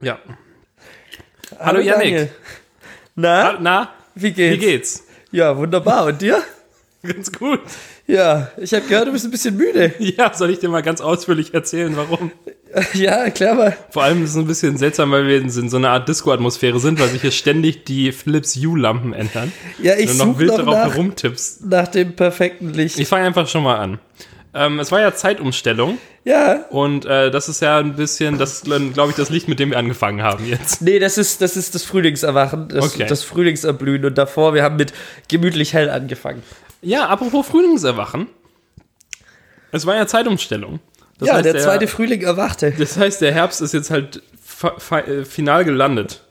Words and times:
Ja. 0.00 0.18
Hallo, 1.58 1.80
Yannick. 1.80 2.10
Daniel. 2.10 2.30
Na, 3.16 3.58
Na, 3.60 3.90
wie 4.14 4.32
geht's? 4.32 4.54
wie 4.54 4.58
geht's? 4.66 5.04
Ja, 5.30 5.56
wunderbar. 5.56 6.06
Und 6.06 6.22
dir? 6.22 6.42
Ganz 7.02 7.32
gut. 7.32 7.60
Ja, 8.06 8.50
ich 8.58 8.74
habe 8.74 8.86
gehört, 8.86 9.08
du 9.08 9.12
bist 9.12 9.24
ein 9.24 9.30
bisschen 9.30 9.56
müde. 9.56 9.94
Ja, 9.98 10.34
soll 10.34 10.50
ich 10.50 10.58
dir 10.58 10.68
mal 10.68 10.82
ganz 10.82 11.00
ausführlich 11.00 11.54
erzählen, 11.54 11.96
warum? 11.96 12.30
Ja, 12.94 13.24
erklär 13.24 13.54
mal. 13.54 13.76
Vor 13.90 14.02
allem 14.04 14.22
ist 14.22 14.30
es 14.30 14.36
ein 14.36 14.46
bisschen 14.46 14.76
seltsam, 14.76 15.10
weil 15.10 15.26
wir 15.26 15.38
in 15.38 15.50
so 15.50 15.76
einer 15.76 15.90
Art 15.90 16.08
Disco-Atmosphäre 16.08 16.78
sind, 16.78 17.00
weil 17.00 17.08
sich 17.08 17.20
hier 17.20 17.30
ständig 17.32 17.84
die 17.84 18.12
Philips 18.12 18.54
Hue-Lampen 18.56 19.12
ändern. 19.12 19.52
Ja, 19.82 19.96
ich 19.96 20.10
du 20.12 20.16
noch 20.18 20.26
suche 20.26 20.38
wild 20.38 20.50
noch 20.50 20.58
darauf 20.58 20.74
nach, 20.74 20.90
herumtippst. 20.92 21.66
nach 21.66 21.88
dem 21.88 22.14
perfekten 22.14 22.70
Licht. 22.72 22.98
Ich 22.98 23.08
fange 23.08 23.26
einfach 23.26 23.48
schon 23.48 23.64
mal 23.64 23.76
an. 23.76 23.98
Ähm, 24.52 24.80
es 24.80 24.90
war 24.90 25.00
ja 25.00 25.14
Zeitumstellung 25.14 25.98
ja, 26.24 26.64
und 26.70 27.06
äh, 27.06 27.30
das 27.30 27.48
ist 27.48 27.62
ja 27.62 27.78
ein 27.78 27.94
bisschen, 27.94 28.36
das 28.36 28.62
glaube 28.62 29.10
ich, 29.10 29.16
das 29.16 29.30
Licht, 29.30 29.48
mit 29.48 29.58
dem 29.58 29.70
wir 29.70 29.78
angefangen 29.78 30.22
haben 30.22 30.44
jetzt. 30.46 30.82
nee, 30.82 30.98
das 30.98 31.18
ist, 31.18 31.40
das 31.40 31.56
ist 31.56 31.74
das 31.74 31.84
Frühlingserwachen, 31.84 32.68
das, 32.68 32.94
Okay. 32.94 33.06
das 33.08 33.22
Frühlingserblühen. 33.22 34.04
Und 34.04 34.18
davor, 34.18 34.52
wir 34.54 34.62
haben 34.62 34.76
mit 34.76 34.92
gemütlich 35.28 35.72
hell 35.72 35.88
angefangen. 35.88 36.42
Ja, 36.82 37.06
apropos 37.08 37.46
Frühlingserwachen. 37.46 38.26
Es 39.72 39.86
war 39.86 39.96
ja 39.96 40.06
Zeitumstellung. 40.06 40.80
Das 41.18 41.28
ja, 41.28 41.34
heißt, 41.34 41.44
der 41.44 41.58
zweite 41.58 41.86
Frühling 41.86 42.22
erwachte. 42.22 42.72
Das 42.78 42.96
heißt, 42.96 43.20
der 43.20 43.32
Herbst 43.32 43.60
ist 43.60 43.72
jetzt 43.72 43.90
halt 43.90 44.22
äh, 44.90 45.24
final 45.24 45.64
gelandet. 45.64 46.22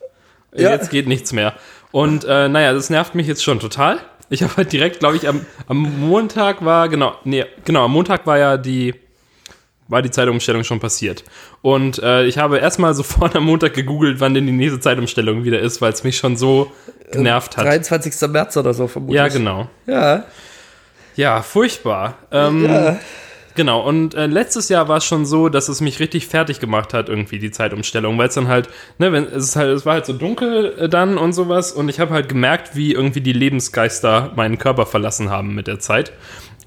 Ja. 0.54 0.70
Jetzt 0.70 0.90
geht 0.90 1.06
nichts 1.08 1.32
mehr. 1.32 1.54
Und 1.92 2.24
äh, 2.24 2.48
naja, 2.48 2.72
das 2.72 2.90
nervt 2.90 3.14
mich 3.14 3.26
jetzt 3.26 3.42
schon 3.42 3.60
total. 3.60 3.98
Ich 4.30 4.42
habe 4.42 4.56
halt 4.56 4.72
direkt, 4.72 5.00
glaube 5.00 5.16
ich, 5.16 5.28
am, 5.28 5.44
am 5.66 6.08
Montag 6.08 6.64
war, 6.64 6.88
genau, 6.88 7.14
nee, 7.24 7.44
genau, 7.64 7.84
am 7.84 7.92
Montag 7.92 8.26
war 8.26 8.38
ja 8.38 8.56
die, 8.56 8.94
war 9.88 10.02
die 10.02 10.10
Zeitumstellung 10.10 10.62
schon 10.62 10.78
passiert. 10.78 11.24
Und 11.62 11.98
äh, 11.98 12.24
ich 12.24 12.38
habe 12.38 12.58
erstmal 12.58 12.94
sofort 13.00 13.34
am 13.36 13.44
Montag 13.44 13.74
gegoogelt, 13.74 14.20
wann 14.20 14.32
denn 14.32 14.46
die 14.46 14.52
nächste 14.52 14.80
Zeitumstellung 14.80 15.44
wieder 15.44 15.58
ist, 15.58 15.82
weil 15.82 15.92
es 15.92 16.04
mich 16.04 16.16
schon 16.16 16.36
so 16.36 16.70
genervt 17.12 17.56
hat. 17.56 17.66
23. 17.66 18.30
März 18.30 18.56
oder 18.56 18.72
so 18.72 18.86
vermutlich. 18.86 19.16
Ja, 19.16 19.28
genau. 19.28 19.68
Ja, 19.86 20.24
Ja, 21.16 21.42
furchtbar. 21.42 22.18
Ähm, 22.30 22.64
ja. 22.64 22.98
Genau, 23.60 23.80
und 23.86 24.14
äh, 24.14 24.24
letztes 24.24 24.70
Jahr 24.70 24.88
war 24.88 24.96
es 24.96 25.04
schon 25.04 25.26
so, 25.26 25.50
dass 25.50 25.68
es 25.68 25.82
mich 25.82 26.00
richtig 26.00 26.26
fertig 26.28 26.60
gemacht 26.60 26.94
hat, 26.94 27.10
irgendwie 27.10 27.38
die 27.38 27.50
Zeitumstellung, 27.50 28.16
weil 28.16 28.28
es 28.28 28.34
dann 28.34 28.48
halt, 28.48 28.70
ne, 28.96 29.12
wenn 29.12 29.24
es 29.26 29.44
ist 29.44 29.56
halt, 29.56 29.76
es 29.76 29.84
war 29.84 29.92
halt 29.92 30.06
so 30.06 30.14
dunkel 30.14 30.72
äh, 30.78 30.88
dann 30.88 31.18
und 31.18 31.34
sowas 31.34 31.70
und 31.70 31.90
ich 31.90 32.00
habe 32.00 32.14
halt 32.14 32.30
gemerkt, 32.30 32.74
wie 32.74 32.94
irgendwie 32.94 33.20
die 33.20 33.34
Lebensgeister 33.34 34.32
meinen 34.34 34.56
Körper 34.56 34.86
verlassen 34.86 35.28
haben 35.28 35.54
mit 35.54 35.66
der 35.66 35.78
Zeit. 35.78 36.10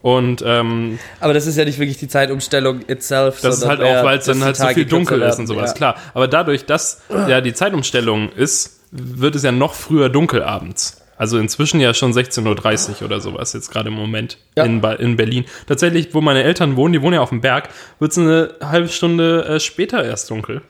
Und 0.03 0.43
ähm, 0.45 0.99
Aber 1.19 1.33
das 1.33 1.47
ist 1.47 1.57
ja 1.57 1.65
nicht 1.65 1.79
wirklich 1.79 1.97
die 1.97 2.07
Zeitumstellung 2.07 2.81
itself. 2.87 3.41
das 3.41 3.57
ist 3.57 3.65
halt 3.67 3.81
auch, 3.81 4.03
weil 4.03 4.19
es 4.19 4.25
dann 4.25 4.43
halt 4.43 4.55
so 4.55 4.67
viel 4.67 4.85
dunkel 4.85 5.19
ist 5.23 5.39
und 5.39 5.47
sowas, 5.47 5.71
Ja. 5.71 5.75
klar. 5.75 5.95
Aber 6.13 6.27
dadurch, 6.27 6.67
dass 6.67 7.01
ja 7.09 7.41
die 7.41 7.55
Zeitumstellung 7.55 8.29
ist, 8.33 8.81
wird 8.91 9.33
es 9.33 9.41
ja 9.41 9.51
noch 9.51 9.73
früher 9.73 10.09
dunkel 10.09 10.43
abends. 10.43 11.02
Also 11.17 11.37
inzwischen 11.37 11.79
ja 11.79 11.93
schon 11.93 12.11
16.30 12.11 12.99
Uhr 13.01 13.05
oder 13.05 13.21
sowas, 13.21 13.53
jetzt 13.53 13.69
gerade 13.71 13.89
im 13.89 13.95
Moment 13.95 14.37
Ja. 14.57 14.63
in, 14.65 14.83
in 14.83 15.15
Berlin. 15.15 15.45
Tatsächlich, 15.67 16.13
wo 16.13 16.21
meine 16.21 16.43
Eltern 16.43 16.75
wohnen, 16.75 16.93
die 16.93 17.01
wohnen 17.01 17.13
ja 17.15 17.21
auf 17.21 17.29
dem 17.29 17.41
Berg, 17.41 17.69
wird 17.99 18.11
es 18.11 18.17
eine 18.17 18.55
halbe 18.61 18.87
Stunde 18.89 19.45
äh, 19.45 19.59
später 19.59 20.03
erst 20.03 20.29
dunkel. 20.31 20.61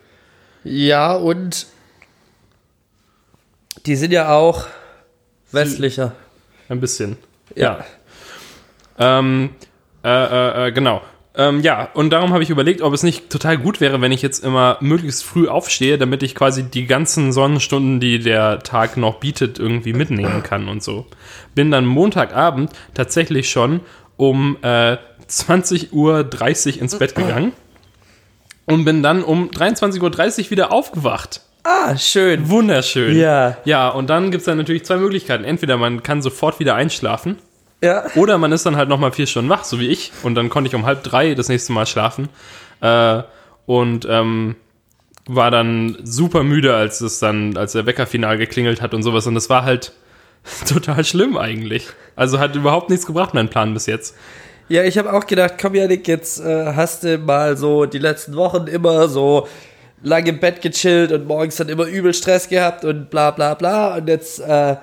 Ja, 0.63 1.13
und 1.15 1.67
die 3.85 3.95
sind 3.95 4.11
ja 4.11 4.33
auch 4.33 4.67
westlicher. 5.51 6.13
Ein 6.69 6.79
bisschen. 6.79 7.17
Ja. 7.55 7.83
Ähm, 8.97 9.49
äh, 10.03 10.09
äh, 10.09 10.67
äh, 10.67 10.71
genau. 10.71 11.01
Ähm, 11.35 11.61
ja, 11.61 11.89
und 11.93 12.11
darum 12.11 12.31
habe 12.31 12.43
ich 12.43 12.51
überlegt, 12.51 12.81
ob 12.81 12.93
es 12.93 13.01
nicht 13.01 13.29
total 13.31 13.57
gut 13.57 13.81
wäre, 13.81 14.01
wenn 14.01 14.11
ich 14.11 14.21
jetzt 14.21 14.43
immer 14.43 14.77
möglichst 14.81 15.23
früh 15.23 15.47
aufstehe, 15.47 15.97
damit 15.97 16.21
ich 16.21 16.35
quasi 16.35 16.63
die 16.63 16.85
ganzen 16.85 17.31
Sonnenstunden, 17.31 17.99
die 17.99 18.19
der 18.19 18.59
Tag 18.59 18.97
noch 18.97 19.15
bietet, 19.15 19.57
irgendwie 19.57 19.93
mitnehmen 19.93 20.43
kann 20.43 20.67
und 20.67 20.83
so. 20.83 21.07
Bin 21.55 21.71
dann 21.71 21.85
Montagabend 21.85 22.71
tatsächlich 22.93 23.49
schon 23.49 23.81
um 24.15 24.57
äh, 24.61 24.97
20.30 25.27 25.91
Uhr 25.91 26.81
ins 26.81 26.99
Bett 26.99 27.15
gegangen 27.15 27.53
und 28.65 28.85
bin 28.85 29.01
dann 29.01 29.23
um 29.23 29.49
23.30 29.49 30.45
Uhr 30.45 30.51
wieder 30.51 30.71
aufgewacht. 30.71 31.41
Ah, 31.63 31.97
schön. 31.97 32.49
Wunderschön. 32.49 33.17
Ja. 33.17 33.57
Ja, 33.65 33.89
und 33.89 34.09
dann 34.09 34.29
gibt 34.29 34.41
es 34.41 34.45
dann 34.45 34.57
natürlich 34.57 34.85
zwei 34.85 34.97
Möglichkeiten. 34.97 35.45
Entweder 35.45 35.77
man 35.77 36.03
kann 36.03 36.21
sofort 36.21 36.59
wieder 36.59 36.75
einschlafen 36.75 37.37
Ja. 37.83 38.05
oder 38.15 38.37
man 38.37 38.51
ist 38.53 38.65
dann 38.65 38.77
halt 38.77 38.87
nochmal 38.87 39.11
vier 39.11 39.27
Stunden 39.27 39.49
wach, 39.49 39.65
so 39.65 39.79
wie 39.79 39.87
ich. 39.87 40.11
Und 40.23 40.35
dann 40.35 40.49
konnte 40.49 40.69
ich 40.69 40.75
um 40.75 40.85
halb 40.85 41.03
drei 41.03 41.35
das 41.35 41.49
nächste 41.49 41.73
Mal 41.73 41.85
schlafen. 41.85 42.29
Äh, 42.81 43.23
und 43.65 44.07
ähm, 44.09 44.55
war 45.27 45.51
dann 45.51 45.97
super 46.03 46.43
müde, 46.43 46.75
als 46.75 47.01
es 47.01 47.19
dann, 47.19 47.57
als 47.57 47.73
der 47.73 47.85
Wecker 47.85 48.07
final 48.07 48.37
geklingelt 48.37 48.81
hat 48.81 48.93
und 48.93 49.03
sowas. 49.03 49.27
Und 49.27 49.35
das 49.35 49.49
war 49.49 49.63
halt 49.63 49.93
total 50.67 51.03
schlimm 51.03 51.37
eigentlich. 51.37 51.87
Also 52.15 52.39
hat 52.39 52.55
überhaupt 52.55 52.89
nichts 52.89 53.05
gebracht, 53.05 53.33
mein 53.33 53.49
Plan 53.49 53.73
bis 53.73 53.85
jetzt. 53.85 54.15
Ja, 54.69 54.83
ich 54.83 54.97
habe 54.97 55.11
auch 55.11 55.27
gedacht, 55.27 55.55
komm 55.61 55.75
Janik, 55.75 56.07
jetzt 56.07 56.39
äh, 56.39 56.73
hast 56.73 57.03
du 57.03 57.17
mal 57.17 57.57
so 57.57 57.85
die 57.85 57.99
letzten 57.99 58.35
Wochen 58.35 58.67
immer 58.67 59.09
so 59.09 59.47
lange 60.01 60.29
im 60.29 60.39
Bett 60.39 60.61
gechillt 60.61 61.11
und 61.11 61.27
morgens 61.27 61.57
dann 61.57 61.69
immer 61.69 61.85
übel 61.85 62.13
Stress 62.13 62.47
gehabt 62.47 62.85
und 62.85 63.09
bla 63.09 63.31
bla 63.31 63.55
bla. 63.55 63.97
Und 63.97 64.07
jetzt 64.07 64.39
äh, 64.39 64.75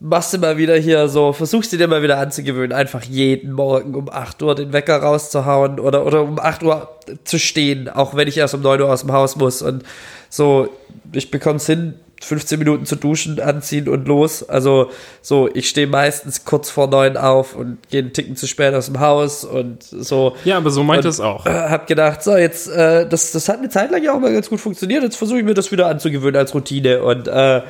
machst 0.00 0.34
du 0.34 0.38
mal 0.38 0.58
wieder 0.58 0.76
hier 0.76 1.08
so, 1.08 1.32
versuchst 1.32 1.72
du 1.72 1.76
dir 1.76 1.88
mal 1.88 2.02
wieder 2.02 2.18
anzugewöhnen, 2.18 2.72
einfach 2.72 3.02
jeden 3.02 3.52
Morgen 3.52 3.94
um 3.94 4.08
8 4.10 4.42
Uhr 4.42 4.54
den 4.54 4.72
Wecker 4.72 4.98
rauszuhauen 4.98 5.80
oder, 5.80 6.04
oder 6.04 6.22
um 6.22 6.38
8 6.38 6.62
Uhr 6.62 6.88
zu 7.24 7.38
stehen, 7.38 7.88
auch 7.88 8.14
wenn 8.14 8.28
ich 8.28 8.36
erst 8.36 8.54
um 8.54 8.62
9 8.62 8.80
Uhr 8.82 8.92
aus 8.92 9.00
dem 9.00 9.12
Haus 9.12 9.36
muss. 9.36 9.62
Und 9.62 9.84
so, 10.28 10.68
ich 11.12 11.30
bekomm's 11.30 11.66
hin, 11.66 11.94
15 12.22 12.58
Minuten 12.58 12.86
zu 12.86 12.96
duschen, 12.96 13.40
anziehen 13.40 13.88
und 13.88 14.08
los. 14.08 14.46
Also 14.48 14.90
so, 15.22 15.48
ich 15.52 15.68
stehe 15.68 15.86
meistens 15.86 16.44
kurz 16.44 16.70
vor 16.70 16.88
neun 16.88 17.16
auf 17.16 17.54
und 17.54 17.78
gehe 17.90 18.00
einen 18.00 18.12
Ticken 18.12 18.36
zu 18.36 18.46
spät 18.46 18.74
aus 18.74 18.86
dem 18.86 19.00
Haus 19.00 19.44
und 19.44 19.82
so. 19.82 20.34
Ja, 20.44 20.56
aber 20.56 20.70
so 20.70 20.82
meint 20.82 21.04
es 21.04 21.20
auch. 21.20 21.46
Äh, 21.46 21.50
hab 21.50 21.86
gedacht, 21.86 22.22
so 22.22 22.36
jetzt, 22.36 22.68
äh, 22.68 23.08
das, 23.08 23.32
das 23.32 23.48
hat 23.48 23.58
eine 23.58 23.68
Zeit 23.68 23.90
lang 23.90 24.02
ja 24.02 24.14
auch 24.14 24.20
mal 24.20 24.32
ganz 24.32 24.48
gut 24.48 24.60
funktioniert. 24.60 25.02
Jetzt 25.02 25.16
versuche 25.16 25.38
ich 25.38 25.44
mir 25.44 25.54
das 25.54 25.72
wieder 25.72 25.88
anzugewöhnen 25.88 26.36
als 26.36 26.54
Routine 26.54 27.02
und 27.02 27.28
äh, 27.28 27.62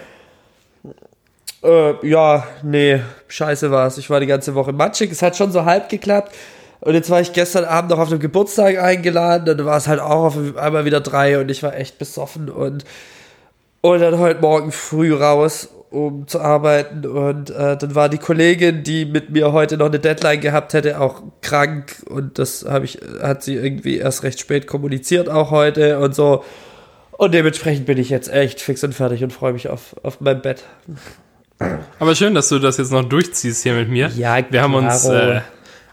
äh, 1.66 2.06
ja, 2.06 2.47
nee, 2.62 3.00
scheiße 3.28 3.71
war's. 3.71 3.99
Ich 3.99 4.09
war 4.10 4.21
die 4.21 4.27
ganze 4.27 4.54
Woche 4.54 4.72
matschig. 4.72 5.10
Es 5.10 5.22
hat 5.22 5.37
schon 5.37 5.53
so 5.53 5.65
halb 5.65 5.88
geklappt. 5.88 6.34
Und 6.81 6.94
jetzt 6.94 7.10
war 7.10 7.21
ich 7.21 7.32
gestern 7.32 7.65
Abend 7.65 7.91
noch 7.91 7.99
auf 7.99 8.10
einem 8.10 8.21
Geburtstag 8.21 8.78
eingeladen. 8.78 9.44
Dann 9.47 9.66
war 9.66 9.76
es 9.76 9.88
halt 9.88 10.00
auch 10.00 10.25
auf 10.25 10.56
einmal 10.56 10.84
wieder 10.84 11.00
drei 11.00 11.38
und 11.41 11.50
ich 11.50 11.62
war 11.62 11.75
echt 11.76 11.99
besoffen 11.99 12.49
und 12.49 12.84
und 13.81 14.00
dann 14.00 14.19
heute 14.19 14.41
Morgen 14.41 14.72
früh 14.72 15.15
raus, 15.15 15.69
um 15.91 16.26
zu 16.26 16.41
arbeiten. 16.41 17.06
Und 17.06 17.50
äh, 17.50 17.76
dann 17.76 17.94
war 17.94 18.09
die 18.09 18.19
Kollegin, 18.19 18.82
die 18.82 19.05
mit 19.05 19.31
mir 19.31 19.53
heute 19.53 19.76
noch 19.76 19.87
eine 19.87 20.00
Deadline 20.00 20.41
gehabt 20.41 20.75
hätte, 20.75 21.00
auch 21.00 21.22
krank. 21.41 22.03
Und 22.09 22.38
das 22.41 22.65
habe 22.69 22.84
ich, 22.84 22.99
hat 23.22 23.44
sie 23.44 23.55
irgendwie 23.55 23.99
erst 23.99 24.25
recht 24.25 24.41
spät 24.41 24.66
kommuniziert, 24.66 25.28
auch 25.28 25.53
heute 25.53 26.00
und 26.00 26.16
so. 26.16 26.43
Und 27.12 27.32
dementsprechend 27.32 27.87
bin 27.87 27.97
ich 27.97 28.10
jetzt 28.10 28.28
echt 28.28 28.60
fix 28.60 28.82
und 28.82 28.93
fertig 28.93 29.22
und 29.22 29.32
freue 29.32 29.53
mich 29.53 29.69
auf, 29.69 29.94
auf 30.03 30.21
mein 30.21 30.43
Bett. 30.43 30.65
Aber 31.99 32.15
schön, 32.15 32.34
dass 32.34 32.49
du 32.49 32.59
das 32.59 32.77
jetzt 32.77 32.93
noch 32.93 33.05
durchziehst 33.05 33.62
hier 33.62 33.75
mit 33.75 33.89
mir. 33.89 34.09
Ja, 34.17 34.39
wir 34.50 34.62
haben 34.62 34.75
uns, 34.75 35.06
äh, 35.06 35.41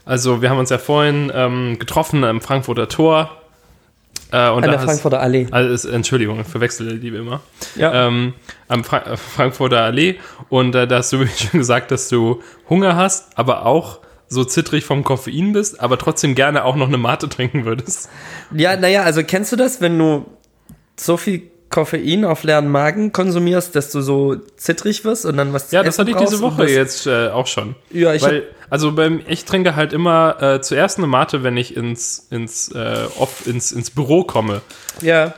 also 0.04 0.42
wir 0.42 0.50
haben 0.50 0.58
uns 0.58 0.70
ja 0.70 0.78
vorhin 0.78 1.32
ähm, 1.34 1.78
getroffen 1.78 2.24
am 2.24 2.40
Frankfurter 2.40 2.88
Tor. 2.88 3.30
Äh, 4.30 4.50
und 4.50 4.64
An 4.64 4.70
der 4.70 4.80
Frankfurter 4.80 5.20
Allee. 5.20 5.46
Also, 5.50 5.88
Entschuldigung, 5.88 6.40
ich 6.40 6.46
verwechsel 6.46 6.98
die 6.98 7.12
wie 7.12 7.18
immer. 7.18 7.40
Ja. 7.76 8.06
Ähm, 8.08 8.34
am 8.68 8.84
Fra 8.84 8.98
äh, 8.98 9.16
Frankfurter 9.16 9.82
Allee. 9.82 10.16
Und 10.48 10.74
äh, 10.74 10.86
da 10.86 10.98
hast 10.98 11.12
du 11.12 11.18
mir 11.18 11.28
schon 11.28 11.60
gesagt, 11.60 11.90
dass 11.90 12.08
du 12.08 12.42
Hunger 12.68 12.96
hast, 12.96 13.38
aber 13.38 13.64
auch 13.64 14.00
so 14.28 14.44
zittrig 14.44 14.84
vom 14.84 15.04
Koffein 15.04 15.52
bist, 15.52 15.80
aber 15.80 15.98
trotzdem 15.98 16.34
gerne 16.34 16.64
auch 16.64 16.76
noch 16.76 16.88
eine 16.88 16.98
Mate 16.98 17.28
trinken 17.28 17.64
würdest. 17.64 18.08
Ja, 18.52 18.76
naja, 18.76 19.02
also 19.02 19.22
kennst 19.22 19.52
du 19.52 19.56
das, 19.56 19.80
wenn 19.80 19.98
du 19.98 20.26
so 20.96 21.16
viel 21.16 21.50
Koffein 21.74 22.24
auf 22.24 22.44
leeren 22.44 22.68
Magen 22.68 23.10
konsumierst, 23.10 23.74
dass 23.74 23.90
du 23.90 24.00
so 24.00 24.36
zittrig 24.56 25.04
wirst 25.04 25.26
und 25.26 25.36
dann 25.36 25.52
was 25.52 25.70
zu 25.70 25.74
Ja, 25.74 25.82
das 25.82 25.98
hatte 25.98 26.12
ich 26.12 26.16
diese 26.16 26.40
Woche 26.40 26.70
jetzt 26.70 27.08
äh, 27.08 27.30
auch 27.30 27.48
schon. 27.48 27.74
Ja, 27.90 28.14
ich 28.14 28.22
Weil, 28.22 28.44
also 28.70 28.92
beim, 28.92 29.22
ich 29.26 29.44
trinke 29.44 29.74
halt 29.74 29.92
immer 29.92 30.40
äh, 30.40 30.60
zuerst 30.60 30.98
eine 30.98 31.08
Mate, 31.08 31.42
wenn 31.42 31.56
ich 31.56 31.76
ins, 31.76 32.28
ins, 32.30 32.70
äh, 32.70 33.06
oft 33.18 33.48
ins, 33.48 33.72
ins 33.72 33.90
Büro 33.90 34.22
komme. 34.22 34.60
Ja. 35.00 35.34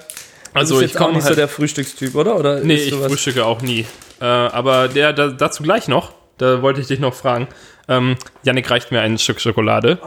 Also 0.53 0.75
du 0.75 0.81
bist 0.81 0.91
ich 0.91 1.01
jetzt 1.01 1.03
auch 1.03 1.11
nicht 1.11 1.25
halt, 1.25 1.33
so 1.33 1.37
der 1.37 1.49
Frühstückstyp, 1.49 2.15
oder? 2.15 2.37
Oder 2.37 2.61
Nee, 2.61 2.75
ich 2.75 2.95
frühstücke 2.95 3.47
auch 3.47 3.63
nie. 3.63 3.87
Äh, 4.21 4.27
aber 4.27 4.89
der, 4.89 5.15
da, 5.15 5.29
dazu 5.29 5.63
gleich 5.63 5.89
noch, 5.89 6.13
da 6.37 6.61
wollte 6.61 6.83
ich 6.83 6.87
dich 6.87 7.01
noch 7.01 7.15
fragen. 7.15 7.49
Ähm, 7.89 8.17
Yannick 8.43 8.71
reicht 8.71 8.93
mir 8.93 9.01
ein 9.01 9.17
Stück 9.17 9.41
Schokolade. 9.41 9.99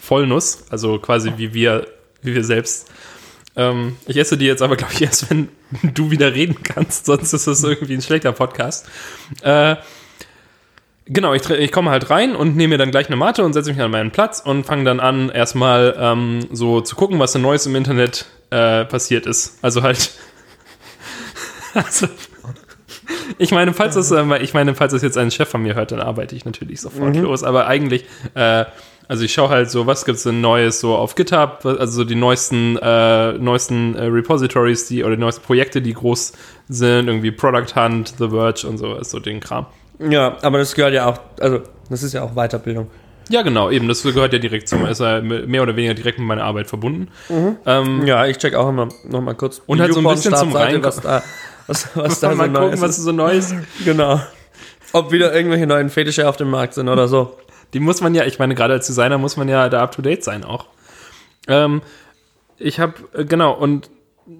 Vollnuss, 0.00 0.64
also 0.70 0.98
quasi 0.98 1.34
wie 1.36 1.52
wir, 1.52 1.86
wie 2.22 2.34
wir 2.34 2.44
selbst. 2.44 2.90
Ähm, 3.56 3.96
ich 4.06 4.16
esse 4.18 4.36
die 4.36 4.44
jetzt 4.46 4.62
aber, 4.62 4.76
glaube 4.76 4.92
ich, 4.92 5.02
erst, 5.02 5.30
wenn 5.30 5.48
du 5.82 6.10
wieder 6.10 6.34
reden 6.34 6.62
kannst, 6.62 7.06
sonst 7.06 7.32
ist 7.32 7.46
das 7.46 7.62
irgendwie 7.64 7.94
ein 7.94 8.02
schlechter 8.02 8.32
Podcast. 8.32 8.86
Äh, 9.42 9.76
genau, 11.06 11.32
ich, 11.34 11.48
ich 11.48 11.72
komme 11.72 11.90
halt 11.90 12.10
rein 12.10 12.36
und 12.36 12.56
nehme 12.56 12.74
mir 12.74 12.78
dann 12.78 12.90
gleich 12.90 13.06
eine 13.06 13.16
Mate 13.16 13.44
und 13.44 13.52
setze 13.54 13.72
mich 13.72 13.80
an 13.80 13.90
meinen 13.90 14.10
Platz 14.10 14.40
und 14.44 14.64
fange 14.64 14.84
dann 14.84 15.00
an, 15.00 15.30
erstmal 15.30 15.96
ähm, 15.98 16.46
so 16.52 16.80
zu 16.80 16.96
gucken, 16.96 17.18
was 17.18 17.32
denn 17.32 17.42
Neues 17.42 17.64
im 17.66 17.74
Internet 17.76 18.26
äh, 18.50 18.84
passiert 18.84 19.26
ist. 19.26 19.58
Also 19.62 19.82
halt 19.82 20.10
Also, 21.74 22.08
ich 23.38 23.50
meine, 23.52 23.74
falls 23.74 23.94
das, 23.96 24.10
äh, 24.10 24.38
ich 24.42 24.54
meine, 24.54 24.74
falls 24.74 24.92
das 24.92 25.02
jetzt 25.02 25.18
ein 25.18 25.30
Chef 25.30 25.48
von 25.48 25.62
mir 25.62 25.74
hört, 25.74 25.92
dann 25.92 26.00
arbeite 26.00 26.34
ich 26.34 26.44
natürlich 26.44 26.80
sofort 26.80 27.14
Mhm. 27.14 27.22
los. 27.22 27.42
Aber 27.44 27.66
eigentlich, 27.66 28.04
äh, 28.34 28.64
also 29.08 29.24
ich 29.24 29.32
schaue 29.32 29.48
halt 29.50 29.70
so, 29.70 29.86
was 29.86 30.04
gibt's 30.04 30.22
denn 30.24 30.40
Neues 30.40 30.80
so 30.80 30.94
auf 30.96 31.14
GitHub, 31.14 31.60
also 31.64 31.86
so 31.86 32.04
die 32.04 32.14
neuesten, 32.14 32.76
äh, 32.80 33.32
neuesten 33.34 33.94
äh, 33.94 34.04
Repositories, 34.04 34.88
die 34.88 35.04
oder 35.04 35.16
die 35.16 35.20
neuesten 35.20 35.42
Projekte, 35.44 35.80
die 35.82 35.94
groß 35.94 36.32
sind, 36.68 37.08
irgendwie 37.08 37.30
Product 37.30 37.74
Hunt, 37.76 38.14
The 38.18 38.28
Verge 38.28 38.66
und 38.66 38.78
so, 38.78 39.02
so 39.02 39.20
den 39.20 39.40
Kram. 39.40 39.66
Ja, 39.98 40.36
aber 40.42 40.58
das 40.58 40.74
gehört 40.74 40.92
ja 40.94 41.06
auch, 41.06 41.18
also 41.40 41.60
das 41.88 42.02
ist 42.02 42.12
ja 42.12 42.22
auch 42.22 42.34
Weiterbildung. 42.34 42.90
Ja, 43.28 43.42
genau, 43.42 43.70
eben, 43.70 43.88
das 43.88 44.02
gehört 44.02 44.32
ja 44.32 44.38
direkt 44.38 44.68
zum, 44.68 44.86
ist 44.86 45.00
ja 45.00 45.20
mehr 45.20 45.62
oder 45.62 45.74
weniger 45.74 45.94
direkt 45.94 46.18
mit 46.18 46.28
meiner 46.28 46.44
Arbeit 46.44 46.68
verbunden. 46.68 47.08
Ähm, 47.64 48.06
Ja, 48.06 48.24
ich 48.26 48.38
check 48.38 48.54
auch 48.54 48.68
immer 48.68 48.88
noch 49.04 49.20
mal 49.20 49.34
kurz. 49.34 49.60
Und 49.66 49.80
halt 49.80 49.94
so 49.94 50.00
ein 50.00 50.04
bisschen 50.14 50.36
zum 50.36 50.52
Reinkommen. 50.54 50.84
was 50.84 51.00
da, 51.00 51.22
was, 51.66 51.88
was 51.96 52.20
da 52.20 52.34
Mal 52.34 52.52
so 52.52 52.60
gucken, 52.60 52.80
was 52.80 52.96
so 52.96 53.10
Neues. 53.10 53.52
Genau. 53.84 54.20
Ob 54.92 55.10
wieder 55.10 55.34
irgendwelche 55.34 55.66
neuen 55.66 55.90
Fetische 55.90 56.28
auf 56.28 56.36
dem 56.36 56.50
Markt 56.50 56.74
sind 56.74 56.88
oder 56.88 57.08
so. 57.08 57.36
Die 57.74 57.80
muss 57.80 58.00
man 58.00 58.14
ja, 58.14 58.24
ich 58.24 58.38
meine, 58.38 58.54
gerade 58.54 58.74
als 58.74 58.86
Designer 58.86 59.18
muss 59.18 59.36
man 59.36 59.48
ja 59.48 59.68
da 59.68 59.82
up 59.82 59.92
to 59.92 60.02
date 60.02 60.24
sein 60.24 60.44
auch. 60.44 60.66
Ähm, 61.48 61.82
ich 62.58 62.80
habe, 62.80 62.94
äh, 63.12 63.24
genau, 63.24 63.52
und 63.52 63.90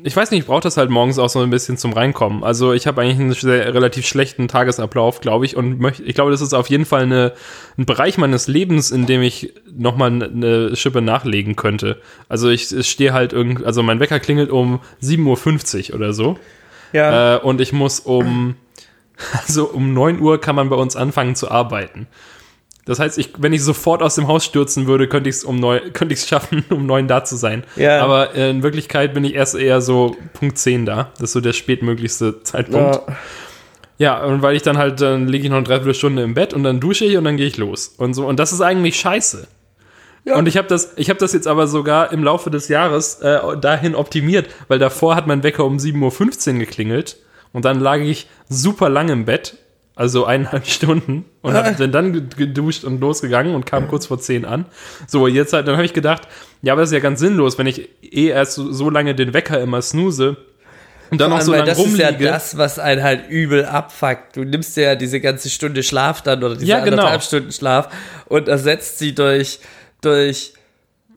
ich 0.03 0.17
weiß 0.17 0.33
nicht, 0.33 0.41
ich 0.41 0.47
brauche 0.47 0.63
das 0.63 0.77
halt 0.77 0.91
morgens 0.91 1.19
auch 1.19 1.29
so 1.29 1.41
ein 1.41 1.51
bisschen 1.51 1.77
zum 1.77 1.93
Reinkommen. 1.93 2.43
Also 2.43 2.73
ich 2.73 2.89
habe 2.89 3.01
eigentlich 3.01 3.21
einen 3.21 3.33
sehr, 3.33 3.73
relativ 3.73 4.05
schlechten 4.05 4.49
Tagesablauf, 4.49 5.21
glaube 5.21 5.45
ich, 5.45 5.57
und 5.57 5.79
möchte, 5.79 6.03
ich 6.03 6.15
glaube, 6.17 6.33
das 6.33 6.41
ist 6.41 6.55
auf 6.55 6.69
jeden 6.69 6.85
Fall 6.85 7.03
eine, 7.03 7.35
ein 7.79 7.87
Bereich 7.87 8.19
meines 8.19 8.49
Lebens, 8.49 8.91
in 8.91 9.07
dem 9.07 9.23
ich 9.23 9.53
nochmal 9.73 10.11
eine 10.11 10.75
Schippe 10.75 11.03
nachlegen 11.03 11.55
könnte. 11.55 12.01
Also 12.29 12.49
ich, 12.51 12.75
ich 12.75 12.91
stehe 12.91 13.13
halt 13.13 13.33
irgendwie, 13.33 13.65
also 13.65 13.85
mein 13.85 14.01
Wecker 14.01 14.19
klingelt 14.19 14.51
um 14.51 14.81
7.50 15.03 15.91
Uhr 15.91 15.97
oder 15.97 16.13
so. 16.13 16.37
Ja. 16.93 17.37
Äh, 17.37 17.41
und 17.41 17.61
ich 17.61 17.73
muss 17.73 18.01
um, 18.01 18.57
also 19.47 19.67
um 19.67 19.95
9 19.95 20.19
Uhr 20.19 20.41
kann 20.41 20.57
man 20.57 20.69
bei 20.69 20.77
uns 20.77 20.97
anfangen 20.97 21.37
zu 21.37 21.49
arbeiten. 21.49 22.09
Das 22.87 23.01
heißt, 23.01 23.19
ich, 23.19 23.31
wenn 23.39 23.53
ich 23.53 23.63
sofort 23.63 24.01
aus 24.01 24.15
dem 24.15 24.29
Haus 24.29 24.45
stürzen 24.45 24.87
würde, 24.87 25.09
könnte 25.09 25.29
ich 25.29 25.37
es 25.37 25.45
um 25.45 25.57
neun, 25.57 25.93
könnte 25.93 26.15
ich 26.15 26.21
es 26.21 26.29
schaffen, 26.29 26.65
um 26.71 26.87
neun 26.87 27.09
da 27.09 27.25
zu 27.25 27.37
sein. 27.37 27.65
Ja. 27.75 28.03
Aber 28.03 28.35
äh, 28.35 28.49
in 28.49 28.63
Wirklichkeit 28.63 29.13
bin 29.13 29.25
ich 29.25 29.35
erst 29.35 29.57
eher 29.57 29.81
so 29.81 30.17
Punkt 30.33 30.57
10 30.57 30.87
da. 30.87 31.11
Das 31.15 31.31
ist 31.31 31.33
so 31.33 31.41
der 31.41 31.53
spätmöglichste 31.53 32.43
Zeitpunkt. 32.43 32.97
ja. 33.07 33.17
Ja, 33.99 34.23
und 34.25 34.43
weil 34.43 34.57
ich 34.57 34.63
dann 34.63 34.77
halt, 34.77 35.01
dann 35.01 35.27
liege 35.27 35.45
ich 35.45 35.51
noch 35.51 35.57
eine 35.57 35.67
Dreiviertelstunde 35.67 36.23
im 36.23 36.35
Bett 36.35 36.53
und 36.53 36.65
dann 36.65 36.81
dusche 36.81 37.07
ich 37.07 37.17
und 37.17 37.25
dann 37.25 37.39
gehe 37.39 37.47
ich 37.47 37.57
los. 37.57 37.95
Und 37.97 38.13
so, 38.13 38.27
und 38.27 38.39
das 38.39 38.53
ist 38.53 38.61
eigentlich 38.61 39.01
scheiße. 39.01 39.49
Ja. 40.27 40.37
Und 40.37 40.49
ich 40.49 40.57
habe 40.57 40.69
das, 40.69 40.93
ich 40.97 41.09
habe 41.09 41.19
das 41.19 41.33
jetzt 41.33 41.47
aber 41.47 41.67
sogar 41.67 42.13
im 42.13 42.23
Laufe 42.23 42.51
des 42.51 42.69
Jahres 42.69 43.21
äh, 43.21 43.39
dahin 43.59 43.95
optimiert, 43.95 44.49
weil 44.69 44.79
davor 44.79 45.15
hat 45.15 45.27
mein 45.27 45.43
Wecker 45.43 45.65
um 45.65 45.79
7.15 45.79 46.55
Uhr 46.55 46.59
geklingelt 46.59 47.17
und 47.53 47.65
dann 47.65 47.81
lag 47.81 48.01
ich 48.01 48.29
super 48.49 48.89
lang 48.89 49.09
im 49.09 49.25
Bett, 49.25 49.57
also 49.97 50.25
eineinhalb 50.27 50.67
Stunden 50.67 51.25
und 51.43 51.55
hab, 51.55 51.77
bin 51.79 51.91
dann 51.91 52.13
ge- 52.13 52.23
geduscht 52.37 52.85
und 52.85 53.01
losgegangen 53.01 53.55
und 53.55 53.67
kam 53.67 53.89
kurz 53.89 54.07
vor 54.07 54.21
10 54.21 54.45
an. 54.45 54.67
So, 55.09 55.27
jetzt 55.27 55.53
halt, 55.53 55.67
dann 55.67 55.75
habe 55.77 55.85
ich 55.87 55.93
gedacht, 55.95 56.29
ja, 56.63 56.73
aber 56.75 56.83
das 56.83 56.91
ist 56.91 56.95
ja 56.95 57.01
ganz 57.01 57.19
sinnlos, 57.19 57.59
wenn 57.59 57.67
ich 57.67 57.89
eh 58.03 58.27
erst 58.29 58.53
so, 58.55 58.71
so 58.73 58.91
lange 58.91 59.15
den 59.15 59.33
Wecker 59.35 59.61
immer 59.61 59.83
snooze 59.83 60.37
und 61.11 61.21
dann 61.21 61.31
noch 61.31 61.41
so 61.41 61.53
lange 61.53 61.65
das 61.65 61.79
ist 61.79 61.97
ja 61.99 62.09
rumliege. 62.09 62.31
das, 62.31 62.59
was 62.59 62.79
einen 62.79 63.03
halt 63.03 63.29
übel 63.31 63.65
abfuckt. 63.65 64.37
Du 64.37 64.45
nimmst 64.45 64.77
ja 64.77 64.97
diese 64.97 65.21
ganze 65.21 65.49
Stunde 65.51 65.83
Schlaf 65.83 66.21
dann 66.21 66.43
oder 66.45 66.55
diese 66.57 66.67
Ja, 66.67 66.81
genau. 66.81 66.97
anderthalb 66.99 67.23
Stunden 67.23 67.53
Schlaf 67.53 67.89
und 68.27 68.49
ersetzt 68.49 68.99
sie 68.99 69.15
durch, 69.15 69.61
durch 70.03 70.53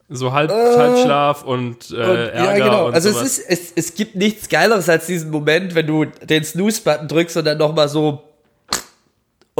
so 0.07 0.31
halb, 0.31 0.49
Halbschlaf 0.51 1.43
und, 1.43 1.91
äh, 1.91 1.95
Und, 1.95 1.99
Ärger 2.17 2.43
ja, 2.45 2.53
genau. 2.53 2.87
und 2.87 2.93
also 2.93 3.09
sowas. 3.11 3.23
es 3.25 3.37
ist, 3.39 3.49
es, 3.49 3.71
es 3.89 3.93
gibt 3.95 4.15
nichts 4.15 4.47
Geileres 4.49 4.87
als 4.89 5.05
diesen 5.07 5.31
Moment, 5.31 5.75
wenn 5.75 5.85
du 5.87 6.05
den 6.05 6.43
Snooze-Button 6.43 7.07
drückst 7.07 7.37
und 7.37 7.45
dann 7.45 7.57
nochmal 7.57 7.89
so 7.89 8.23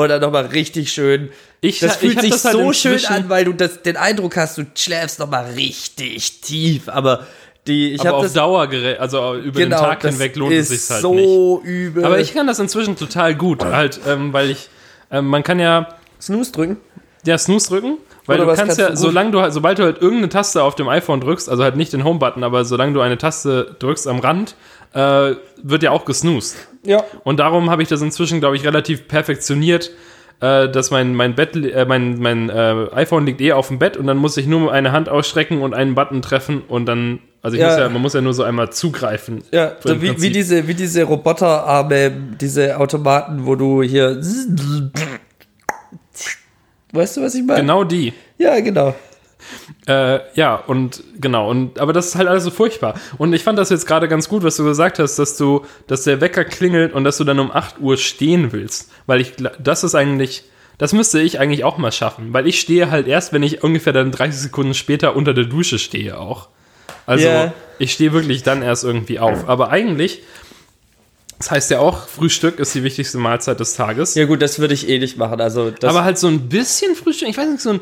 oder 0.03 0.19
nochmal 0.19 0.45
richtig 0.47 0.91
schön. 0.91 1.29
Ich- 1.61 1.79
das 1.79 1.97
fühlt 1.97 2.19
sich 2.21 2.31
das 2.31 2.45
halt 2.45 2.55
so 2.55 2.71
schön 2.73 3.03
an, 3.07 3.29
weil 3.29 3.45
du 3.45 3.53
das, 3.53 3.81
den 3.81 3.97
Eindruck 3.97 4.37
hast, 4.37 4.57
du 4.57 4.65
schläfst 4.75 5.19
nochmal 5.19 5.51
richtig 5.53 6.41
tief. 6.41 6.87
Aber 6.89 7.25
die, 7.67 7.91
ich 7.93 7.99
aber 8.01 8.09
habe 8.09 8.17
auf 8.17 8.23
das 8.23 8.33
Dauer, 8.33 8.69
also 8.99 9.35
über 9.35 9.59
genau, 9.59 9.77
den 9.77 9.83
Tag 9.85 10.01
hinweg 10.01 10.35
lohnt 10.35 10.53
es 10.53 10.69
sich 10.69 10.89
halt 10.89 11.03
nicht. 11.03 11.23
so 11.25 11.61
übel. 11.63 12.05
Aber 12.05 12.19
ich 12.19 12.33
kann 12.33 12.47
das 12.47 12.59
inzwischen 12.59 12.95
total 12.95 13.35
gut, 13.35 13.63
halt, 13.63 13.99
ähm, 14.07 14.31
weil 14.33 14.49
ich, 14.49 14.69
ähm, 15.11 15.27
man 15.27 15.43
kann 15.43 15.59
ja, 15.59 15.89
Snooze 16.21 16.51
drücken. 16.51 16.77
ja, 17.25 17.37
Snooze 17.37 17.67
drücken, 17.69 17.97
weil 18.25 18.37
Oder 18.39 18.51
du 18.51 18.55
kannst 18.55 18.77
kannst 18.77 18.79
ja, 18.79 18.89
du 18.91 18.95
solange 18.95 19.31
du 19.31 19.41
halt, 19.41 19.53
sobald 19.53 19.77
du 19.77 19.83
halt 19.83 19.97
irgendeine 20.01 20.29
Taste 20.29 20.63
auf 20.63 20.75
dem 20.75 20.87
iPhone 20.87 21.19
drückst, 21.19 21.49
also 21.49 21.63
halt 21.63 21.75
nicht 21.75 21.91
den 21.93 22.03
Home-Button, 22.05 22.43
aber 22.43 22.63
solange 22.63 22.93
du 22.93 23.01
eine 23.01 23.17
Taste 23.17 23.75
drückst 23.79 24.07
am 24.07 24.19
Rand, 24.19 24.55
äh, 24.93 25.35
wird 25.61 25.83
ja 25.83 25.91
auch 25.91 26.05
gesnoost. 26.05 26.55
Ja. 26.85 27.03
Und 27.23 27.39
darum 27.39 27.69
habe 27.69 27.81
ich 27.81 27.89
das 27.89 28.01
inzwischen, 28.01 28.39
glaube 28.39 28.55
ich, 28.55 28.65
relativ 28.65 29.07
perfektioniert, 29.07 29.91
äh, 30.41 30.69
dass 30.69 30.91
mein, 30.91 31.13
mein 31.15 31.35
Bett, 31.35 31.55
äh, 31.55 31.85
mein, 31.85 32.19
mein 32.19 32.49
äh, 32.49 32.87
iPhone 32.93 33.25
liegt 33.25 33.41
eh 33.41 33.51
auf 33.51 33.67
dem 33.67 33.79
Bett 33.79 33.97
und 33.97 34.07
dann 34.07 34.17
muss 34.17 34.37
ich 34.37 34.47
nur 34.47 34.71
eine 34.71 34.91
Hand 34.93 35.09
ausstrecken 35.09 35.61
und 35.61 35.73
einen 35.73 35.95
Button 35.95 36.21
treffen 36.21 36.61
und 36.67 36.85
dann, 36.85 37.19
also 37.41 37.55
ich 37.57 37.61
Ja. 37.61 37.67
muss 37.69 37.77
ja, 37.77 37.89
man 37.89 38.01
muss 38.01 38.13
ja 38.13 38.21
nur 38.21 38.33
so 38.33 38.43
einmal 38.43 38.71
zugreifen. 38.71 39.43
Ja, 39.51 39.73
so 39.83 40.01
wie, 40.01 40.21
wie 40.21 40.29
diese, 40.29 40.67
wie 40.67 40.73
diese 40.73 41.03
Roboterarme, 41.03 42.11
diese 42.39 42.77
Automaten, 42.79 43.45
wo 43.45 43.55
du 43.55 43.83
hier. 43.83 44.21
Weißt 46.91 47.17
du, 47.17 47.21
was 47.21 47.35
ich 47.35 47.43
meine? 47.43 47.61
Genau 47.61 47.83
die. 47.83 48.13
Ja, 48.37 48.59
genau. 48.61 48.95
Äh, 49.87 50.19
ja, 50.35 50.55
und 50.55 51.03
genau, 51.19 51.49
und 51.49 51.79
aber 51.79 51.93
das 51.93 52.07
ist 52.07 52.15
halt 52.15 52.27
alles 52.27 52.43
so 52.43 52.51
furchtbar. 52.51 52.95
Und 53.17 53.33
ich 53.33 53.43
fand 53.43 53.57
das 53.57 53.69
jetzt 53.69 53.85
gerade 53.87 54.07
ganz 54.07 54.29
gut, 54.29 54.43
was 54.43 54.55
du 54.57 54.63
gesagt 54.63 54.99
hast, 54.99 55.17
dass 55.17 55.37
du, 55.37 55.65
dass 55.87 56.03
der 56.03 56.21
Wecker 56.21 56.43
klingelt 56.45 56.93
und 56.93 57.03
dass 57.03 57.17
du 57.17 57.23
dann 57.23 57.39
um 57.39 57.51
8 57.51 57.79
Uhr 57.79 57.97
stehen 57.97 58.51
willst. 58.51 58.91
Weil 59.07 59.21
ich 59.21 59.33
das 59.59 59.83
ist 59.83 59.95
eigentlich, 59.95 60.43
das 60.77 60.93
müsste 60.93 61.19
ich 61.21 61.39
eigentlich 61.39 61.63
auch 61.63 61.77
mal 61.77 61.91
schaffen. 61.91 62.33
Weil 62.33 62.47
ich 62.47 62.59
stehe 62.59 62.91
halt 62.91 63.07
erst, 63.07 63.33
wenn 63.33 63.43
ich 63.43 63.63
ungefähr 63.63 63.93
dann 63.93 64.11
30 64.11 64.39
Sekunden 64.39 64.73
später 64.73 65.15
unter 65.15 65.33
der 65.33 65.45
Dusche 65.45 65.79
stehe 65.79 66.19
auch. 66.19 66.49
Also 67.05 67.25
Ja. 67.25 67.53
ich 67.79 67.93
stehe 67.93 68.13
wirklich 68.13 68.43
dann 68.43 68.61
erst 68.61 68.83
irgendwie 68.83 69.19
auf. 69.19 69.49
Aber 69.49 69.71
eigentlich, 69.71 70.21
das 71.39 71.51
heißt 71.51 71.71
ja 71.71 71.79
auch, 71.79 72.07
Frühstück 72.07 72.59
ist 72.59 72.75
die 72.75 72.83
wichtigste 72.83 73.17
Mahlzeit 73.17 73.59
des 73.59 73.73
Tages. 73.75 74.13
Ja, 74.15 74.25
gut, 74.25 74.41
das 74.41 74.59
würde 74.59 74.73
ich 74.73 74.87
eh 74.89 74.99
nicht 74.99 75.17
machen. 75.17 75.41
Also, 75.41 75.71
das, 75.71 75.89
aber 75.89 76.03
halt 76.03 76.17
so 76.19 76.27
ein 76.27 76.49
bisschen 76.49 76.95
Frühstück, 76.95 77.29
ich 77.29 77.37
weiß 77.37 77.49
nicht, 77.49 77.61
so 77.61 77.71
ein, 77.71 77.79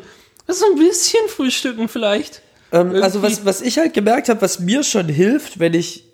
so 0.48 0.66
ein 0.66 0.78
bisschen 0.78 1.28
Frühstücken 1.28 1.88
vielleicht. 1.88 2.42
ähm, 2.72 3.02
also 3.02 3.22
was, 3.22 3.44
was 3.44 3.60
ich 3.60 3.78
halt 3.78 3.94
gemerkt 3.94 4.28
habe, 4.28 4.40
was 4.42 4.60
mir 4.60 4.82
schon 4.82 5.08
hilft, 5.08 5.58
wenn 5.58 5.74
ich. 5.74 6.04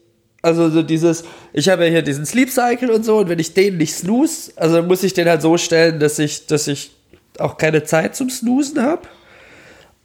Also 0.43 0.69
so 0.69 0.83
dieses, 0.83 1.25
ich 1.55 1.71
habe 1.71 1.85
ja 1.87 1.91
hier 1.91 2.03
diesen 2.03 2.27
Sleep 2.27 2.51
Cycle 2.51 2.91
und 2.91 3.03
so, 3.03 3.17
und 3.17 3.31
wenn 3.31 3.39
ich 3.39 3.55
den 3.55 3.79
nicht 3.79 3.95
snooze, 3.95 4.53
also 4.57 4.83
muss 4.83 5.03
ich 5.03 5.15
den 5.15 5.27
halt 5.27 5.41
so 5.41 5.57
stellen, 5.57 5.99
dass 6.01 6.19
ich, 6.19 6.47
dass 6.47 6.69
ich 6.69 6.91
auch 7.39 7.57
keine 7.57 7.85
Zeit 7.85 8.15
zum 8.15 8.29
Snoosen 8.29 8.83
habe. 8.83 9.09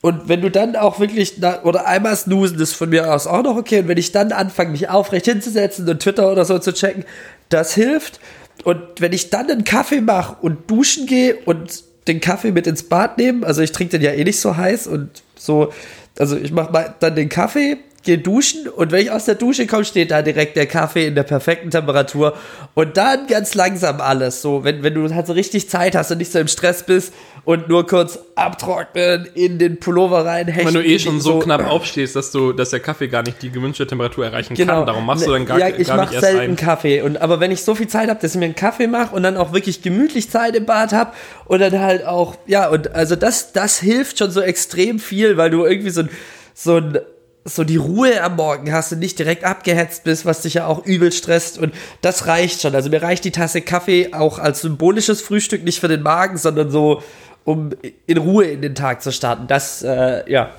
Und 0.01 0.29
wenn 0.29 0.39
du 0.39 0.49
dann 0.49 0.77
auch 0.77 1.01
wirklich, 1.01 1.43
oder 1.63 1.87
einmal 1.87 2.15
snoosen 2.15 2.57
ist 2.61 2.73
von 2.73 2.89
mir 2.89 3.13
aus 3.13 3.27
auch 3.27 3.43
noch 3.43 3.57
okay, 3.57 3.79
und 3.79 3.89
wenn 3.89 3.97
ich 3.97 4.13
dann 4.13 4.31
anfange, 4.31 4.71
mich 4.71 4.87
aufrecht 4.87 5.25
hinzusetzen 5.25 5.89
und 5.89 5.99
Twitter 5.99 6.31
oder 6.31 6.45
so 6.45 6.57
zu 6.57 6.73
checken, 6.73 7.03
das 7.49 7.73
hilft. 7.73 8.21
Und 8.63 8.79
wenn 8.99 9.11
ich 9.11 9.29
dann 9.29 9.51
einen 9.51 9.65
Kaffee 9.65 9.99
mache 9.99 10.37
und 10.41 10.71
duschen 10.71 11.05
gehe 11.05 11.35
und 11.45 11.83
den 12.09 12.19
Kaffee 12.19 12.51
mit 12.51 12.67
ins 12.67 12.83
Bad 12.83 13.17
nehme, 13.17 13.45
also 13.45 13.61
ich 13.61 13.71
trinke 13.71 13.97
den 13.97 14.01
ja 14.01 14.11
eh 14.11 14.23
nicht 14.23 14.39
so 14.39 14.57
heiß 14.57 14.87
und 14.87 15.23
so, 15.35 15.71
also 16.17 16.35
ich 16.35 16.51
mache 16.51 16.95
dann 16.99 17.15
den 17.15 17.29
Kaffee, 17.29 17.77
gehe 18.03 18.17
duschen 18.17 18.67
und 18.67 18.91
wenn 18.91 19.01
ich 19.01 19.11
aus 19.11 19.25
der 19.25 19.35
Dusche 19.35 19.67
komme, 19.67 19.85
steht 19.85 20.11
da 20.11 20.21
direkt 20.21 20.55
der 20.55 20.65
Kaffee 20.67 21.07
in 21.07 21.15
der 21.15 21.23
perfekten 21.23 21.69
Temperatur 21.71 22.33
und 22.73 22.97
dann 22.97 23.27
ganz 23.27 23.55
langsam 23.55 24.01
alles, 24.01 24.41
so, 24.41 24.63
wenn, 24.63 24.83
wenn 24.83 24.93
du 24.93 25.13
halt 25.13 25.27
so 25.27 25.33
richtig 25.33 25.69
Zeit 25.69 25.95
hast 25.95 26.11
und 26.11 26.19
nicht 26.19 26.31
so 26.31 26.39
im 26.39 26.47
Stress 26.47 26.83
bist 26.83 27.13
und 27.45 27.67
nur 27.69 27.87
kurz 27.87 28.19
abtrocknen, 28.35 29.27
in 29.33 29.57
den 29.59 29.79
Pullover 29.79 30.25
reinhechten. 30.25 30.67
Wenn 30.73 30.81
du 30.81 30.87
eh 30.87 30.99
schon 30.99 31.19
so 31.19 31.33
so 31.33 31.39
knapp 31.39 31.65
aufstehst, 31.69 32.15
dass 32.15 32.31
du, 32.31 32.53
dass 32.53 32.69
der 32.69 32.79
Kaffee 32.79 33.07
gar 33.07 33.23
nicht 33.23 33.41
die 33.41 33.49
gewünschte 33.49 33.85
Temperatur 33.87 34.25
erreichen 34.25 34.53
Genau. 34.55 34.77
kann. 34.77 34.85
Darum 34.85 35.05
machst 35.05 35.25
du 35.25 35.31
dann 35.31 35.45
gar, 35.45 35.59
ja, 35.59 35.67
ich 35.69 35.87
gar 35.87 35.97
mach 35.97 36.11
nicht 36.11 36.21
erst 36.21 36.25
selten. 36.35 36.55
Kaffee. 36.55 37.01
Und, 37.01 37.21
aber 37.21 37.39
wenn 37.39 37.51
ich 37.51 37.63
so 37.63 37.75
viel 37.75 37.87
Zeit 37.87 38.09
habe, 38.09 38.19
dass 38.21 38.33
ich 38.33 38.39
mir 38.39 38.45
einen 38.45 38.55
Kaffee 38.55 38.87
mache 38.87 39.15
und 39.15 39.23
dann 39.23 39.37
auch 39.37 39.53
wirklich 39.53 39.81
gemütlich 39.81 40.29
Zeit 40.29 40.55
im 40.55 40.65
Bad 40.65 40.91
habe 40.93 41.13
und 41.45 41.59
dann 41.59 41.79
halt 41.79 42.05
auch, 42.05 42.35
ja, 42.45 42.67
und 42.69 42.93
also 42.93 43.15
das, 43.15 43.51
das 43.53 43.79
hilft 43.79 44.19
schon 44.19 44.31
so 44.31 44.41
extrem 44.41 44.99
viel, 44.99 45.37
weil 45.37 45.49
du 45.49 45.65
irgendwie 45.65 45.89
so 45.91 46.01
ein, 46.01 46.09
so 46.53 46.77
ein, 46.77 46.99
so 47.45 47.63
die 47.63 47.77
Ruhe 47.77 48.21
am 48.21 48.35
Morgen 48.35 48.71
hast 48.71 48.91
und 48.91 48.99
nicht 48.99 49.17
direkt 49.17 49.43
abgehetzt 49.43 50.03
bist, 50.03 50.25
was 50.25 50.41
dich 50.41 50.55
ja 50.55 50.67
auch 50.67 50.85
übel 50.85 51.11
stresst 51.11 51.57
und 51.57 51.73
das 52.01 52.27
reicht 52.27 52.61
schon. 52.61 52.75
Also 52.75 52.89
mir 52.89 53.01
reicht 53.01 53.25
die 53.25 53.31
Tasse 53.31 53.61
Kaffee 53.61 54.13
auch 54.13 54.39
als 54.39 54.61
symbolisches 54.61 55.21
Frühstück, 55.21 55.63
nicht 55.63 55.79
für 55.79 55.87
den 55.87 56.01
Magen, 56.01 56.37
sondern 56.37 56.69
so, 56.69 57.01
um 57.45 57.71
in 58.05 58.17
Ruhe 58.17 58.45
in 58.45 58.61
den 58.61 58.75
Tag 58.75 59.01
zu 59.01 59.11
starten. 59.11 59.47
Das, 59.47 59.81
äh, 59.81 60.29
ja. 60.31 60.49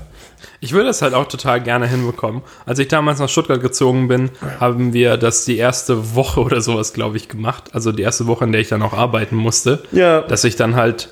Ich 0.61 0.73
würde 0.73 0.87
das 0.87 1.03
halt 1.03 1.13
auch 1.13 1.29
total 1.29 1.61
gerne 1.61 1.87
hinbekommen. 1.87 2.43
Als 2.65 2.79
ich 2.79 2.89
damals 2.89 3.19
nach 3.19 3.29
Stuttgart 3.29 3.61
gezogen 3.61 4.09
bin, 4.09 4.31
haben 4.59 4.95
wir 4.95 5.19
das 5.19 5.45
die 5.45 5.59
erste 5.59 6.15
Woche 6.15 6.41
oder 6.41 6.63
sowas, 6.63 6.95
glaube 6.95 7.19
ich, 7.19 7.29
gemacht. 7.29 7.65
Also 7.73 7.93
die 7.93 8.03
erste 8.03 8.27
Woche, 8.27 8.45
in 8.45 8.53
der 8.53 8.63
ich 8.63 8.69
dann 8.69 8.83
auch 8.83 8.95
arbeiten 8.95 9.37
musste. 9.37 9.83
Ja. 9.93 10.23
Dass 10.23 10.45
ich 10.45 10.57
dann 10.57 10.77
halt 10.77 11.11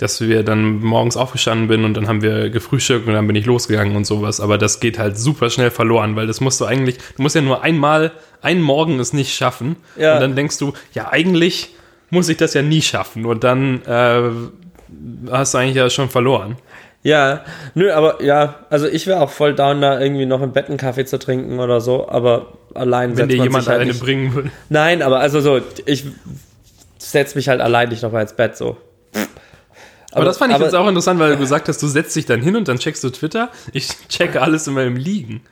dass 0.00 0.18
wir 0.22 0.42
dann 0.42 0.80
morgens 0.80 1.18
aufgestanden 1.18 1.68
bin 1.68 1.84
und 1.84 1.92
dann 1.92 2.08
haben 2.08 2.22
wir 2.22 2.48
gefrühstückt 2.48 3.06
und 3.06 3.12
dann 3.12 3.26
bin 3.26 3.36
ich 3.36 3.44
losgegangen 3.44 3.96
und 3.96 4.06
sowas. 4.06 4.40
Aber 4.40 4.56
das 4.56 4.80
geht 4.80 4.98
halt 4.98 5.18
super 5.18 5.50
schnell 5.50 5.70
verloren, 5.70 6.16
weil 6.16 6.26
das 6.26 6.40
musst 6.40 6.58
du 6.58 6.64
eigentlich, 6.64 6.96
du 7.16 7.22
musst 7.22 7.34
ja 7.34 7.42
nur 7.42 7.62
einmal, 7.62 8.12
einen 8.40 8.62
Morgen 8.62 8.98
es 8.98 9.12
nicht 9.12 9.34
schaffen. 9.34 9.76
Ja. 9.98 10.14
Und 10.14 10.20
dann 10.22 10.36
denkst 10.36 10.56
du, 10.56 10.72
ja, 10.94 11.12
eigentlich 11.12 11.74
muss 12.08 12.30
ich 12.30 12.38
das 12.38 12.54
ja 12.54 12.62
nie 12.62 12.80
schaffen. 12.80 13.26
Und 13.26 13.44
dann 13.44 13.82
äh, 13.82 14.22
hast 15.30 15.52
du 15.52 15.58
eigentlich 15.58 15.76
ja 15.76 15.90
schon 15.90 16.08
verloren. 16.08 16.56
Ja, 17.02 17.44
nö, 17.74 17.92
aber 17.92 18.22
ja, 18.22 18.66
also 18.70 18.86
ich 18.86 19.06
wäre 19.06 19.20
auch 19.20 19.30
voll 19.30 19.54
down, 19.54 19.82
da 19.82 20.00
irgendwie 20.00 20.24
noch 20.24 20.40
im 20.40 20.52
Bett 20.52 20.68
einen 20.68 20.78
Kaffee 20.78 21.04
zu 21.04 21.18
trinken 21.18 21.60
oder 21.60 21.82
so, 21.82 22.08
aber 22.08 22.54
allein 22.74 23.18
Wenn 23.18 23.28
dir 23.28 23.36
man 23.36 23.44
jemand 23.44 23.68
halt 23.68 23.80
eine 23.80 23.90
nicht, 23.90 24.02
bringen 24.02 24.34
will. 24.34 24.50
Nein, 24.70 25.02
aber 25.02 25.20
also 25.20 25.40
so, 25.40 25.60
ich 25.84 26.06
setze 26.98 27.36
mich 27.36 27.48
halt 27.48 27.60
allein 27.60 27.90
nicht 27.90 28.02
nochmal 28.02 28.22
ins 28.22 28.34
Bett 28.34 28.56
so. 28.56 28.78
Aber, 30.12 30.24
das 30.24 30.38
fand 30.38 30.50
ich 30.50 30.56
aber- 30.56 30.64
jetzt 30.64 30.74
auch 30.74 30.88
interessant, 30.88 31.20
weil 31.20 31.32
du 31.32 31.38
gesagt 31.38 31.68
hast, 31.68 31.82
du 31.82 31.86
setzt 31.86 32.14
dich 32.16 32.26
dann 32.26 32.40
hin 32.42 32.56
und 32.56 32.68
dann 32.68 32.78
checkst 32.78 33.02
du 33.04 33.10
Twitter. 33.10 33.50
Ich 33.72 33.88
checke 34.08 34.40
alles 34.42 34.66
in 34.66 34.74
meinem 34.74 34.96
Liegen. 34.96 35.42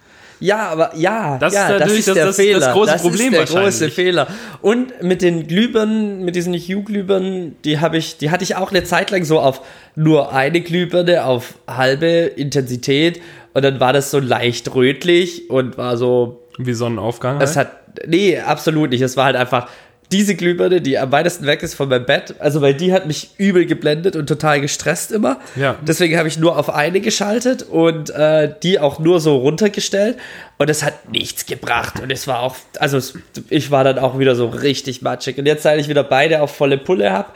Ja, 0.41 0.69
aber 0.69 0.93
ja, 0.97 1.37
Das 1.39 1.53
ja, 1.53 1.69
ist 1.69 1.81
natürlich 1.81 2.05
das- 2.05 2.15
der 2.15 2.27
das- 2.27 2.37
das 2.37 2.45
Fehler. 2.47 2.73
große 2.73 2.93
das 2.93 3.03
Problem 3.03 3.35
ist 3.35 3.53
der 3.53 3.63
große. 3.63 3.91
Fehler. 3.91 4.29
Und 4.63 5.03
mit 5.03 5.21
den 5.23 5.49
Glühbirnen, 5.49 6.25
mit 6.25 6.37
diesen 6.37 6.55
Hue-Glühbirnen, 6.55 7.57
die 7.65 7.81
habe 7.81 7.97
ich, 7.97 8.19
die 8.19 8.31
hatte 8.31 8.45
ich 8.45 8.55
auch 8.55 8.71
eine 8.71 8.85
Zeit 8.85 9.11
lang 9.11 9.25
so 9.25 9.41
auf 9.41 9.63
nur 9.97 10.33
eine 10.33 10.61
Glühbirne 10.61 11.25
auf 11.25 11.55
halbe 11.69 12.07
Intensität 12.07 13.21
und 13.55 13.65
dann 13.65 13.81
war 13.81 13.93
das 13.93 14.11
so 14.13 14.21
leicht 14.21 14.73
rötlich 14.75 15.51
und 15.51 15.77
war 15.77 15.97
so 15.97 16.41
Wie 16.57 16.73
Sonnenaufgang. 16.73 17.41
Es 17.41 17.57
halt. 17.57 17.69
hat, 17.69 18.07
nee, 18.09 18.39
absolut 18.39 18.91
nicht. 18.91 19.03
Es 19.03 19.17
war 19.17 19.25
halt 19.25 19.37
einfach 19.37 19.69
diese 20.11 20.35
Glühbirne, 20.35 20.81
die 20.81 20.99
am 20.99 21.13
weitesten 21.13 21.47
weg 21.47 21.63
ist 21.63 21.75
von 21.75 21.89
meinem 21.89 22.07
Bett. 22.07 22.37
Also, 22.39 22.63
weil 22.63 22.75
die 22.75 22.93
hat 22.93 23.07
mich 23.07 23.31
übel 23.37 23.67
geblendet 23.67 24.17
und 24.17 24.27
total 24.27 24.61
gestresst 24.61 25.13
immer. 25.13 25.39
Ja. 25.55 25.77
Deswegen 25.87 26.17
habe 26.17 26.29
ich 26.29 26.39
nur 26.39 26.57
auf 26.59 26.71
eine 26.71 27.01
geschaltet 27.01 27.63
und 27.63 28.11
äh, 28.11 28.53
die 28.63 28.79
auch 28.79 28.99
nur 28.99 29.21
so 29.21 29.37
runtergestellt. 29.37 30.17
Und 30.57 30.71
es 30.71 30.83
hat 30.83 31.11
nichts 31.11 31.47
gebracht. 31.47 32.01
Und 32.01 32.11
es 32.11 32.27
war 32.27 32.41
auch, 32.41 32.57
also 32.79 32.97
es, 32.97 33.15
ich 33.51 33.71
war 33.71 33.85
dann 33.85 33.99
auch 33.99 34.19
wieder 34.19 34.35
so 34.35 34.47
richtig 34.47 35.03
matschig. 35.03 35.39
Und 35.39 35.47
jetzt, 35.47 35.63
seit 35.63 35.79
ich 35.79 35.89
wieder 35.89 36.05
beide 36.05 36.41
auf 36.41 36.55
volle 36.55 36.79
Pulle 36.79 37.13
habe, 37.13 37.29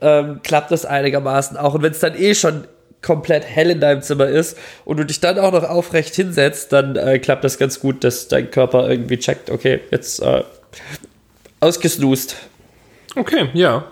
ähm, 0.00 0.40
klappt 0.42 0.70
das 0.70 0.86
einigermaßen 0.86 1.56
auch. 1.56 1.74
Und 1.74 1.82
wenn 1.82 1.92
es 1.92 2.00
dann 2.00 2.18
eh 2.18 2.34
schon 2.34 2.64
komplett 3.02 3.44
hell 3.44 3.70
in 3.70 3.80
deinem 3.80 4.02
Zimmer 4.02 4.26
ist 4.26 4.58
und 4.84 4.98
du 4.98 5.04
dich 5.04 5.20
dann 5.20 5.38
auch 5.38 5.52
noch 5.52 5.64
aufrecht 5.64 6.14
hinsetzt, 6.14 6.72
dann 6.72 6.96
äh, 6.96 7.18
klappt 7.18 7.44
das 7.44 7.58
ganz 7.58 7.78
gut, 7.78 8.02
dass 8.02 8.28
dein 8.28 8.50
Körper 8.50 8.88
irgendwie 8.88 9.18
checkt, 9.18 9.50
okay, 9.50 9.80
jetzt 9.90 10.20
äh, 10.22 10.42
ausgesnoost. 11.66 12.36
Okay, 13.14 13.50
ja. 13.54 13.84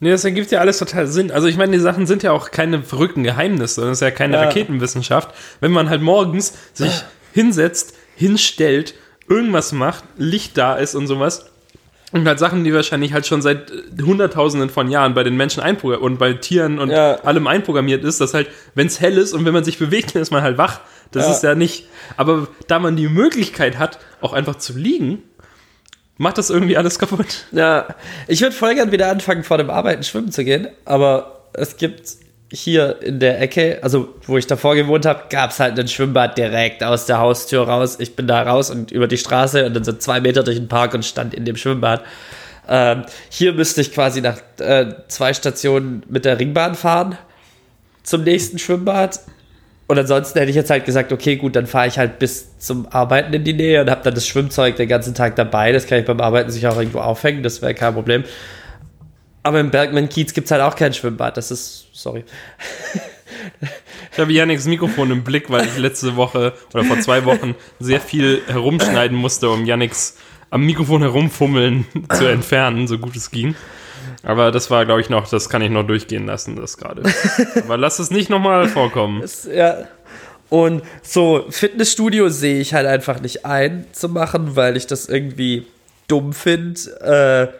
Nee, 0.00 0.10
das 0.10 0.24
ergibt 0.24 0.50
ja 0.50 0.60
alles 0.60 0.78
total 0.78 1.06
Sinn. 1.06 1.30
Also 1.30 1.46
ich 1.46 1.56
meine, 1.56 1.72
die 1.72 1.78
Sachen 1.78 2.06
sind 2.06 2.22
ja 2.22 2.32
auch 2.32 2.50
keine 2.50 2.82
verrückten 2.82 3.22
Geheimnisse. 3.22 3.82
Das 3.82 3.92
ist 3.92 4.00
ja 4.00 4.10
keine 4.10 4.34
Ja. 4.34 4.42
Raketenwissenschaft. 4.44 5.30
Wenn 5.60 5.70
man 5.70 5.88
halt 5.90 6.02
morgens 6.02 6.54
sich 6.72 6.90
hinsetzt, 7.32 7.94
hinstellt, 8.16 8.94
irgendwas 9.28 9.72
macht, 9.72 10.04
Licht 10.16 10.58
da 10.58 10.74
ist 10.74 10.94
und 10.96 11.06
sowas. 11.06 11.46
Und 12.10 12.26
halt 12.28 12.38
Sachen, 12.40 12.62
die 12.64 12.74
wahrscheinlich 12.74 13.12
halt 13.14 13.26
schon 13.26 13.40
seit 13.42 13.70
äh, 13.70 14.02
Hunderttausenden 14.02 14.68
von 14.70 14.90
Jahren 14.90 15.14
bei 15.14 15.22
den 15.22 15.36
Menschen 15.36 15.62
und 15.62 16.18
bei 16.18 16.32
Tieren 16.34 16.78
und 16.78 16.90
Ja. 16.90 17.14
allem 17.22 17.46
einprogrammiert 17.46 18.04
ist, 18.04 18.20
dass 18.20 18.34
halt, 18.34 18.48
wenn 18.74 18.88
es 18.88 19.00
hell 19.00 19.16
ist 19.16 19.32
und 19.32 19.44
wenn 19.46 19.54
man 19.54 19.64
sich 19.64 19.78
bewegt, 19.78 20.14
dann 20.14 20.20
ist 20.22 20.30
man 20.30 20.42
halt 20.42 20.58
wach. 20.58 20.80
Das 21.12 21.26
Ja. 21.26 21.32
ist 21.32 21.42
ja 21.42 21.54
nicht. 21.54 21.86
Aber 22.16 22.48
da 22.66 22.78
man 22.80 22.96
die 22.96 23.08
Möglichkeit 23.08 23.78
hat, 23.78 23.98
auch 24.20 24.32
einfach 24.34 24.56
zu 24.56 24.76
liegen, 24.76 25.22
macht 26.18 26.38
das 26.38 26.50
irgendwie 26.50 26.76
alles 26.76 26.98
kaputt. 26.98 27.46
Ja, 27.52 27.94
ich 28.28 28.40
würde 28.40 28.54
voll 28.54 28.74
gern 28.74 28.92
wieder 28.92 29.08
anfangen, 29.10 29.44
vor 29.44 29.58
dem 29.58 29.70
Arbeiten 29.70 30.02
schwimmen 30.02 30.32
zu 30.32 30.44
gehen, 30.44 30.68
aber 30.84 31.48
es 31.54 31.76
gibt 31.76 32.16
hier 32.52 33.00
in 33.02 33.18
der 33.18 33.40
Ecke, 33.40 33.78
also 33.82 34.14
wo 34.26 34.36
ich 34.36 34.46
davor 34.46 34.74
gewohnt 34.74 35.06
habe, 35.06 35.24
gab 35.30 35.50
es 35.50 35.60
halt 35.60 35.78
ein 35.78 35.88
Schwimmbad 35.88 36.36
direkt 36.36 36.84
aus 36.84 37.06
der 37.06 37.18
Haustür 37.18 37.66
raus. 37.66 37.96
Ich 37.98 38.14
bin 38.14 38.26
da 38.26 38.42
raus 38.42 38.70
und 38.70 38.92
über 38.92 39.08
die 39.08 39.16
Straße 39.16 39.64
und 39.64 39.74
dann 39.74 39.84
so 39.84 39.92
zwei 39.94 40.20
Meter 40.20 40.42
durch 40.42 40.58
den 40.58 40.68
Park 40.68 40.92
und 40.92 41.04
stand 41.04 41.32
in 41.32 41.46
dem 41.46 41.56
Schwimmbad. 41.56 42.02
Ähm, 42.68 43.04
hier 43.30 43.54
müsste 43.54 43.80
ich 43.80 43.92
quasi 43.92 44.20
nach 44.20 44.38
äh, 44.58 44.94
zwei 45.08 45.32
Stationen 45.32 46.02
mit 46.08 46.26
der 46.26 46.38
Ringbahn 46.38 46.74
fahren 46.74 47.16
zum 48.02 48.24
nächsten 48.24 48.58
Schwimmbad. 48.58 49.20
Und 49.92 49.98
ansonsten 49.98 50.38
hätte 50.38 50.48
ich 50.48 50.56
jetzt 50.56 50.70
halt 50.70 50.86
gesagt, 50.86 51.12
okay, 51.12 51.36
gut, 51.36 51.54
dann 51.54 51.66
fahre 51.66 51.86
ich 51.86 51.98
halt 51.98 52.18
bis 52.18 52.56
zum 52.56 52.86
Arbeiten 52.86 53.30
in 53.34 53.44
die 53.44 53.52
Nähe 53.52 53.82
und 53.82 53.90
habe 53.90 54.00
dann 54.02 54.14
das 54.14 54.26
Schwimmzeug 54.26 54.76
den 54.76 54.88
ganzen 54.88 55.12
Tag 55.12 55.36
dabei. 55.36 55.70
Das 55.70 55.86
kann 55.86 55.98
ich 55.98 56.06
beim 56.06 56.18
Arbeiten 56.18 56.50
sich 56.50 56.66
auch 56.66 56.78
irgendwo 56.78 57.00
aufhängen, 57.00 57.42
das 57.42 57.60
wäre 57.60 57.74
kein 57.74 57.92
Problem. 57.92 58.24
Aber 59.42 59.60
im 59.60 59.70
Bergmann-Kiez 59.70 60.32
gibt 60.32 60.46
es 60.46 60.50
halt 60.50 60.62
auch 60.62 60.76
kein 60.76 60.94
Schwimmbad. 60.94 61.36
Das 61.36 61.50
ist, 61.50 61.88
sorry. 61.92 62.24
Ich 64.12 64.18
habe 64.18 64.32
Yannicks 64.32 64.64
Mikrofon 64.64 65.10
im 65.10 65.24
Blick, 65.24 65.50
weil 65.50 65.66
ich 65.66 65.76
letzte 65.76 66.16
Woche 66.16 66.54
oder 66.72 66.84
vor 66.84 66.98
zwei 67.00 67.26
Wochen 67.26 67.54
sehr 67.78 68.00
viel 68.00 68.40
herumschneiden 68.46 69.16
musste, 69.18 69.50
um 69.50 69.66
Yannicks 69.66 70.16
am 70.48 70.64
Mikrofon 70.64 71.02
herumfummeln 71.02 71.86
zu 72.14 72.26
entfernen, 72.26 72.88
so 72.88 72.96
gut 72.96 73.14
es 73.14 73.30
ging. 73.30 73.54
Aber 74.22 74.52
das 74.52 74.70
war, 74.70 74.84
glaube 74.84 75.00
ich, 75.00 75.10
noch, 75.10 75.28
das 75.28 75.48
kann 75.48 75.62
ich 75.62 75.70
noch 75.70 75.82
durchgehen 75.82 76.26
lassen, 76.26 76.56
das 76.56 76.76
gerade. 76.76 77.02
Aber 77.64 77.76
lass 77.76 77.98
es 77.98 78.10
nicht 78.10 78.30
nochmal 78.30 78.68
vorkommen. 78.68 79.20
Das, 79.20 79.48
ja. 79.52 79.88
Und 80.48 80.82
so, 81.02 81.46
Fitnessstudio 81.48 82.28
sehe 82.28 82.60
ich 82.60 82.74
halt 82.74 82.86
einfach 82.86 83.20
nicht 83.20 83.46
ein 83.46 83.86
zu 83.92 84.08
machen, 84.08 84.54
weil 84.54 84.76
ich 84.76 84.86
das 84.86 85.08
irgendwie 85.08 85.66
dumm 86.08 86.32
finde, 86.32 87.52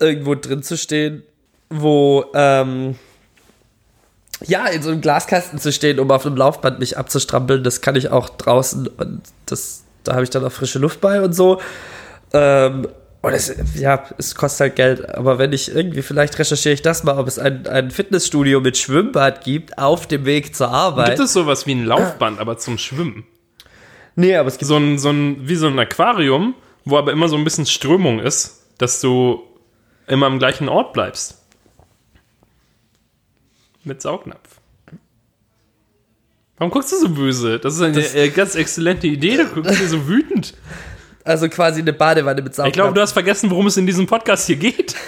äh, 0.00 0.04
irgendwo 0.04 0.34
drin 0.34 0.62
zu 0.62 0.76
stehen, 0.76 1.22
wo, 1.68 2.24
ähm, 2.34 2.96
ja, 4.46 4.66
in 4.66 4.82
so 4.82 4.90
einem 4.90 5.00
Glaskasten 5.00 5.58
zu 5.58 5.70
stehen, 5.70 6.00
um 6.00 6.10
auf 6.10 6.26
einem 6.26 6.36
Laufband 6.36 6.78
mich 6.78 6.98
abzustrampeln, 6.98 7.62
das 7.62 7.80
kann 7.80 7.94
ich 7.94 8.10
auch 8.10 8.30
draußen 8.30 8.86
und 8.86 9.22
das, 9.46 9.84
da 10.02 10.14
habe 10.14 10.24
ich 10.24 10.30
dann 10.30 10.44
auch 10.44 10.52
frische 10.52 10.78
Luft 10.78 11.00
bei 11.00 11.20
und 11.20 11.34
so. 11.34 11.60
Ähm, 12.32 12.88
und 13.24 13.32
es, 13.32 13.54
ja, 13.74 14.04
es 14.18 14.34
kostet 14.34 14.60
halt 14.60 14.76
Geld, 14.76 15.08
aber 15.14 15.38
wenn 15.38 15.52
ich 15.52 15.74
irgendwie, 15.74 16.02
vielleicht 16.02 16.38
recherchiere 16.38 16.74
ich 16.74 16.82
das 16.82 17.04
mal, 17.04 17.18
ob 17.18 17.26
es 17.26 17.38
ein, 17.38 17.66
ein 17.66 17.90
Fitnessstudio 17.90 18.60
mit 18.60 18.76
Schwimmbad 18.78 19.42
gibt 19.44 19.78
auf 19.78 20.06
dem 20.06 20.24
Weg 20.24 20.54
zur 20.54 20.68
Arbeit. 20.68 21.08
Gibt 21.16 21.20
es 21.20 21.32
sowas 21.32 21.66
wie 21.66 21.74
ein 21.74 21.84
Laufband, 21.84 22.38
aber 22.38 22.58
zum 22.58 22.78
Schwimmen? 22.78 23.24
Nee, 24.16 24.36
aber 24.36 24.48
es 24.48 24.58
gibt 24.58 24.68
So 24.68 24.76
ein, 24.76 24.98
so 24.98 25.10
ein, 25.10 25.48
wie 25.48 25.56
so 25.56 25.66
ein 25.66 25.78
Aquarium, 25.78 26.54
wo 26.84 26.96
aber 26.98 27.12
immer 27.12 27.28
so 27.28 27.36
ein 27.36 27.44
bisschen 27.44 27.66
Strömung 27.66 28.20
ist, 28.20 28.62
dass 28.78 29.00
du 29.00 29.42
immer 30.06 30.26
am 30.26 30.38
gleichen 30.38 30.68
Ort 30.68 30.92
bleibst. 30.92 31.38
Mit 33.84 34.00
Saugnapf. 34.02 34.60
Warum 36.56 36.70
guckst 36.70 36.92
du 36.92 36.96
so 36.98 37.08
böse? 37.08 37.58
Das 37.58 37.74
ist 37.74 37.80
eine 37.80 38.00
Das- 38.00 38.34
ganz 38.34 38.54
exzellente 38.54 39.06
Idee, 39.06 39.36
du 39.38 39.46
guckst 39.46 39.80
dir 39.80 39.88
so 39.88 40.06
wütend. 40.08 40.54
also 41.24 41.48
quasi 41.48 41.80
eine 41.80 41.92
Badewanne 41.92 42.42
mit 42.42 42.54
Saugnapf. 42.54 42.68
Ich 42.68 42.74
glaube, 42.74 42.94
du 42.94 43.00
hast 43.00 43.12
vergessen, 43.12 43.50
worum 43.50 43.66
es 43.66 43.76
in 43.76 43.86
diesem 43.86 44.06
Podcast 44.06 44.46
hier 44.46 44.56
geht. 44.56 44.94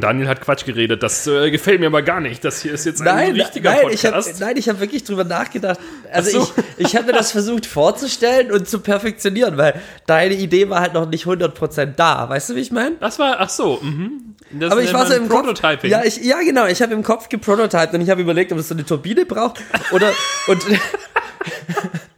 Daniel 0.00 0.26
hat 0.26 0.40
Quatsch 0.40 0.64
geredet, 0.64 1.04
das 1.04 1.28
äh, 1.28 1.48
gefällt 1.50 1.78
mir 1.78 1.86
aber 1.86 2.02
gar 2.02 2.20
nicht. 2.20 2.44
Das 2.44 2.60
hier 2.60 2.72
ist 2.72 2.86
jetzt 2.86 3.00
ein 3.02 3.04
Nein, 3.04 3.32
richtiger 3.34 3.70
nein, 3.70 3.86
ich 3.92 4.04
hab, 4.04 4.14
Podcast. 4.14 4.40
nein, 4.40 4.56
ich 4.56 4.68
habe 4.68 4.80
wirklich 4.80 5.04
drüber 5.04 5.22
nachgedacht. 5.22 5.78
Also 6.12 6.40
so. 6.40 6.52
ich, 6.76 6.88
ich 6.88 6.96
habe 6.96 7.06
mir 7.06 7.12
das 7.12 7.30
versucht 7.30 7.66
vorzustellen 7.66 8.50
und 8.50 8.68
zu 8.68 8.80
perfektionieren, 8.80 9.56
weil 9.56 9.80
deine 10.06 10.34
Idee 10.34 10.68
war 10.70 10.80
halt 10.80 10.94
noch 10.94 11.08
nicht 11.08 11.26
100% 11.26 11.84
da. 11.94 12.28
Weißt 12.28 12.50
du, 12.50 12.56
wie 12.56 12.60
ich 12.60 12.72
meine? 12.72 12.96
das 12.98 13.20
war, 13.20 13.36
ach 13.38 13.48
so, 13.50 13.78
mhm. 13.80 14.34
Das 14.50 14.72
Aber 14.72 14.82
ich 14.82 14.92
war 14.92 15.06
so 15.06 15.14
im 15.14 15.28
Prototyping. 15.28 15.90
Kopf. 15.90 16.04
Ja, 16.04 16.04
ich, 16.04 16.22
ja, 16.24 16.40
genau. 16.40 16.66
Ich 16.66 16.82
habe 16.82 16.94
im 16.94 17.02
Kopf 17.02 17.28
geprototyped 17.28 17.94
und 17.94 18.00
ich 18.00 18.10
habe 18.10 18.20
überlegt, 18.20 18.52
ob 18.52 18.58
es 18.58 18.68
so 18.68 18.74
eine 18.74 18.84
Turbine 18.84 19.24
braucht 19.24 19.60
oder 19.92 20.12
und 20.46 20.64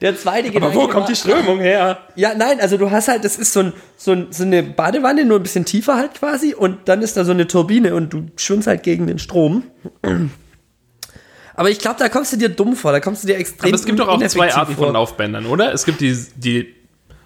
der 0.00 0.16
zweite 0.16 0.54
aber 0.56 0.74
wo 0.74 0.86
kommt 0.88 1.08
die 1.08 1.16
Strömung 1.16 1.58
her? 1.60 1.98
Ja, 2.14 2.34
nein, 2.34 2.60
also 2.60 2.76
du 2.76 2.90
hast 2.90 3.08
halt, 3.08 3.24
das 3.24 3.36
ist 3.36 3.52
so, 3.52 3.60
ein, 3.60 3.72
so, 3.96 4.12
ein, 4.12 4.28
so 4.30 4.44
eine 4.44 4.62
Badewanne, 4.62 5.24
nur 5.24 5.38
ein 5.38 5.42
bisschen 5.42 5.64
tiefer 5.64 5.96
halt 5.96 6.14
quasi 6.14 6.54
und 6.54 6.88
dann 6.88 7.02
ist 7.02 7.16
da 7.16 7.24
so 7.24 7.32
eine 7.32 7.46
Turbine 7.46 7.94
und 7.94 8.12
du 8.12 8.26
schwimmst 8.36 8.66
halt 8.68 8.82
gegen 8.82 9.06
den 9.06 9.18
Strom. 9.18 9.64
Aber 11.54 11.70
ich 11.70 11.78
glaube, 11.80 11.96
da 11.98 12.08
kommst 12.08 12.32
du 12.32 12.36
dir 12.36 12.48
dumm 12.48 12.76
vor, 12.76 12.92
da 12.92 13.00
kommst 13.00 13.24
du 13.24 13.26
dir 13.26 13.36
extrem 13.36 13.68
Aber 13.70 13.74
es 13.74 13.84
gibt 13.84 13.98
doch 13.98 14.08
auch 14.08 14.24
zwei 14.28 14.54
Arten 14.54 14.74
vor. 14.76 14.86
von 14.86 14.94
Laufbändern, 14.94 15.46
oder? 15.46 15.72
Es 15.72 15.84
gibt 15.84 16.00
die, 16.00 16.16
die 16.36 16.74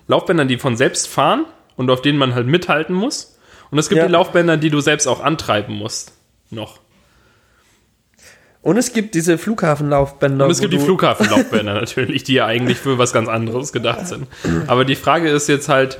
Laufbänder, 0.06 0.46
die 0.46 0.56
von 0.58 0.76
selbst 0.76 1.08
fahren 1.08 1.44
und 1.76 1.90
auf 1.90 2.00
denen 2.02 2.18
man 2.18 2.34
halt 2.34 2.46
mithalten 2.46 2.94
muss. 2.94 3.38
Und 3.70 3.78
es 3.78 3.88
gibt 3.88 3.98
Ja. 3.98 4.06
die 4.06 4.12
Laufbänder, 4.12 4.56
die 4.56 4.70
du 4.70 4.80
selbst 4.80 5.06
auch 5.06 5.20
antreiben 5.20 5.74
musst. 5.74 6.12
Noch. 6.50 6.80
Und 8.62 8.76
es 8.76 8.92
gibt 8.92 9.14
diese 9.14 9.38
Flughafenlaufbänder. 9.38 10.44
Und 10.44 10.50
es 10.50 10.60
gibt 10.60 10.72
die 10.72 10.78
Flughafenlaufbänder 10.78 11.74
natürlich, 11.80 12.22
die 12.24 12.34
ja 12.34 12.46
eigentlich 12.46 12.78
für 12.78 12.96
was 12.96 13.12
ganz 13.12 13.28
anderes 13.28 13.72
gedacht 13.72 14.06
sind. 14.06 14.28
Aber 14.68 14.84
die 14.84 14.94
Frage 14.94 15.28
ist 15.30 15.48
jetzt 15.48 15.68
halt, 15.68 15.98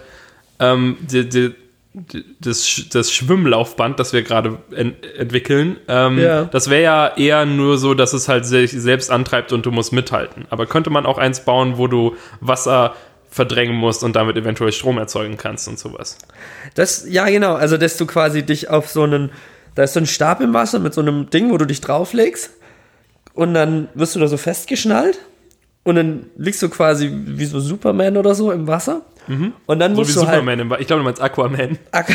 ähm, 0.61 0.97
die, 1.01 1.29
die, 1.29 1.55
die, 1.95 2.25
das, 2.41 2.85
das 2.93 3.13
Schwimmlaufband, 3.13 3.99
das 3.99 4.13
wir 4.13 4.23
gerade 4.23 4.59
en 4.75 4.95
entwickeln, 5.19 5.77
ähm, 5.89 6.19
Ja. 6.19 6.45
das 6.45 6.71
wäre 6.71 6.83
ja 6.83 7.17
eher 7.17 7.47
nur 7.47 7.79
so, 7.79 7.95
dass 7.95 8.13
es 8.13 8.29
halt 8.29 8.47
sich 8.47 8.71
selbst 8.71 9.11
antreibt 9.11 9.53
und 9.53 9.67
du 9.67 9.73
musst 9.73 9.93
mithalten. 9.93 10.45
Aber 10.49 10.67
könnte 10.67 10.91
man 10.91 11.05
auch 11.05 11.19
eins 11.19 11.41
bauen, 11.45 11.79
wo 11.79 11.89
du 11.89 12.15
Wasser 12.41 12.95
verdrängen 13.29 13.75
musst 13.75 14.05
und 14.05 14.15
damit 14.15 14.37
eventuell 14.37 14.73
Strom 14.73 14.99
erzeugen 14.99 15.37
kannst 15.37 15.67
und 15.67 15.79
sowas. 15.79 16.19
Das, 16.75 17.07
ja, 17.09 17.27
genau. 17.29 17.55
Also, 17.55 17.77
dass 17.79 17.97
du 17.97 18.07
quasi 18.07 18.43
dich 18.45 18.69
auf 18.71 18.89
so 18.89 19.03
einen, 19.03 19.31
Da 19.75 19.83
ist 19.85 19.95
so 19.95 20.01
ein 20.01 20.07
Stab 20.07 20.41
im 20.41 20.53
Wasser 20.55 20.79
mit 20.79 20.93
so 20.95 21.01
einem 21.01 21.31
Ding, 21.31 21.51
wo 21.51 21.59
du 21.59 21.65
dich 21.67 21.81
drauflegst. 21.81 22.51
Und 23.35 23.55
dann 23.55 23.89
wirst 23.95 24.15
du 24.15 24.21
da 24.21 24.27
so 24.29 24.37
festgeschnallt. 24.37 25.19
Und 25.85 25.97
dann 25.97 26.27
liegst 26.37 26.63
du 26.63 26.69
quasi 26.69 27.11
wie 27.13 27.47
so 27.47 27.59
Superman 27.61 28.17
oder 28.17 28.35
so 28.35 28.53
im 28.53 28.67
Wasser. 28.67 29.03
Und 29.67 29.79
dann 29.79 29.93
So 29.95 30.03
wie 30.03 30.05
musst 30.05 30.17
du 30.17 30.21
halt. 30.21 30.31
Superman. 30.31 30.59
im 30.61 30.71
Wa- 30.71 30.79
ich 30.79 30.87
glaube, 30.87 31.01
du 31.01 31.05
meinst 31.05 31.21
Aquaman. 31.23 31.79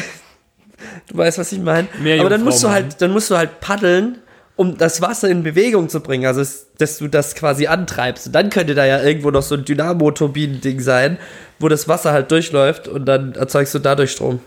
Du 1.09 1.17
weißt, 1.17 1.37
was 1.39 1.51
ich 1.51 1.59
meine. 1.59 1.87
Aber 2.19 2.29
dann 2.29 2.43
musst 2.43 2.63
du 2.63 2.69
halt, 2.69 3.01
dann 3.01 3.11
musst 3.11 3.31
du 3.31 3.37
halt 3.37 3.59
paddeln, 3.61 4.19
um 4.55 4.77
das 4.77 5.01
Wasser 5.01 5.27
in 5.29 5.41
Bewegung 5.41 5.89
zu 5.89 6.01
bringen. 6.01 6.25
Also, 6.25 6.43
dass 6.77 6.97
du 6.97 7.07
das 7.07 7.33
quasi 7.33 7.65
antreibst. 7.67 8.27
Und 8.27 8.33
dann 8.33 8.49
könnte 8.49 8.75
da 8.75 8.85
ja 8.85 9.01
irgendwo 9.01 9.31
noch 9.31 9.41
so 9.41 9.55
ein 9.55 9.65
Dynamo-Turbinen-Ding 9.65 10.79
sein, 10.81 11.17
wo 11.59 11.67
das 11.67 11.87
Wasser 11.87 12.11
halt 12.11 12.29
durchläuft 12.31 12.87
und 12.87 13.05
dann 13.05 13.33
erzeugst 13.35 13.73
du 13.73 13.79
dadurch 13.79 14.11
Strom. 14.11 14.39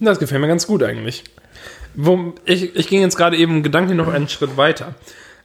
Das 0.00 0.18
gefällt 0.18 0.40
mir 0.40 0.48
ganz 0.48 0.66
gut 0.66 0.82
eigentlich. 0.82 1.24
Wo, 1.96 2.34
ich, 2.44 2.76
ich 2.76 2.88
ging 2.88 3.00
jetzt 3.00 3.16
gerade 3.16 3.36
eben 3.36 3.62
gedanklich 3.62 3.96
noch 3.96 4.08
einen 4.08 4.28
Schritt 4.28 4.56
weiter. 4.56 4.94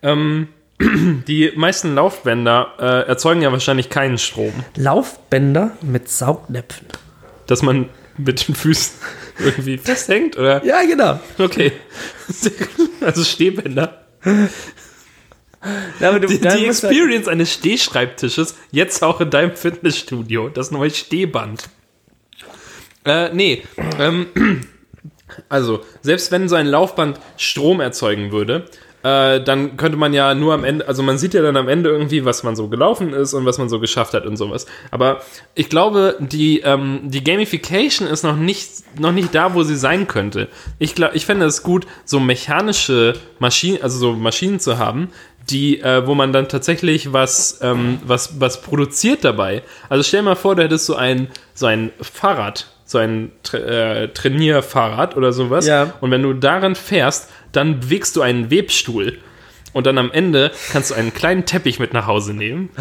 Ähm, 0.03 0.47
die 0.79 1.51
meisten 1.55 1.95
Laufbänder 1.95 2.73
äh, 2.79 3.07
erzeugen 3.07 3.41
ja 3.41 3.51
wahrscheinlich 3.51 3.89
keinen 3.89 4.17
Strom, 4.17 4.53
Laufbänder 4.75 5.71
mit 5.81 6.09
Saugnäpfen. 6.09 6.87
dass 7.47 7.61
man 7.61 7.89
mit 8.17 8.47
den 8.47 8.55
Füßen 8.55 8.93
irgendwie 9.39 9.77
festhängt, 9.77 10.37
oder? 10.37 10.63
Ja, 10.65 10.83
genau. 10.85 11.19
Okay. 11.37 11.71
Also 13.01 13.23
Stehbänder. 13.23 14.05
Ja, 15.99 16.17
du, 16.19 16.27
Die, 16.27 16.35
die 16.35 16.39
du 16.41 16.49
halt- 16.49 16.63
Experience 16.63 17.27
eines 17.27 17.53
Stehschreibtisches, 17.53 18.55
jetzt 18.71 19.03
auch 19.03 19.21
in 19.21 19.29
deinem 19.29 19.55
Fitnessstudio, 19.55 20.49
das 20.49 20.71
neue 20.71 20.89
Stehband. 20.91 21.69
Äh, 23.05 23.33
nee. 23.33 23.63
Ähm, 23.99 24.27
also, 25.49 25.81
selbst 26.01 26.31
wenn 26.31 26.49
so 26.49 26.55
ein 26.55 26.67
Laufband 26.67 27.19
Strom 27.37 27.79
erzeugen 27.79 28.31
würde, 28.31 28.65
äh, 29.03 29.41
dann 29.41 29.77
könnte 29.77 29.97
man 29.97 30.13
ja 30.13 30.35
nur 30.35 30.53
am 30.53 30.63
Ende, 30.63 30.87
also 30.87 31.01
man 31.01 31.17
sieht 31.17 31.33
ja 31.33 31.41
dann 31.41 31.57
am 31.57 31.67
Ende 31.67 31.89
irgendwie, 31.89 32.23
was 32.25 32.43
man 32.43 32.55
so 32.55 32.67
gelaufen 32.67 33.13
ist 33.13 33.33
und 33.33 33.45
was 33.45 33.57
man 33.57 33.69
so 33.69 33.79
geschafft 33.79 34.13
hat 34.13 34.25
und 34.25 34.37
sowas. 34.37 34.67
Aber 34.91 35.21
ich 35.55 35.69
glaube, 35.69 36.17
die, 36.19 36.59
ähm, 36.59 37.01
die 37.03 37.23
Gamification 37.23 38.07
ist 38.07 38.23
noch 38.23 38.35
nicht, 38.35 38.99
noch 38.99 39.11
nicht 39.11 39.33
da, 39.33 39.53
wo 39.55 39.63
sie 39.63 39.75
sein 39.75 40.07
könnte. 40.07 40.49
Ich 40.77 40.93
glaube, 40.93 41.15
ich 41.15 41.25
fände 41.25 41.45
es 41.45 41.63
gut, 41.63 41.87
so 42.05 42.19
mechanische 42.19 43.13
Maschinen, 43.39 43.81
also 43.81 43.97
so 43.97 44.13
Maschinen 44.13 44.59
zu 44.59 44.77
haben, 44.77 45.09
die, 45.49 45.81
äh, 45.81 46.05
wo 46.05 46.13
man 46.13 46.31
dann 46.31 46.47
tatsächlich 46.47 47.11
was, 47.11 47.59
ähm, 47.63 47.99
was, 48.05 48.39
was 48.39 48.61
produziert 48.61 49.23
dabei. 49.23 49.63
Also 49.89 50.03
stell 50.03 50.19
dir 50.19 50.25
mal 50.25 50.35
vor, 50.35 50.55
du 50.55 50.63
hättest 50.63 50.85
so 50.85 50.95
ein, 50.95 51.29
so 51.55 51.65
ein 51.65 51.91
Fahrrad, 51.99 52.67
so 52.91 52.97
ein 52.97 53.31
Tra 53.43 53.57
äh, 53.57 54.07
Trainierfahrrad 54.09 55.17
oder 55.17 55.33
sowas. 55.33 55.67
Ja. 55.67 55.93
Und 56.01 56.11
wenn 56.11 56.23
du 56.23 56.33
daran 56.33 56.75
fährst, 56.75 57.29
dann 57.51 57.79
bewegst 57.79 58.15
du 58.15 58.21
einen 58.21 58.51
Webstuhl. 58.51 59.17
Und 59.73 59.87
dann 59.87 59.97
am 59.97 60.11
Ende 60.11 60.51
kannst 60.71 60.91
du 60.91 60.95
einen 60.95 61.13
kleinen 61.13 61.45
Teppich 61.45 61.79
mit 61.79 61.93
nach 61.93 62.07
Hause 62.07 62.33
nehmen. 62.33 62.69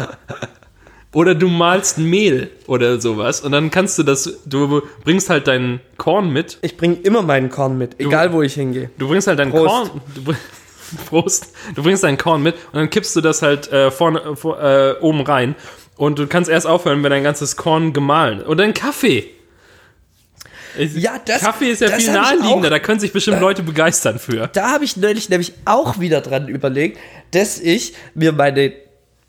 Oder 1.13 1.35
du 1.35 1.49
malst 1.49 1.97
Mehl 1.97 2.51
oder 2.67 3.01
sowas. 3.01 3.41
Und 3.41 3.51
dann 3.51 3.69
kannst 3.69 3.99
du 3.99 4.03
das, 4.03 4.39
du 4.45 4.81
bringst 5.03 5.29
halt 5.29 5.45
deinen 5.45 5.81
Korn 5.97 6.31
mit. 6.31 6.57
Ich 6.61 6.77
bringe 6.77 6.95
immer 7.03 7.21
meinen 7.21 7.49
Korn 7.49 7.77
mit, 7.77 7.99
egal 7.99 8.31
wo 8.31 8.41
ich 8.41 8.53
hingehe. 8.53 8.89
Du 8.97 9.09
bringst 9.09 9.27
halt 9.27 9.37
deinen 9.37 9.51
Prost. 9.51 9.91
Korn. 9.91 10.01
Du, 10.15 10.33
Prost. 11.07 11.53
Du 11.75 11.83
bringst 11.83 12.05
deinen 12.05 12.17
Korn 12.17 12.41
mit 12.41 12.55
und 12.71 12.75
dann 12.79 12.89
kippst 12.89 13.13
du 13.17 13.19
das 13.19 13.41
halt 13.41 13.69
äh, 13.73 13.91
vorne, 13.91 14.37
vor, 14.37 14.63
äh, 14.63 14.95
oben 15.01 15.19
rein. 15.21 15.55
Und 15.97 16.17
du 16.17 16.27
kannst 16.27 16.49
erst 16.49 16.65
aufhören, 16.65 17.03
wenn 17.03 17.11
dein 17.11 17.23
ganzes 17.23 17.57
Korn 17.57 17.91
gemahlen. 17.91 18.41
Oder 18.43 18.63
ein 18.63 18.73
Kaffee. 18.73 19.29
Ich- 20.77 20.95
Ja, 20.95 21.19
das- 21.23 21.41
Kaffee 21.41 21.71
ist 21.71 21.81
ja 21.81 21.89
das 21.89 22.03
viel 22.03 22.13
naheliegender, 22.13 22.67
auch- 22.67 22.71
da 22.71 22.79
können 22.79 22.99
sich 22.99 23.11
bestimmt 23.13 23.39
Leute 23.41 23.63
begeistern 23.63 24.19
für. 24.19 24.47
Da 24.53 24.71
habe 24.71 24.85
ich 24.85 24.97
neulich 24.97 25.29
nämlich 25.29 25.53
auch 25.65 25.99
wieder 25.99 26.21
dran 26.21 26.47
überlegt, 26.47 26.97
dass 27.31 27.59
ich 27.59 27.93
mir 28.13 28.31
meine 28.31 28.73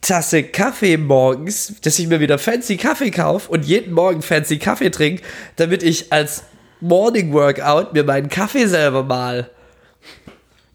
Tasse 0.00 0.42
Kaffee 0.42 0.96
morgens, 0.96 1.74
dass 1.82 1.98
ich 1.98 2.08
mir 2.08 2.18
wieder 2.20 2.38
fancy 2.38 2.76
Kaffee 2.76 3.10
kaufe 3.12 3.50
und 3.50 3.64
jeden 3.64 3.92
Morgen 3.92 4.20
fancy 4.22 4.58
Kaffee 4.58 4.90
trinke, 4.90 5.22
damit 5.56 5.82
ich 5.82 6.12
als 6.12 6.42
Morning 6.80 7.32
Workout 7.32 7.92
mir 7.92 8.02
meinen 8.02 8.28
Kaffee 8.28 8.66
selber 8.66 9.04
mal. 9.04 9.48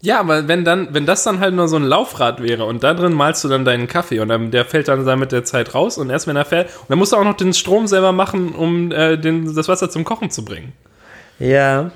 Ja, 0.00 0.20
aber 0.20 0.46
wenn 0.46 0.64
dann, 0.64 0.88
wenn 0.92 1.06
das 1.06 1.24
dann 1.24 1.40
halt 1.40 1.54
nur 1.54 1.66
so 1.66 1.76
ein 1.76 1.82
Laufrad 1.82 2.40
wäre 2.40 2.64
und 2.64 2.84
da 2.84 2.94
drin 2.94 3.14
malst 3.14 3.42
du 3.42 3.48
dann 3.48 3.64
deinen 3.64 3.88
Kaffee 3.88 4.20
und 4.20 4.28
dann, 4.28 4.52
der 4.52 4.64
fällt 4.64 4.86
dann 4.86 5.04
da 5.04 5.16
mit 5.16 5.32
der 5.32 5.44
Zeit 5.44 5.74
raus 5.74 5.98
und 5.98 6.08
erst 6.10 6.28
wenn 6.28 6.36
er 6.36 6.44
fällt, 6.44 6.68
und 6.68 6.90
dann 6.90 6.98
musst 6.98 7.12
du 7.12 7.16
auch 7.16 7.24
noch 7.24 7.36
den 7.36 7.52
Strom 7.52 7.88
selber 7.88 8.12
machen, 8.12 8.50
um 8.50 8.92
äh, 8.92 9.16
den, 9.16 9.52
das 9.54 9.66
Wasser 9.66 9.90
zum 9.90 10.04
Kochen 10.04 10.30
zu 10.30 10.44
bringen. 10.44 10.72
Ja. 11.40 11.90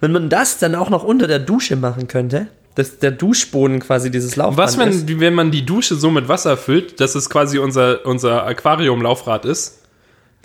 Wenn 0.00 0.12
man 0.12 0.28
das 0.28 0.58
dann 0.58 0.74
auch 0.74 0.90
noch 0.90 1.04
unter 1.04 1.26
der 1.26 1.38
Dusche 1.38 1.76
machen 1.76 2.06
könnte, 2.06 2.48
dass 2.74 2.98
der 2.98 3.10
Duschboden 3.10 3.80
quasi 3.80 4.10
dieses 4.10 4.36
Laufband 4.36 4.58
Was, 4.58 4.78
wenn, 4.78 4.88
ist. 4.90 5.20
wenn 5.20 5.34
man 5.34 5.50
die 5.50 5.64
Dusche 5.64 5.94
so 5.94 6.10
mit 6.10 6.28
Wasser 6.28 6.58
füllt, 6.58 7.00
dass 7.00 7.14
es 7.14 7.30
quasi 7.30 7.58
unser, 7.58 8.04
unser 8.04 8.44
Aquarium-Laufrad 8.44 9.46
ist? 9.46 9.80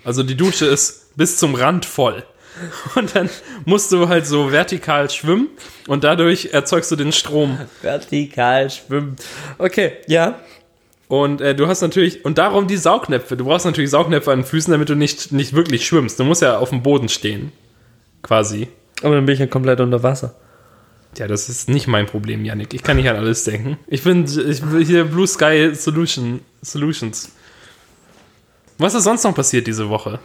Also 0.05 0.23
die 0.23 0.35
Dusche 0.35 0.65
ist 0.65 1.15
bis 1.17 1.37
zum 1.37 1.55
Rand 1.55 1.85
voll. 1.85 2.23
Und 2.95 3.15
dann 3.15 3.29
musst 3.65 3.91
du 3.91 4.07
halt 4.07 4.25
so 4.25 4.51
vertikal 4.51 5.09
schwimmen 5.09 5.49
und 5.87 6.03
dadurch 6.03 6.49
erzeugst 6.53 6.91
du 6.91 6.95
den 6.95 7.11
Strom. 7.11 7.57
Vertikal 7.81 8.69
schwimmen. 8.69 9.15
Okay, 9.57 9.93
ja. 10.07 10.39
Und 11.07 11.39
äh, 11.39 11.55
du 11.55 11.67
hast 11.67 11.81
natürlich, 11.81 12.25
und 12.25 12.37
darum 12.37 12.67
die 12.67 12.77
Saugnäpfe. 12.77 13.37
Du 13.37 13.45
brauchst 13.45 13.65
natürlich 13.65 13.91
Saugnäpfe 13.91 14.31
an 14.31 14.39
den 14.39 14.45
Füßen, 14.45 14.71
damit 14.71 14.89
du 14.89 14.95
nicht, 14.95 15.31
nicht 15.31 15.53
wirklich 15.53 15.85
schwimmst. 15.85 16.19
Du 16.19 16.23
musst 16.25 16.41
ja 16.41 16.57
auf 16.57 16.69
dem 16.69 16.83
Boden 16.83 17.07
stehen. 17.07 17.51
Quasi. 18.23 18.67
Aber 19.03 19.15
dann 19.15 19.25
bin 19.25 19.33
ich 19.33 19.39
ja 19.39 19.47
komplett 19.47 19.79
unter 19.79 20.03
Wasser. 20.03 20.35
Ja, 21.17 21.27
das 21.27 21.49
ist 21.49 21.69
nicht 21.69 21.87
mein 21.87 22.05
Problem, 22.05 22.43
Yannick. 22.43 22.73
Ich 22.73 22.83
kann 22.83 22.97
nicht 22.97 23.09
an 23.09 23.15
alles 23.15 23.43
denken. 23.43 23.77
Ich 23.87 24.03
bin, 24.03 24.25
ich 24.25 24.61
bin 24.61 24.85
hier 24.85 25.05
Blue 25.05 25.25
Sky 25.25 25.73
Solution, 25.73 26.41
Solutions. 26.61 27.31
Was 28.77 28.93
ist 28.93 29.05
sonst 29.05 29.23
noch 29.23 29.33
passiert 29.33 29.65
diese 29.65 29.89
Woche? 29.89 30.19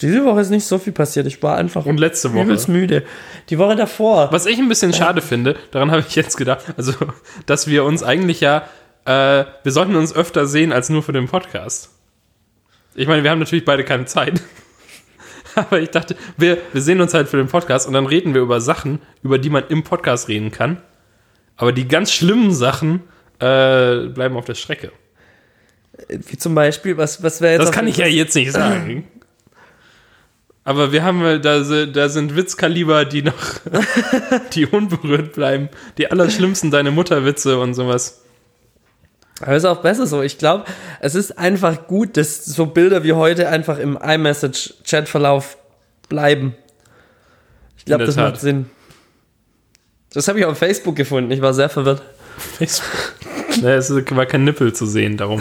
Diese 0.00 0.24
Woche 0.24 0.40
ist 0.40 0.50
nicht 0.50 0.64
so 0.64 0.78
viel 0.78 0.92
passiert. 0.92 1.26
Ich 1.26 1.42
war 1.42 1.56
einfach 1.56 1.84
Und 1.86 1.98
letzte 1.98 2.32
Woche? 2.32 2.44
übelst 2.44 2.68
müde. 2.68 3.02
Die 3.50 3.58
Woche 3.58 3.74
davor. 3.76 4.30
Was 4.32 4.46
ich 4.46 4.58
ein 4.58 4.68
bisschen 4.68 4.92
schade 4.92 5.20
finde, 5.20 5.56
daran 5.70 5.90
habe 5.90 6.04
ich 6.06 6.14
jetzt 6.14 6.36
gedacht, 6.36 6.64
also, 6.76 6.92
dass 7.46 7.66
wir 7.66 7.84
uns 7.84 8.02
eigentlich 8.02 8.40
ja, 8.40 8.68
äh, 9.04 9.44
wir 9.62 9.72
sollten 9.72 9.96
uns 9.96 10.14
öfter 10.14 10.46
sehen 10.46 10.72
als 10.72 10.88
nur 10.88 11.02
für 11.02 11.12
den 11.12 11.26
Podcast. 11.26 11.90
Ich 12.94 13.08
meine, 13.08 13.22
wir 13.24 13.30
haben 13.30 13.38
natürlich 13.38 13.64
beide 13.64 13.84
keine 13.84 14.04
Zeit. 14.04 14.40
Aber 15.54 15.80
ich 15.80 15.90
dachte, 15.90 16.14
wir, 16.36 16.58
wir 16.72 16.82
sehen 16.82 17.00
uns 17.00 17.14
halt 17.14 17.28
für 17.28 17.36
den 17.36 17.48
Podcast 17.48 17.86
und 17.88 17.94
dann 17.94 18.06
reden 18.06 18.34
wir 18.34 18.42
über 18.42 18.60
Sachen, 18.60 19.00
über 19.22 19.38
die 19.38 19.50
man 19.50 19.64
im 19.68 19.82
Podcast 19.82 20.28
reden 20.28 20.52
kann. 20.52 20.80
Aber 21.56 21.72
die 21.72 21.88
ganz 21.88 22.12
schlimmen 22.12 22.52
Sachen 22.52 23.00
äh, 23.40 24.06
bleiben 24.06 24.36
auf 24.36 24.44
der 24.44 24.54
Strecke. 24.54 24.92
Wie 26.08 26.36
zum 26.36 26.54
Beispiel, 26.54 26.96
was, 26.96 27.22
was 27.24 27.40
wäre 27.40 27.54
jetzt. 27.54 27.62
Das 27.62 27.72
kann 27.72 27.88
ich 27.88 27.96
ja 27.96 28.06
jetzt 28.06 28.36
nicht 28.36 28.52
sagen. 28.52 29.08
Aber 30.68 30.92
wir 30.92 31.02
haben, 31.02 31.24
äh, 31.24 31.40
da, 31.40 31.60
da 31.62 32.08
sind 32.10 32.36
Witzkaliber, 32.36 33.06
die 33.06 33.22
noch, 33.22 33.34
die 34.52 34.66
unberührt 34.66 35.32
bleiben. 35.32 35.70
Die 35.96 36.10
allerschlimmsten 36.10 36.70
deine 36.70 36.90
Mutterwitze 36.90 37.58
und 37.58 37.72
sowas. 37.72 38.20
Aber 39.40 39.56
ist 39.56 39.64
auch 39.64 39.80
besser 39.80 40.06
so. 40.06 40.20
Ich 40.20 40.36
glaube, 40.36 40.66
es 41.00 41.14
ist 41.14 41.38
einfach 41.38 41.86
gut, 41.86 42.18
dass 42.18 42.44
so 42.44 42.66
Bilder 42.66 43.02
wie 43.02 43.14
heute 43.14 43.48
einfach 43.48 43.78
im 43.78 43.96
iMessage-Chatverlauf 43.96 45.56
bleiben. 46.10 46.54
Ich 47.78 47.86
glaube, 47.86 48.04
das 48.04 48.16
Tat. 48.16 48.32
macht 48.32 48.40
Sinn. 48.42 48.66
Das 50.12 50.28
habe 50.28 50.38
ich 50.38 50.44
auf 50.44 50.58
Facebook 50.58 50.96
gefunden. 50.96 51.30
Ich 51.30 51.40
war 51.40 51.54
sehr 51.54 51.70
verwirrt. 51.70 52.02
Facebook. 52.36 53.14
Ne, 53.62 53.72
es 53.72 53.90
war 53.90 54.26
kein 54.26 54.44
Nippel 54.44 54.74
zu 54.74 54.84
sehen, 54.84 55.16
darum. 55.16 55.40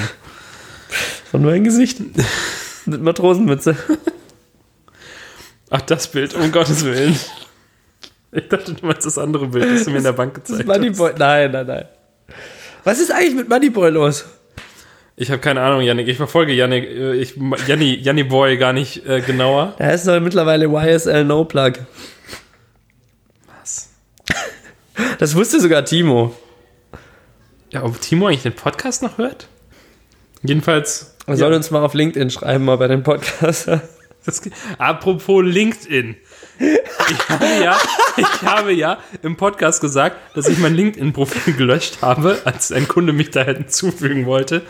Von 1.29 1.45
ein 1.49 1.65
Gesicht. 1.65 1.99
Mit 2.85 3.01
Matrosenmütze. 3.01 3.75
Ach, 5.69 5.81
das 5.81 6.07
Bild, 6.07 6.33
um 6.33 6.51
Gottes 6.51 6.85
Willen. 6.85 7.17
Ich 8.31 8.47
dachte, 8.49 8.73
du 8.73 8.85
meinst 8.85 9.05
das 9.05 9.17
andere 9.17 9.47
Bild, 9.47 9.65
das 9.65 9.85
du 9.85 9.91
mir 9.91 9.97
in 9.97 10.03
der 10.03 10.11
Bank 10.13 10.33
Das 10.35 10.43
gezeigt 10.43 10.69
hast. 10.69 10.77
Moneyboy. 10.77 11.13
Nein, 11.17 11.51
nein, 11.51 11.65
nein. 11.67 11.85
Was 12.83 12.99
ist 12.99 13.11
eigentlich 13.11 13.35
mit 13.35 13.49
Moneyboy 13.49 13.89
los? 13.89 14.25
Ich 15.15 15.31
habe 15.31 15.39
keine 15.39 15.61
Ahnung, 15.61 15.81
Yannick. 15.81 16.07
Ich 16.07 16.17
verfolge 16.17 16.53
Yannick, 16.53 16.85
äh, 16.85 17.13
ich, 17.15 17.35
Janni, 17.67 17.95
Janni 17.95 18.23
Boy 18.23 18.57
gar 18.57 18.71
nicht 18.71 19.05
äh, 19.07 19.21
genauer. 19.21 19.73
Da 19.79 19.89
ist 19.89 20.07
doch 20.07 20.19
mittlerweile 20.19 20.67
YSL 20.67 21.23
No 21.25 21.43
Plug. 21.43 21.73
Was? 23.59 23.89
Das 25.19 25.35
wusste 25.35 25.59
sogar 25.59 25.83
Timo. 25.85 26.35
Ja, 27.71 27.83
ob 27.83 27.99
Timo 27.99 28.27
eigentlich 28.27 28.43
den 28.43 28.53
Podcast 28.55 29.01
noch 29.01 29.17
hört? 29.17 29.47
Jedenfalls. 30.43 31.15
Er 31.25 31.35
soll 31.35 31.53
uns 31.53 31.71
mal 31.71 31.83
auf 31.83 31.93
LinkedIn 31.93 32.29
schreiben, 32.29 32.65
mal 32.65 32.77
bei 32.77 32.87
dem 32.87 33.03
Podcast. 33.03 33.69
Das, 34.27 34.41
apropos 34.77 35.41
LinkedIn. 35.43 36.17
Ich 36.59 37.29
habe, 37.29 37.45
ja, 37.63 37.77
ich 38.17 38.41
habe 38.43 38.73
ja 38.73 38.99
im 39.23 39.37
Podcast 39.37 39.79
gesagt, 39.79 40.35
dass 40.35 40.49
ich 40.49 40.57
mein 40.57 40.75
LinkedIn-Profil 40.75 41.53
gelöscht 41.53 41.99
habe, 42.01 42.41
als 42.43 42.73
ein 42.73 42.89
Kunde 42.89 43.13
mich 43.13 43.29
da 43.29 43.43
hinzufügen 43.43 44.25
wollte. 44.25 44.63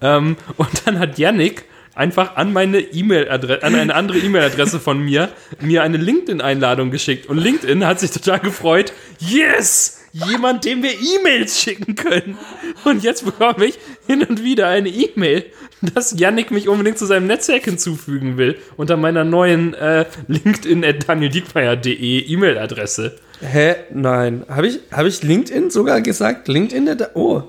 Ähm, 0.00 0.36
und 0.56 0.86
dann 0.86 0.98
hat 0.98 1.18
Yannick 1.18 1.64
einfach 1.94 2.36
an 2.36 2.54
meine 2.54 2.80
E-Mail-Adresse, 2.80 3.62
an 3.62 3.74
eine 3.74 3.94
andere 3.94 4.18
E-Mail-Adresse 4.18 4.80
von 4.80 5.00
mir, 5.00 5.28
mir 5.60 5.82
eine 5.82 5.98
LinkedIn-Einladung 5.98 6.90
geschickt. 6.90 7.26
Und 7.26 7.36
LinkedIn 7.36 7.86
hat 7.86 8.00
sich 8.00 8.10
total 8.10 8.40
gefreut. 8.40 8.94
Yes! 9.18 10.00
Jemand, 10.12 10.64
dem 10.64 10.82
wir 10.82 10.92
E-Mails 10.92 11.60
schicken 11.60 11.96
können. 11.96 12.38
Und 12.84 13.02
jetzt 13.02 13.24
bekomme 13.24 13.66
ich 13.66 13.78
hin 14.06 14.22
und 14.22 14.44
wieder 14.44 14.68
eine 14.68 14.88
E-Mail, 14.88 15.44
dass 15.94 16.18
Yannick 16.18 16.50
mich 16.50 16.68
unbedingt 16.68 16.98
zu 16.98 17.06
seinem 17.06 17.26
Netzwerk 17.26 17.64
hinzufügen 17.64 18.36
will. 18.36 18.58
Unter 18.76 18.96
meiner 18.96 19.24
neuen 19.24 19.74
äh, 19.74 20.06
LinkedIn.danieldiekmeyer.de 20.28 22.26
E-Mail-Adresse. 22.26 23.18
Hä? 23.40 23.76
Nein. 23.90 24.44
Habe 24.48 24.68
ich, 24.68 24.80
hab 24.90 25.06
ich 25.06 25.22
LinkedIn 25.22 25.70
sogar 25.70 26.00
gesagt? 26.00 26.48
LinkedIn? 26.48 26.96
Oh. 27.14 27.42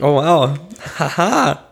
Oh, 0.00 0.14
wow. 0.14 0.58
Haha. 0.98 1.64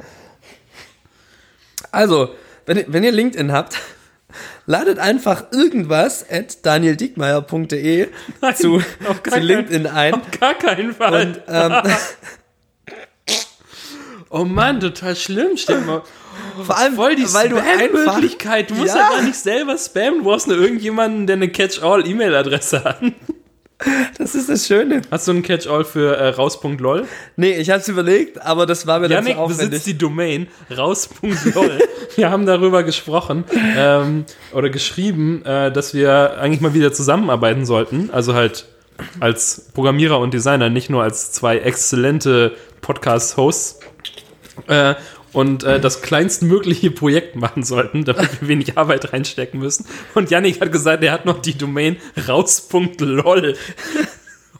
Also, 1.90 2.30
wenn, 2.66 2.84
wenn 2.88 3.04
ihr 3.04 3.12
LinkedIn 3.12 3.52
habt, 3.52 3.78
ladet 4.66 4.98
einfach 4.98 5.52
irgendwas 5.52 6.28
at 6.28 6.64
danieldiekmeyer.de 6.66 8.08
zu, 8.54 8.80
zu 9.30 9.38
LinkedIn 9.38 9.86
ein. 9.86 10.14
Auf 10.14 10.30
gar 10.38 10.54
keinen 10.54 10.92
Fall. 10.92 11.26
Und, 11.26 11.40
ähm, 11.48 11.72
oh 14.40 14.44
Mann, 14.44 14.80
total 14.80 15.16
schlimm. 15.16 15.56
Stell 15.56 15.80
dir 15.80 15.86
mal. 15.86 16.02
vor 16.64 16.76
allem, 16.76 16.94
Voll 16.94 17.16
die 17.16 17.32
weil 17.34 17.48
du 17.48 17.56
Spam-Möglichkeit. 17.56 18.70
Du 18.70 18.74
musst 18.74 18.94
Ja. 18.94 19.00
ja 19.02 19.08
gar 19.16 19.22
nicht 19.22 19.36
selber 19.36 19.76
spammen. 19.78 20.18
Du 20.18 20.24
brauchst 20.24 20.46
nur 20.48 20.56
irgendjemanden, 20.58 21.26
der 21.26 21.36
eine 21.36 21.48
Catch-all-E-Mail-Adresse 21.48 22.84
hat. 22.84 23.00
das 24.18 24.34
ist 24.34 24.48
das 24.48 24.66
Schöne. 24.66 25.02
Hast 25.10 25.28
du 25.28 25.32
einen 25.32 25.42
Catch-all 25.42 25.84
für 25.84 26.16
äh, 26.16 26.28
raus.lol? 26.28 27.06
Nee, 27.36 27.58
ich 27.58 27.68
hab's 27.70 27.88
überlegt, 27.88 28.40
aber 28.40 28.64
das 28.64 28.86
war 28.86 29.00
mir 29.00 29.08
dann 29.08 29.18
Yannick 29.18 29.34
zu 29.34 29.40
aufwendig. 29.40 29.68
besitzt 29.70 29.86
die 29.86 29.98
Domain 29.98 30.48
raus.lol. 30.74 31.78
wir 32.16 32.30
haben 32.30 32.46
darüber 32.46 32.84
gesprochen 32.84 33.44
ähm, 33.76 34.24
oder 34.54 34.70
geschrieben, 34.70 35.44
äh, 35.44 35.70
dass 35.70 35.92
wir 35.92 36.38
eigentlich 36.40 36.62
mal 36.62 36.72
wieder 36.72 36.92
zusammenarbeiten 36.94 37.66
sollten. 37.66 38.08
Also 38.12 38.32
halt 38.32 38.64
als 39.20 39.66
Programmierer 39.74 40.18
und 40.20 40.32
Designer, 40.32 40.70
nicht 40.70 40.88
nur 40.88 41.02
als 41.02 41.32
zwei 41.32 41.58
exzellente 41.58 42.56
Podcast-Hosts. 42.80 43.80
Äh, 44.66 44.94
und 45.32 45.64
äh, 45.64 45.78
das 45.78 46.00
kleinstmögliche 46.00 46.90
Projekt 46.90 47.36
machen 47.36 47.62
sollten, 47.62 48.04
damit 48.04 48.40
wir 48.40 48.48
wenig 48.48 48.78
Arbeit 48.78 49.12
reinstecken 49.12 49.60
müssen. 49.60 49.86
Und 50.14 50.30
Yannick 50.30 50.60
hat 50.60 50.72
gesagt, 50.72 51.02
er 51.04 51.12
hat 51.12 51.26
noch 51.26 51.42
die 51.42 51.56
Domain 51.56 51.98
raus.lol. 52.26 53.54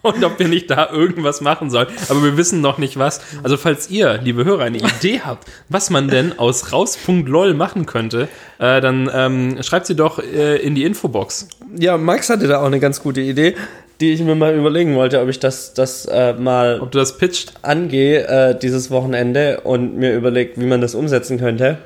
Und 0.03 0.23
ob 0.23 0.39
wir 0.39 0.47
nicht 0.47 0.71
da 0.71 0.91
irgendwas 0.91 1.41
machen 1.41 1.71
sollen. 1.71 1.89
Aber 2.09 2.23
wir 2.23 2.37
wissen 2.37 2.61
noch 2.61 2.79
nicht 2.79 2.97
was. 2.97 3.21
Also 3.43 3.57
falls 3.57 3.91
ihr, 3.91 4.21
liebe 4.23 4.45
Hörer, 4.45 4.65
eine 4.65 4.79
Idee 4.79 5.23
habt, 5.25 5.49
was 5.69 5.91
man 5.91 6.09
denn 6.09 6.39
aus 6.39 6.73
raus.lol 6.73 7.55
machen 7.55 7.87
könnte, 7.87 8.29
äh, 8.59 8.81
dann 8.81 9.11
ähm, 9.13 9.63
schreibt 9.63 9.87
sie 9.87 9.97
doch 9.97 10.19
äh, 10.21 10.59
in 10.59 10.75
die 10.77 10.85
Infobox. 10.85 11.49
Ja, 11.77 11.97
Max 11.97 12.31
hatte 12.31 12.47
da 12.47 12.61
auch 12.61 12.67
eine 12.67 12.79
ganz 12.79 13.03
gute 13.03 13.21
Idee, 13.21 13.57
die 14.01 14.13
ich 14.13 14.21
mir 14.21 14.35
mal 14.35 14.55
überlegen 14.55 14.95
wollte, 14.95 15.21
ob 15.21 15.29
ich 15.29 15.39
das, 15.39 15.73
das 15.75 16.07
äh, 16.07 16.35
mal 16.35 16.81
Ob 16.81 16.91
du 16.91 16.99
das 16.99 17.17
pitcht? 17.17 17.55
angehe 17.63 18.27
äh, 18.27 18.59
dieses 18.59 18.91
Wochenende 18.91 19.61
und 19.61 19.97
mir 19.97 20.15
überlegt, 20.15 20.61
wie 20.61 20.67
man 20.67 20.81
das 20.81 20.95
umsetzen 20.95 21.39
könnte. 21.39 21.79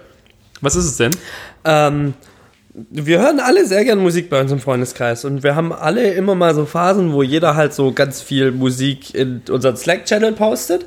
Was 0.60 0.76
ist 0.76 0.86
es 0.86 0.96
denn? 0.96 1.12
Ähm, 1.64 2.14
wir 2.74 3.20
hören 3.20 3.40
alle 3.40 3.66
sehr 3.66 3.84
gern 3.84 3.98
Musik 3.98 4.30
bei 4.30 4.40
uns 4.40 4.52
im 4.52 4.60
Freundeskreis 4.60 5.24
und 5.24 5.42
wir 5.42 5.56
haben 5.56 5.72
alle 5.72 6.12
immer 6.12 6.34
mal 6.34 6.54
so 6.54 6.66
Phasen, 6.66 7.12
wo 7.12 7.22
jeder 7.22 7.56
halt 7.56 7.74
so 7.74 7.92
ganz 7.92 8.22
viel 8.22 8.52
Musik 8.52 9.14
in 9.14 9.42
unseren 9.48 9.76
Slack-Channel 9.76 10.32
postet. 10.32 10.86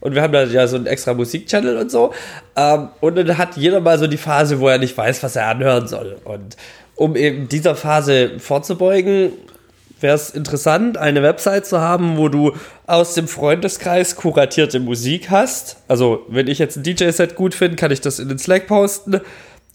Und 0.00 0.14
wir 0.14 0.22
haben 0.22 0.32
da 0.32 0.44
ja 0.44 0.66
so 0.66 0.76
einen 0.76 0.86
extra 0.86 1.12
Musik-Channel 1.12 1.76
und 1.76 1.90
so. 1.90 2.14
Ähm, 2.56 2.88
und 3.00 3.16
dann 3.16 3.36
hat 3.36 3.56
jeder 3.56 3.80
mal 3.80 3.98
so 3.98 4.06
die 4.06 4.16
Phase, 4.16 4.58
wo 4.58 4.68
er 4.68 4.78
nicht 4.78 4.96
weiß, 4.96 5.22
was 5.22 5.36
er 5.36 5.48
anhören 5.48 5.88
soll. 5.88 6.16
Und 6.24 6.56
um 6.96 7.16
eben 7.16 7.48
dieser 7.48 7.74
Phase 7.74 8.38
vorzubeugen, 8.38 9.32
wäre 10.00 10.14
es 10.14 10.30
interessant, 10.30 10.96
eine 10.96 11.22
Website 11.22 11.66
zu 11.66 11.80
haben, 11.80 12.16
wo 12.16 12.28
du 12.28 12.52
aus 12.86 13.14
dem 13.14 13.28
Freundeskreis 13.28 14.16
kuratierte 14.16 14.80
Musik 14.80 15.30
hast. 15.30 15.76
Also, 15.88 16.24
wenn 16.28 16.48
ich 16.48 16.58
jetzt 16.58 16.76
ein 16.76 16.82
DJ-Set 16.82 17.34
gut 17.34 17.54
finde, 17.54 17.76
kann 17.76 17.90
ich 17.90 18.00
das 18.00 18.18
in 18.18 18.28
den 18.28 18.38
Slack 18.38 18.66
posten. 18.66 19.20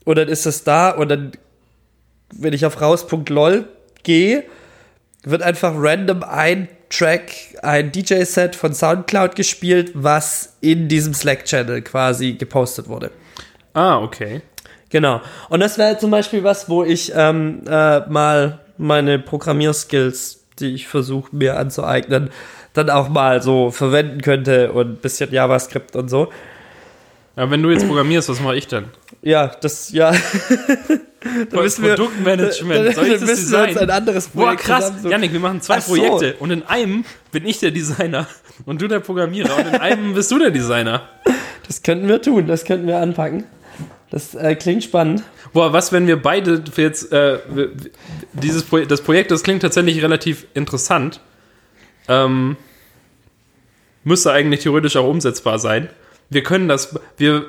Und 0.04 0.18
dann 0.18 0.28
ist 0.28 0.46
es 0.46 0.64
da 0.64 0.92
und 0.92 1.10
dann, 1.10 1.32
wenn 2.34 2.54
ich 2.54 2.66
auf 2.66 2.80
raus.lol 2.82 3.68
gehe, 4.04 4.44
wird 5.24 5.42
einfach 5.42 5.74
random 5.76 6.24
ein 6.24 6.68
Track, 6.90 7.32
ein 7.64 7.92
DJ-Set 7.92 8.56
von 8.56 8.74
Soundcloud 8.74 9.36
gespielt, 9.36 9.92
was 9.96 10.58
in 10.62 10.88
diesem 10.88 11.14
Slack-Channel 11.14 11.82
quasi 11.82 12.34
gepostet 12.34 12.88
wurde. 12.88 13.12
Ah, 13.74 14.00
okay. 14.00 14.42
Genau. 14.90 15.22
Und 15.50 15.60
das 15.60 15.78
wäre 15.78 15.98
zum 15.98 16.12
Beispiel 16.12 16.44
was, 16.44 16.70
wo 16.70 16.84
ich 16.84 17.12
ähm, 17.16 17.64
äh, 17.68 18.08
mal 18.08 18.60
meine 18.78 19.20
Programmierskills, 19.20 20.46
die 20.60 20.74
ich 20.74 20.88
versuche 20.88 21.36
mir 21.36 21.58
anzueignen, 21.58 22.30
dann 22.74 22.90
auch 22.90 23.10
mal 23.10 23.42
so 23.42 23.72
verwenden 23.72 24.22
könnte 24.22 24.72
und 24.72 24.88
ein 24.88 24.96
bisschen 24.98 25.32
JavaScript 25.32 25.96
und 25.96 26.10
so. 26.10 26.32
Aber 27.36 27.52
wenn 27.52 27.62
du 27.62 27.70
jetzt 27.70 27.86
programmierst, 27.86 28.30
was 28.30 28.40
mache 28.40 28.56
ich 28.56 28.68
denn? 28.68 28.86
Ja, 29.22 29.48
das, 29.48 29.92
ja. 29.92 30.12
da 31.50 31.62
müssen 31.62 31.84
wir, 31.84 31.96
Produktmanagement. 31.96 32.90
Ich 32.90 32.96
dann 32.96 33.10
das 33.12 33.22
müssen 33.22 33.52
wir 33.52 33.60
uns 33.60 33.68
Design? 33.70 33.78
ein 33.78 33.90
anderes 33.90 34.28
Boah, 34.30 34.44
Projekt 34.44 34.64
krass. 34.64 34.80
zusammensuchen. 34.80 35.12
Janik, 35.12 35.34
wir 35.34 35.40
machen 35.40 35.62
zwei 35.62 35.76
Ach 35.78 35.82
so. 35.82 35.96
Projekte. 35.96 36.36
Und 36.40 36.52
in 36.52 36.64
einem 36.64 37.04
bin 37.32 37.46
ich 37.46 37.60
der 37.60 37.72
Designer 37.72 38.28
und 38.66 38.82
du 38.82 38.88
der 38.88 39.00
Programmierer. 39.02 39.58
Und 39.58 39.68
in 39.68 39.76
einem 39.76 40.14
bist 40.14 40.32
du 40.32 40.40
der 40.40 40.52
Designer. 40.52 41.10
Das 41.68 41.82
könnten 41.84 42.08
wir 42.08 42.22
tun, 42.22 42.48
das 42.48 42.64
könnten 42.64 42.88
wir 42.88 43.00
anpacken. 43.00 43.44
Das 44.16 44.34
äh, 44.34 44.56
klingt 44.56 44.82
spannend. 44.82 45.24
Boah, 45.52 45.74
was, 45.74 45.92
wenn 45.92 46.08
wir 46.08 46.16
beide 46.16 46.64
jetzt, 46.78 47.12
äh, 47.12 47.38
dieses 48.32 48.64
Projekt, 48.64 48.90
das 48.90 49.02
Projekt, 49.02 49.30
das 49.30 49.44
klingt 49.44 49.62
tatsächlich 49.62 50.02
relativ 50.02 50.48
interessant. 50.54 51.20
Ähm, 52.08 52.56
müsste 54.06 54.32
eigentlich 54.32 54.62
theoretisch 54.62 54.96
auch 54.96 55.06
umsetzbar 55.06 55.60
sein. 55.60 55.90
Wir 56.30 56.44
können 56.44 56.70
das, 56.70 56.98
wir, 57.18 57.44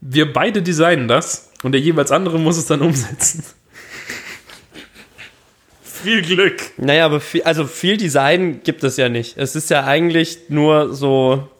wir 0.00 0.32
beide 0.32 0.62
designen 0.62 1.08
das 1.08 1.52
und 1.62 1.72
der 1.72 1.82
jeweils 1.82 2.10
andere 2.10 2.38
muss 2.38 2.56
es 2.56 2.64
dann 2.64 2.80
umsetzen. 2.80 3.44
Viel 5.82 6.22
Glück. 6.22 6.62
Naja, 6.78 7.04
aber 7.04 7.20
viel, 7.20 7.42
also 7.42 7.66
viel 7.66 7.98
Design 7.98 8.62
gibt 8.64 8.82
es 8.82 8.96
ja 8.96 9.10
nicht. 9.10 9.36
Es 9.36 9.54
ist 9.54 9.68
ja 9.68 9.84
eigentlich 9.84 10.48
nur 10.48 10.94
so 10.94 11.50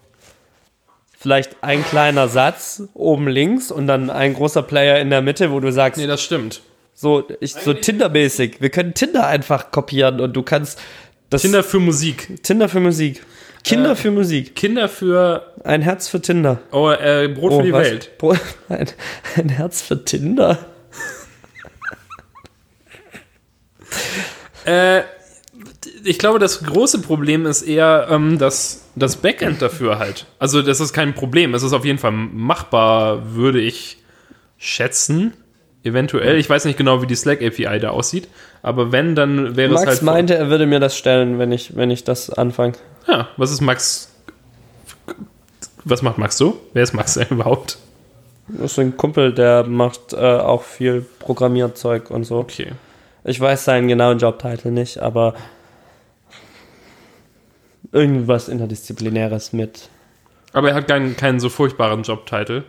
vielleicht 1.20 1.56
ein 1.62 1.84
kleiner 1.84 2.28
Satz 2.28 2.82
oben 2.94 3.28
links 3.28 3.70
und 3.70 3.86
dann 3.86 4.08
ein 4.10 4.34
großer 4.34 4.62
Player 4.62 4.98
in 5.00 5.10
der 5.10 5.20
Mitte, 5.22 5.50
wo 5.50 5.60
du 5.60 5.72
sagst, 5.72 6.00
Nee, 6.00 6.06
das 6.06 6.22
stimmt. 6.22 6.60
so, 6.94 7.24
ich, 7.40 7.54
so 7.54 7.74
Tinder-mäßig. 7.74 8.60
Wir 8.60 8.70
können 8.70 8.94
Tinder 8.94 9.26
einfach 9.26 9.70
kopieren 9.70 10.20
und 10.20 10.34
du 10.34 10.42
kannst 10.42 10.78
das 11.30 11.42
Kinder 11.42 11.62
für 11.64 11.80
Musik. 11.80 12.42
Tinder 12.42 12.68
für 12.68 12.80
Musik. 12.80 13.22
Kinder 13.64 13.90
Äh, 13.92 13.96
für 13.96 14.10
Musik. 14.12 14.54
Kinder 14.54 14.88
für 14.88 15.52
Ein 15.64 15.82
Herz 15.82 16.08
für 16.08 16.20
Tinder. 16.22 16.60
oh, 16.70 16.90
äh, 16.90 17.28
Brot 17.28 17.52
für 17.54 17.62
die 17.64 17.72
was? 17.72 17.86
Welt. 17.86 18.16
Bro- 18.18 18.36
Ein, 18.68 18.86
ein 19.36 19.48
Herz 19.48 19.82
für 19.82 20.04
Tinder. 20.04 20.58
Äh, 24.64 25.02
ich 26.04 26.18
glaube, 26.18 26.38
das 26.38 26.62
große 26.62 27.00
Problem 27.00 27.46
ist 27.46 27.62
eher 27.62 28.08
ähm, 28.10 28.38
das, 28.38 28.86
das 28.94 29.16
Backend 29.16 29.62
dafür 29.62 29.98
halt. 29.98 30.26
Also, 30.38 30.62
das 30.62 30.80
ist 30.80 30.92
kein 30.92 31.14
Problem. 31.14 31.54
Es 31.54 31.62
ist 31.62 31.72
auf 31.72 31.84
jeden 31.84 31.98
Fall 31.98 32.12
machbar, 32.12 33.34
würde 33.34 33.60
ich 33.60 33.98
schätzen. 34.56 35.32
Eventuell. 35.84 36.36
Ich 36.38 36.50
weiß 36.50 36.64
nicht 36.64 36.76
genau, 36.76 37.02
wie 37.02 37.06
die 37.06 37.14
Slack 37.14 37.40
API 37.40 37.78
da 37.78 37.90
aussieht. 37.90 38.28
Aber 38.62 38.90
wenn, 38.90 39.14
dann 39.14 39.56
wäre 39.56 39.72
es 39.72 39.80
Max 39.80 39.86
halt. 39.86 40.02
meinte, 40.02 40.34
er 40.34 40.50
würde 40.50 40.66
mir 40.66 40.80
das 40.80 40.96
stellen, 40.96 41.38
wenn 41.38 41.52
ich, 41.52 41.76
wenn 41.76 41.90
ich 41.90 42.04
das 42.04 42.30
anfange. 42.30 42.74
Ja, 43.06 43.28
was 43.36 43.52
ist 43.52 43.60
Max? 43.60 44.12
Was 45.84 46.02
macht 46.02 46.18
Max 46.18 46.36
so? 46.36 46.60
Wer 46.74 46.82
ist 46.82 46.94
Max 46.94 47.16
überhaupt? 47.30 47.78
Das 48.48 48.72
ist 48.72 48.78
ein 48.78 48.96
Kumpel, 48.96 49.32
der 49.32 49.64
macht 49.64 50.12
äh, 50.12 50.16
auch 50.16 50.62
viel 50.62 51.06
Programmierzeug 51.20 52.10
und 52.10 52.24
so. 52.24 52.38
Okay. 52.38 52.72
Ich 53.24 53.40
weiß 53.40 53.64
seinen 53.64 53.88
genauen 53.88 54.18
Jobtitel 54.18 54.70
nicht, 54.70 54.98
aber 54.98 55.34
irgendwas 57.92 58.48
Interdisziplinäres 58.48 59.52
mit. 59.52 59.88
Aber 60.52 60.70
er 60.70 60.74
hat 60.74 60.88
keinen, 60.88 61.16
keinen 61.16 61.40
so 61.40 61.48
furchtbaren 61.48 62.02
Jobtitel. 62.02 62.64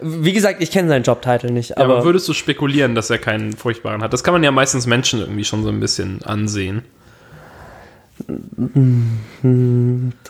Wie 0.00 0.32
gesagt, 0.32 0.62
ich 0.62 0.70
kenne 0.70 0.88
seinen 0.88 1.04
Jobtitel 1.04 1.50
nicht, 1.50 1.70
Ja, 1.70 1.76
aber 1.78 1.96
aber 1.96 2.04
würdest 2.04 2.28
du 2.28 2.32
spekulieren, 2.34 2.94
dass 2.94 3.08
er 3.10 3.18
keinen 3.18 3.54
furchtbaren 3.54 4.02
hat? 4.02 4.12
Das 4.12 4.22
kann 4.22 4.32
man 4.34 4.42
ja 4.44 4.50
meistens 4.50 4.86
Menschen 4.86 5.20
irgendwie 5.20 5.44
schon 5.44 5.62
so 5.62 5.70
ein 5.70 5.80
bisschen 5.80 6.22
ansehen. 6.22 6.82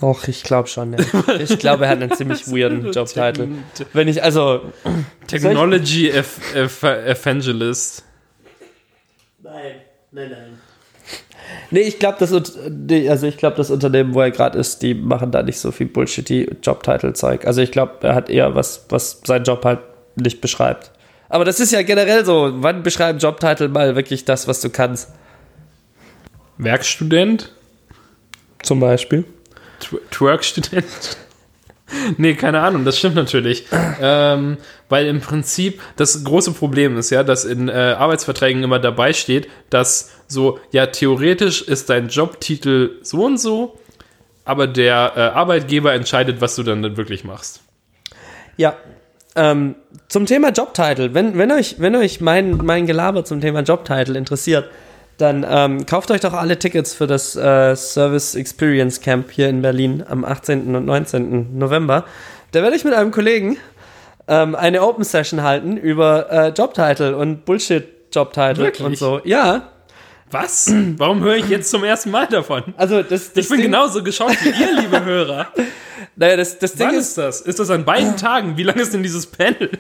doch, 0.00 0.28
ich 0.28 0.42
glaube 0.42 0.68
schon. 0.68 0.92
Ja. 0.92 0.98
Ich 1.38 1.58
glaube, 1.58 1.84
er 1.84 1.90
hat 1.90 2.02
einen 2.02 2.12
ziemlich 2.12 2.46
weirden 2.52 2.92
Jobtitel. 2.92 3.48
Wenn 3.92 4.08
ich, 4.08 4.22
also, 4.22 4.72
Technology 5.26 6.10
Ev 6.10 6.40
Ev 6.54 6.82
Evangelist. 6.84 8.04
Nein, 9.42 9.76
nein, 10.10 10.30
nein. 10.30 10.58
Nee, 11.70 11.80
ich 11.80 11.98
glaube, 11.98 12.16
das, 12.20 12.32
nee, 12.70 13.08
also 13.08 13.26
ich 13.26 13.36
glaub, 13.36 13.56
das 13.56 13.70
Unternehmen, 13.70 14.14
wo 14.14 14.20
er 14.20 14.30
gerade 14.30 14.58
ist, 14.58 14.82
die 14.82 14.94
machen 14.94 15.30
da 15.30 15.42
nicht 15.42 15.58
so 15.58 15.72
viel 15.72 15.86
bullshitty 15.86 16.56
Jobtitle-Zeug. 16.62 17.46
Also 17.46 17.60
ich 17.60 17.70
glaube, 17.72 17.94
er 18.02 18.14
hat 18.14 18.30
eher 18.30 18.54
was, 18.54 18.86
was 18.88 19.20
sein 19.24 19.42
Job 19.44 19.64
halt 19.64 19.80
nicht 20.16 20.40
beschreibt. 20.40 20.90
Aber 21.28 21.44
das 21.44 21.58
ist 21.60 21.72
ja 21.72 21.82
generell 21.82 22.24
so. 22.24 22.52
Wann 22.56 22.82
beschreibt 22.82 23.22
Jobtitel 23.22 23.68
mal 23.68 23.96
wirklich 23.96 24.24
das, 24.24 24.46
was 24.46 24.60
du 24.60 24.70
kannst? 24.70 25.10
Werkstudent? 26.58 27.52
Zum 28.62 28.80
Beispiel. 28.80 29.24
Tw- 29.80 30.00
Twerkstudent? 30.10 31.16
nee, 32.16 32.34
keine 32.34 32.60
Ahnung, 32.60 32.84
das 32.84 32.98
stimmt 32.98 33.14
natürlich. 33.14 33.66
ähm, 34.00 34.58
weil 34.88 35.06
im 35.06 35.20
Prinzip 35.20 35.80
das 35.96 36.24
große 36.24 36.52
Problem 36.52 36.96
ist 36.98 37.10
ja, 37.10 37.22
dass 37.22 37.44
in 37.44 37.68
äh, 37.68 37.72
Arbeitsverträgen 37.72 38.62
immer 38.62 38.78
dabei 38.78 39.12
steht, 39.12 39.48
dass 39.70 40.12
so, 40.26 40.58
ja, 40.72 40.86
theoretisch 40.86 41.62
ist 41.62 41.90
dein 41.90 42.08
Jobtitel 42.08 42.98
so 43.02 43.24
und 43.24 43.38
so, 43.38 43.78
aber 44.44 44.66
der 44.66 45.12
äh, 45.16 45.20
Arbeitgeber 45.20 45.92
entscheidet, 45.92 46.40
was 46.40 46.56
du 46.56 46.62
dann, 46.62 46.82
dann 46.82 46.96
wirklich 46.96 47.24
machst. 47.24 47.60
Ja. 48.56 48.76
Ähm, 49.34 49.74
zum 50.08 50.24
Thema 50.24 50.50
Jobtitel, 50.50 51.12
wenn, 51.12 51.36
wenn 51.36 51.52
euch, 51.52 51.76
wenn 51.78 51.94
euch 51.94 52.20
mein, 52.20 52.56
mein 52.56 52.86
Gelaber 52.86 53.24
zum 53.24 53.40
Thema 53.40 53.60
Jobtitel 53.60 54.16
interessiert, 54.16 54.70
dann 55.18 55.46
ähm, 55.48 55.86
kauft 55.86 56.10
euch 56.10 56.20
doch 56.20 56.34
alle 56.34 56.58
Tickets 56.58 56.92
für 56.94 57.06
das 57.06 57.36
äh, 57.36 57.74
Service 57.74 58.34
Experience 58.34 59.00
Camp 59.00 59.30
hier 59.30 59.48
in 59.48 59.62
Berlin 59.62 60.04
am 60.06 60.24
18. 60.24 60.74
und 60.74 60.84
19. 60.84 61.58
November. 61.58 62.04
Da 62.52 62.62
werde 62.62 62.76
ich 62.76 62.84
mit 62.84 62.94
einem 62.94 63.10
Kollegen 63.10 63.56
ähm, 64.28 64.54
eine 64.54 64.82
Open 64.82 65.04
Session 65.04 65.42
halten 65.42 65.76
über 65.76 66.30
äh, 66.30 66.48
Jobtitel 66.48 67.14
und 67.14 67.44
Bullshit-Jobtitel 67.44 68.58
Wirklich? 68.58 68.86
und 68.86 68.98
so. 68.98 69.20
Ja, 69.24 69.70
Was? 70.30 70.72
Warum 70.96 71.22
höre 71.22 71.36
ich 71.36 71.48
jetzt 71.48 71.70
zum 71.70 71.84
ersten 71.84 72.10
Mal 72.10 72.26
davon? 72.26 72.62
also 72.76 73.02
das, 73.02 73.32
das 73.32 73.44
Ich 73.44 73.48
bin 73.48 73.58
Ding, 73.58 73.66
genauso 73.66 74.02
geschockt 74.02 74.44
wie 74.44 74.48
ihr, 74.50 74.80
liebe 74.80 75.04
Hörer. 75.04 75.46
naja, 76.16 76.36
das, 76.36 76.58
das 76.58 76.74
Ding 76.74 76.88
Wann 76.88 76.94
ist, 76.96 77.08
ist 77.08 77.18
das? 77.18 77.40
Ist 77.40 77.58
das 77.58 77.70
an 77.70 77.84
beiden 77.84 78.16
Tagen? 78.16 78.56
Wie 78.56 78.64
lang 78.64 78.76
ist 78.76 78.92
denn 78.92 79.02
dieses 79.02 79.26
Panel? 79.26 79.70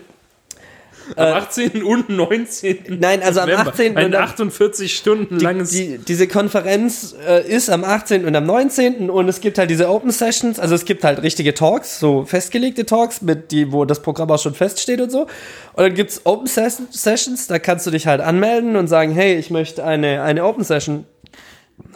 Am 1.14 1.34
18. 1.34 1.82
und 1.84 2.08
19. 2.08 2.98
Nein, 2.98 3.22
also 3.22 3.40
am 3.40 3.48
November. 3.48 3.70
18. 3.70 3.96
Ein 3.96 4.06
und 4.06 4.14
am- 4.16 4.22
48 4.24 4.96
Stunden 4.96 5.38
langes. 5.38 5.70
die, 5.70 5.98
diese 5.98 6.26
Konferenz 6.26 7.14
äh, 7.28 7.46
ist 7.48 7.70
am 7.70 7.84
18. 7.84 8.24
und 8.26 8.34
am 8.34 8.44
19. 8.44 9.08
und 9.10 9.28
es 9.28 9.40
gibt 9.40 9.58
halt 9.58 9.70
diese 9.70 9.88
Open 9.88 10.10
Sessions, 10.10 10.58
also 10.58 10.74
es 10.74 10.84
gibt 10.84 11.04
halt 11.04 11.22
richtige 11.22 11.54
Talks, 11.54 12.00
so 12.00 12.24
festgelegte 12.24 12.86
Talks, 12.86 13.22
mit 13.22 13.52
die, 13.52 13.70
wo 13.72 13.84
das 13.84 14.02
Programm 14.02 14.30
auch 14.30 14.40
schon 14.40 14.54
feststeht 14.54 15.00
und 15.00 15.10
so. 15.10 15.22
Und 15.22 15.28
dann 15.76 15.94
gibt's 15.94 16.22
Open 16.24 16.46
Ses 16.46 16.82
Sessions, 16.90 17.46
da 17.46 17.58
kannst 17.58 17.86
du 17.86 17.90
dich 17.90 18.06
halt 18.06 18.20
anmelden 18.20 18.76
und 18.76 18.88
sagen, 18.88 19.12
hey, 19.12 19.36
ich 19.36 19.50
möchte 19.50 19.84
eine, 19.84 20.22
eine 20.22 20.44
Open 20.44 20.64
Session 20.64 21.04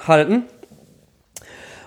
halten. 0.06 0.44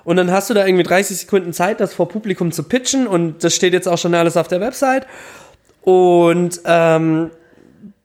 Und 0.04 0.18
dann 0.18 0.32
hast 0.32 0.50
du 0.50 0.54
da 0.54 0.66
irgendwie 0.66 0.84
30 0.84 1.18
Sekunden 1.18 1.54
Zeit, 1.54 1.80
das 1.80 1.94
vor 1.94 2.10
Publikum 2.10 2.52
zu 2.52 2.64
pitchen 2.64 3.08
und 3.08 3.44
das 3.44 3.56
steht 3.56 3.72
jetzt 3.72 3.88
auch 3.88 3.98
schon 3.98 4.14
alles 4.14 4.36
auf 4.36 4.50
der 4.50 4.60
Website. 4.60 5.08
Und 5.84 6.62
ähm, 6.66 7.32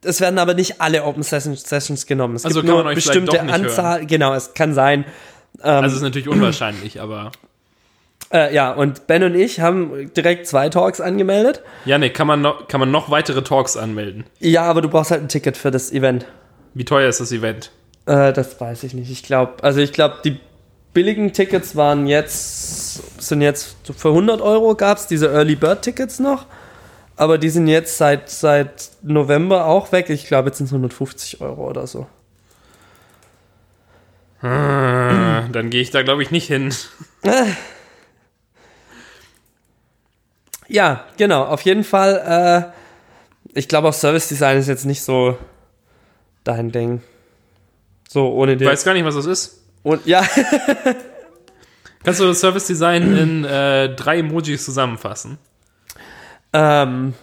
es 0.05 0.21
werden 0.21 0.38
aber 0.38 0.55
nicht 0.55 0.81
alle 0.81 1.05
Open 1.05 1.23
Sessions, 1.23 1.62
Sessions 1.62 2.07
genommen. 2.07 2.37
Es 2.37 2.45
Also 2.45 2.61
gibt 2.61 2.67
kann 2.67 2.75
nur 2.75 2.85
man 2.85 2.91
euch 2.91 2.97
bestimmte 2.97 3.41
Anzahl. 3.41 4.07
Genau, 4.07 4.35
es 4.35 4.55
kann 4.55 4.75
sein. 4.75 5.05
Ähm, 5.62 5.85
also 5.85 5.97
ist 5.97 6.03
natürlich 6.03 6.29
unwahrscheinlich, 6.29 7.01
aber. 7.01 7.33
äh, 8.33 8.55
ja, 8.55 8.73
und 8.73 9.07
Ben 9.07 9.23
und 9.23 9.35
ich 9.35 9.61
haben 9.61 10.12
direkt 10.14 10.47
zwei 10.47 10.69
Talks 10.69 11.01
angemeldet. 11.01 11.62
Ja, 11.85 11.99
nee, 11.99 12.11
kann 12.11 12.27
man, 12.27 12.41
noch, 12.43 12.69
kann 12.69 12.81
man 12.81 12.91
noch 12.91 13.11
weitere 13.11 13.43
Talks 13.43 13.77
anmelden. 13.77 14.25
Ja, 14.38 14.62
aber 14.64 14.83
du 14.83 14.88
brauchst 14.88 15.11
halt 15.11 15.23
ein 15.23 15.29
Ticket 15.29 15.57
für 15.57 15.71
das 15.71 15.93
Event. 15.93 16.27
Wie 16.75 16.85
teuer 16.85 17.09
ist 17.09 17.21
das 17.21 17.33
Event? 17.33 17.71
Äh, 18.07 18.33
das 18.33 18.61
weiß 18.61 18.85
ich 18.85 18.95
nicht. 18.95 19.11
Ich 19.11 19.23
glaube, 19.23 19.62
also 19.62 19.81
ich 19.81 19.93
glaube, 19.93 20.17
die 20.25 20.38
billigen 20.95 21.33
Tickets 21.33 21.77
waren 21.77 22.07
jetzt, 22.07 23.21
sind 23.23 23.41
jetzt 23.41 23.77
für 23.97 24.09
100 24.09 24.41
Euro 24.41 24.75
gab 24.75 24.99
es 24.99 25.07
diese 25.07 25.29
Early 25.33 25.55
Bird 25.57 25.83
Tickets 25.83 26.19
noch. 26.19 26.47
Aber 27.18 27.37
die 27.37 27.50
sind 27.50 27.66
jetzt 27.66 27.98
seit, 27.98 28.31
seit 28.31 28.90
November 29.02 29.66
auch 29.66 29.90
weg. 29.92 30.09
Ich 30.09 30.26
glaube, 30.26 30.48
jetzt 30.48 30.59
sind 30.59 30.66
es 30.66 30.72
150 30.72 31.40
Euro 31.40 31.68
oder 31.68 31.87
so. 31.87 32.07
Ah, 34.40 35.42
Dann 35.50 35.68
gehe 35.70 35.83
ich 35.83 35.90
da, 35.90 36.02
glaube 36.02 36.22
ich, 36.22 36.31
nicht 36.31 36.46
hin. 36.46 36.72
Ja, 40.70 41.07
genau. 41.16 41.44
Auf 41.44 41.62
jeden 41.62 41.83
Fall. 41.83 42.72
Äh, 43.54 43.59
ich 43.59 43.68
glaube, 43.68 43.88
auch 43.88 43.94
Service 43.94 44.28
Design 44.28 44.59
ist 44.59 44.68
jetzt 44.68 44.85
nicht 44.85 45.02
so 45.02 45.38
dein 46.44 46.70
Ding. 46.70 47.00
So, 48.07 48.31
ohne 48.35 48.52
Ich 48.52 48.59
dir. 48.59 48.66
weiß 48.66 48.85
gar 48.85 48.92
nicht, 48.92 49.07
was 49.07 49.14
das 49.14 49.24
ist. 49.24 49.62
Und, 49.83 50.04
ja, 50.07 50.22
Kannst 52.04 52.20
du 52.20 52.26
das 52.26 52.40
Service 52.40 52.66
Design 52.66 53.16
in 53.16 53.44
äh, 53.44 53.94
drei 53.94 54.18
Emojis 54.18 54.64
zusammenfassen? 54.64 55.38
Ähm, 56.52 57.14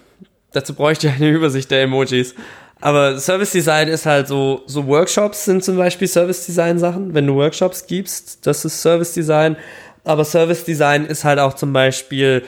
dazu 0.52 0.74
bräuchte 0.74 1.08
ich 1.08 1.14
eine 1.16 1.30
Übersicht 1.30 1.72
der 1.72 1.84
Emojis. 1.84 2.36
Aber 2.82 3.18
Service 3.20 3.52
Design 3.52 3.88
ist 3.88 4.06
halt 4.06 4.28
so, 4.28 4.64
so 4.68 4.86
Workshops 4.88 5.46
sind 5.46 5.64
zum 5.64 5.78
Beispiel 5.78 6.08
Service 6.08 6.46
Design 6.46 6.78
Sachen. 6.78 7.14
Wenn 7.14 7.26
du 7.26 7.36
Workshops 7.36 7.88
gibst, 7.88 8.46
das 8.46 8.66
ist 8.66 8.82
Service 8.82 9.14
Design. 9.14 9.56
Aber 10.04 10.24
Service 10.26 10.64
Design 10.66 11.06
ist 11.06 11.24
halt 11.24 11.40
auch 11.40 11.54
zum 11.56 11.74
Beispiel, 11.74 12.44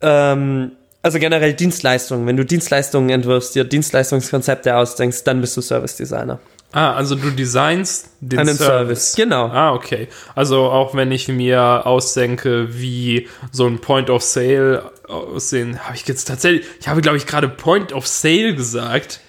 ähm, 0.00 0.72
also 1.02 1.18
generell 1.18 1.52
Dienstleistungen. 1.52 2.26
Wenn 2.26 2.36
du 2.36 2.44
Dienstleistungen 2.44 3.10
entwirfst, 3.10 3.54
dir 3.54 3.64
Dienstleistungskonzepte 3.64 4.74
ausdenkst, 4.74 5.24
dann 5.24 5.40
bist 5.40 5.56
du 5.56 5.60
Service 5.60 5.96
Designer. 5.96 6.38
Ah, 6.76 6.92
also 6.92 7.14
du 7.14 7.30
designst 7.30 8.10
den 8.20 8.38
Einen 8.38 8.54
Service. 8.54 9.12
Service, 9.12 9.16
genau. 9.16 9.46
Ah, 9.46 9.72
okay. 9.72 10.08
Also 10.34 10.64
auch 10.64 10.94
wenn 10.94 11.10
ich 11.10 11.26
mir 11.26 11.86
ausdenke, 11.86 12.68
wie 12.78 13.28
so 13.50 13.66
ein 13.66 13.78
Point 13.78 14.10
of 14.10 14.22
Sale 14.22 14.92
aussehen, 15.08 15.82
habe 15.82 15.96
ich 15.96 16.06
jetzt 16.06 16.26
tatsächlich, 16.26 16.66
ich 16.78 16.86
habe 16.86 17.00
glaube 17.00 17.16
ich 17.16 17.26
gerade 17.26 17.48
Point 17.48 17.94
of 17.94 18.06
Sale 18.06 18.54
gesagt. 18.54 19.20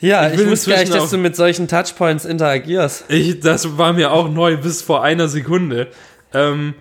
Ja, 0.00 0.28
Ich 0.32 0.40
ich, 0.40 0.48
wusste 0.48 0.70
gar 0.70 0.80
nicht, 0.80 0.92
dass 0.92 1.10
du 1.10 1.16
mit 1.18 1.36
solchen 1.36 1.68
Touchpoints 1.68 2.24
interagierst. 2.24 3.04
Ich, 3.06 3.38
das 3.38 3.78
war 3.78 3.92
mir 3.92 4.10
auch 4.10 4.28
neu 4.28 4.56
bis 4.56 4.82
vor 4.82 5.04
einer 5.04 5.28
Sekunde. 5.28 5.86
Ähm, 6.34 6.74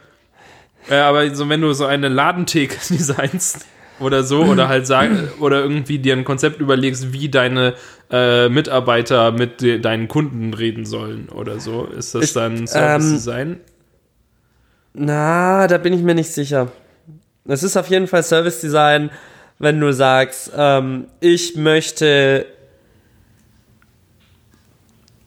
äh, 0.89 0.95
aber 0.95 1.35
so 1.35 1.49
wenn 1.49 1.61
du 1.61 1.71
so 1.73 1.85
eine 1.85 2.09
Ladentheke 2.09 2.77
designst 2.89 3.67
oder 3.99 4.23
so 4.23 4.41
oder 4.43 4.69
halt 4.69 4.87
sag, 4.87 5.11
oder 5.39 5.61
irgendwie 5.61 5.99
dir 5.99 6.15
ein 6.15 6.25
Konzept 6.25 6.59
überlegst, 6.61 7.13
wie 7.13 7.29
deine 7.29 7.75
äh, 8.11 8.49
Mitarbeiter 8.49 9.31
mit 9.31 9.61
de 9.61 9.79
deinen 9.79 10.07
Kunden 10.07 10.53
reden 10.53 10.85
sollen 10.85 11.29
oder 11.29 11.59
so, 11.59 11.85
ist 11.85 12.13
das 12.15 12.23
Ich- 12.25 12.33
dann 12.33 12.67
Service 12.67 13.05
ähm, 13.07 13.13
Design? 13.13 13.59
Na, 14.93 15.67
da 15.67 15.77
bin 15.77 15.91
ich 15.93 16.01
mir 16.01 16.15
nicht 16.15 16.31
sicher. 16.31 16.71
Es 17.47 17.63
ist 17.63 17.75
auf 17.77 17.89
jeden 17.89 18.07
Fall 18.07 18.23
Service 18.23 18.61
Design, 18.61 19.09
wenn 19.59 19.79
du 19.79 19.91
sagst, 19.93 20.51
ähm, 20.55 21.07
ich 21.19 21.55
möchte 21.55 22.45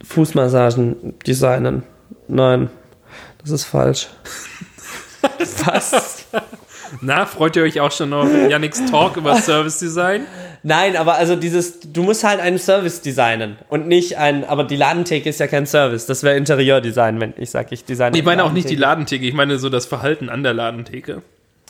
Fußmassagen 0.04 1.18
designen. 1.26 1.82
Nein, 2.28 2.70
das 3.38 3.50
ist 3.50 3.64
falsch. 3.64 4.08
Was? 5.64 6.26
Na, 7.00 7.26
freut 7.26 7.56
ihr 7.56 7.62
euch 7.62 7.80
auch 7.80 7.92
schon 7.92 8.12
auf 8.12 8.28
Yannicks 8.32 8.84
Talk 8.90 9.16
über 9.16 9.36
Service 9.36 9.78
Design? 9.78 10.26
Nein, 10.62 10.96
aber 10.96 11.14
also 11.14 11.36
dieses, 11.36 11.80
du 11.80 12.02
musst 12.02 12.24
halt 12.24 12.40
einen 12.40 12.58
Service 12.58 13.00
designen 13.00 13.56
und 13.68 13.86
nicht 13.86 14.18
ein, 14.18 14.44
aber 14.44 14.64
die 14.64 14.76
Ladentheke 14.76 15.28
ist 15.28 15.40
ja 15.40 15.46
kein 15.46 15.66
Service, 15.66 16.06
das 16.06 16.22
wäre 16.22 16.36
Interieurdesign, 16.36 17.20
wenn 17.20 17.34
ich 17.36 17.50
sage, 17.50 17.68
ich 17.70 17.84
design. 17.84 18.14
Ich 18.14 18.24
meine 18.24 18.44
auch 18.44 18.52
nicht 18.52 18.68
die 18.68 18.76
Ladentheke. 18.76 19.26
Ich 19.26 19.34
meine 19.34 19.58
so 19.58 19.68
das 19.68 19.86
Verhalten 19.86 20.28
an 20.28 20.42
der 20.42 20.54
Ladentheke. 20.54 21.22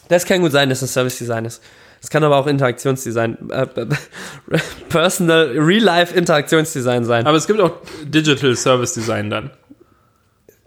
Das 0.08 0.24
kann 0.24 0.40
gut 0.40 0.52
sein, 0.52 0.70
dass 0.70 0.82
es 0.82 0.92
Service 0.92 1.18
Design 1.18 1.44
ist. 1.44 1.62
Es 2.00 2.10
kann 2.10 2.22
aber 2.24 2.36
auch 2.36 2.46
Interaktionsdesign, 2.46 3.50
äh, 3.50 3.66
Personal, 4.88 5.48
Real-Life 5.58 6.14
Interaktionsdesign 6.14 7.04
sein. 7.04 7.26
Aber 7.26 7.36
es 7.36 7.46
gibt 7.46 7.60
auch 7.60 7.72
Digital 8.04 8.56
Service 8.56 8.94
Design 8.94 9.30
dann. 9.30 9.50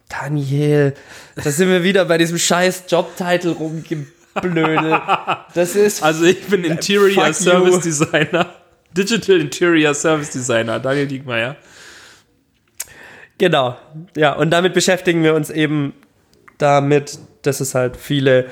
Daniel, 0.09 0.93
da 1.35 1.49
sind 1.49 1.69
wir 1.69 1.83
wieder 1.83 2.03
bei 2.05 2.17
diesem 2.17 2.37
scheiß 2.37 2.83
Jobtitel 2.89 3.55
rumgeblödel. 4.36 5.00
Das 5.54 5.76
ist, 5.76 6.04
Also 6.04 6.26
ich 6.26 6.41
bin 6.48 6.63
Interior 6.63 7.34
Service 7.34 7.76
you. 7.76 7.82
Designer. 7.82 8.48
Digital 8.96 9.39
Interior 9.39 9.94
Service 9.94 10.32
Designer, 10.32 10.80
Daniel 10.80 11.08
Diekmeyer. 11.08 11.56
genau. 13.38 13.78
Ja, 14.15 14.34
und 14.34 14.52
damit 14.52 14.74
beschäftigen 14.74 15.24
wir 15.24 15.34
uns 15.34 15.50
eben 15.50 15.94
damit, 16.58 17.17
dass 17.44 17.60
es 17.60 17.74
halt 17.74 17.98
viele 17.98 18.46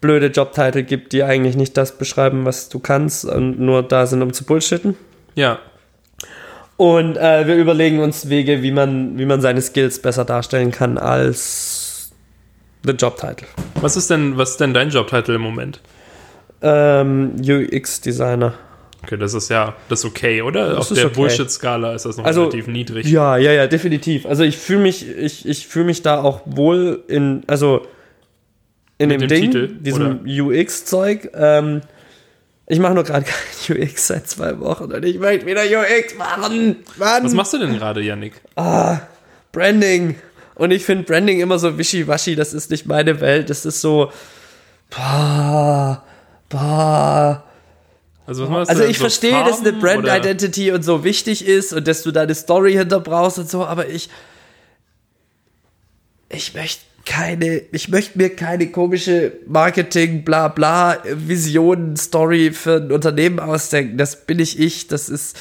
blöde 0.00 0.28
Jobtitel 0.28 0.82
gibt, 0.82 1.12
die 1.12 1.22
eigentlich 1.24 1.56
nicht 1.56 1.76
das 1.76 1.98
beschreiben, 1.98 2.44
was 2.46 2.68
du 2.68 2.78
kannst 2.78 3.24
und 3.26 3.58
nur 3.60 3.82
da 3.82 4.06
sind, 4.06 4.22
um 4.22 4.32
zu 4.32 4.44
bullshitten. 4.44 4.96
Ja. 5.34 5.58
Und 6.78 7.18
äh, 7.18 7.46
wir 7.46 7.56
überlegen 7.56 7.98
uns 7.98 8.30
Wege, 8.30 8.62
wie 8.62 8.70
man, 8.72 9.18
wie 9.18 9.26
man 9.26 9.42
seine 9.42 9.60
Skills 9.60 10.00
besser 10.00 10.24
darstellen 10.24 10.70
kann 10.70 10.96
als 10.96 11.79
the 12.84 12.92
Jobtitle. 12.92 13.46
Was 13.80 13.96
ist 13.96 14.10
denn, 14.10 14.36
was 14.36 14.50
ist 14.52 14.60
denn 14.60 14.74
dein 14.74 14.90
Jobtitel 14.90 15.32
im 15.34 15.40
Moment? 15.42 15.80
Ähm, 16.62 17.36
UX-Designer. 17.40 18.54
Okay, 19.02 19.16
das 19.16 19.32
ist 19.32 19.48
ja, 19.48 19.74
das 19.88 20.00
ist 20.00 20.04
okay, 20.04 20.42
oder? 20.42 20.78
Auf 20.78 20.90
ist 20.90 20.98
der 20.98 21.06
okay. 21.06 21.14
Bullshit-Skala 21.14 21.94
ist 21.94 22.04
das 22.04 22.18
noch 22.18 22.24
Also, 22.26 22.42
relativ 22.42 22.66
niedrig. 22.66 23.06
Ja, 23.06 23.38
ja, 23.38 23.50
ja, 23.52 23.66
definitiv. 23.66 24.26
Also 24.26 24.42
ich 24.44 24.58
fühle 24.58 24.80
mich, 24.80 25.08
ich, 25.08 25.48
ich 25.48 25.66
fühle 25.66 25.86
mich 25.86 26.02
da 26.02 26.20
auch 26.22 26.42
wohl 26.44 27.02
in, 27.08 27.42
also 27.46 27.86
in 28.98 29.08
dem, 29.08 29.20
dem 29.20 29.28
Ding, 29.28 29.40
Titel, 29.50 29.68
diesem 29.68 30.20
UX-Zeug. 30.26 31.30
Ähm, 31.34 31.80
Ich 32.66 32.78
mache 32.78 32.92
nur 32.94 33.04
gerade 33.04 33.24
kein 33.24 33.78
UX 33.82 34.06
seit 34.06 34.28
zwei 34.28 34.60
Wochen 34.60 34.92
und 34.92 35.02
ich 35.04 35.18
möchte 35.18 35.46
wieder 35.46 35.62
UX 35.62 36.14
machen. 36.18 36.76
Mann. 36.98 37.24
Was 37.24 37.32
machst 37.32 37.54
du 37.54 37.58
denn 37.58 37.72
gerade, 37.78 38.02
Yannick? 38.02 38.34
Ah, 38.56 38.98
Branding. 39.52 40.16
Und 40.60 40.72
ich 40.72 40.84
finde 40.84 41.04
Branding 41.04 41.40
immer 41.40 41.58
so 41.58 41.78
wischiwaschi, 41.78 42.36
das 42.36 42.52
ist 42.52 42.70
nicht 42.70 42.84
meine 42.86 43.20
Welt. 43.22 43.48
Das 43.48 43.64
ist 43.64 43.80
so. 43.80 44.12
Bah, 44.90 46.04
bah. 46.50 47.44
Also, 48.26 48.46
Also 48.46 48.84
ich 48.84 48.98
So 48.98 49.04
verstehe, 49.04 49.32
dass 49.44 49.60
eine 49.60 49.70
Farben 49.70 49.80
Brand 49.80 49.98
oder- 50.04 50.16
Identity 50.18 50.70
und 50.72 50.82
so 50.82 51.02
wichtig 51.02 51.46
ist 51.46 51.72
und 51.72 51.88
dass 51.88 52.02
du 52.02 52.10
da 52.12 52.22
eine 52.22 52.34
Story 52.34 52.74
hinter 52.74 53.00
brauchst 53.00 53.38
und 53.38 53.48
so, 53.48 53.64
aber 53.64 53.88
ich 53.88 54.10
ich 56.28 56.54
möchte 56.54 56.82
keine, 57.06 57.62
ich 57.72 57.88
möchte 57.88 58.18
mir 58.18 58.36
keine 58.36 58.70
komische 58.70 59.32
Marketing, 59.46 60.24
bla 60.24 60.48
bla, 60.48 60.98
Vision, 61.04 61.96
Story 61.96 62.52
für 62.52 62.76
ein 62.76 62.92
Unternehmen 62.92 63.40
ausdenken. 63.40 63.96
Das 63.96 64.26
bin 64.26 64.38
ich 64.38 64.58
ich, 64.60 64.86
das 64.88 65.08
ist. 65.08 65.36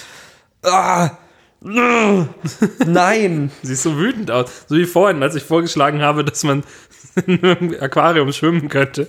Ah, 0.64 1.12
nein. 2.86 3.52
Siehst 3.62 3.84
so 3.84 3.98
wütend 3.98 4.32
aus. 4.32 4.66
So 4.68 4.76
wie 4.78 4.86
vorhin, 4.86 5.22
als 5.22 5.36
ich 5.36 5.44
vorgeschlagen 5.44 6.02
habe, 6.02 6.24
dass 6.24 6.44
man 6.44 6.64
in 7.26 7.44
einem 7.44 7.76
Aquarium 7.80 8.32
schwimmen 8.32 8.70
könnte. 8.70 9.08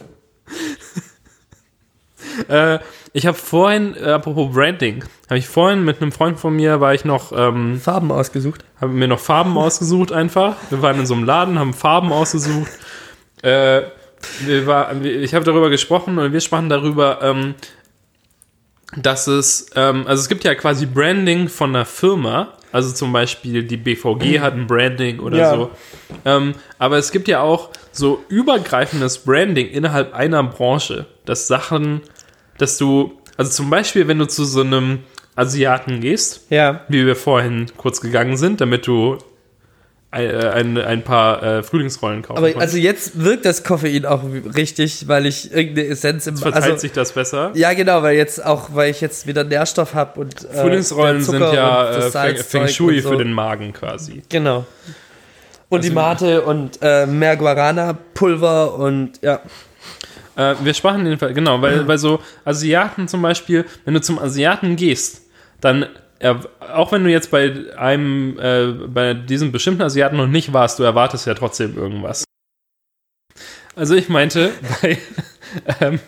äh, 2.48 2.78
ich 3.12 3.26
habe 3.26 3.36
vorhin, 3.36 3.94
äh, 3.96 4.10
apropos 4.10 4.52
Branding, 4.52 5.04
habe 5.28 5.38
ich 5.38 5.48
vorhin 5.48 5.84
mit 5.84 6.00
einem 6.00 6.12
Freund 6.12 6.38
von 6.38 6.54
mir, 6.54 6.80
war 6.80 6.94
ich 6.94 7.04
noch, 7.04 7.32
ähm, 7.32 7.80
Farben 7.80 8.12
ausgesucht. 8.12 8.64
habe 8.80 8.92
mir 8.92 9.08
noch 9.08 9.20
Farben 9.20 9.56
ausgesucht 9.56 10.12
einfach. 10.12 10.56
Wir 10.70 10.82
waren 10.82 10.98
in 10.98 11.06
so 11.06 11.14
einem 11.14 11.24
Laden, 11.24 11.58
haben 11.58 11.74
Farben 11.74 12.12
ausgesucht. 12.12 12.70
Äh, 13.42 13.82
wir 14.40 14.66
war, 14.66 14.94
ich 15.02 15.34
habe 15.34 15.44
darüber 15.44 15.70
gesprochen 15.70 16.18
und 16.18 16.32
wir 16.32 16.40
sprachen 16.40 16.68
darüber, 16.68 17.20
ähm, 17.22 17.54
dass 18.96 19.26
es, 19.26 19.66
ähm, 19.76 20.07
also 20.07 20.20
es 20.20 20.29
gibt 20.29 20.44
ja 20.44 20.55
quasi 20.55 20.87
Branding 20.87 21.48
von 21.48 21.70
einer 21.74 21.85
Firma, 21.85 22.55
also 22.72 22.92
zum 22.92 23.12
Beispiel 23.12 23.62
die 23.64 23.76
BVG 23.76 24.40
hat 24.40 24.55
ein 24.55 24.66
Branding 24.66 25.20
oder 25.20 25.38
Ja. 25.38 25.50
so. 25.55 25.70
Ähm, 26.24 26.55
aber 26.79 26.98
es 26.98 27.11
gibt 27.12 27.29
ja 27.29 27.40
auch 27.40 27.70
so 27.92 28.22
übergreifendes 28.29 29.18
Branding 29.18 29.68
innerhalb 29.68 30.14
einer 30.14 30.42
Branche, 30.44 31.07
dass 31.24 31.46
Sachen, 31.48 32.00
dass 32.59 32.79
du, 32.79 33.18
also 33.37 33.50
zum 33.50 33.70
Beispiel, 33.70 34.07
wenn 34.09 34.18
du 34.18 34.26
zu 34.26 34.44
so 34.44 34.61
einem 34.61 35.00
Asiaten 35.37 36.00
gehst, 36.00 36.46
Ja. 36.50 36.85
wie 36.88 37.07
wir 37.07 37.16
vorhin 37.16 37.66
kurz 37.76 38.00
gegangen 38.00 38.37
sind, 38.37 38.61
damit 38.61 38.87
du 38.87 39.18
ein, 40.12 40.29
äh, 40.29 40.49
ein, 40.49 40.79
ein 40.79 41.03
paar 41.05 41.42
äh, 41.42 41.62
Frühlingsrollen 41.62 42.23
kaufen 42.23 42.38
Aber 42.38 42.49
konntest. 42.51 42.75
also 42.75 42.79
jetzt 42.79 43.23
wirkt 43.23 43.44
das 43.44 43.62
Koffein 43.62 44.05
auch 44.07 44.23
richtig, 44.57 45.07
weil 45.07 45.27
ich 45.27 45.53
irgendeine 45.53 45.88
Essenz 45.88 46.27
im 46.27 46.37
verteilt 46.37 46.64
also, 46.64 46.77
sich 46.79 46.92
das 46.92 47.12
besser. 47.12 47.53
Ja, 47.55 47.73
genau, 47.75 48.03
weil 48.03 48.16
jetzt 48.16 48.44
auch, 48.44 48.70
weil 48.75 48.90
ich 48.90 49.01
jetzt 49.01 49.27
wieder 49.27 49.44
Nährstoff 49.44 49.94
habe 49.94 50.20
und 50.20 50.44
äh, 50.44 50.62
Frühlingsrollen 50.62 51.23
sind 51.23 51.35
Zucker 51.38 51.55
ja 51.55 51.90
äh, 51.90 52.11
Feng, 52.11 52.37
Feng 52.37 52.68
Shui 52.68 53.01
so. 53.01 53.11
für 53.11 53.18
den 53.18 53.33
Magen 53.33 53.73
quasi. 53.73 54.23
Genau. 54.29 54.66
Und 55.68 55.85
die 55.85 55.88
Also- 55.90 56.01
Mate 56.01 56.42
und 56.42 56.79
äh, 56.83 57.07
mehr 57.07 57.37
Guarana-Pulver 57.37 58.75
und 58.75 59.12
ja. 59.23 59.40
Äh, 60.37 60.55
wir 60.62 60.75
sprachen 60.75 61.05
den 61.05 61.18
Fall, 61.18 61.35
genau, 61.35 61.62
weil 61.62 61.85
bei 61.85 61.96
so 61.96 62.20
Asiaten 62.44 63.07
zum 63.07 63.23
Beispiel, 63.23 63.64
wenn 63.85 63.94
du 63.94 64.01
zum 64.01 64.18
Asiaten 64.18 64.75
gehst, 64.75 65.23
dann, 65.61 65.87
er, 66.20 66.40
auch 66.72 66.92
wenn 66.92 67.02
du 67.02 67.11
jetzt 67.11 67.30
bei 67.30 67.74
einem, 67.76 68.38
äh, 68.38 68.72
bei 68.87 69.14
diesem 69.14 69.52
bestimmten 69.52 69.83
Asiaten 69.83 70.16
noch 70.16 70.26
nicht 70.26 70.52
warst, 70.52 70.78
du 70.78 70.83
erwartest 70.83 71.26
ja 71.26 71.35
trotzdem 71.35 71.76
irgendwas. 71.76 72.24
Also 73.74 73.94
ich 73.94 74.09
meinte, 74.11 74.52
bei, 74.83 74.98
ähm, 75.80 75.98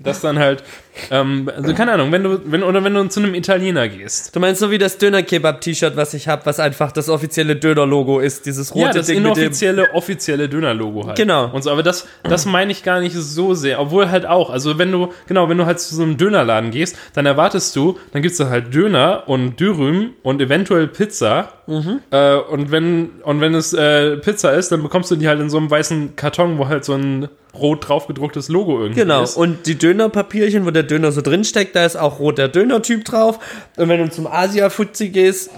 dass 0.00 0.20
dann 0.20 0.38
halt, 0.38 0.64
ähm, 1.10 1.50
also 1.54 1.74
keine 1.74 1.92
Ahnung, 1.92 2.12
wenn 2.12 2.22
du, 2.22 2.40
wenn, 2.44 2.62
oder 2.62 2.84
wenn 2.84 2.94
du 2.94 3.08
zu 3.08 3.20
einem 3.20 3.34
Italiener 3.34 3.88
gehst, 3.88 4.34
Du 4.34 4.40
meinst 4.40 4.60
so 4.60 4.70
wie 4.70 4.78
das 4.78 4.98
Döner-Kebab-T-Shirt, 4.98 5.96
was 5.96 6.14
ich 6.14 6.28
habe, 6.28 6.46
was 6.46 6.60
einfach 6.60 6.92
das 6.92 7.08
offizielle 7.08 7.56
Döner-Logo 7.56 8.20
ist, 8.20 8.46
dieses 8.46 8.74
rote 8.74 8.86
ja, 8.86 8.92
das 8.92 9.06
Ding 9.06 9.22
mit 9.22 9.36
dem... 9.36 9.42
inoffizielle, 9.44 9.92
offizielle 9.94 10.48
Döner-Logo 10.48 11.06
halt. 11.06 11.16
Genau. 11.16 11.50
Und 11.52 11.62
so, 11.62 11.70
aber 11.70 11.82
das, 11.82 12.06
das 12.22 12.46
meine 12.46 12.72
ich 12.72 12.82
gar 12.82 13.00
nicht 13.00 13.14
so 13.14 13.54
sehr. 13.54 13.80
Obwohl 13.80 14.10
halt 14.10 14.26
auch. 14.26 14.50
Also 14.50 14.78
wenn 14.78 14.92
du, 14.92 15.12
genau, 15.26 15.48
wenn 15.48 15.58
du 15.58 15.66
halt 15.66 15.80
zu 15.80 15.94
so 15.94 16.02
einem 16.02 16.16
Dönerladen 16.16 16.70
gehst, 16.70 16.96
dann 17.14 17.26
erwartest 17.26 17.74
du, 17.76 17.98
dann 18.12 18.22
gibt's 18.22 18.38
da 18.38 18.48
halt 18.48 18.74
Döner 18.74 19.24
und 19.26 19.58
Dürüm 19.60 20.10
und 20.22 20.40
eventuell 20.40 20.86
Pizza. 20.86 21.52
Mhm. 21.66 22.00
Äh, 22.10 22.36
und 22.36 22.70
wenn, 22.70 23.10
und 23.22 23.40
wenn 23.40 23.54
es 23.54 23.72
äh, 23.72 24.16
Pizza 24.18 24.52
ist, 24.52 24.70
dann 24.72 24.82
bekommst 24.82 25.10
du 25.10 25.16
die 25.16 25.28
halt 25.28 25.40
in 25.40 25.50
so 25.50 25.56
einem 25.56 25.70
weißen 25.70 26.16
Karton, 26.16 26.58
wo 26.58 26.68
halt 26.68 26.84
so 26.84 26.94
ein 26.94 27.28
rot 27.54 27.88
drauf 27.88 28.06
gedrucktes 28.06 28.48
Logo 28.48 28.80
irgendwie 28.80 29.00
Genau, 29.00 29.22
ist. 29.22 29.36
und 29.36 29.66
die 29.66 29.76
Dönerpapierchen, 29.78 30.66
wo 30.66 30.70
der 30.70 30.82
Döner 30.84 31.12
so 31.12 31.20
drin 31.20 31.44
steckt, 31.44 31.76
da 31.76 31.84
ist 31.84 31.96
auch 31.96 32.18
rot 32.18 32.38
der 32.38 32.48
Döner-Typ 32.48 33.04
drauf. 33.04 33.38
Und 33.76 33.88
wenn 33.88 34.00
du 34.00 34.10
zum 34.10 34.26
Asia-Fuzzi 34.26 35.08
gehst, 35.08 35.50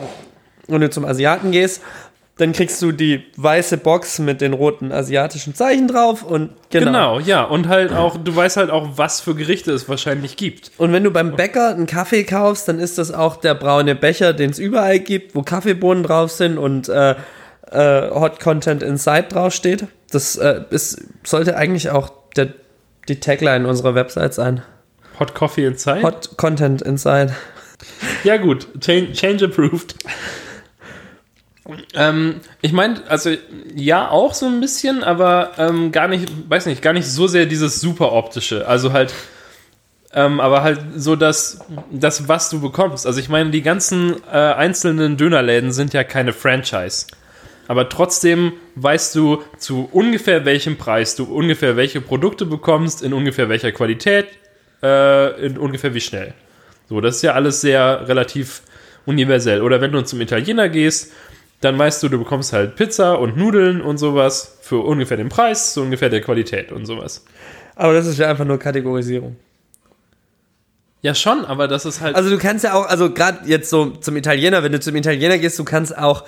wenn 0.68 0.80
du 0.80 0.90
zum 0.90 1.04
Asiaten 1.04 1.52
gehst, 1.52 1.82
dann 2.38 2.52
kriegst 2.52 2.82
du 2.82 2.92
die 2.92 3.24
weiße 3.36 3.78
Box 3.78 4.18
mit 4.18 4.42
den 4.42 4.52
roten 4.52 4.92
asiatischen 4.92 5.54
Zeichen 5.54 5.88
drauf 5.88 6.22
und 6.22 6.50
genau. 6.68 6.86
Genau, 6.86 7.20
ja. 7.20 7.44
Und 7.44 7.66
halt 7.66 7.92
auch, 7.94 8.18
du 8.18 8.36
weißt 8.36 8.58
halt 8.58 8.70
auch, 8.70 8.98
was 8.98 9.22
für 9.22 9.34
Gerichte 9.34 9.72
es 9.72 9.88
wahrscheinlich 9.88 10.36
gibt. 10.36 10.70
Und 10.76 10.92
wenn 10.92 11.02
du 11.02 11.10
beim 11.10 11.34
Bäcker 11.34 11.70
einen 11.70 11.86
Kaffee 11.86 12.24
kaufst, 12.24 12.68
dann 12.68 12.78
ist 12.78 12.98
das 12.98 13.10
auch 13.10 13.36
der 13.36 13.54
braune 13.54 13.94
Becher, 13.94 14.34
den 14.34 14.50
es 14.50 14.58
überall 14.58 14.98
gibt, 14.98 15.34
wo 15.34 15.42
Kaffeebohnen 15.42 16.02
drauf 16.02 16.30
sind 16.30 16.58
und 16.58 16.90
äh, 16.90 17.14
äh, 17.70 18.10
Hot 18.10 18.38
Content 18.38 18.82
Inside 18.82 19.28
draufsteht. 19.30 19.86
Das 20.10 20.36
äh, 20.36 20.60
ist, 20.68 21.04
sollte 21.24 21.56
eigentlich 21.56 21.88
auch 21.90 22.10
der, 22.36 22.48
die 23.08 23.18
Tagline 23.18 23.66
unserer 23.66 23.94
Website 23.94 24.34
sein. 24.34 24.62
Hot 25.18 25.34
Coffee 25.34 25.66
Inside? 25.66 26.02
Hot 26.02 26.36
Content 26.36 26.82
Inside. 26.82 27.34
Ja, 28.24 28.36
gut. 28.36 28.68
Change, 28.80 29.12
change 29.12 29.44
approved. 29.44 29.94
ähm, 31.94 32.40
ich 32.62 32.72
meine, 32.72 33.02
also 33.08 33.30
ja, 33.74 34.08
auch 34.10 34.34
so 34.34 34.46
ein 34.46 34.60
bisschen, 34.60 35.02
aber 35.02 35.52
ähm, 35.58 35.92
gar 35.92 36.08
nicht, 36.08 36.28
weiß 36.48 36.66
nicht, 36.66 36.82
gar 36.82 36.92
nicht 36.92 37.06
so 37.06 37.26
sehr 37.26 37.46
dieses 37.46 37.80
super 37.80 38.12
optische. 38.12 38.66
Also 38.66 38.92
halt, 38.92 39.12
ähm, 40.12 40.40
aber 40.40 40.62
halt 40.62 40.80
so 40.96 41.16
das, 41.16 41.60
das, 41.90 42.28
was 42.28 42.50
du 42.50 42.60
bekommst. 42.60 43.06
Also 43.06 43.20
ich 43.20 43.28
meine, 43.28 43.50
die 43.50 43.62
ganzen 43.62 44.16
äh, 44.26 44.36
einzelnen 44.36 45.16
Dönerläden 45.16 45.72
sind 45.72 45.92
ja 45.92 46.04
keine 46.04 46.32
Franchise. 46.32 47.06
Aber 47.68 47.88
trotzdem 47.88 48.52
weißt 48.76 49.14
du 49.16 49.42
zu 49.58 49.88
ungefähr 49.90 50.44
welchem 50.44 50.76
Preis 50.76 51.16
du 51.16 51.24
ungefähr 51.24 51.76
welche 51.76 52.00
Produkte 52.00 52.46
bekommst, 52.46 53.02
in 53.02 53.12
ungefähr 53.12 53.48
welcher 53.48 53.72
Qualität, 53.72 54.26
äh, 54.86 55.46
in 55.46 55.58
ungefähr 55.58 55.94
wie 55.94 56.00
schnell. 56.00 56.34
So, 56.88 57.00
das 57.00 57.16
ist 57.16 57.22
ja 57.22 57.32
alles 57.32 57.60
sehr 57.60 58.08
relativ 58.08 58.62
universell. 59.06 59.62
Oder 59.62 59.80
wenn 59.80 59.92
du 59.92 60.02
zum 60.02 60.20
Italiener 60.20 60.68
gehst, 60.68 61.12
dann 61.60 61.78
weißt 61.78 62.02
du, 62.02 62.08
du 62.08 62.18
bekommst 62.18 62.52
halt 62.52 62.76
Pizza 62.76 63.18
und 63.18 63.36
Nudeln 63.36 63.80
und 63.80 63.98
sowas 63.98 64.58
für 64.60 64.78
ungefähr 64.78 65.16
den 65.16 65.28
Preis, 65.28 65.74
so 65.74 65.82
ungefähr 65.82 66.10
der 66.10 66.20
Qualität 66.20 66.70
und 66.70 66.86
sowas. 66.86 67.24
Aber 67.74 67.94
das 67.94 68.06
ist 68.06 68.18
ja 68.18 68.28
einfach 68.28 68.44
nur 68.44 68.58
Kategorisierung. 68.58 69.36
Ja, 71.02 71.14
schon, 71.14 71.44
aber 71.44 71.68
das 71.68 71.84
ist 71.84 72.00
halt. 72.00 72.16
Also 72.16 72.30
du 72.30 72.38
kannst 72.38 72.64
ja 72.64 72.74
auch, 72.74 72.86
also 72.86 73.12
gerade 73.12 73.38
jetzt 73.46 73.70
so 73.70 73.90
zum 73.90 74.16
Italiener, 74.16 74.62
wenn 74.62 74.72
du 74.72 74.80
zum 74.80 74.96
Italiener 74.96 75.38
gehst, 75.38 75.58
du 75.58 75.64
kannst 75.64 75.96
auch, 75.96 76.24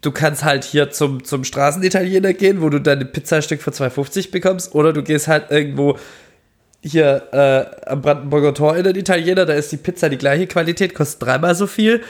du 0.00 0.10
kannst 0.10 0.44
halt 0.44 0.64
hier 0.64 0.90
zum, 0.90 1.24
zum 1.24 1.44
Straßenitaliener 1.44 2.32
gehen, 2.32 2.62
wo 2.62 2.70
du 2.70 2.80
deine 2.80 3.04
Pizzastück 3.04 3.60
für 3.60 3.70
2,50 3.70 4.30
bekommst, 4.30 4.74
oder 4.74 4.92
du 4.92 5.02
gehst 5.02 5.28
halt 5.28 5.50
irgendwo 5.50 5.98
hier 6.82 7.22
äh, 7.32 7.90
am 7.90 8.02
Brandenburger 8.02 8.54
Tor 8.54 8.76
in 8.76 8.84
den 8.84 8.96
Italiener, 8.96 9.46
da 9.46 9.54
ist 9.54 9.72
die 9.72 9.76
Pizza 9.76 10.08
die 10.08 10.18
gleiche 10.18 10.46
Qualität, 10.46 10.94
kostet 10.94 11.22
dreimal 11.22 11.54
so 11.54 11.66
viel. 11.66 12.02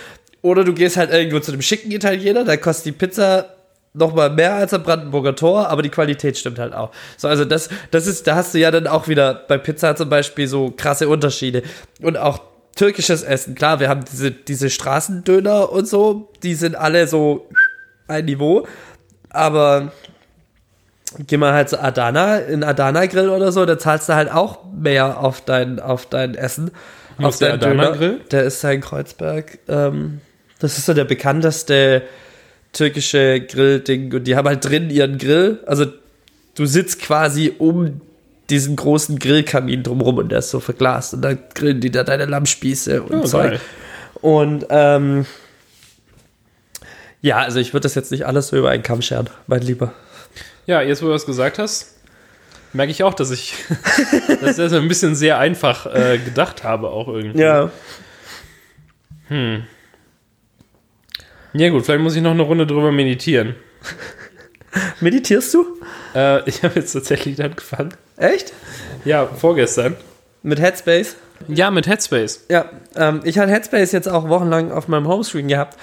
Oder 0.43 0.65
du 0.65 0.73
gehst 0.73 0.97
halt 0.97 1.11
irgendwo 1.11 1.41
zu 1.41 1.53
einem 1.53 1.63
schicken 1.63 1.91
Italiener, 1.91 2.45
da 2.45 2.57
kostet 2.57 2.87
die 2.87 2.93
Pizza 2.93 3.47
nochmal 3.95 4.31
mehr 4.31 4.55
als 4.55 4.73
am 4.73 4.83
Brandenburger 4.83 5.35
Tor, 5.35 5.69
aber 5.69 5.83
die 5.83 5.89
Qualität 5.89 6.39
stimmt 6.39 6.59
halt 6.59 6.73
auch. 6.73 6.91
So, 7.17 7.29
also 7.29 7.45
das, 7.45 7.69
das 7.91 8.07
ist, 8.07 8.27
da 8.27 8.37
hast 8.37 8.55
du 8.55 8.59
ja 8.59 8.71
dann 8.71 8.87
auch 8.87 9.09
wieder 9.09 9.35
bei 9.35 9.59
Pizza 9.59 9.97
zum 9.97 10.09
Beispiel 10.09 10.47
so 10.47 10.73
krasse 10.77 11.09
Unterschiede. 11.09 11.63
Und 12.01 12.17
auch 12.17 12.41
türkisches 12.77 13.23
Essen, 13.23 13.55
klar, 13.55 13.81
wir 13.81 13.89
haben 13.89 14.05
diese, 14.11 14.31
diese 14.31 14.71
Straßendöner 14.71 15.73
und 15.73 15.89
so, 15.89 16.31
die 16.43 16.55
sind 16.55 16.77
alle 16.77 17.09
so 17.09 17.49
ein 18.07 18.27
Niveau, 18.27 18.67
aber 19.31 19.93
geh 21.27 21.37
mal 21.37 21.53
halt 21.53 21.68
zu 21.68 21.83
Adana, 21.83 22.38
in 22.38 22.62
Adana 22.64 23.07
Grill 23.07 23.29
oder 23.31 23.53
so, 23.53 23.64
da 23.66 23.79
zahlst 23.79 24.09
du 24.09 24.14
halt 24.14 24.31
auch 24.33 24.59
mehr 24.73 25.21
auf 25.21 25.40
dein, 25.40 25.80
auf 25.80 26.07
dein 26.07 26.35
Essen. 26.35 26.70
Wo 27.18 27.26
auf 27.26 27.35
ist 27.35 27.41
der 27.41 27.55
Adana 27.55 27.91
Grill? 27.91 28.20
Der 28.30 28.45
ist 28.45 28.62
da 28.62 28.70
in 28.70 28.80
Kreuzberg. 28.80 29.59
Ähm, 29.68 30.20
das 30.59 30.76
ist 30.78 30.87
so 30.87 30.95
der 30.95 31.05
bekannteste 31.05 32.03
türkische 32.72 33.41
Grill-Ding. 33.41 34.12
Und 34.14 34.24
die 34.24 34.37
haben 34.37 34.47
halt 34.49 34.64
drin 34.64 34.91
ihren 34.91 35.18
Grill. 35.18 35.61
Also 35.66 35.87
du 36.55 36.66
sitzt 36.66 37.01
quasi 37.01 37.55
um 37.59 38.01
diesen 38.51 38.76
großen 38.76 39.18
Grillkamin 39.18 39.83
drumrum 39.83 40.18
und 40.18 40.30
der 40.30 40.39
ist 40.41 40.51
so 40.51 40.61
verglast. 40.61 41.14
Und 41.14 41.22
dann 41.22 41.39
grillen 41.55 41.80
die 41.80 41.91
da 41.91 42.03
deine 42.05 42.24
Lammspieße 42.26 43.03
und 43.03 43.14
Oh, 43.14 43.24
Zeug. 43.24 43.51
geil. 43.51 43.61
Und 44.20 44.66
ähm, 44.70 45.26
ja, 47.20 47.39
also 47.39 47.59
ich 47.59 47.72
würde 47.72 47.83
das 47.85 47.95
jetzt 47.95 48.11
nicht 48.11 48.26
alles 48.26 48.49
so 48.49 48.57
über 48.57 48.70
einen 48.70 48.83
Kamm 48.83 49.03
scheren, 49.03 49.28
mein 49.47 49.62
Lieber. 49.62 49.93
Ja, 50.69 50.83
jetzt 50.83 51.03
wo 51.03 51.07
du 51.07 51.12
das 51.12 51.27
gesagt 51.27 51.59
hast, 51.59 51.97
merke 52.73 52.93
ich 52.93 53.03
auch, 53.03 53.14
dass 53.14 53.31
ich 53.31 53.55
das 54.41 54.59
ist 54.59 54.73
ein 54.73 54.87
bisschen 54.87 55.16
sehr 55.16 55.39
einfach 55.39 55.87
äh, 55.87 56.19
gedacht 56.19 56.62
habe, 56.62 56.91
auch 56.91 57.09
irgendwie. 57.09 57.41
Ja. 57.41 57.71
Ja, 61.53 61.69
gut, 61.71 61.85
vielleicht 61.85 62.03
muss 62.03 62.14
ich 62.14 62.23
noch 62.23 62.31
eine 62.31 62.43
Runde 62.43 62.66
drüber 62.66 62.93
meditieren. 62.93 63.57
Meditierst 65.01 65.55
du? 65.55 65.66
Äh, 66.14 66.49
ich 66.49 66.62
habe 66.62 66.79
jetzt 66.79 66.93
tatsächlich 66.93 67.43
angefangen. 67.43 67.95
Echt? 68.16 68.53
Ja, 69.05 69.27
vorgestern. 69.27 69.97
Mit 70.43 70.61
Headspace? 70.61 71.16
Ja, 71.47 71.71
mit 71.71 71.87
Headspace. 71.87 72.45
Ja, 72.49 72.71
ähm, 72.97 73.21
ich 73.25 73.39
hatte 73.39 73.51
Headspace 73.51 73.93
jetzt 73.93 74.09
auch 74.09 74.29
wochenlang 74.29 74.73
auf 74.73 74.89
meinem 74.89 75.09
Homescreen 75.09 75.49
gehabt, 75.49 75.79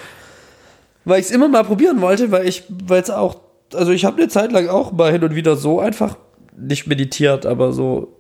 weil 1.06 1.20
ich 1.20 1.28
es 1.28 1.32
immer 1.32 1.48
mal 1.48 1.64
probieren 1.64 2.02
wollte, 2.02 2.32
weil 2.32 2.48
ich, 2.48 2.64
weil 2.70 3.02
es 3.02 3.10
auch, 3.10 3.42
also 3.76 3.92
ich 3.92 4.06
habe 4.06 4.18
eine 4.18 4.28
Zeit 4.28 4.52
lang 4.52 4.68
auch 4.68 4.92
mal 4.92 5.12
hin 5.12 5.24
und 5.24 5.36
wieder 5.36 5.56
so 5.56 5.80
einfach 5.80 6.18
nicht 6.58 6.88
meditiert, 6.88 7.46
aber 7.46 7.74
so 7.74 8.14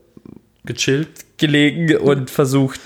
Gechillt. 0.65 1.37
gelegen 1.37 1.97
und 1.97 2.29
versucht 2.29 2.79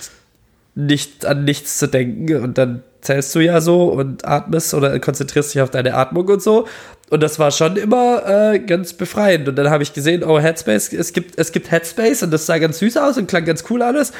nicht 0.75 1.25
an 1.25 1.43
nichts 1.43 1.77
zu 1.77 1.87
denken 1.87 2.41
und 2.41 2.57
dann 2.57 2.83
zählst 3.01 3.33
du 3.33 3.39
ja 3.39 3.61
so 3.61 3.85
und 3.85 4.25
atmest 4.25 4.73
oder 4.73 4.97
konzentrierst 4.99 5.53
dich 5.53 5.61
auf 5.61 5.71
deine 5.71 5.95
Atmung 5.95 6.27
und 6.27 6.41
so 6.41 6.67
und 7.09 7.23
das 7.23 7.39
war 7.39 7.51
schon 7.51 7.75
immer 7.75 8.23
äh, 8.25 8.59
ganz 8.59 8.93
befreiend 8.93 9.47
und 9.47 9.55
dann 9.55 9.69
habe 9.69 9.83
ich 9.83 9.93
gesehen, 9.93 10.23
oh 10.23 10.39
Headspace, 10.39 10.93
es 10.93 11.13
gibt 11.13 11.37
es 11.37 11.51
gibt 11.51 11.71
Headspace 11.71 12.23
und 12.23 12.31
das 12.31 12.45
sah 12.45 12.57
ganz 12.59 12.79
süß 12.79 12.97
aus 12.97 13.17
und 13.17 13.27
klang 13.27 13.45
ganz 13.45 13.63
cool 13.69 13.81
alles. 13.81 14.11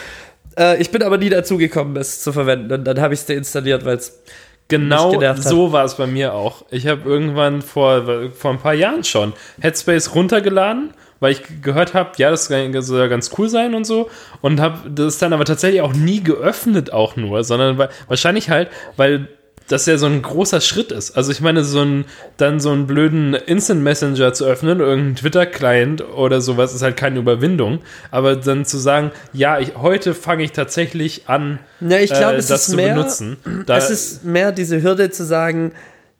Äh, 0.58 0.82
ich 0.82 0.90
bin 0.90 1.04
aber 1.04 1.18
nie 1.18 1.30
dazu 1.30 1.58
gekommen, 1.58 1.96
es 1.98 2.22
zu 2.22 2.34
verwenden 2.34 2.72
und 2.74 2.86
dann 2.86 3.00
habe 3.00 3.14
ich 3.14 3.22
es 3.22 3.26
deinstalliert, 3.26 3.86
weil 3.86 3.98
es 3.98 4.20
Genau 4.70 5.20
so 5.36 5.72
war 5.72 5.84
es 5.84 5.96
bei 5.96 6.08
mir 6.08 6.34
auch. 6.34 6.64
Ich 6.70 6.88
habe 6.88 7.02
irgendwann 7.10 7.62
vor, 7.62 8.32
vor 8.32 8.52
ein 8.52 8.60
paar 8.60 8.76
Jahren 8.76 9.04
schon 9.04 9.34
Headspace 9.60 10.14
runtergeladen, 10.14 10.94
weil 11.20 11.32
ich 11.34 11.42
gehört 11.62 11.96
habe, 11.96 12.12
ja, 12.18 12.30
das 12.30 12.46
soll 12.46 13.10
ganz 13.10 13.32
cool 13.38 13.50
sein 13.50 13.74
und 13.74 13.86
so. 13.86 14.10
Und 14.42 14.62
habe 14.62 14.90
das 14.92 15.18
dann 15.18 15.34
aber 15.34 15.44
tatsächlich 15.44 15.82
auch 15.82 15.94
nie 15.94 16.24
geöffnet, 16.24 16.94
auch 16.94 17.16
nur, 17.16 17.44
sondern 17.44 17.80
weil, 17.80 17.90
wahrscheinlich 18.08 18.52
halt, 18.52 18.70
weil 18.96 19.28
das 19.70 19.86
ja 19.86 19.98
so 19.98 20.08
ein 20.08 20.22
großer 20.22 20.62
Schritt 20.62 20.92
ist. 20.92 21.16
Also 21.16 21.32
ich 21.32 21.42
meine, 21.42 21.64
so 21.64 21.82
ein, 21.82 22.06
dann 22.38 22.60
so 22.60 22.72
einen 22.72 22.88
blöden 22.88 23.36
Instant 23.36 23.82
Messenger 23.82 24.34
zu 24.34 24.46
öffnen, 24.46 24.80
irgendeinen 24.80 25.16
Twitter-Client 25.16 26.04
oder 26.10 26.42
sowas, 26.42 26.74
ist 26.74 26.82
halt 26.82 26.98
keine 26.98 27.20
Überwindung. 27.20 27.80
Aber 28.12 28.36
dann 28.36 28.66
zu 28.66 28.78
sagen, 28.78 29.12
ja, 29.32 29.60
ich, 29.60 29.76
heute 29.76 30.14
fange 30.14 30.44
ich 30.44 30.52
tatsächlich 30.52 31.30
an, 31.30 31.60
Ja, 31.80 31.98
ich 31.98 32.12
glaube, 32.12 32.36
äh, 32.36 32.40
es 32.40 32.48
das 32.48 32.62
ist 32.62 32.72
zu 32.72 32.76
mehr, 32.76 32.96
benutzen. 32.96 33.38
Da, 33.66 33.78
es 33.78 33.90
ist 33.90 34.26
mehr 34.26 34.52
diese 34.52 34.82
Hürde 34.82 35.12
zu 35.12 35.24
sagen, 35.24 35.72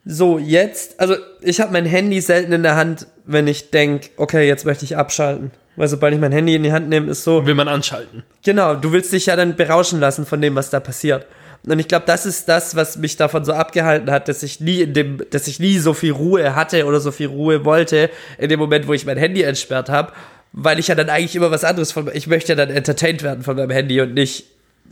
so 0.06 0.40
jetzt, 0.40 1.00
also 1.00 1.16
ich 1.42 1.60
habe 1.60 1.74
mein 1.74 1.86
Handy 1.86 2.22
selten 2.22 2.54
in 2.54 2.64
der 2.64 2.76
Hand, 2.76 3.08
wenn 3.26 3.48
ich 3.48 3.72
denke, 3.72 4.10
okay, 4.18 4.48
jetzt 4.48 4.66
möchte 4.66 4.86
ich 4.86 4.96
abschalten. 4.96 5.52
Weil 5.76 5.88
sobald 5.88 6.14
ich 6.14 6.20
mein 6.20 6.32
Handy 6.32 6.56
in 6.56 6.64
die 6.64 6.74
Hand 6.74 6.90
nehme, 6.90 7.10
ist 7.12 7.24
so, 7.24 7.46
will 7.46 7.56
man 7.56 7.68
anschalten. 7.68 8.24
genau, 8.44 8.76
du 8.76 8.92
willst 8.92 9.14
dich 9.14 9.28
ja 9.28 9.36
dann 9.36 9.56
berauschen 9.56 10.00
lassen 10.00 10.26
von 10.26 10.42
dem, 10.42 10.56
was 10.56 10.70
da 10.70 10.80
passiert. 10.80 11.26
Und 11.68 11.80
ich 11.80 11.88
glaube, 11.88 12.06
das 12.08 12.26
ist 12.26 12.48
das, 12.48 12.76
was 12.76 12.98
mich 12.98 13.18
davon 13.18 13.44
so 13.44 13.54
abgehalten 13.54 14.10
hat, 14.10 14.28
dass 14.28 14.44
ich 14.44 14.60
nie 14.60 14.82
in 14.82 14.94
dem, 14.94 15.22
dass 15.30 15.48
ich 15.48 15.60
nie 15.60 15.78
so 15.78 15.94
viel 15.94 16.14
Ruhe 16.14 16.56
hatte 16.56 16.86
oder 16.86 17.00
so 17.00 17.12
viel 17.12 17.28
Ruhe 17.28 17.66
wollte, 17.66 18.10
in 18.38 18.50
dem 18.50 18.60
Moment, 18.60 18.88
wo 18.88 18.94
ich 18.94 19.06
mein 19.06 19.18
Handy 19.18 19.42
entsperrt 19.42 19.90
habe, 19.90 20.14
weil 20.54 20.80
ich 20.80 20.88
ja 20.88 20.96
dann 20.96 21.10
eigentlich 21.10 21.36
immer 21.36 21.52
was 21.52 21.64
anderes 21.64 21.92
von, 21.92 22.10
ich 22.14 22.28
möchte 22.28 22.54
ja 22.54 22.56
dann 22.56 22.70
entertained 22.70 23.24
werden 23.24 23.44
von 23.44 23.58
meinem 23.58 23.72
Handy 23.72 24.00
und 24.00 24.14
nicht 24.14 24.46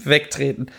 wegtreten. 0.03 0.69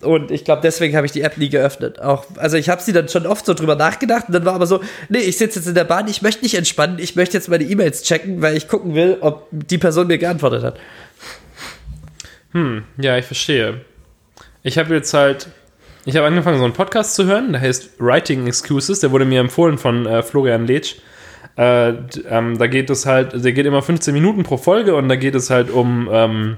Und 0.00 0.30
ich 0.30 0.44
glaube, 0.44 0.60
deswegen 0.62 0.96
habe 0.96 1.06
ich 1.06 1.12
die 1.12 1.22
App 1.22 1.38
nie 1.38 1.48
geöffnet. 1.48 2.00
Auch, 2.00 2.26
also 2.36 2.56
ich 2.56 2.68
habe 2.68 2.82
sie 2.82 2.92
dann 2.92 3.08
schon 3.08 3.26
oft 3.26 3.46
so 3.46 3.54
drüber 3.54 3.76
nachgedacht 3.76 4.28
und 4.28 4.34
dann 4.34 4.44
war 4.44 4.54
aber 4.54 4.66
so, 4.66 4.80
nee, 5.08 5.18
ich 5.18 5.38
sitze 5.38 5.58
jetzt 5.58 5.68
in 5.68 5.74
der 5.74 5.84
Bahn, 5.84 6.08
ich 6.08 6.20
möchte 6.20 6.42
nicht 6.42 6.54
entspannen, 6.54 6.98
ich 6.98 7.16
möchte 7.16 7.36
jetzt 7.36 7.48
meine 7.48 7.64
E-Mails 7.64 8.02
checken, 8.02 8.42
weil 8.42 8.56
ich 8.56 8.68
gucken 8.68 8.94
will, 8.94 9.18
ob 9.20 9.46
die 9.50 9.78
Person 9.78 10.06
mir 10.06 10.18
geantwortet 10.18 10.62
hat. 10.62 10.78
Ja, 12.98 13.16
ich 13.18 13.24
verstehe. 13.24 13.80
Ich 14.64 14.78
habe 14.78 14.94
jetzt 14.94 15.12
halt, 15.12 15.48
ich 16.06 16.16
habe 16.16 16.26
angefangen, 16.26 16.58
so 16.58 16.64
einen 16.64 16.72
Podcast 16.72 17.14
zu 17.14 17.26
hören, 17.26 17.52
der 17.52 17.60
heißt 17.60 17.90
Writing 17.98 18.46
Excuses, 18.46 19.00
der 19.00 19.12
wurde 19.12 19.26
mir 19.26 19.40
empfohlen 19.40 19.76
von 19.76 20.06
äh, 20.06 20.22
Florian 20.22 20.66
Letsch. 20.66 20.96
Äh, 21.56 21.90
ähm, 22.28 22.56
da 22.58 22.66
geht 22.66 22.88
es 22.88 23.04
halt, 23.04 23.44
der 23.44 23.52
geht 23.52 23.66
immer 23.66 23.82
15 23.82 24.14
Minuten 24.14 24.42
pro 24.42 24.56
Folge 24.56 24.96
und 24.96 25.08
da 25.10 25.16
geht 25.16 25.34
es 25.34 25.50
halt 25.50 25.70
um 25.70 26.08
ähm, 26.10 26.56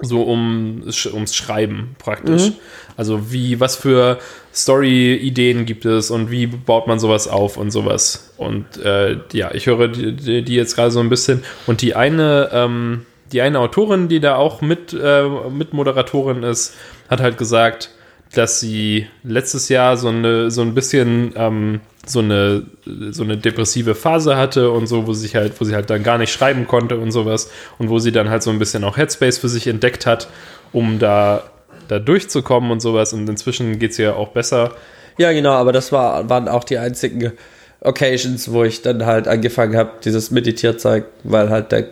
so 0.00 0.22
um 0.22 0.82
ums 1.12 1.36
Schreiben 1.36 1.96
praktisch. 1.98 2.52
Also 2.96 3.30
wie, 3.30 3.60
was 3.60 3.76
für 3.76 4.18
Story-Ideen 4.54 5.66
gibt 5.66 5.84
es 5.84 6.10
und 6.10 6.30
wie 6.30 6.46
baut 6.46 6.86
man 6.86 6.98
sowas 6.98 7.28
auf 7.28 7.58
und 7.58 7.70
sowas. 7.72 8.32
Und 8.38 8.78
äh, 8.82 9.18
ja, 9.32 9.52
ich 9.52 9.66
höre 9.66 9.88
die, 9.88 10.16
die 10.16 10.42
die 10.42 10.54
jetzt 10.54 10.76
gerade 10.76 10.90
so 10.90 11.00
ein 11.00 11.10
bisschen. 11.10 11.44
Und 11.66 11.82
die 11.82 11.94
eine, 11.94 12.48
ähm, 12.52 13.06
die 13.32 13.40
eine 13.40 13.60
Autorin, 13.60 14.08
die 14.08 14.20
da 14.20 14.36
auch 14.36 14.60
mit, 14.60 14.92
äh, 14.92 15.28
mit 15.50 15.72
Moderatorin 15.72 16.42
ist, 16.42 16.74
hat 17.08 17.20
halt 17.20 17.38
gesagt, 17.38 17.90
dass 18.34 18.60
sie 18.60 19.06
letztes 19.22 19.68
Jahr 19.68 19.96
so 19.96 20.08
eine 20.08 20.50
so 20.50 20.60
ein 20.60 20.74
bisschen 20.74 21.32
ähm, 21.36 21.80
so 22.04 22.18
eine 22.18 22.64
so 23.10 23.22
eine 23.22 23.38
depressive 23.38 23.94
Phase 23.94 24.36
hatte 24.36 24.70
und 24.70 24.86
so, 24.86 25.06
wo 25.06 25.14
sich 25.14 25.34
halt, 25.34 25.58
wo 25.58 25.64
sie 25.64 25.74
halt 25.74 25.88
dann 25.88 26.02
gar 26.02 26.18
nicht 26.18 26.32
schreiben 26.32 26.66
konnte 26.66 26.98
und 26.98 27.10
sowas 27.10 27.50
und 27.78 27.88
wo 27.88 27.98
sie 27.98 28.12
dann 28.12 28.28
halt 28.28 28.42
so 28.42 28.50
ein 28.50 28.58
bisschen 28.58 28.84
auch 28.84 28.96
Headspace 28.96 29.38
für 29.38 29.48
sich 29.48 29.66
entdeckt 29.66 30.04
hat, 30.04 30.28
um 30.72 30.98
da 30.98 31.44
da 31.88 31.98
durchzukommen 31.98 32.70
und 32.70 32.80
sowas 32.80 33.12
und 33.12 33.28
inzwischen 33.28 33.78
geht 33.78 33.92
es 33.92 33.98
ihr 33.98 34.16
auch 34.16 34.28
besser. 34.28 34.72
Ja, 35.16 35.32
genau, 35.32 35.52
aber 35.52 35.72
das 35.72 35.90
war, 35.90 36.28
waren 36.28 36.48
auch 36.48 36.64
die 36.64 36.78
einzigen 36.78 37.32
Occasions, 37.80 38.52
wo 38.52 38.64
ich 38.64 38.82
dann 38.82 39.04
halt 39.06 39.26
angefangen 39.26 39.76
habe, 39.76 39.92
dieses 40.04 40.30
Meditierzeug, 40.30 41.06
weil 41.24 41.50
halt 41.50 41.72
der, 41.72 41.86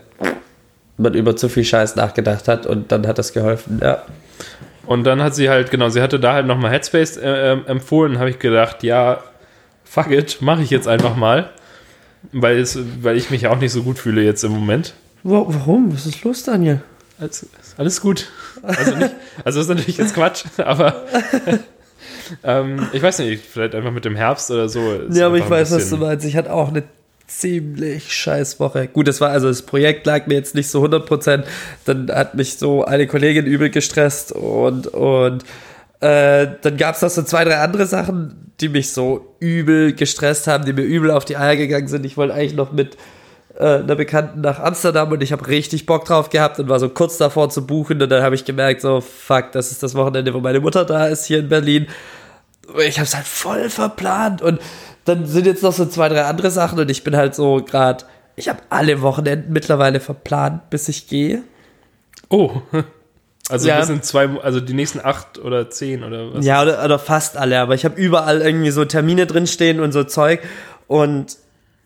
man 0.99 1.15
über 1.15 1.37
zu 1.37 1.49
viel 1.49 1.65
Scheiß 1.65 1.97
nachgedacht 1.97 2.49
hat 2.49 2.67
und 2.67 2.93
dann 2.93 3.07
hat 3.07 3.19
das 3.19 3.33
geholfen, 3.33 3.81
ja. 3.83 4.03
Und 4.87 5.05
dann 5.05 5.23
hat 5.23 5.35
sie 5.35 5.49
halt, 5.49 5.71
genau, 5.71 5.89
sie 5.89 6.01
hatte 6.01 6.21
da 6.21 6.35
halt 6.35 6.47
nochmal 6.47 6.71
Headspace 6.71 7.17
äh, 7.17 7.53
ähm, 7.53 7.65
empfohlen, 7.67 8.19
habe 8.19 8.31
ich 8.31 8.39
gedacht, 8.39 8.83
ja, 8.85 9.23
fuck 9.85 10.11
it, 10.11 10.41
mache 10.41 10.63
ich 10.63 10.71
jetzt 10.71 10.87
einfach 10.87 11.17
mal. 11.17 11.51
Weil, 12.33 12.59
es, 12.59 12.79
weil 13.03 13.17
ich 13.17 13.31
mich 13.31 13.47
auch 13.47 13.59
nicht 13.59 13.73
so 13.73 13.83
gut 13.83 13.99
fühle 13.99 14.23
jetzt 14.23 14.43
im 14.45 14.53
Moment. 14.53 14.95
Warum? 15.23 15.93
Was 15.93 16.07
ist 16.07 16.25
los, 16.25 16.43
Daniel? 16.45 16.83
Alles, 17.19 17.47
alles 17.77 18.01
gut. 18.01 18.29
Also, 18.63 18.95
nicht, 18.95 19.11
also 19.45 19.61
ist 19.61 19.69
natürlich 19.69 19.97
jetzt 19.97 20.15
Quatsch, 20.15 20.45
aber 20.59 21.05
ähm, 22.45 22.87
ich 22.93 23.03
weiß 23.03 23.21
nicht, 23.21 23.45
vielleicht 23.45 23.75
einfach 23.75 23.91
mit 23.91 24.05
dem 24.05 24.17
Herbst 24.17 24.51
oder 24.51 24.69
so. 24.69 25.01
Ja, 25.11 25.27
aber 25.27 25.39
ich 25.39 25.49
weiß, 25.49 25.73
was 25.73 25.91
du 25.91 25.97
meinst. 25.97 26.27
Ich 26.27 26.37
hatte 26.37 26.53
auch 26.53 26.69
eine 26.69 26.83
ziemlich 27.27 28.13
scheiß 28.13 28.61
Woche. 28.61 28.89
Gut, 28.89 29.09
das 29.09 29.21
war 29.21 29.31
also 29.31 29.49
das 29.49 29.63
Projekt 29.63 30.07
lag 30.07 30.27
mir 30.27 30.35
jetzt 30.35 30.55
nicht 30.55 30.69
so 30.69 30.85
100%. 30.85 31.45
Dann 31.85 32.11
hat 32.11 32.35
mich 32.35 32.59
so 32.59 32.85
eine 32.85 33.07
Kollegin 33.07 33.47
übel 33.47 33.71
gestresst 33.71 34.33
und, 34.33 34.87
und 34.89 35.45
äh, 36.01 36.47
dann 36.63 36.77
gab 36.77 36.95
es 36.95 37.03
noch 37.03 37.11
so 37.11 37.23
zwei, 37.23 37.45
drei 37.45 37.59
andere 37.59 37.87
Sachen, 37.87 38.53
die 38.61 38.69
mich 38.69 38.93
so 38.93 39.35
übel 39.41 39.93
gestresst 39.93 40.47
haben, 40.47 40.65
die 40.65 40.73
mir 40.73 40.83
übel 40.83 41.11
auf 41.11 41.25
die 41.25 41.37
Eier 41.37 41.57
gegangen 41.57 41.89
sind. 41.89 42.07
Ich 42.07 42.17
wollte 42.17 42.35
eigentlich 42.35 42.55
noch 42.55 42.73
mit 42.73 42.97
äh, 43.59 43.79
einer 43.79 43.97
Bekannten 43.97 44.41
nach 44.41 44.59
Amsterdam 44.59 45.11
und 45.13 45.23
ich 45.23 45.33
habe 45.33 45.47
richtig 45.47 45.87
Bock 45.87 46.05
drauf 46.05 46.31
gehabt 46.31 46.59
und 46.59 46.69
war 46.69 46.79
so 46.79 46.89
kurz 46.89 47.17
davor 47.17 47.49
zu 47.51 47.67
buchen 47.67 48.01
und 48.03 48.09
dann 48.11 48.23
habe 48.23 48.35
ich 48.35 48.45
gemerkt, 48.45 48.83
so 48.83 49.01
fuck, 49.01 49.53
das 49.53 49.73
ist 49.73 49.83
das 49.83 49.95
Wochenende, 49.95 50.35
wo 50.35 50.41
meine 50.41 50.61
Mutter 50.61 50.85
da 50.85 51.07
ist, 51.07 51.27
hier 51.27 51.39
in 51.39 51.49
Berlin. 51.49 51.87
Ich 52.87 52.99
habe 52.99 53.07
es 53.07 53.15
halt 53.15 53.27
voll 53.27 53.71
verplant 53.71 54.43
und 54.43 54.61
dann 55.07 55.27
sind 55.27 55.47
jetzt 55.47 55.63
noch 55.63 55.73
so 55.73 55.87
zwei, 55.87 56.09
drei 56.09 56.25
andere 56.25 56.51
Sachen 56.51 56.79
und 56.79 56.91
ich 56.91 57.03
bin 57.05 57.17
halt 57.17 57.35
so 57.35 57.63
gerade, 57.65 58.05
ich 58.37 58.49
habe 58.49 58.59
alle 58.69 59.01
Wochenenden 59.03 59.53
mittlerweile 59.53 60.01
verplant, 60.01 60.69
bis 60.71 60.89
ich 60.89 61.09
gehe. 61.09 61.43
Oh. 62.29 62.51
Also 63.49 63.69
Ja. 63.69 63.79
das 63.79 63.87
sind 63.87 64.05
zwei, 64.05 64.29
also 64.41 64.59
die 64.59 64.75
nächsten 64.75 64.99
acht 65.01 65.39
oder 65.39 65.71
zehn 65.71 66.03
oder 66.03 66.35
was? 66.35 66.45
Ja, 66.45 66.63
oder, 66.63 66.85
oder 66.85 66.99
fast 66.99 67.37
alle, 67.37 67.61
aber 67.61 67.77
ich 67.77 67.85
habe 67.85 67.95
überall 67.95 68.41
irgendwie 68.43 68.73
so 68.73 68.85
Termine 68.85 69.25
drinstehen 69.27 69.79
und 69.79 69.93
so 69.93 70.03
Zeug 70.03 70.41
und 70.89 71.37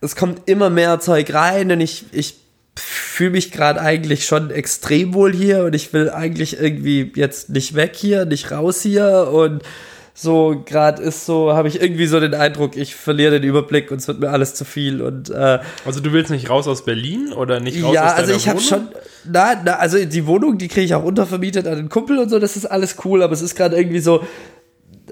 es 0.00 0.16
kommt 0.16 0.48
immer 0.48 0.70
mehr 0.70 1.00
Zeug 1.00 1.34
rein 1.34 1.70
und 1.70 1.82
ich, 1.82 2.06
ich 2.12 2.36
fühle 2.76 3.32
mich 3.32 3.52
gerade 3.52 3.78
eigentlich 3.78 4.24
schon 4.24 4.50
extrem 4.50 5.12
wohl 5.12 5.34
hier 5.34 5.64
und 5.64 5.74
ich 5.74 5.92
will 5.92 6.08
eigentlich 6.08 6.58
irgendwie 6.58 7.12
jetzt 7.14 7.50
nicht 7.50 7.74
weg 7.74 7.94
hier, 7.94 8.24
nicht 8.24 8.50
raus 8.50 8.80
hier 8.80 9.28
und 9.30 9.62
so 10.22 10.62
gerade 10.66 11.02
ist 11.02 11.24
so, 11.24 11.54
habe 11.54 11.68
ich 11.68 11.80
irgendwie 11.80 12.06
so 12.06 12.20
den 12.20 12.34
Eindruck, 12.34 12.76
ich 12.76 12.94
verliere 12.94 13.40
den 13.40 13.48
Überblick 13.48 13.90
und 13.90 14.00
es 14.00 14.08
wird 14.08 14.20
mir 14.20 14.28
alles 14.28 14.54
zu 14.54 14.66
viel 14.66 15.00
und 15.00 15.30
äh, 15.30 15.60
Also 15.86 16.00
du 16.00 16.12
willst 16.12 16.30
nicht 16.30 16.50
raus 16.50 16.68
aus 16.68 16.84
Berlin 16.84 17.32
oder 17.32 17.58
nicht 17.58 17.82
raus 17.82 17.94
ja, 17.94 18.12
aus 18.12 18.18
also 18.18 18.34
ich 18.34 18.46
habe 18.46 18.60
schon, 18.60 18.88
na, 19.24 19.54
na, 19.64 19.76
also 19.76 20.04
die 20.04 20.26
Wohnung, 20.26 20.58
die 20.58 20.68
kriege 20.68 20.84
ich 20.84 20.94
auch 20.94 21.04
untervermietet 21.04 21.66
an 21.66 21.76
den 21.76 21.88
Kumpel 21.88 22.18
und 22.18 22.28
so, 22.28 22.38
das 22.38 22.56
ist 22.56 22.66
alles 22.66 22.96
cool, 23.04 23.22
aber 23.22 23.32
es 23.32 23.40
ist 23.40 23.54
gerade 23.54 23.76
irgendwie 23.76 24.00
so, 24.00 24.22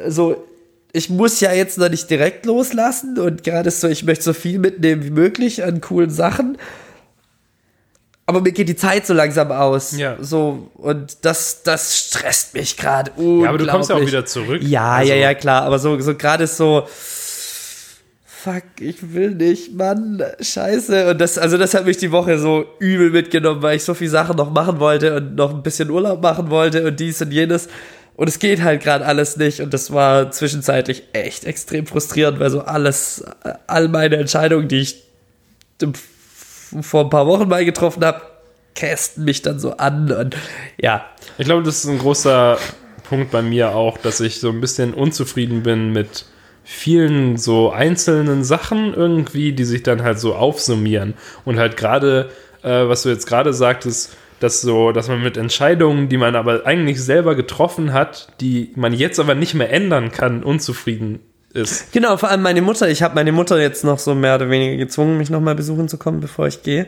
so, 0.07 0.45
ich 0.93 1.09
muss 1.09 1.41
ja 1.41 1.53
jetzt 1.55 1.79
noch 1.79 1.89
nicht 1.89 2.11
direkt 2.11 2.45
loslassen 2.45 3.19
und 3.19 3.45
gerade 3.45 3.69
ist 3.69 3.81
so, 3.81 3.89
ich 3.89 4.05
möchte 4.05 4.25
so 4.25 4.35
viel 4.35 4.59
mitnehmen 4.59 5.05
wie 5.05 5.11
möglich 5.11 5.65
an 5.65 5.81
coolen 5.81 6.11
Sachen. 6.11 6.59
Aber 8.29 8.43
mir 8.43 8.53
geht 8.53 8.69
die 8.69 8.77
Zeit 8.77 9.07
so 9.07 9.15
langsam 9.15 9.51
aus. 9.51 9.97
Ja. 9.97 10.17
So, 10.21 10.71
und 10.75 11.17
das, 11.23 11.63
das 11.63 11.97
stresst 11.99 12.53
mich 12.53 12.77
gerade. 12.77 13.11
Ja, 13.17 13.49
aber 13.49 13.57
du 13.57 13.67
kommst 13.67 13.89
ja 13.89 13.97
auch 13.97 14.01
wieder 14.03 14.27
zurück. 14.27 14.61
Ja, 14.63 14.97
Also- 14.97 15.11
ja, 15.11 15.17
ja, 15.17 15.33
klar. 15.35 15.63
Aber 15.63 15.79
so, 15.79 15.99
so 15.99 16.15
gerade 16.15 16.45
ist 16.45 16.59
so, 16.59 16.87
fuck, 18.27 18.65
ich 18.81 19.15
will 19.15 19.31
nicht, 19.31 19.75
Mann, 19.75 20.23
scheiße. 20.41 21.11
Und 21.11 21.21
das, 21.23 21.39
also 21.39 21.57
das 21.57 21.73
hat 21.73 21.87
mich 21.87 21.97
die 21.97 22.13
Woche 22.13 22.39
so 22.39 22.67
übel 22.79 23.11
mitgenommen, 23.11 23.63
weil 23.63 23.77
ich 23.77 23.85
so 23.85 23.95
viele 23.95 24.11
Sachen 24.11 24.37
noch 24.37 24.51
machen 24.51 24.79
wollte 24.79 25.17
und 25.17 25.35
noch 25.35 25.55
ein 25.55 25.63
bisschen 25.63 25.89
Urlaub 25.91 26.21
machen 26.23 26.51
wollte 26.51 26.87
und 26.87 27.01
dies 27.01 27.23
und 27.23 27.33
jenes. 27.33 27.69
Und 28.15 28.29
es 28.29 28.39
geht 28.39 28.63
halt 28.63 28.83
gerade 28.83 29.07
alles 29.07 29.39
nicht. 29.39 29.61
Und 29.61 29.73
das 29.73 29.91
war 29.91 30.31
zwischenzeitlich 30.33 31.05
echt 31.15 31.45
extrem 31.45 31.87
frustrierend, 31.87 32.41
weil 32.41 32.51
so 32.51 32.61
alles, 32.61 33.25
all 33.67 33.89
meine 33.89 34.17
Entscheidungen, 34.17 34.69
die 34.69 34.81
ich 34.81 35.03
vor 36.83 37.05
ein 37.05 37.11
paar 37.11 37.27
Wochen 37.27 37.49
mal 37.49 37.65
getroffen 37.65 38.05
habe, 38.05 38.23
kästen 38.75 39.25
mich 39.25 39.43
dann 39.43 39.59
so 39.59 39.77
an. 39.77 40.11
Und 40.13 40.37
ja. 40.79 41.05
Ich 41.37 41.45
glaube, 41.45 41.63
das 41.63 41.85
ist 41.85 41.91
ein 41.91 41.99
großer 41.99 42.59
Punkt 43.09 43.31
bei 43.31 43.43
mir 43.43 43.75
auch, 43.75 43.99
dass 43.99 44.21
ich 44.21 44.41
so 44.41 44.51
ein 44.51 44.61
bisschen 44.61 44.95
unzufrieden 44.95 45.63
bin 45.63 45.93
mit 45.93 46.27
vielen 46.65 47.39
so 47.39 47.71
einzelnen 47.71 48.45
Sachen 48.45 48.93
irgendwie, 48.93 49.53
die 49.53 49.65
sich 49.65 49.83
dann 49.83 50.03
halt 50.03 50.21
so 50.21 50.35
aufsummieren. 50.35 51.15
Und 51.45 51.59
halt 51.59 51.77
gerade, 51.77 52.31
äh, 52.63 52.87
was 52.87 53.03
du 53.03 53.09
jetzt 53.09 53.27
gerade 53.27 53.55
sagtest, 53.55 54.17
dass 54.41 54.61
so, 54.61 54.93
dass 54.93 55.09
man 55.09 55.23
mit 55.23 55.37
Entscheidungen, 55.37 56.09
die 56.09 56.19
man 56.19 56.37
aber 56.37 56.67
eigentlich 56.67 57.03
selber 57.03 57.35
getroffen 57.35 57.93
hat, 57.93 58.29
die 58.41 58.71
man 58.77 58.93
jetzt 58.93 59.19
aber 59.19 59.35
nicht 59.35 59.55
mehr 59.55 59.73
ändern 59.73 60.13
kann, 60.13 60.45
unzufrieden 60.45 61.21
ist. 61.53 61.93
Genau, 61.93 62.17
vor 62.17 62.31
allem 62.31 62.43
meine 62.43 62.63
Mutter. 62.63 62.89
Ich 62.89 63.03
habe 63.03 63.15
meine 63.15 63.33
Mutter 63.33 63.61
jetzt 63.61 63.85
noch 63.85 63.99
so 63.99 64.15
mehr 64.15 64.35
oder 64.35 64.51
weniger 64.51 64.77
gezwungen, 64.77 65.19
mich 65.19 65.31
nochmal 65.31 65.55
besuchen 65.55 65.89
zu 65.89 65.99
kommen, 65.99 66.21
bevor 66.21 66.47
ich 66.47 66.63
gehe. 66.63 66.87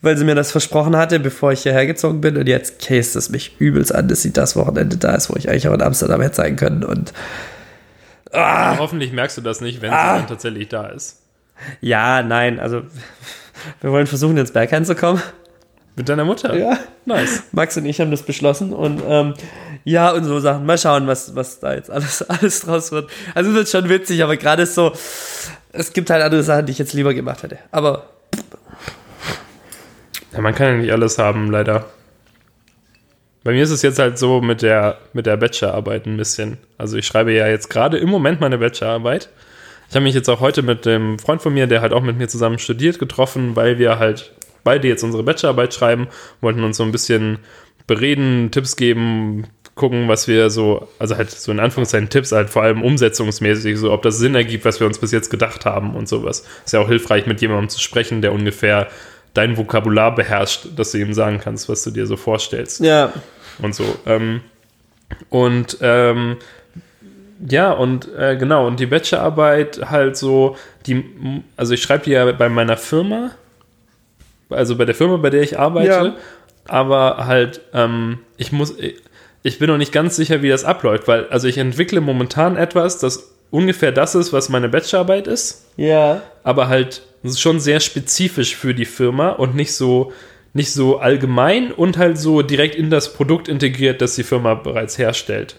Weil 0.00 0.16
sie 0.16 0.24
mir 0.24 0.34
das 0.34 0.50
versprochen 0.50 0.96
hatte, 0.96 1.20
bevor 1.20 1.52
ich 1.52 1.62
hierher 1.62 1.86
gezogen 1.86 2.20
bin. 2.20 2.36
Und 2.36 2.48
jetzt 2.48 2.80
case 2.80 3.16
es 3.16 3.30
mich 3.30 3.60
übelst 3.60 3.94
an, 3.94 4.08
dass 4.08 4.22
sie 4.22 4.32
das 4.32 4.56
Wochenende 4.56 4.96
da 4.96 5.14
ist, 5.14 5.30
wo 5.30 5.36
ich 5.36 5.48
eigentlich 5.48 5.68
auch 5.68 5.74
in 5.74 5.82
Amsterdam 5.82 6.20
hätte 6.20 6.34
sein 6.34 6.56
können. 6.56 6.82
Und 6.82 7.12
Ah. 8.32 8.78
Hoffentlich 8.78 9.12
merkst 9.12 9.36
du 9.36 9.42
das 9.42 9.60
nicht, 9.60 9.82
wenn 9.82 9.92
ah. 9.92 10.14
sie 10.14 10.18
dann 10.20 10.28
tatsächlich 10.28 10.68
da 10.68 10.86
ist. 10.86 11.20
Ja, 11.80 12.22
nein, 12.22 12.58
also 12.58 12.82
wir 13.80 13.92
wollen 13.92 14.06
versuchen, 14.06 14.36
ins 14.36 14.52
Bergheim 14.52 14.84
zu 14.84 14.94
kommen. 14.94 15.22
Mit 15.94 16.08
deiner 16.08 16.24
Mutter? 16.24 16.56
Ja. 16.56 16.78
Nice. 17.04 17.44
Max 17.52 17.76
und 17.76 17.84
ich 17.84 18.00
haben 18.00 18.10
das 18.10 18.22
beschlossen 18.22 18.72
und 18.72 19.02
ähm, 19.06 19.34
ja, 19.84 20.10
und 20.12 20.24
so 20.24 20.38
Sachen. 20.40 20.66
Mal 20.66 20.78
schauen, 20.78 21.06
was, 21.06 21.34
was 21.34 21.60
da 21.60 21.74
jetzt 21.74 21.90
alles, 21.90 22.22
alles 22.28 22.60
draus 22.60 22.92
wird. 22.92 23.10
Also 23.34 23.50
es 23.50 23.56
wird 23.56 23.68
schon 23.68 23.88
witzig, 23.88 24.22
aber 24.22 24.36
gerade 24.36 24.66
so, 24.66 24.92
es 25.72 25.92
gibt 25.92 26.10
halt 26.10 26.22
andere 26.22 26.42
Sachen, 26.42 26.66
die 26.66 26.72
ich 26.72 26.78
jetzt 26.78 26.92
lieber 26.92 27.14
gemacht 27.14 27.42
hätte. 27.42 27.58
Aber. 27.70 28.10
Ja, 30.32 30.40
man 30.40 30.54
kann 30.54 30.66
ja 30.68 30.74
nicht 30.74 30.92
alles 30.92 31.18
haben, 31.18 31.50
leider. 31.50 31.86
Bei 33.44 33.52
mir 33.52 33.62
ist 33.62 33.70
es 33.70 33.82
jetzt 33.82 33.98
halt 33.98 34.18
so 34.18 34.40
mit 34.40 34.62
der, 34.62 34.98
mit 35.12 35.26
der 35.26 35.36
Bachelorarbeit 35.36 36.06
ein 36.06 36.16
bisschen. 36.16 36.58
Also 36.78 36.96
ich 36.96 37.06
schreibe 37.06 37.32
ja 37.32 37.48
jetzt 37.48 37.68
gerade 37.68 37.98
im 37.98 38.08
Moment 38.08 38.40
meine 38.40 38.58
Bachelorarbeit. 38.58 39.28
Ich 39.88 39.96
habe 39.96 40.04
mich 40.04 40.14
jetzt 40.14 40.30
auch 40.30 40.40
heute 40.40 40.62
mit 40.62 40.86
dem 40.86 41.18
Freund 41.18 41.42
von 41.42 41.52
mir, 41.52 41.66
der 41.66 41.82
halt 41.82 41.92
auch 41.92 42.02
mit 42.02 42.16
mir 42.16 42.28
zusammen 42.28 42.58
studiert, 42.58 42.98
getroffen, 42.98 43.56
weil 43.56 43.78
wir 43.78 43.98
halt 43.98 44.32
beide 44.64 44.86
jetzt 44.88 45.02
unsere 45.02 45.24
Bachelorarbeit 45.24 45.74
schreiben, 45.74 46.08
wollten 46.40 46.62
uns 46.62 46.76
so 46.76 46.84
ein 46.84 46.92
bisschen 46.92 47.38
bereden, 47.86 48.50
Tipps 48.52 48.76
geben, 48.76 49.48
gucken, 49.74 50.08
was 50.08 50.28
wir 50.28 50.50
so, 50.50 50.88
also 50.98 51.16
halt 51.16 51.30
so 51.30 51.50
in 51.50 51.60
Anführungszeichen 51.60 52.08
Tipps, 52.10 52.32
halt 52.32 52.50
vor 52.50 52.62
allem 52.62 52.82
umsetzungsmäßig, 52.82 53.78
so 53.78 53.92
ob 53.92 54.02
das 54.02 54.18
Sinn 54.18 54.34
ergibt, 54.34 54.64
was 54.64 54.80
wir 54.80 54.86
uns 54.86 54.98
bis 54.98 55.12
jetzt 55.12 55.30
gedacht 55.30 55.64
haben 55.64 55.94
und 55.94 56.08
sowas. 56.08 56.44
Ist 56.64 56.72
ja 56.72 56.80
auch 56.80 56.88
hilfreich, 56.88 57.26
mit 57.26 57.40
jemandem 57.40 57.68
zu 57.68 57.80
sprechen, 57.80 58.20
der 58.20 58.32
ungefähr 58.32 58.88
dein 59.34 59.56
Vokabular 59.56 60.14
beherrscht, 60.14 60.66
dass 60.76 60.92
du 60.92 60.98
ihm 60.98 61.14
sagen 61.14 61.40
kannst, 61.42 61.68
was 61.68 61.82
du 61.84 61.90
dir 61.90 62.06
so 62.06 62.16
vorstellst. 62.16 62.80
Ja. 62.80 63.12
Und 63.60 63.74
so. 63.74 63.84
Ähm, 64.06 64.42
und 65.30 65.78
ähm, 65.80 66.36
ja, 67.48 67.72
und 67.72 68.08
äh, 68.14 68.36
genau, 68.36 68.66
und 68.66 68.78
die 68.78 68.86
Bachelorarbeit 68.86 69.90
halt 69.90 70.16
so, 70.16 70.56
die, 70.86 71.04
also 71.56 71.74
ich 71.74 71.82
schreibe 71.82 72.04
die 72.04 72.12
ja 72.12 72.30
bei 72.32 72.48
meiner 72.48 72.76
Firma, 72.76 73.32
also 74.48 74.76
bei 74.76 74.84
der 74.84 74.94
Firma, 74.94 75.16
bei 75.16 75.30
der 75.30 75.42
ich 75.42 75.58
arbeite, 75.58 75.88
ja. 75.88 76.16
aber 76.68 77.26
halt, 77.26 77.62
ähm, 77.74 78.20
ich 78.36 78.52
muss, 78.52 78.74
ich 79.42 79.58
bin 79.58 79.68
noch 79.68 79.78
nicht 79.78 79.92
ganz 79.92 80.16
sicher, 80.16 80.42
wie 80.42 80.48
das 80.48 80.64
abläuft, 80.64 81.08
weil, 81.08 81.28
also 81.28 81.48
ich 81.48 81.58
entwickle 81.58 82.00
momentan 82.00 82.56
etwas, 82.56 82.98
das 82.98 83.34
ungefähr 83.50 83.92
das 83.92 84.14
ist, 84.14 84.32
was 84.32 84.48
meine 84.48 84.68
Bachelorarbeit 84.68 85.26
ist. 85.26 85.66
Ja. 85.76 86.22
Aber 86.42 86.68
halt 86.68 87.02
schon 87.36 87.60
sehr 87.60 87.80
spezifisch 87.80 88.56
für 88.56 88.74
die 88.74 88.84
Firma 88.84 89.30
und 89.30 89.54
nicht 89.54 89.74
so, 89.74 90.12
nicht 90.54 90.72
so 90.72 90.98
allgemein 90.98 91.72
und 91.72 91.98
halt 91.98 92.18
so 92.18 92.42
direkt 92.42 92.74
in 92.74 92.90
das 92.90 93.12
Produkt 93.12 93.48
integriert, 93.48 94.00
das 94.00 94.14
die 94.14 94.24
Firma 94.24 94.54
bereits 94.54 94.98
herstellt. 94.98 95.56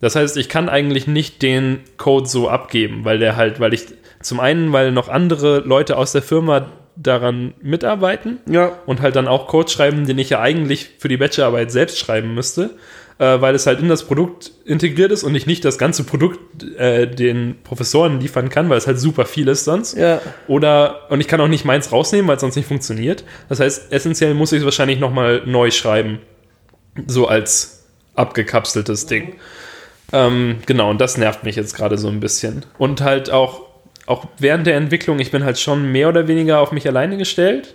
Das 0.00 0.16
heißt, 0.16 0.36
ich 0.36 0.48
kann 0.48 0.68
eigentlich 0.68 1.06
nicht 1.06 1.40
den 1.40 1.80
Code 1.96 2.28
so 2.28 2.48
abgeben, 2.48 3.04
weil 3.04 3.18
der 3.18 3.36
halt, 3.36 3.60
weil 3.60 3.72
ich 3.72 3.86
zum 4.20 4.40
einen, 4.40 4.72
weil 4.72 4.92
noch 4.92 5.08
andere 5.08 5.60
Leute 5.60 5.96
aus 5.96 6.12
der 6.12 6.22
Firma 6.22 6.70
daran 6.96 7.54
mitarbeiten 7.60 8.38
ja. 8.48 8.72
und 8.86 9.00
halt 9.00 9.16
dann 9.16 9.28
auch 9.28 9.48
Code 9.48 9.70
schreiben, 9.70 10.06
den 10.06 10.18
ich 10.18 10.30
ja 10.30 10.40
eigentlich 10.40 10.90
für 10.98 11.08
die 11.08 11.16
Bachelorarbeit 11.16 11.72
selbst 11.72 11.98
schreiben 11.98 12.34
müsste 12.34 12.70
äh, 13.18 13.40
weil 13.40 13.54
es 13.54 13.66
halt 13.66 13.80
in 13.80 13.88
das 13.88 14.04
Produkt 14.04 14.50
integriert 14.64 15.12
ist 15.12 15.22
und 15.22 15.34
ich 15.34 15.46
nicht 15.46 15.64
das 15.64 15.78
ganze 15.78 16.04
Produkt 16.04 16.62
äh, 16.76 17.06
den 17.06 17.56
Professoren 17.62 18.20
liefern 18.20 18.48
kann, 18.48 18.68
weil 18.68 18.78
es 18.78 18.86
halt 18.86 18.98
super 18.98 19.24
viel 19.24 19.48
ist 19.48 19.64
sonst. 19.64 19.96
Ja. 19.96 20.20
Oder, 20.48 21.10
und 21.10 21.20
ich 21.20 21.28
kann 21.28 21.40
auch 21.40 21.48
nicht 21.48 21.64
meins 21.64 21.92
rausnehmen, 21.92 22.26
weil 22.26 22.36
es 22.36 22.40
sonst 22.40 22.56
nicht 22.56 22.66
funktioniert. 22.66 23.24
Das 23.48 23.60
heißt, 23.60 23.92
essentiell 23.92 24.34
muss 24.34 24.52
ich 24.52 24.58
es 24.58 24.64
wahrscheinlich 24.64 24.98
nochmal 24.98 25.42
neu 25.46 25.70
schreiben. 25.70 26.18
So 27.06 27.26
als 27.26 27.86
abgekapseltes 28.14 29.06
Ding. 29.06 29.36
Ähm, 30.12 30.58
genau, 30.66 30.90
und 30.90 31.00
das 31.00 31.16
nervt 31.16 31.44
mich 31.44 31.56
jetzt 31.56 31.74
gerade 31.74 31.98
so 31.98 32.08
ein 32.08 32.20
bisschen. 32.20 32.64
Und 32.78 33.00
halt 33.00 33.30
auch, 33.30 33.62
auch 34.06 34.26
während 34.38 34.66
der 34.66 34.76
Entwicklung, 34.76 35.18
ich 35.18 35.30
bin 35.30 35.44
halt 35.44 35.58
schon 35.58 35.90
mehr 35.90 36.08
oder 36.08 36.28
weniger 36.28 36.60
auf 36.60 36.72
mich 36.72 36.86
alleine 36.86 37.16
gestellt, 37.16 37.74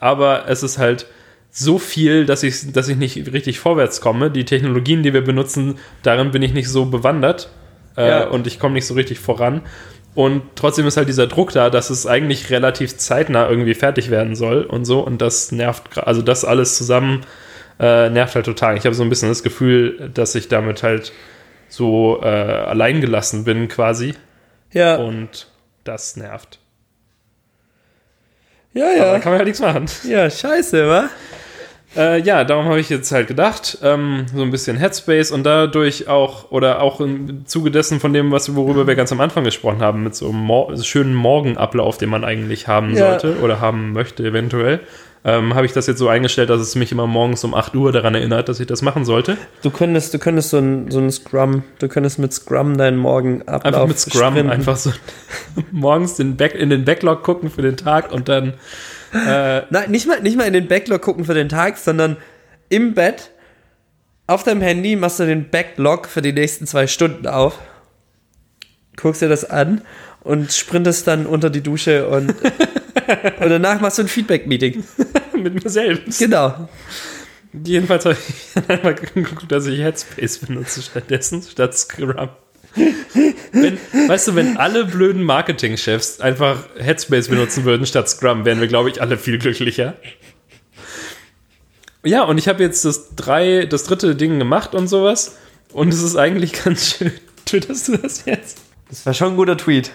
aber 0.00 0.44
es 0.48 0.62
ist 0.62 0.78
halt 0.78 1.06
so 1.50 1.78
viel, 1.78 2.26
dass 2.26 2.42
ich, 2.42 2.72
dass 2.72 2.88
ich 2.88 2.96
nicht 2.96 3.32
richtig 3.32 3.58
vorwärts 3.58 4.00
komme. 4.00 4.30
Die 4.30 4.44
Technologien, 4.44 5.02
die 5.02 5.14
wir 5.14 5.24
benutzen, 5.24 5.78
darin 6.02 6.30
bin 6.30 6.42
ich 6.42 6.52
nicht 6.52 6.68
so 6.68 6.84
bewandert 6.84 7.48
äh, 7.96 8.08
ja. 8.08 8.28
und 8.28 8.46
ich 8.46 8.58
komme 8.58 8.74
nicht 8.74 8.86
so 8.86 8.94
richtig 8.94 9.18
voran. 9.18 9.62
Und 10.14 10.42
trotzdem 10.54 10.86
ist 10.86 10.96
halt 10.96 11.08
dieser 11.08 11.26
Druck 11.26 11.52
da, 11.52 11.68
dass 11.68 11.90
es 11.90 12.06
eigentlich 12.06 12.50
relativ 12.50 12.96
zeitnah 12.96 13.48
irgendwie 13.48 13.74
fertig 13.74 14.10
werden 14.10 14.34
soll 14.34 14.62
und 14.62 14.84
so. 14.84 15.00
Und 15.00 15.20
das 15.20 15.52
nervt, 15.52 15.98
also 15.98 16.22
das 16.22 16.44
alles 16.44 16.76
zusammen 16.76 17.22
äh, 17.78 18.08
nervt 18.10 18.34
halt 18.34 18.46
total. 18.46 18.76
Ich 18.76 18.84
habe 18.84 18.94
so 18.94 19.02
ein 19.02 19.10
bisschen 19.10 19.28
das 19.28 19.42
Gefühl, 19.42 20.10
dass 20.14 20.34
ich 20.34 20.48
damit 20.48 20.82
halt 20.82 21.12
so 21.68 22.20
äh, 22.22 22.26
allein 22.26 23.00
gelassen 23.00 23.44
bin 23.44 23.68
quasi. 23.68 24.14
Ja. 24.72 24.96
Und 24.96 25.48
das 25.86 26.16
nervt. 26.16 26.58
Ja, 28.72 28.90
ja. 28.90 29.02
Aber 29.04 29.12
da 29.12 29.18
kann 29.20 29.32
man 29.32 29.38
halt 29.38 29.46
nichts 29.46 29.60
machen. 29.60 29.86
Ja, 30.04 30.28
scheiße, 30.28 30.86
wa? 30.86 31.08
Äh, 31.96 32.20
ja, 32.20 32.44
darum 32.44 32.66
habe 32.66 32.78
ich 32.78 32.90
jetzt 32.90 33.10
halt 33.10 33.26
gedacht, 33.26 33.78
ähm, 33.82 34.26
so 34.34 34.42
ein 34.42 34.50
bisschen 34.50 34.76
Headspace 34.76 35.30
und 35.30 35.44
dadurch 35.44 36.08
auch, 36.08 36.50
oder 36.50 36.82
auch 36.82 37.00
im 37.00 37.46
Zuge 37.46 37.70
dessen 37.70 38.00
von 38.00 38.12
dem, 38.12 38.30
was, 38.32 38.54
worüber 38.54 38.86
wir 38.86 38.96
ganz 38.96 39.12
am 39.12 39.20
Anfang 39.20 39.44
gesprochen 39.44 39.80
haben, 39.80 40.02
mit 40.02 40.14
so 40.14 40.28
einem 40.28 40.40
Mor 40.40 40.76
schönen 40.82 41.14
Morgenablauf, 41.14 41.96
den 41.96 42.10
man 42.10 42.22
eigentlich 42.22 42.68
haben 42.68 42.94
ja. 42.94 43.18
sollte 43.18 43.40
oder 43.40 43.60
haben 43.60 43.92
möchte 43.92 44.24
eventuell, 44.24 44.80
ähm, 45.26 45.56
habe 45.56 45.66
ich 45.66 45.72
das 45.72 45.88
jetzt 45.88 45.98
so 45.98 46.08
eingestellt, 46.08 46.50
dass 46.50 46.60
es 46.60 46.76
mich 46.76 46.92
immer 46.92 47.08
morgens 47.08 47.42
um 47.42 47.52
8 47.52 47.74
Uhr 47.74 47.90
daran 47.90 48.14
erinnert, 48.14 48.48
dass 48.48 48.60
ich 48.60 48.68
das 48.68 48.80
machen 48.80 49.04
sollte. 49.04 49.36
Du 49.60 49.70
könntest, 49.70 50.14
du 50.14 50.20
könntest 50.20 50.50
so 50.50 50.58
ein, 50.58 50.88
so 50.88 51.00
ein 51.00 51.10
Scrum, 51.10 51.64
du 51.80 51.88
könntest 51.88 52.20
mit 52.20 52.32
Scrum 52.32 52.78
deinen 52.78 52.96
Morgenablauf 52.96 53.64
Einfach 53.64 53.86
mit 53.88 53.98
Scrum, 53.98 54.34
sprinten. 54.34 54.50
einfach 54.50 54.76
so 54.76 54.92
morgens 55.72 56.14
den 56.14 56.36
Back, 56.36 56.54
in 56.54 56.70
den 56.70 56.84
Backlog 56.84 57.24
gucken 57.24 57.50
für 57.50 57.62
den 57.62 57.76
Tag 57.76 58.12
und 58.12 58.28
dann 58.28 58.54
äh, 59.12 59.62
Nein, 59.68 59.90
nicht 59.90 60.06
mal, 60.06 60.20
nicht 60.20 60.36
mal 60.36 60.44
in 60.44 60.52
den 60.52 60.68
Backlog 60.68 61.02
gucken 61.02 61.24
für 61.24 61.34
den 61.34 61.48
Tag, 61.48 61.76
sondern 61.78 62.16
im 62.68 62.94
Bett 62.94 63.32
auf 64.28 64.44
deinem 64.44 64.60
Handy 64.60 64.94
machst 64.94 65.18
du 65.18 65.26
den 65.26 65.50
Backlog 65.50 66.06
für 66.06 66.22
die 66.22 66.32
nächsten 66.32 66.68
zwei 66.68 66.86
Stunden 66.86 67.26
auf, 67.26 67.58
guckst 68.96 69.22
dir 69.22 69.28
das 69.28 69.44
an 69.48 69.82
und 70.20 70.52
sprintest 70.52 71.06
dann 71.08 71.26
unter 71.26 71.50
die 71.50 71.62
Dusche 71.62 72.08
und, 72.08 72.30
und 73.40 73.50
danach 73.50 73.80
machst 73.80 73.98
du 73.98 74.02
ein 74.02 74.08
Feedback-Meeting. 74.08 74.84
Mit 75.42 75.62
mir 75.62 75.70
selbst. 75.70 76.18
Genau. 76.18 76.68
Jedenfalls 77.52 78.04
habe 78.04 78.16
ich 78.16 78.68
einmal 78.68 78.94
geguckt, 78.94 79.50
dass 79.50 79.66
ich 79.66 79.80
Headspace 79.80 80.38
benutze 80.38 80.82
stattdessen, 80.82 81.42
statt 81.42 81.76
Scrum 81.76 82.28
wenn, 83.52 83.78
weißt 84.08 84.28
du, 84.28 84.34
wenn 84.34 84.56
alle 84.56 84.84
blöden 84.84 85.22
Marketingchefs 85.22 86.20
einfach 86.20 86.64
Headspace 86.78 87.28
benutzen 87.28 87.64
würden 87.64 87.86
statt 87.86 88.08
Scrum, 88.08 88.44
wären 88.44 88.60
wir, 88.60 88.68
glaube 88.68 88.90
ich, 88.90 89.00
alle 89.00 89.16
viel 89.16 89.38
glücklicher. 89.38 89.94
Ja, 92.04 92.22
und 92.22 92.38
ich 92.38 92.48
habe 92.48 92.62
jetzt 92.62 92.84
das 92.84 93.16
drei, 93.16 93.66
das 93.66 93.84
dritte 93.84 94.14
Ding 94.14 94.38
gemacht 94.38 94.74
und 94.74 94.88
sowas. 94.88 95.38
Und 95.72 95.92
es 95.92 96.02
ist 96.02 96.16
eigentlich 96.16 96.52
ganz 96.64 96.96
schön. 96.96 97.12
Twitterst 97.46 97.88
du 97.88 97.96
das 97.96 98.24
jetzt? 98.26 98.58
Das 98.88 99.06
war 99.06 99.14
schon 99.14 99.32
ein 99.32 99.36
guter 99.36 99.56
Tweet. 99.56 99.90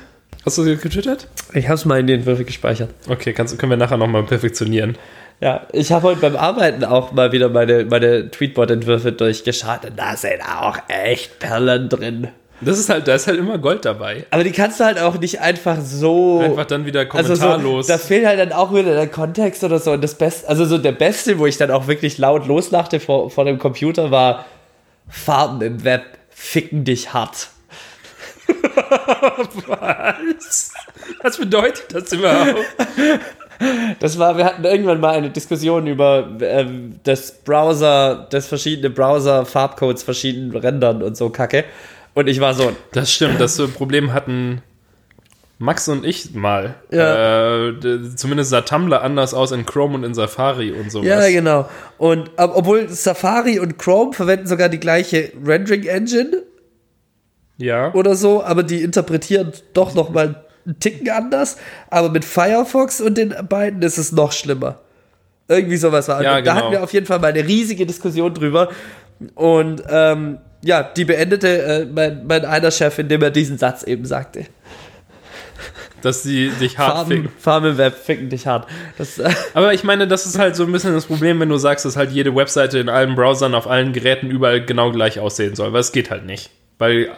Hast 0.46 0.58
du 0.58 0.64
es 0.64 0.82
getwittert? 0.82 1.28
Ich 1.54 1.66
habe 1.66 1.76
es 1.76 1.86
mal 1.86 2.00
in 2.00 2.08
den 2.08 2.20
Entwürfe 2.20 2.46
gespeichert. 2.46 2.94
Okay, 3.08 3.32
kannst, 3.34 3.58
können 3.60 3.70
wir 3.70 3.78
nachher 3.78 3.98
nochmal 3.98 4.24
perfektionieren. 4.24 4.98
Ja, 5.42 5.66
ich 5.74 5.92
habe 5.92 6.04
heute 6.04 6.22
beim 6.22 6.36
Arbeiten 6.36 6.84
auch 6.84 7.14
mal 7.14 7.32
wieder 7.32 7.50
meine, 7.50 7.84
meine 7.86 8.30
Tweetbot-Entwürfe 8.30 9.12
durchgeschaut 9.12 9.86
und 9.86 9.98
da 9.98 10.16
sind 10.16 10.40
auch 10.42 10.78
echt 10.88 11.40
Perlen 11.40 11.90
drin. 11.90 12.28
Das 12.62 12.78
ist 12.78 12.90
halt, 12.90 13.08
da 13.08 13.16
ist 13.16 13.26
halt 13.26 13.40
immer 13.40 13.58
Gold 13.58 13.84
dabei. 13.86 14.28
Aber 14.30 14.44
die 14.44 14.52
kannst 14.52 14.80
du 14.80 14.84
halt 14.84 15.00
auch 15.00 15.18
nicht 15.20 15.42
einfach 15.42 15.80
so. 15.82 16.42
Einfach 16.42 16.66
dann 16.66 16.86
wieder 16.86 17.08
also 17.12 17.34
so, 17.34 17.42
kommentarlos. 17.42 17.88
da 17.88 17.98
fehlt 17.98 18.28
halt 18.28 18.40
dann 18.40 18.52
auch 18.52 18.72
wieder 18.72 18.94
der 18.94 19.08
Kontext 19.08 19.64
oder 19.64 19.80
so. 19.80 19.94
Und 19.94 20.04
das 20.04 20.14
Beste, 20.14 20.48
also 20.48 20.66
so 20.66 20.78
der 20.78 20.92
Beste, 20.92 21.40
wo 21.40 21.48
ich 21.48 21.58
dann 21.58 21.72
auch 21.72 21.88
wirklich 21.88 22.20
laut 22.20 22.46
loslachte 22.46 23.00
vor, 23.00 23.32
vor 23.32 23.46
dem 23.46 23.58
Computer, 23.58 24.12
war 24.12 24.46
Farben 25.10 25.60
im 25.62 25.84
Web 25.84 26.04
ficken 26.30 26.84
dich 26.84 27.14
hart. 27.14 27.50
Was? 29.68 30.72
Was 31.24 31.38
bedeutet 31.38 31.86
das 31.96 32.14
überhaupt? 32.14 32.60
Das 34.00 34.18
war, 34.18 34.38
wir 34.38 34.46
hatten 34.46 34.64
irgendwann 34.64 35.00
mal 35.00 35.12
eine 35.16 35.30
Diskussion 35.30 35.88
über 35.88 36.28
ähm, 36.42 37.00
das 37.04 37.32
Browser, 37.44 38.28
das 38.30 38.48
verschiedene 38.48 38.90
Browser-Farbcodes 38.90 40.04
verschieden 40.04 40.56
rendern 40.56 41.02
und 41.04 41.16
so 41.18 41.30
Kacke. 41.30 41.66
Und 42.14 42.28
ich 42.28 42.40
war 42.40 42.54
so, 42.54 42.72
Das 42.92 43.12
stimmt, 43.14 43.40
das 43.40 43.56
so 43.56 43.68
Problem 43.68 44.14
hatten 44.14 44.62
Max 45.60 45.88
und 45.88 46.06
ich 46.06 46.34
mal. 46.34 46.74
Ja. 46.92 47.68
Äh, 47.68 47.74
zumindest 48.16 48.50
sah 48.50 48.62
Tumblr 48.62 49.00
anders 49.02 49.34
aus 49.36 49.52
in 49.52 49.66
Chrome 49.66 49.94
und 49.96 50.04
in 50.04 50.14
Safari 50.16 50.72
und 50.72 50.92
sowas. 50.92 51.08
ja, 51.08 51.30
genau. 51.30 51.70
Und 52.00 52.32
ob- 52.38 52.56
obwohl 52.58 52.90
Safari 52.90 53.60
und 53.60 53.78
Chrome 53.78 54.14
verwenden 54.14 54.48
sogar 54.48 54.70
die 54.70 54.80
gleiche 54.80 55.32
Rendering-Engine 55.46 56.42
Ja. 57.58 57.94
oder 57.94 58.16
so, 58.16 58.44
aber 58.44 58.64
die 58.64 58.82
interpretieren 58.82 59.52
doch 59.76 59.94
noch 59.94 60.10
mal 60.10 60.44
einen 60.66 60.80
Ticken 60.80 61.10
anders. 61.10 61.58
Aber 61.90 62.10
mit 62.10 62.26
Firefox 62.26 63.02
und 63.02 63.18
den 63.18 63.34
beiden 63.50 63.82
ist 63.82 63.98
es 63.98 64.12
noch 64.12 64.32
schlimmer. 64.32 64.80
Irgendwie 65.48 65.78
sowas 65.78 66.08
war. 66.08 66.24
Ja, 66.24 66.38
und 66.38 66.46
da 66.48 66.54
genau. 66.54 66.66
hatten 66.66 66.72
wir 66.72 66.84
auf 66.84 66.94
jeden 66.94 67.06
Fall 67.06 67.20
mal 67.20 67.28
eine 67.28 67.46
riesige 67.46 67.86
Diskussion 67.86 68.34
drüber. 68.34 68.70
Und 69.36 69.84
ähm, 69.90 70.38
ja, 70.64 70.84
die 70.84 71.06
beendete 71.06 71.62
äh, 71.64 71.86
mein, 71.86 72.26
mein 72.26 72.46
einer 72.46 72.72
Chef, 72.72 72.98
indem 73.00 73.22
er 73.22 73.32
diesen 73.32 73.58
Satz 73.58 73.84
eben 73.84 74.06
sagte. 74.06 74.46
Dass 76.02 76.24
sie 76.24 76.50
dich 76.60 76.78
hart 76.78 76.96
Farben, 76.96 77.12
ficken. 77.12 77.30
Farben 77.38 77.66
im 77.68 77.78
Web 77.78 77.96
ficken 77.96 78.30
dich 78.30 78.48
hart. 78.48 78.68
Das, 78.98 79.20
äh, 79.20 79.30
Aber 79.54 79.74
ich 79.74 79.84
meine, 79.84 80.08
das 80.08 80.26
ist 80.26 80.40
halt 80.40 80.56
so 80.56 80.64
ein 80.64 80.72
bisschen 80.72 80.94
das 80.94 81.06
Problem, 81.06 81.40
wenn 81.40 81.50
du 81.50 81.58
sagst, 81.58 81.86
dass 81.86 81.96
halt 81.96 82.12
jede 82.12 82.36
Webseite 82.36 82.80
in 82.80 82.90
allen 82.90 83.16
Browsern, 83.16 83.54
auf 83.54 83.68
allen 83.68 83.94
Geräten 83.94 84.32
überall 84.32 84.66
genau 84.66 84.92
gleich 84.92 85.20
aussehen 85.20 85.56
soll. 85.56 85.74
Weil 85.74 85.82
es 85.82 85.92
geht 85.92 86.10
halt 86.10 86.26
nicht. 86.26 86.50
Weil 86.80 87.12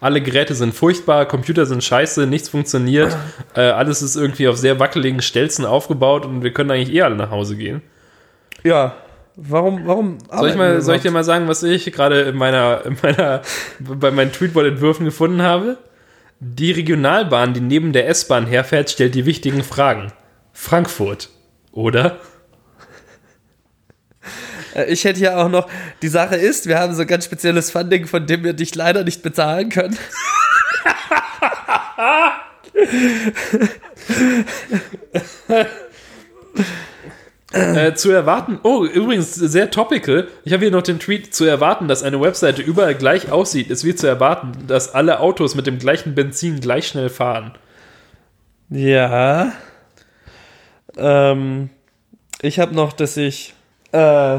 alle 0.00 0.20
Geräte 0.20 0.54
sind 0.54 0.74
furchtbar, 0.74 1.26
Computer 1.26 1.66
sind 1.66 1.84
scheiße, 1.84 2.26
nichts 2.26 2.48
funktioniert, 2.48 3.16
äh, 3.54 3.60
alles 3.60 4.02
ist 4.02 4.16
irgendwie 4.16 4.48
auf 4.48 4.56
sehr 4.56 4.80
wackeligen 4.80 5.22
Stelzen 5.22 5.64
aufgebaut 5.64 6.26
und 6.26 6.42
wir 6.42 6.52
können 6.52 6.70
eigentlich 6.70 6.94
eh 6.94 7.02
alle 7.02 7.16
nach 7.16 7.30
Hause 7.30 7.56
gehen. 7.56 7.82
ja, 8.64 8.94
warum, 9.36 9.86
warum 9.86 10.18
Soll 10.30 10.50
ich, 10.50 10.56
mal, 10.56 10.80
soll 10.80 10.96
ich 10.96 11.02
dir 11.02 11.10
mal 11.10 11.24
sagen, 11.24 11.48
was 11.48 11.62
ich 11.62 11.90
gerade 11.92 12.22
in 12.22 12.36
meiner, 12.36 12.84
in 12.84 12.96
meiner, 13.02 13.42
bei 13.78 14.10
meinen 14.10 14.32
Tweetball-Entwürfen 14.32 15.04
gefunden 15.04 15.42
habe? 15.42 15.78
Die 16.40 16.72
Regionalbahn, 16.72 17.52
die 17.52 17.60
neben 17.60 17.92
der 17.92 18.08
S-Bahn 18.08 18.46
herfährt, 18.46 18.88
stellt 18.88 19.14
die 19.14 19.26
wichtigen 19.26 19.62
Fragen. 19.62 20.12
Frankfurt, 20.52 21.28
oder? 21.72 22.18
Äh, 24.74 24.92
Ich 24.92 25.04
hätte 25.04 25.20
ja 25.20 25.36
auch 25.36 25.48
noch, 25.48 25.68
die 26.02 26.08
Sache 26.08 26.36
ist, 26.36 26.66
wir 26.66 26.78
haben 26.78 26.94
so 26.94 27.06
ganz 27.06 27.24
spezielles 27.24 27.70
Funding, 27.70 28.06
von 28.06 28.26
dem 28.26 28.44
wir 28.44 28.52
dich 28.52 28.74
leider 28.74 29.04
nicht 29.04 29.22
bezahlen 29.22 29.68
können. 29.68 29.96
Äh, 37.52 37.94
zu 37.94 38.12
erwarten, 38.12 38.60
oh, 38.62 38.84
übrigens, 38.84 39.34
sehr 39.34 39.72
topical. 39.72 40.28
Ich 40.44 40.52
habe 40.52 40.62
hier 40.62 40.70
noch 40.70 40.82
den 40.82 41.00
Tweet 41.00 41.34
zu 41.34 41.44
erwarten, 41.44 41.88
dass 41.88 42.04
eine 42.04 42.20
Webseite 42.20 42.62
überall 42.62 42.94
gleich 42.94 43.32
aussieht, 43.32 43.70
ist 43.70 43.84
wie 43.84 43.96
zu 43.96 44.06
erwarten, 44.06 44.52
dass 44.68 44.94
alle 44.94 45.18
Autos 45.18 45.56
mit 45.56 45.66
dem 45.66 45.80
gleichen 45.80 46.14
Benzin 46.14 46.60
gleich 46.60 46.86
schnell 46.86 47.08
fahren. 47.08 47.54
Ja. 48.68 49.52
Ähm, 50.96 51.70
ich 52.40 52.60
habe 52.60 52.72
noch, 52.72 52.92
dass 52.92 53.16
ich, 53.16 53.54
äh, 53.90 54.38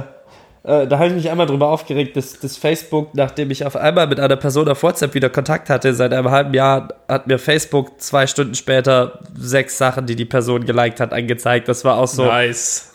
äh, 0.63 0.85
da 0.85 0.99
habe 0.99 1.07
ich 1.07 1.13
mich 1.13 1.29
einmal 1.31 1.47
drüber 1.47 1.69
aufgeregt, 1.69 2.15
dass, 2.15 2.39
dass 2.39 2.57
Facebook, 2.57 3.15
nachdem 3.15 3.49
ich 3.49 3.65
auf 3.65 3.75
einmal 3.75 4.07
mit 4.07 4.19
einer 4.19 4.35
Person 4.35 4.67
auf 4.69 4.83
WhatsApp 4.83 5.15
wieder 5.15 5.29
Kontakt 5.29 5.69
hatte, 5.69 5.93
seit 5.93 6.13
einem 6.13 6.29
halben 6.29 6.53
Jahr 6.53 6.89
hat 7.07 7.25
mir 7.25 7.39
Facebook 7.39 7.99
zwei 7.99 8.27
Stunden 8.27 8.53
später 8.53 9.19
sechs 9.35 9.77
Sachen, 9.77 10.05
die 10.05 10.15
die 10.15 10.25
Person 10.25 10.65
geliked 10.65 10.99
hat, 10.99 11.13
angezeigt. 11.13 11.67
Das 11.67 11.83
war 11.83 11.97
auch 11.97 12.07
so. 12.07 12.25
Nice. 12.25 12.93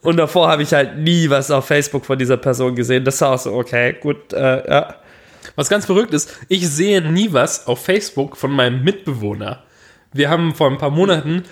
Und 0.00 0.16
davor 0.16 0.48
habe 0.48 0.62
ich 0.62 0.72
halt 0.72 0.98
nie 0.98 1.28
was 1.28 1.50
auf 1.50 1.66
Facebook 1.66 2.06
von 2.06 2.18
dieser 2.18 2.38
Person 2.38 2.74
gesehen. 2.74 3.04
Das 3.04 3.20
war 3.20 3.32
auch 3.32 3.38
so, 3.38 3.52
okay, 3.52 3.94
gut, 4.00 4.32
äh, 4.32 4.68
ja. 4.68 4.94
Was 5.56 5.68
ganz 5.68 5.84
verrückt 5.84 6.14
ist, 6.14 6.34
ich 6.48 6.66
sehe 6.68 7.02
nie 7.02 7.32
was 7.32 7.66
auf 7.66 7.84
Facebook 7.84 8.36
von 8.36 8.50
meinem 8.50 8.82
Mitbewohner. 8.82 9.62
Wir 10.12 10.30
haben 10.30 10.54
vor 10.54 10.70
ein 10.70 10.78
paar 10.78 10.90
Monaten, 10.90 11.44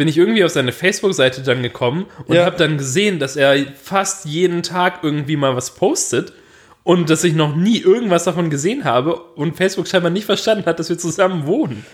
bin 0.00 0.08
ich 0.08 0.16
irgendwie 0.16 0.42
auf 0.44 0.50
seine 0.50 0.72
Facebook-Seite 0.72 1.42
dann 1.42 1.62
gekommen 1.62 2.06
und 2.26 2.34
Ja. 2.34 2.46
habe 2.46 2.56
dann 2.56 2.78
gesehen, 2.78 3.18
dass 3.18 3.36
er 3.36 3.54
fast 3.82 4.24
jeden 4.24 4.62
Tag 4.62 5.00
irgendwie 5.02 5.36
mal 5.36 5.54
was 5.54 5.74
postet 5.74 6.32
und 6.84 7.10
dass 7.10 7.22
ich 7.22 7.34
noch 7.34 7.54
nie 7.54 7.78
irgendwas 7.82 8.24
davon 8.24 8.48
gesehen 8.48 8.84
habe 8.84 9.14
und 9.14 9.58
Facebook 9.58 9.86
scheinbar 9.86 10.10
nicht 10.10 10.24
verstanden 10.24 10.64
hat, 10.64 10.78
dass 10.78 10.88
wir 10.88 10.96
zusammen 10.96 11.46
wohnen. 11.46 11.84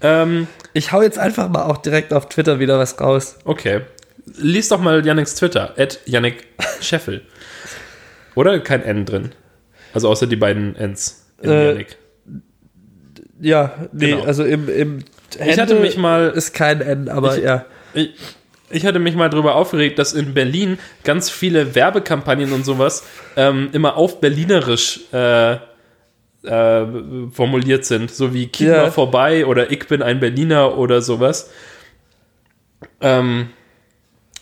ähm, 0.00 0.46
Ich 0.72 0.90
hau 0.92 1.02
jetzt 1.02 1.18
einfach 1.18 1.50
mal 1.50 1.64
auch 1.64 1.76
direkt 1.78 2.14
auf 2.14 2.30
Twitter 2.30 2.58
wieder 2.60 2.78
was 2.78 2.98
raus. 2.98 3.36
okay. 3.44 3.82
Lies 4.38 4.70
doch 4.70 4.80
mal 4.80 5.04
Yannicks 5.04 5.34
Twitter, 5.34 5.74
at 5.76 6.00
Yannick 6.06 6.46
Scheffel. 6.80 7.20
Oder 8.34 8.58
kein 8.60 8.82
N 8.82 9.04
drin. 9.04 9.32
Also 9.92 10.08
außer 10.08 10.26
die 10.26 10.36
beiden 10.36 10.74
Ns 10.76 11.26
in 11.42 11.50
Äh, 11.50 11.66
Yannick. 11.68 11.98
Ja, 13.38 13.86
nee, 13.92 14.12
Genau. 14.12 14.24
also 14.24 14.42
im, 14.44 14.70
im 14.70 15.00
Ich 15.36 15.58
hatte 15.58 15.74
mich 15.76 15.96
mal- 15.96 16.30
ist 16.30 16.52
kein 16.54 16.80
N, 16.80 17.08
aber 17.08 17.36
Ich- 17.36 17.44
ja. 17.44 17.64
Ich, 17.94 18.10
ich 18.70 18.86
hatte 18.86 18.98
mich 18.98 19.14
mal 19.14 19.30
darüber 19.30 19.54
aufgeregt, 19.54 19.98
dass 19.98 20.12
in 20.14 20.34
Berlin 20.34 20.78
ganz 21.04 21.30
viele 21.30 21.74
Werbekampagnen 21.74 22.52
und 22.52 22.64
sowas 22.64 23.04
ähm, 23.36 23.68
immer 23.72 23.96
auf 23.96 24.20
Berlinerisch 24.20 25.00
äh, 25.12 25.52
äh, 25.54 26.86
formuliert 27.32 27.84
sind. 27.84 28.10
So 28.10 28.34
wie 28.34 28.50
Ja. 28.58 28.82
mal 28.82 28.90
vorbei 28.90 29.46
oder 29.46 29.70
Ich 29.70 29.86
bin 29.86 30.02
ein 30.02 30.18
Berliner 30.20 30.76
oder 30.76 31.02
sowas. 31.02 31.50
Ähm, 33.00 33.48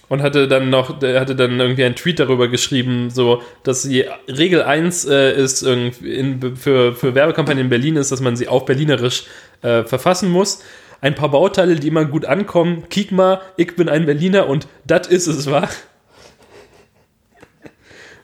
und 0.08 0.20
hatte 0.22 0.46
dann 0.46 0.68
noch, 0.68 1.00
hatte 1.00 1.34
dann 1.34 1.58
irgendwie 1.58 1.84
einen 1.84 1.94
Tweet 1.94 2.18
darüber 2.20 2.48
geschrieben, 2.48 3.08
so, 3.08 3.42
dass 3.62 3.82
die 3.82 4.04
Regel 4.28 4.62
1 4.62 5.06
äh, 5.06 5.32
ist 5.34 5.62
irgendwie 5.62 6.12
in, 6.14 6.56
für, 6.56 6.94
für 6.94 7.14
Werbekampagnen 7.14 7.64
in 7.64 7.70
Berlin 7.70 7.96
ist, 7.96 8.12
dass 8.12 8.20
man 8.20 8.36
sie 8.36 8.46
auf 8.46 8.66
Berlinerisch 8.66 9.24
äh, 9.62 9.84
verfassen 9.84 10.28
muss. 10.30 10.62
Ein 11.02 11.14
paar 11.14 11.30
Bauteile, 11.30 11.74
die 11.76 11.88
immer 11.88 12.06
gut 12.06 12.24
ankommen. 12.24 12.84
Kick 12.88 13.12
mal, 13.12 13.40
ich 13.56 13.76
bin 13.76 13.88
ein 13.90 14.06
Berliner 14.06 14.46
und 14.48 14.66
das 14.86 15.08
ist 15.08 15.26
es, 15.26 15.50
wa? 15.50 15.68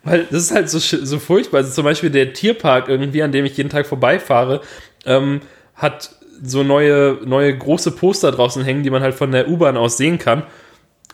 Weil 0.05 0.25
das 0.31 0.45
ist 0.45 0.55
halt 0.55 0.71
so, 0.71 0.79
so 0.79 1.19
furchtbar. 1.19 1.59
Also 1.59 1.73
zum 1.73 1.85
Beispiel 1.85 2.11
der 2.11 2.33
Tierpark 2.33 2.89
irgendwie, 2.89 3.23
an 3.23 3.33
dem 3.33 3.45
ich 3.45 3.57
jeden 3.57 3.69
Tag 3.69 3.87
vorbeifahre, 3.87 4.61
ähm, 5.05 5.41
hat 5.75 6.11
so 6.43 6.63
neue, 6.63 7.19
neue 7.25 7.57
große 7.57 7.91
Poster 7.91 8.31
draußen 8.31 8.63
hängen, 8.65 8.85
die 8.85 8.91
man 8.91 9.03
halt 9.03 9.15
von 9.15 9.33
der 9.33 9.49
U-Bahn 9.49 9.77
aus 9.77 9.97
sehen 9.97 10.19
kann. 10.19 10.45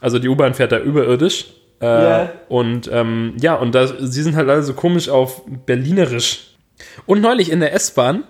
Also 0.01 0.19
die 0.19 0.29
U-Bahn 0.29 0.55
fährt 0.55 0.71
da 0.73 0.79
überirdisch. 0.79 1.47
Äh, 1.81 1.87
Ja. 1.87 2.33
Und 2.49 2.91
ähm, 2.93 3.35
ja, 3.41 3.55
und 3.55 3.75
da, 3.75 3.87
sie 3.87 4.23
sind 4.23 4.37
halt 4.37 4.49
alle 4.51 4.63
so 4.63 4.75
komisch 4.75 5.09
auf 5.09 5.43
Berlinerisch. 5.65 6.55
Und 7.07 7.23
neulich 7.23 7.51
in 7.51 7.61
der 7.61 7.73
S-Bahn, 7.73 8.25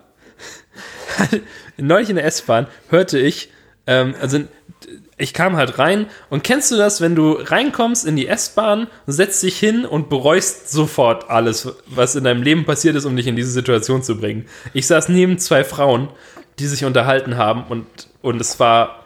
neulich 1.77 2.11
in 2.11 2.16
der 2.16 2.25
S-Bahn 2.25 2.66
hörte 2.89 3.18
ich, 3.18 3.51
ähm, 3.87 4.14
also 4.20 4.41
ich 5.16 5.33
kam 5.33 5.57
halt 5.57 5.79
rein 5.79 6.07
und 6.29 6.43
kennst 6.43 6.70
du 6.70 6.77
das, 6.77 7.01
wenn 7.01 7.14
du 7.14 7.33
reinkommst 7.33 8.05
in 8.05 8.16
die 8.16 8.27
S-Bahn, 8.27 8.89
setzt 9.07 9.43
dich 9.43 9.59
hin 9.59 9.85
und 9.85 10.09
bereust 10.09 10.70
sofort 10.70 11.31
alles, 11.31 11.72
was 11.87 12.16
in 12.16 12.25
deinem 12.25 12.43
Leben 12.43 12.64
passiert 12.64 12.97
ist, 12.97 13.05
um 13.05 13.16
dich 13.16 13.27
in 13.27 13.37
diese 13.37 13.51
Situation 13.51 14.03
zu 14.03 14.18
bringen. 14.18 14.47
Ich 14.72 14.87
saß 14.87 15.09
neben 15.09 15.39
zwei 15.39 15.62
Frauen, 15.64 16.09
die 16.59 16.66
sich 16.66 16.85
unterhalten 16.85 17.37
haben 17.37 17.64
und, 17.68 17.87
und 18.22 18.41
es 18.41 18.59
war 18.59 19.05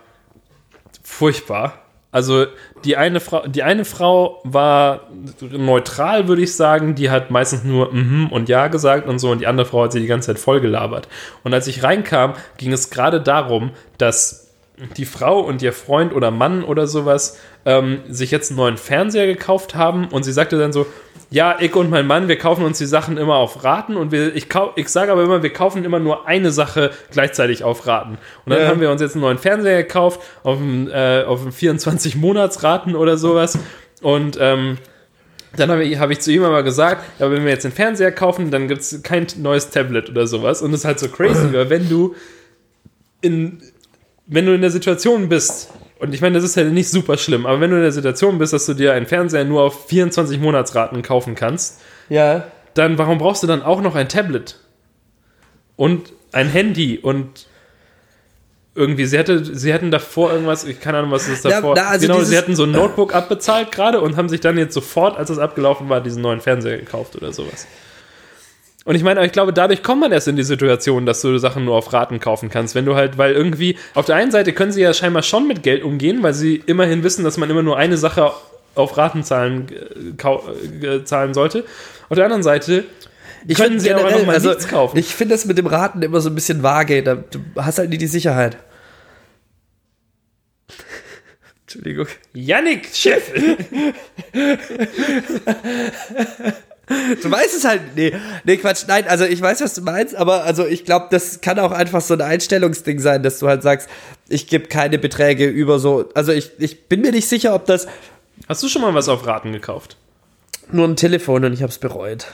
furchtbar. 1.03 1.83
Also 2.11 2.46
die 2.84 2.96
eine 2.96 3.20
Frau, 3.20 3.46
die 3.46 3.62
eine 3.62 3.84
Frau 3.84 4.40
war 4.44 5.09
neutral, 5.40 6.26
würde 6.26 6.42
ich 6.42 6.56
sagen. 6.56 6.94
Die 6.94 7.11
hat 7.11 7.30
meistens 7.30 7.64
nur 7.64 7.92
mhm 7.92 8.28
und 8.28 8.48
ja 8.48 8.68
gesagt 8.68 9.06
und 9.06 9.18
so. 9.18 9.30
Und 9.30 9.40
die 9.40 9.46
andere 9.46 9.66
Frau 9.66 9.84
hat 9.84 9.92
sie 9.92 10.00
die 10.00 10.06
ganze 10.06 10.28
Zeit 10.28 10.38
voll 10.38 10.61
gelabert. 10.61 11.09
Und 11.44 11.52
als 11.52 11.66
ich 11.66 11.82
reinkam, 11.82 12.34
ging 12.56 12.72
es 12.72 12.90
gerade 12.90 13.20
darum, 13.20 13.72
dass 13.98 14.48
die 14.96 15.04
Frau 15.04 15.40
und 15.40 15.61
ihr 15.61 15.72
Freund 15.72 16.14
oder 16.14 16.30
Mann 16.30 16.64
oder 16.64 16.86
sowas 16.86 17.38
ähm, 17.69 18.01
sich 18.09 18.31
jetzt 18.31 18.51
einen 18.51 18.57
neuen 18.57 18.77
Fernseher 18.79 19.27
gekauft 19.27 19.75
haben. 19.75 20.09
Und 20.09 20.23
sie 20.23 20.33
sagte 20.33 20.59
dann 20.59 20.73
so, 20.73 20.87
ja, 21.31 21.57
ich 21.61 21.75
und 21.77 21.91
mein 21.91 22.07
Mann, 22.07 22.27
wir 22.27 22.39
kaufen 22.39 22.64
uns 22.64 22.79
die 22.79 22.87
Sachen 22.87 23.19
immer 23.19 23.35
auf 23.37 23.62
Raten 23.62 23.99
und 23.99 24.11
wir, 24.12 24.35
ich, 24.35 24.47
ich 24.77 24.89
sage 24.89 25.12
aber 25.12 25.23
immer, 25.23 25.43
wir 25.43 25.53
kaufen 25.53 25.85
immer 25.85 25.99
nur 25.99 26.27
eine 26.27 26.51
Sache 26.51 26.91
gleichzeitig 27.11 27.64
auf 27.64 27.87
Raten. 27.87 28.16
Und 28.47 28.53
dann 28.55 28.62
Ja. 28.62 28.69
haben 28.69 28.81
wir 28.81 28.91
uns 28.91 29.03
jetzt 29.03 29.12
einen 29.14 29.21
neuen 29.21 29.37
Fernseher 29.37 29.83
gekauft 29.83 30.21
auf, 30.43 30.57
dem, 30.57 30.89
äh, 30.91 31.25
auf 31.25 31.43
dem 31.43 31.53
24 31.53 32.16
Monatsraten 32.16 32.97
oder 32.97 33.19
sowas. 33.19 33.59
Und 34.01 34.39
ähm, 34.41 34.79
Dann 35.57 35.71
habe 35.71 35.85
ich, 35.85 35.99
hab 35.99 36.11
ich 36.11 36.21
zu 36.21 36.31
ihm 36.33 36.45
aber 36.45 36.62
gesagt, 36.62 37.05
ja, 37.19 37.31
wenn 37.31 37.45
wir 37.45 37.51
jetzt 37.51 37.64
den 37.64 37.73
Fernseher 37.73 38.12
kaufen, 38.12 38.51
dann 38.51 38.66
gibt 38.69 38.81
es 38.81 39.03
kein 39.03 39.27
neues 39.37 39.69
Tablet 39.71 40.09
oder 40.09 40.27
sowas. 40.27 40.62
Und 40.62 40.73
das 40.73 40.81
ist 40.81 40.87
halt 40.87 40.99
so 41.01 41.09
crazy, 41.09 41.53
weil 41.53 41.69
wenn 41.69 41.89
du 41.91 42.14
in, 43.21 43.61
wenn 44.27 44.47
du 44.47 44.55
in 44.55 44.61
der 44.62 44.71
Situation 44.71 45.29
bist, 45.29 45.71
und 46.01 46.14
ich 46.14 46.20
meine, 46.20 46.34
das 46.36 46.44
ist 46.44 46.57
ja 46.57 46.64
nicht 46.64 46.88
super 46.90 47.16
schlimm, 47.16 47.46
aber 47.46 47.61
wenn 47.61 47.70
du 47.70 47.76
in 47.76 47.82
der 47.82 47.92
Situation 47.92 48.38
bist, 48.38 48.53
dass 48.53 48.66
du 48.66 48.74
dir 48.74 48.92
einen 48.92 49.07
Fernseher 49.07 49.44
nur 49.44 49.62
auf 49.62 49.86
24 49.88 50.38
Monatsraten 50.40 51.03
kaufen 51.03 51.34
kannst, 51.34 51.80
Ja. 52.09 52.44
dann 52.74 52.99
warum 52.99 53.18
brauchst 53.18 53.42
du 53.42 53.46
dann 53.46 53.62
auch 53.62 53.80
noch 53.80 53.94
ein 53.94 54.09
Tablet? 54.09 54.59
Und 55.76 56.12
ein 56.32 56.49
Handy 56.49 56.99
und 56.99 57.46
irgendwie, 58.74 59.07
sie, 59.07 59.18
hatte, 59.18 59.44
sie 59.44 59.74
hatten 59.74 59.90
davor 59.90 60.30
irgendwas, 60.32 60.64
ich 60.64 60.78
keine 60.80 60.99
Ahnung, 60.99 61.11
was 61.11 61.26
ist 61.28 61.44
Ja, 61.44 61.51
davor. 61.51 61.74
na, 61.76 61.88
also 61.88 62.07
genau, 62.07 62.20
sie 62.22 62.38
hatten 62.38 62.55
so 62.55 62.62
ein 62.64 62.70
Notebook 62.70 63.12
abbezahlt 63.14 63.72
gerade 63.72 64.01
und 64.01 64.16
haben 64.16 64.28
sich 64.28 64.40
dann 64.40 64.57
jetzt 64.57 64.74
sofort, 64.74 65.16
als 65.16 65.30
es 65.30 65.38
abgelaufen 65.38 65.88
war, 65.88 66.01
diesen 66.01 66.22
neuen 66.22 66.40
Fernseher 66.40 66.78
gekauft 66.78 67.16
oder 67.16 67.32
sowas. 67.32 67.66
Und 68.89 68.95
ich 68.95 69.03
meine, 69.03 69.22
ich 69.26 69.32
glaube, 69.32 69.53
dadurch 69.53 69.82
kommt 69.82 70.01
man 70.01 70.12
erst 70.12 70.28
in 70.28 70.36
die 70.36 70.43
Situation, 70.43 71.05
dass 71.05 71.20
du 71.20 71.36
Sachen 71.36 71.66
nur 71.66 71.74
auf 71.74 71.93
Raten 71.93 72.20
kaufen 72.20 72.49
kannst. 72.49 72.74
Wenn 72.74 72.86
du 72.86 72.95
halt, 72.95 73.18
weil 73.18 73.34
irgendwie, 73.34 73.76
auf 73.93 74.07
der 74.07 74.16
einen 74.16 74.30
Seite 74.30 74.55
können 74.55 74.72
sie 74.72 74.80
ja 74.80 74.95
scheinbar 74.95 75.22
schon 75.22 75.47
mit 75.47 75.62
Geld 75.62 75.84
umgehen, 75.84 76.22
weil 76.22 76.32
sie 76.32 76.62
immerhin 76.64 77.03
wissen, 77.03 77.22
dass 77.22 77.36
man 77.36 77.51
immer 77.51 77.62
nur 77.62 77.76
eine 77.76 77.99
Sache 77.99 78.32
auf 78.74 78.97
Raten 78.97 79.24
zahlen, 79.24 79.66
äh, 80.22 80.86
äh, 80.86 81.05
zahlen 81.05 81.34
sollte. 81.34 81.66
Auf 82.09 82.14
der 82.14 82.24
anderen 82.24 82.43
Seite 82.43 82.86
können 83.55 83.72
find 83.72 83.82
sie 83.82 83.93
aber 83.93 84.07
einfach 84.07 84.24
mal 84.24 84.36
also, 84.36 84.49
nichts 84.49 84.68
kaufen. 84.68 84.97
Ich 84.97 85.14
finde 85.14 85.34
das 85.34 85.45
mit 85.45 85.59
dem 85.59 85.66
Raten 85.66 86.01
immer 86.01 86.22
so 86.22 86.30
ein 86.30 86.34
bisschen 86.34 86.62
vage. 86.62 87.03
Da, 87.03 87.16
du 87.16 87.41
hast 87.57 87.78
halt 87.78 87.91
nie 87.91 87.99
die 87.99 88.07
Sicherheit. 88.07 88.57
Entschuldigung. 91.66 92.07
Yannick, 92.32 92.89
Chef! 92.95 93.32
Du 97.22 97.30
weißt 97.30 97.57
es 97.57 97.64
halt. 97.64 97.82
Nee, 97.97 98.14
nee, 98.45 98.57
Quatsch. 98.57 98.84
Nein, 98.89 99.05
also 99.09 99.24
ich 99.24 99.41
weiß, 99.41 99.61
was 99.61 99.74
du 99.74 99.82
meinst, 99.82 100.14
aber 100.14 100.45
also 100.45 100.66
ich 100.66 100.84
glaube, 100.84 101.07
das 101.11 101.41
kann 101.41 101.59
auch 101.59 101.72
einfach 101.72 102.01
so 102.01 102.14
ein 102.14 102.20
Einstellungsding 102.20 102.99
sein, 102.99 103.22
dass 103.22 103.39
du 103.39 103.49
halt 103.49 103.62
sagst, 103.62 103.89
ich 104.28 104.47
gebe 104.47 104.68
keine 104.68 104.99
Beträge 104.99 105.47
über 105.47 105.78
so. 105.78 106.09
Also 106.14 106.32
ich, 106.32 106.53
ich 106.59 106.89
bin 106.89 107.01
mir 107.01 107.12
nicht 107.12 107.28
sicher, 107.28 107.55
ob 107.55 107.66
das 107.66 107.86
Hast 108.49 108.62
du 108.62 108.68
schon 108.68 108.82
mal 108.82 108.95
was 108.95 109.09
auf 109.09 109.26
Raten 109.26 109.53
gekauft? 109.53 109.97
nur 110.70 110.86
ein 110.86 110.97
Telefon 110.97 111.45
und 111.45 111.53
ich 111.53 111.62
habe 111.62 111.70
es 111.70 111.78
bereut. 111.78 112.26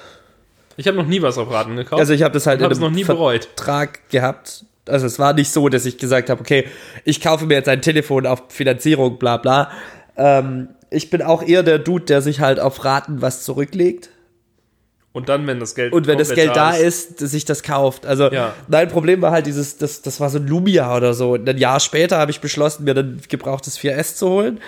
Ich 0.76 0.88
habe 0.88 0.96
noch 0.96 1.07
nie 1.07 1.22
was 1.22 1.38
auf 1.38 1.50
Raten 1.50 1.76
gekauft. 1.76 2.00
Also 2.00 2.12
ich 2.12 2.22
habe 2.22 2.34
das 2.34 2.46
halt 2.46 2.61
habe 2.62 2.72
es 2.72 2.80
noch 2.80 2.90
nie 2.90 3.05
bereut. 3.05 3.44
Vertrag 3.55 4.09
gehabt. 4.09 4.64
Also 4.88 5.07
es 5.07 5.18
war 5.18 5.32
nicht 5.32 5.50
so, 5.50 5.68
dass 5.68 5.86
ich 5.86 5.98
gesagt 5.98 6.30
habe, 6.30 6.40
okay, 6.40 6.66
ich 7.05 7.20
kaufe 7.20 7.46
mir 7.46 7.55
jetzt 7.55 7.68
ein 7.68 7.80
Telefon 7.80 8.26
auf 8.26 8.42
Finanzierung, 8.48 9.18
bla 9.18 9.36
bla. 9.36 9.70
Ähm, 10.16 10.68
ich 10.90 11.11
bin 11.11 11.22
auch 11.22 11.42
eher 11.42 11.62
der 11.62 11.78
Dude, 11.78 12.05
der 12.07 12.22
sich 12.22 12.40
halt 12.40 12.61
auf 12.61 12.84
Raten 12.84 13.22
was 13.22 13.44
zurücklegt. 13.44 14.11
Und 15.14 15.28
dann, 15.28 15.46
wenn 15.46 15.60
das 15.60 15.76
Geld 15.76 15.92
Und 15.92 16.08
wenn 16.08 16.18
das 16.18 16.34
Geld 16.34 16.56
da 16.56 16.72
ist, 16.72 17.22
dass 17.22 17.30
sich 17.30 17.44
das 17.44 17.62
kauft. 17.62 18.04
Also 18.04 18.32
Ja. 18.32 18.52
mein 18.66 18.88
Problem 18.88 19.22
war 19.22 19.30
halt 19.30 19.46
dieses, 19.46 19.78
das, 19.78 20.02
das 20.02 20.18
war 20.18 20.28
so 20.28 20.38
ein 20.38 20.46
Lumia 20.48 20.94
oder 20.94 21.14
so. 21.14 21.34
Und 21.34 21.48
ein 21.48 21.56
Jahr 21.56 21.78
später 21.78 22.18
habe 22.18 22.32
ich 22.32 22.40
beschlossen, 22.40 22.82
mir 22.82 22.96
ein 22.96 23.22
gebrauchtes 23.28 23.78
4S 23.78 24.16
zu 24.16 24.28
holen. 24.28 24.60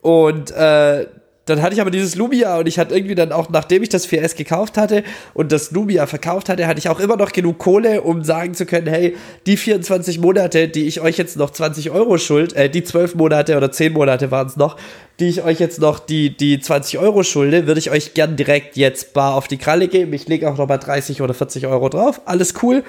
Und 0.00 0.52
äh, 0.52 1.06
dann 1.50 1.60
hatte 1.60 1.74
ich 1.74 1.80
aber 1.80 1.90
dieses 1.90 2.14
Lumia 2.14 2.58
und 2.58 2.66
ich 2.66 2.78
hatte 2.78 2.94
irgendwie 2.94 3.14
dann 3.14 3.32
auch, 3.32 3.50
nachdem 3.50 3.82
ich 3.82 3.88
das 3.90 4.08
4S 4.08 4.36
gekauft 4.36 4.76
hatte 4.78 5.02
und 5.34 5.52
das 5.52 5.70
Lumia 5.72 6.06
verkauft 6.06 6.48
hatte, 6.48 6.66
hatte 6.66 6.78
ich 6.78 6.88
auch 6.88 7.00
immer 7.00 7.16
noch 7.16 7.32
genug 7.32 7.58
Kohle, 7.58 8.00
um 8.02 8.24
sagen 8.24 8.54
zu 8.54 8.64
können, 8.66 8.86
hey, 8.86 9.16
die 9.46 9.56
24 9.56 10.18
Monate, 10.20 10.68
die 10.68 10.86
ich 10.86 11.00
euch 11.00 11.18
jetzt 11.18 11.36
noch 11.36 11.50
20 11.50 11.90
Euro 11.90 12.16
schuld, 12.18 12.54
äh, 12.54 12.70
die 12.70 12.82
12 12.84 13.14
Monate 13.16 13.56
oder 13.56 13.70
10 13.70 13.92
Monate 13.92 14.30
waren 14.30 14.46
es 14.46 14.56
noch, 14.56 14.76
die 15.18 15.28
ich 15.28 15.42
euch 15.44 15.60
jetzt 15.60 15.80
noch 15.80 15.98
die, 15.98 16.34
die 16.36 16.60
20 16.60 16.98
Euro 16.98 17.22
schulde, 17.22 17.66
würde 17.66 17.78
ich 17.80 17.90
euch 17.90 18.14
gern 18.14 18.36
direkt 18.36 18.76
jetzt 18.76 19.12
bar 19.12 19.34
auf 19.34 19.48
die 19.48 19.58
Kralle 19.58 19.88
geben. 19.88 20.12
Ich 20.14 20.26
lege 20.28 20.48
auch 20.48 20.56
noch 20.56 20.66
mal 20.68 20.78
30 20.78 21.20
oder 21.20 21.34
40 21.34 21.66
Euro 21.66 21.88
drauf. 21.90 22.22
Alles 22.24 22.54
cool. 22.62 22.84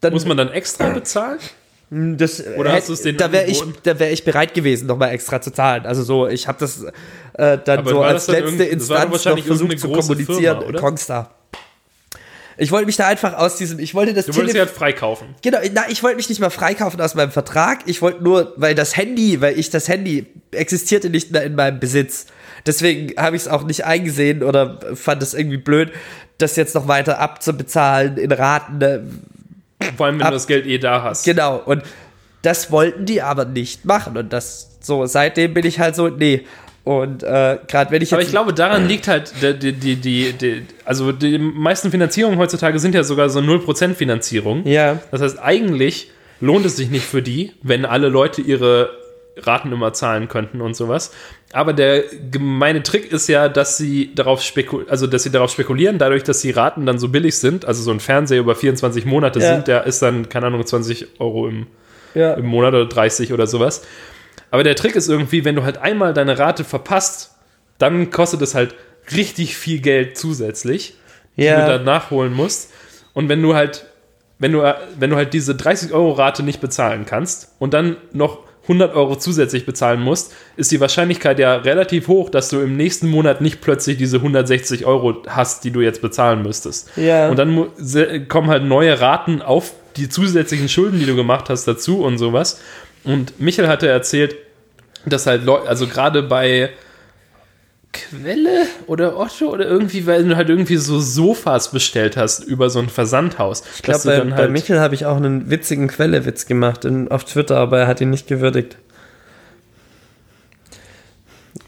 Dann 0.00 0.12
Muss 0.12 0.26
man 0.26 0.36
dann 0.36 0.50
extra 0.50 0.88
bezahlen? 0.90 1.38
das, 1.90 2.44
Oder 2.58 2.70
hätt- 2.72 2.80
hast 2.80 2.88
du 2.90 2.92
es 2.92 3.02
denen 3.02 3.16
da 3.16 3.32
wäre 3.32 3.46
ich, 3.46 3.62
da 3.82 3.98
wäre 3.98 4.10
ich 4.10 4.22
bereit 4.24 4.52
gewesen, 4.54 4.86
nochmal 4.86 5.10
extra 5.10 5.40
zu 5.40 5.50
zahlen. 5.52 5.86
Also 5.86 6.02
so, 6.02 6.28
ich 6.28 6.46
habe 6.46 6.58
das 6.60 6.84
äh, 7.38 7.58
dann 7.64 7.78
Aber 7.80 7.90
so 7.90 8.02
als 8.02 8.26
letzte 8.28 8.64
Instanz 8.64 9.24
noch 9.24 9.38
versucht 9.38 9.78
zu 9.80 9.88
kommunizieren. 9.90 10.60
Firma? 10.62 10.78
Kongstar. 10.78 11.34
Ich 12.60 12.72
wollte 12.72 12.86
mich 12.86 12.96
da 12.96 13.06
einfach 13.06 13.34
aus 13.34 13.56
diesem, 13.56 13.78
ich 13.78 13.94
wollte 13.94 14.12
das 14.14 14.26
Du 14.26 14.34
wolltest 14.34 14.48
sie 14.52 14.58
Telefon, 14.58 14.68
halt 14.68 14.76
freikaufen. 14.76 15.28
genau, 15.42 15.58
na, 15.72 15.82
ich 15.88 16.02
wollte 16.02 16.16
mich 16.16 16.28
nicht 16.28 16.40
mal 16.40 16.50
freikaufen 16.50 17.00
aus 17.00 17.14
meinem 17.14 17.30
Vertrag. 17.30 17.80
Ich 17.86 18.02
wollte 18.02 18.24
nur, 18.24 18.52
weil 18.56 18.74
das 18.74 18.96
Handy, 18.96 19.40
weil 19.40 19.56
ich 19.56 19.70
das 19.70 19.86
Handy 19.86 20.26
existierte 20.50 21.08
nicht 21.08 21.30
mehr 21.30 21.44
in 21.44 21.54
meinem 21.54 21.78
Besitz. 21.78 22.26
Deswegen 22.66 23.14
habe 23.16 23.36
ich 23.36 23.42
es 23.42 23.48
auch 23.48 23.62
nicht 23.62 23.84
eingesehen 23.84 24.42
oder 24.42 24.80
fand 24.94 25.22
es 25.22 25.34
irgendwie 25.34 25.58
blöd, 25.58 25.92
das 26.38 26.56
jetzt 26.56 26.74
noch 26.74 26.88
weiter 26.88 27.20
abzubezahlen 27.20 28.16
in 28.16 28.32
Raten. 28.32 28.78
ne? 28.78 29.04
Vor 29.96 30.06
allem, 30.06 30.16
wenn 30.18 30.22
Ab- 30.26 30.30
du 30.32 30.36
das 30.36 30.48
Geld 30.48 30.66
eh 30.66 30.78
da 30.78 31.04
hast. 31.04 31.24
Genau, 31.24 31.58
und 31.64 31.84
das 32.42 32.72
wollten 32.72 33.04
die 33.06 33.22
aber 33.22 33.44
nicht 33.44 33.84
machen. 33.84 34.16
Und 34.16 34.32
das, 34.32 34.78
so, 34.80 35.06
seitdem 35.06 35.54
bin 35.54 35.64
ich 35.64 35.78
halt 35.78 35.94
so, 35.94 36.08
nee. 36.08 36.44
Und 36.84 37.22
äh, 37.22 37.58
gerade 37.68 37.90
wenn 37.90 38.00
ich 38.00 38.12
Aber 38.12 38.22
ich 38.22 38.30
glaube, 38.30 38.54
daran 38.54 38.88
liegt 38.88 39.08
halt, 39.08 39.32
die, 39.42 39.72
die, 39.74 39.96
die, 39.96 40.32
die, 40.32 40.62
also 40.84 41.12
die 41.12 41.38
meisten 41.38 41.90
Finanzierungen 41.90 42.38
heutzutage 42.38 42.78
sind 42.78 42.94
ja 42.94 43.02
sogar 43.04 43.28
so 43.28 43.40
0% 43.40 43.94
Finanzierung. 43.94 44.66
ja, 44.66 44.98
Das 45.10 45.20
heißt, 45.20 45.38
eigentlich 45.38 46.10
lohnt 46.40 46.64
es 46.64 46.76
sich 46.76 46.88
nicht 46.90 47.04
für 47.04 47.20
die, 47.20 47.52
wenn 47.62 47.84
alle 47.84 48.08
Leute 48.08 48.40
ihre 48.40 48.90
Raten 49.36 49.70
immer 49.70 49.92
zahlen 49.92 50.28
könnten 50.28 50.60
und 50.60 50.74
sowas. 50.74 51.12
Aber 51.52 51.72
der 51.72 52.04
gemeine 52.30 52.82
Trick 52.82 53.12
ist 53.12 53.28
ja, 53.28 53.48
dass 53.48 53.76
sie 53.76 54.14
darauf 54.14 54.42
spekul 54.42 54.86
also 54.88 55.06
dass 55.06 55.22
sie 55.22 55.30
darauf 55.30 55.50
spekulieren, 55.50 55.98
dadurch, 55.98 56.24
dass 56.24 56.40
die 56.40 56.50
Raten 56.50 56.86
dann 56.86 56.98
so 56.98 57.08
billig 57.08 57.38
sind, 57.38 57.64
also 57.64 57.82
so 57.82 57.90
ein 57.90 58.00
Fernseher 58.00 58.40
über 58.40 58.54
24 58.54 59.04
Monate 59.04 59.40
Ja. 59.40 59.54
sind, 59.54 59.68
der 59.68 59.84
ist 59.84 60.02
dann, 60.02 60.28
keine 60.28 60.46
Ahnung, 60.46 60.64
20 60.66 61.20
Euro 61.20 61.48
im, 61.48 61.66
ja. 62.14 62.34
im 62.34 62.46
Monat 62.46 62.74
oder 62.74 62.86
30 62.86 63.32
oder 63.32 63.46
sowas. 63.46 63.82
Aber 64.50 64.62
der 64.62 64.76
Trick 64.76 64.96
ist 64.96 65.08
irgendwie, 65.08 65.44
wenn 65.44 65.56
du 65.56 65.64
halt 65.64 65.78
einmal 65.78 66.14
deine 66.14 66.38
Rate 66.38 66.64
verpasst, 66.64 67.32
dann 67.78 68.10
kostet 68.10 68.42
es 68.42 68.54
halt 68.54 68.74
richtig 69.14 69.56
viel 69.56 69.80
Geld 69.80 70.16
zusätzlich, 70.18 70.94
die 71.36 71.42
du 71.42 71.48
Ja. 71.48 71.66
dann 71.68 71.84
nachholen 71.84 72.32
musst. 72.32 72.70
Und 73.14 73.28
wenn 73.28 73.42
du 73.42 73.54
halt, 73.54 73.86
wenn 74.38 74.52
du, 74.52 74.62
wenn 74.98 75.10
du 75.10 75.16
halt 75.16 75.32
diese 75.32 75.54
30 75.54 75.92
Euro 75.92 76.12
Rate 76.12 76.42
nicht 76.42 76.60
bezahlen 76.60 77.04
kannst 77.06 77.52
und 77.58 77.74
dann 77.74 77.96
noch 78.12 78.40
100 78.64 78.94
Euro 78.94 79.16
zusätzlich 79.16 79.64
bezahlen 79.64 80.00
musst, 80.02 80.34
ist 80.56 80.70
die 80.70 80.80
Wahrscheinlichkeit 80.80 81.38
ja 81.38 81.56
relativ 81.56 82.06
hoch, 82.06 82.28
dass 82.28 82.50
du 82.50 82.60
im 82.60 82.76
nächsten 82.76 83.08
Monat 83.08 83.40
nicht 83.40 83.62
plötzlich 83.62 83.96
diese 83.96 84.18
160 84.18 84.84
Euro 84.84 85.22
hast, 85.26 85.64
die 85.64 85.70
du 85.70 85.80
jetzt 85.80 86.02
bezahlen 86.02 86.42
müsstest. 86.42 86.90
Ja. 86.96 87.30
Und 87.30 87.38
dann 87.38 88.28
kommen 88.28 88.48
halt 88.50 88.64
neue 88.64 89.00
Raten 89.00 89.40
auf 89.40 89.72
die 89.96 90.08
zusätzlichen 90.10 90.68
Schulden, 90.68 91.00
die 91.00 91.06
du 91.06 91.16
gemacht 91.16 91.48
hast, 91.48 91.66
dazu 91.66 92.02
und 92.04 92.18
sowas. 92.18 92.60
Und 93.04 93.40
Michael 93.40 93.68
hatte 93.68 93.88
erzählt, 93.88 94.36
dass 95.06 95.26
halt 95.26 95.44
Leute, 95.44 95.68
also 95.68 95.86
gerade 95.86 96.22
bei 96.22 96.70
Quelle 97.92 98.66
oder 98.86 99.18
Otto 99.18 99.46
oder 99.46 99.66
irgendwie, 99.66 100.06
weil 100.06 100.24
du 100.24 100.36
halt 100.36 100.50
irgendwie 100.50 100.76
so 100.76 101.00
Sofas 101.00 101.70
bestellt 101.70 102.16
hast 102.16 102.44
über 102.44 102.68
so 102.68 102.80
ein 102.80 102.88
Versandhaus. 102.88 103.62
Ich 103.76 103.82
glaube, 103.82 104.04
bei, 104.04 104.20
bei 104.20 104.48
Michel 104.48 104.78
habe 104.78 104.94
ich 104.94 105.06
auch 105.06 105.16
einen 105.16 105.50
witzigen 105.50 105.88
Quellewitz 105.88 106.46
gemacht 106.46 106.84
in, 106.84 107.08
auf 107.08 107.24
Twitter, 107.24 107.56
aber 107.56 107.80
er 107.80 107.86
hat 107.86 108.00
ihn 108.00 108.10
nicht 108.10 108.26
gewürdigt. 108.26 108.76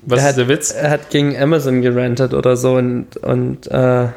was 0.02 0.18
er 0.18 0.24
ist 0.24 0.28
hat, 0.30 0.36
der 0.38 0.48
Witz? 0.48 0.72
Er 0.72 0.90
hat 0.90 1.10
gegen 1.10 1.36
Amazon 1.36 1.80
gerantet 1.80 2.34
oder 2.34 2.56
so 2.56 2.74
und, 2.74 3.16
und 3.16 3.66
äh, 3.68 4.08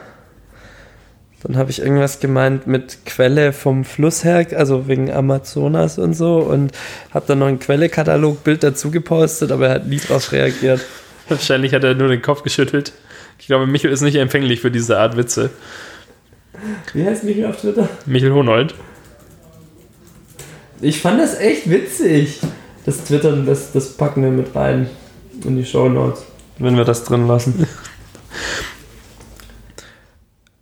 dann 1.43 1.57
habe 1.57 1.71
ich 1.71 1.79
irgendwas 1.79 2.19
gemeint 2.19 2.67
mit 2.67 3.05
Quelle 3.05 3.51
vom 3.51 3.83
Fluss 3.83 4.23
her, 4.23 4.47
also 4.55 4.87
wegen 4.87 5.11
Amazonas 5.11 5.97
und 5.97 6.13
so 6.13 6.37
und 6.37 6.71
habe 7.13 7.25
dann 7.27 7.39
noch 7.39 7.47
ein 7.47 7.59
Quelle-Katalog-Bild 7.59 8.63
dazu 8.63 8.91
gepostet, 8.91 9.51
aber 9.51 9.67
er 9.67 9.73
hat 9.75 9.87
nie 9.87 9.97
drauf 9.97 10.31
reagiert. 10.31 10.81
Wahrscheinlich 11.29 11.73
hat 11.73 11.83
er 11.83 11.95
nur 11.95 12.07
den 12.07 12.21
Kopf 12.21 12.43
geschüttelt. 12.43 12.93
Ich 13.39 13.47
glaube, 13.47 13.67
Michael 13.67 13.93
ist 13.93 14.01
nicht 14.01 14.15
empfänglich 14.15 14.61
für 14.61 14.71
diese 14.71 14.97
Art 14.99 15.17
Witze. 15.17 15.49
Wie 16.93 17.05
heißt 17.05 17.25
Michel 17.25 17.45
auf 17.45 17.59
Twitter? 17.59 17.89
Michael 18.05 18.31
Honold. 18.31 18.73
Ich 20.81 21.01
fand 21.01 21.19
das 21.19 21.39
echt 21.39 21.69
witzig. 21.69 22.39
Das 22.85 23.03
Twittern, 23.03 23.45
das, 23.45 23.71
das 23.71 23.93
packen 23.93 24.23
wir 24.23 24.31
mit 24.31 24.55
rein 24.55 24.89
in 25.45 25.57
die 25.57 25.65
Show 25.65 25.89
Notes, 25.89 26.25
wenn 26.59 26.77
wir 26.77 26.85
das 26.85 27.03
drin 27.03 27.27
lassen. 27.27 27.67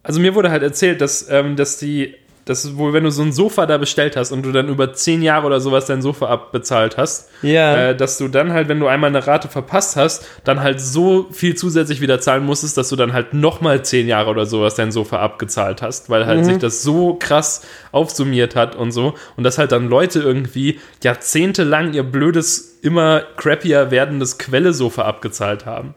Also 0.03 0.19
mir 0.19 0.33
wurde 0.35 0.49
halt 0.51 0.63
erzählt, 0.63 1.01
dass, 1.01 1.29
ähm, 1.29 1.55
dass 1.55 1.77
die, 1.77 2.15
dass 2.45 2.75
wohl, 2.75 2.91
wenn 2.91 3.03
du 3.03 3.11
so 3.11 3.21
ein 3.21 3.31
Sofa 3.31 3.67
da 3.67 3.77
bestellt 3.77 4.17
hast 4.17 4.31
und 4.31 4.41
du 4.43 4.51
dann 4.51 4.67
über 4.67 4.93
zehn 4.93 5.21
Jahre 5.21 5.45
oder 5.45 5.59
sowas 5.59 5.85
dein 5.85 6.01
Sofa 6.01 6.25
abbezahlt 6.27 6.97
hast, 6.97 7.29
Ja. 7.43 7.89
äh, 7.89 7.95
dass 7.95 8.17
du 8.17 8.27
dann 8.29 8.51
halt, 8.51 8.67
wenn 8.67 8.79
du 8.79 8.87
einmal 8.87 9.09
eine 9.11 9.27
Rate 9.27 9.47
verpasst 9.47 9.95
hast, 9.95 10.25
dann 10.43 10.59
halt 10.61 10.81
so 10.81 11.27
viel 11.31 11.53
zusätzlich 11.55 12.01
wieder 12.01 12.19
zahlen 12.19 12.43
musstest, 12.43 12.77
dass 12.79 12.89
du 12.89 12.95
dann 12.95 13.13
halt 13.13 13.35
nochmal 13.35 13.85
zehn 13.85 14.07
Jahre 14.07 14.31
oder 14.31 14.47
sowas 14.47 14.73
dein 14.73 14.91
Sofa 14.91 15.19
abgezahlt 15.19 15.83
hast, 15.83 16.09
weil 16.09 16.25
halt 16.25 16.43
sich 16.45 16.57
das 16.57 16.81
so 16.81 17.13
krass 17.13 17.61
aufsummiert 17.91 18.55
hat 18.55 18.75
und 18.75 18.91
so. 18.91 19.13
Und 19.37 19.43
dass 19.43 19.59
halt 19.59 19.71
dann 19.71 19.87
Leute 19.87 20.19
irgendwie 20.19 20.79
jahrzehntelang 21.03 21.93
ihr 21.93 22.03
blödes, 22.03 22.79
immer 22.81 23.21
crappier 23.37 23.91
werdendes 23.91 24.39
Quelle-Sofa 24.39 25.03
abgezahlt 25.03 25.67
haben. 25.67 25.93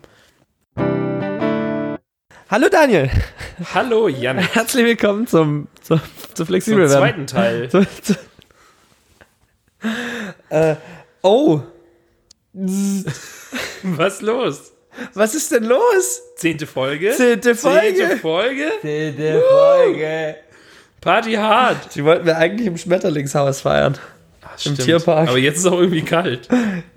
Hallo 2.55 2.69
Daniel. 2.69 3.11
Hallo 3.75 4.07
Jan. 4.07 4.39
Herzlich 4.53 4.85
willkommen 4.85 5.27
zum, 5.27 5.67
zum, 5.83 6.01
zum 6.35 6.47
flexibel 6.47 6.89
Zum 6.89 7.03
werden. 7.03 7.27
zweiten 7.27 7.27
Teil. 7.27 7.69
Zu, 7.73 7.85
zu, 8.01 8.15
äh, 10.51 10.77
oh, 11.23 11.63
Was 13.83 14.21
los? 14.23 14.73
was 15.15 15.35
ist 15.35 15.51
denn 15.51 15.65
los? 15.65 16.23
Zehnte 16.37 16.69
Folge. 16.69 17.11
Zehnte 17.17 17.57
Folge. 17.57 17.97
Zehnte 17.97 18.17
Folge. 18.19 18.71
Zehnte 18.83 19.43
Folge. 19.51 20.37
Party 21.01 21.33
hard. 21.33 21.93
Die 21.97 22.05
wollten 22.05 22.25
wir 22.25 22.37
eigentlich 22.39 22.69
im 22.69 22.79
Schmetterlingshaus 22.79 23.63
feiern. 23.63 23.99
Ach, 24.43 24.65
Im 24.65 24.79
Tierpark. 24.79 25.29
Aber 25.29 25.39
jetzt 25.39 25.57
ist 25.59 25.67
auch 25.67 25.81
irgendwie 25.81 26.03
kalt. 26.03 26.47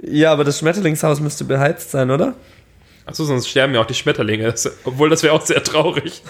Ja, 0.04 0.34
aber 0.34 0.44
das 0.44 0.60
Schmetterlingshaus 0.60 1.20
müsste 1.20 1.46
beheizt 1.46 1.90
sein, 1.90 2.12
oder? 2.12 2.36
Achso, 3.08 3.24
sonst 3.24 3.48
sterben 3.48 3.74
ja 3.74 3.82
auch 3.82 3.86
die 3.86 3.94
Schmetterlinge. 3.94 4.44
Das, 4.52 4.70
obwohl, 4.84 5.10
das 5.10 5.24
wäre 5.24 5.34
auch 5.34 5.46
sehr 5.46 5.64
traurig. 5.64 6.22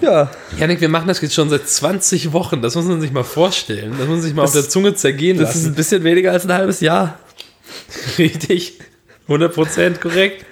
Ja. 0.00 0.30
Janik, 0.58 0.80
wir 0.80 0.88
machen 0.88 1.06
das 1.06 1.20
jetzt 1.20 1.34
schon 1.34 1.48
seit 1.50 1.68
20 1.68 2.32
Wochen. 2.32 2.62
Das 2.62 2.74
muss 2.74 2.86
man 2.86 3.00
sich 3.00 3.12
mal 3.12 3.24
vorstellen. 3.24 3.90
Das 3.92 4.00
muss 4.00 4.08
man 4.08 4.22
sich 4.22 4.34
mal 4.34 4.42
auf 4.42 4.52
der 4.52 4.68
Zunge 4.68 4.94
zergehen 4.94 5.38
Das 5.38 5.50
ist 5.50 5.56
lassen. 5.62 5.72
ein 5.72 5.74
bisschen 5.76 6.02
weniger 6.04 6.32
als 6.32 6.44
ein 6.44 6.52
halbes 6.52 6.80
Jahr. 6.80 7.18
Richtig. 8.18 8.78
100% 9.28 9.98
korrekt. 9.98 10.44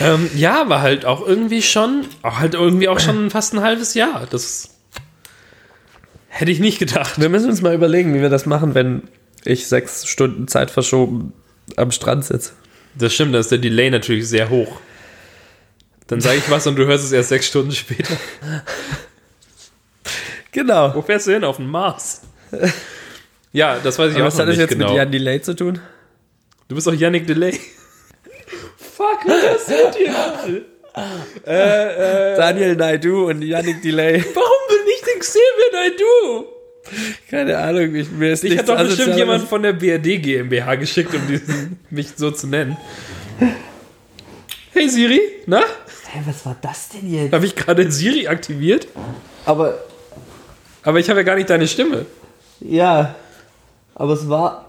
Ähm, 0.00 0.28
ja, 0.34 0.60
aber 0.62 0.80
halt 0.80 1.04
auch 1.04 1.26
irgendwie 1.26 1.62
schon, 1.62 2.06
auch 2.22 2.38
halt 2.38 2.54
irgendwie 2.54 2.88
auch 2.88 2.98
schon 2.98 3.30
fast 3.30 3.52
ein 3.54 3.60
halbes 3.60 3.94
Jahr. 3.94 4.26
Das 4.30 4.70
hätte 6.28 6.50
ich 6.50 6.58
nicht 6.58 6.78
gedacht. 6.78 7.20
Wir 7.20 7.28
müssen 7.28 7.50
uns 7.50 7.62
mal 7.62 7.74
überlegen, 7.74 8.14
wie 8.14 8.20
wir 8.22 8.30
das 8.30 8.46
machen, 8.46 8.74
wenn 8.74 9.02
ich 9.44 9.68
sechs 9.68 10.06
Stunden 10.06 10.48
Zeit 10.48 10.70
verschoben 10.70 11.34
am 11.76 11.90
Strand 11.90 12.24
sitze. 12.24 12.52
Das 12.96 13.12
stimmt, 13.12 13.34
da 13.34 13.40
ist 13.40 13.50
der 13.50 13.58
Delay 13.58 13.90
natürlich 13.90 14.28
sehr 14.28 14.48
hoch. 14.50 14.80
Dann 16.06 16.20
sage 16.20 16.38
ich 16.38 16.50
was 16.50 16.66
und 16.66 16.76
du 16.76 16.86
hörst 16.86 17.04
es 17.04 17.12
erst 17.12 17.30
sechs 17.30 17.46
Stunden 17.46 17.72
später. 17.72 18.16
Genau. 20.52 20.94
Wo 20.94 21.02
fährst 21.02 21.26
du 21.26 21.32
hin? 21.32 21.42
Auf 21.44 21.56
den 21.56 21.66
Mars. 21.66 22.22
Ja, 23.52 23.78
das 23.82 23.98
weiß 23.98 24.10
ich 24.12 24.16
Aber 24.16 24.24
auch 24.24 24.26
was 24.28 24.34
noch 24.34 24.40
hat 24.42 24.48
das 24.48 24.56
nicht 24.56 24.62
jetzt 24.62 24.70
genau. 24.70 24.90
mit 24.90 24.96
Jan 24.96 25.10
Delay 25.10 25.40
zu 25.42 25.56
tun? 25.56 25.80
Du 26.68 26.74
bist 26.74 26.88
auch 26.88 26.92
Yannick 26.92 27.26
Delay. 27.26 27.58
Fuck, 28.76 29.26
was 29.26 29.66
seid 29.66 29.96
ihr? 29.98 30.64
Daniel 32.36 32.76
Naidu 32.76 33.28
und 33.28 33.42
Yannick 33.42 33.82
Delay. 33.82 34.24
Warum 34.34 34.68
bin 34.68 34.86
ich 34.94 35.02
denn 35.02 35.18
Xavier 35.18 35.72
Naidoo? 35.72 36.53
Keine 37.30 37.56
Ahnung, 37.58 37.94
ich, 37.94 38.10
mir 38.10 38.32
ist 38.32 38.44
Ich 38.44 38.58
hat 38.58 38.68
doch 38.68 38.76
bestimmt 38.78 39.08
Asoziales- 39.10 39.16
jemand 39.16 39.48
von 39.48 39.62
der 39.62 39.72
BRD 39.72 40.18
GmbH 40.22 40.74
geschickt, 40.76 41.14
um 41.14 41.26
diesen, 41.26 41.78
mich 41.90 42.08
so 42.16 42.30
zu 42.30 42.46
nennen. 42.46 42.76
Hey 44.72 44.88
Siri, 44.88 45.20
na? 45.46 45.60
Hä, 45.60 46.20
was 46.26 46.44
war 46.46 46.56
das 46.60 46.88
denn 46.90 47.12
jetzt? 47.12 47.32
Habe 47.32 47.46
ich 47.46 47.54
gerade 47.56 47.90
Siri 47.90 48.26
aktiviert? 48.28 48.86
Aber, 49.46 49.74
Aber 50.82 50.98
ich 50.98 51.08
habe 51.08 51.20
ja 51.20 51.24
gar 51.24 51.36
nicht 51.36 51.50
deine 51.50 51.66
Stimme. 51.68 52.06
ja. 52.60 53.14
Aber 53.96 54.14
es 54.14 54.28
war, 54.28 54.68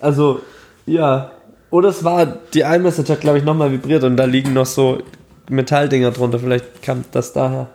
also, 0.00 0.40
ja. 0.86 1.30
Oder 1.70 1.90
es 1.90 2.02
war, 2.02 2.24
die 2.54 2.60
iMessage 2.60 3.10
hat, 3.10 3.20
glaube 3.20 3.36
ich, 3.36 3.44
nochmal 3.44 3.70
vibriert 3.70 4.02
und 4.02 4.16
da 4.16 4.24
liegen 4.24 4.54
noch 4.54 4.64
so 4.64 5.02
Metalldinger 5.50 6.10
drunter. 6.10 6.38
Vielleicht 6.38 6.82
kam 6.82 7.04
das 7.12 7.34
daher. 7.34 7.68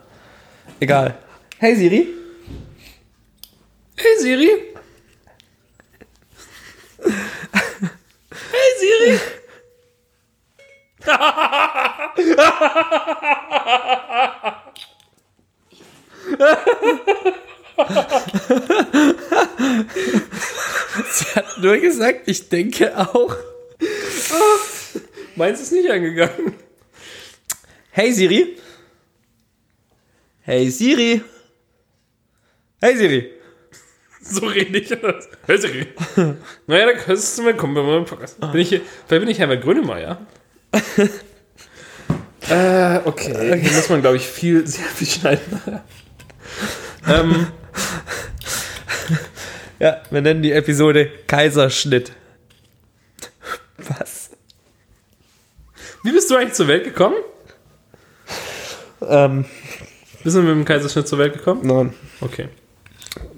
Egal. 0.80 1.14
Hey 1.58 1.76
Siri. 1.76 2.08
Hey 3.98 4.18
Siri. 4.18 4.50
Hey 8.52 8.70
Siri. 8.78 9.20
Sie 21.10 21.24
hat 21.34 21.58
nur 21.58 21.78
gesagt, 21.78 22.28
ich 22.28 22.48
denke 22.48 22.96
auch. 22.98 23.34
Meins 25.36 25.60
ist 25.60 25.72
nicht 25.72 25.90
angegangen. 25.90 26.54
Hey 27.90 28.12
Siri. 28.12 28.58
Hey 30.42 30.68
Siri. 30.70 31.22
Hey 32.80 32.96
Siri. 32.96 33.35
So 34.28 34.46
rede 34.46 34.78
ich. 34.78 34.90
Hey 35.46 35.58
Siri. 35.58 35.86
Naja, 36.66 36.86
dann 36.86 36.96
kannst 36.96 37.38
du 37.38 37.42
mal 37.42 37.54
kommen 37.54 37.74
bei 37.74 37.82
meinem 37.82 38.04
Podcast. 38.04 38.40
Bin 38.40 38.56
ich 38.60 38.68
hier, 38.70 38.80
vielleicht 39.06 39.20
bin 39.22 39.28
ich 39.28 39.38
Herbert 39.38 39.62
Grönemeyer. 39.62 40.18
äh, 42.48 42.98
okay. 43.04 43.60
Hier 43.60 43.72
muss 43.72 43.88
man, 43.88 44.00
glaube 44.00 44.16
ich, 44.16 44.26
viel, 44.26 44.66
sehr 44.66 44.84
viel 44.86 45.06
schneiden. 45.06 45.60
ähm, 47.08 47.46
Ja, 49.78 50.00
wir 50.10 50.22
nennen 50.22 50.42
die 50.42 50.52
Episode 50.52 51.10
Kaiserschnitt. 51.26 52.12
Was? 53.76 54.30
wie 56.02 56.12
bist 56.12 56.30
du 56.30 56.36
eigentlich 56.36 56.54
zur 56.54 56.66
Welt 56.68 56.84
gekommen? 56.84 57.16
Ähm, 59.02 59.44
Bist 60.24 60.34
du 60.36 60.40
mit 60.40 60.50
dem 60.50 60.64
Kaiserschnitt 60.64 61.06
zur 61.06 61.18
Welt 61.18 61.34
gekommen? 61.34 61.60
nein. 61.66 61.94
Okay. 62.20 62.48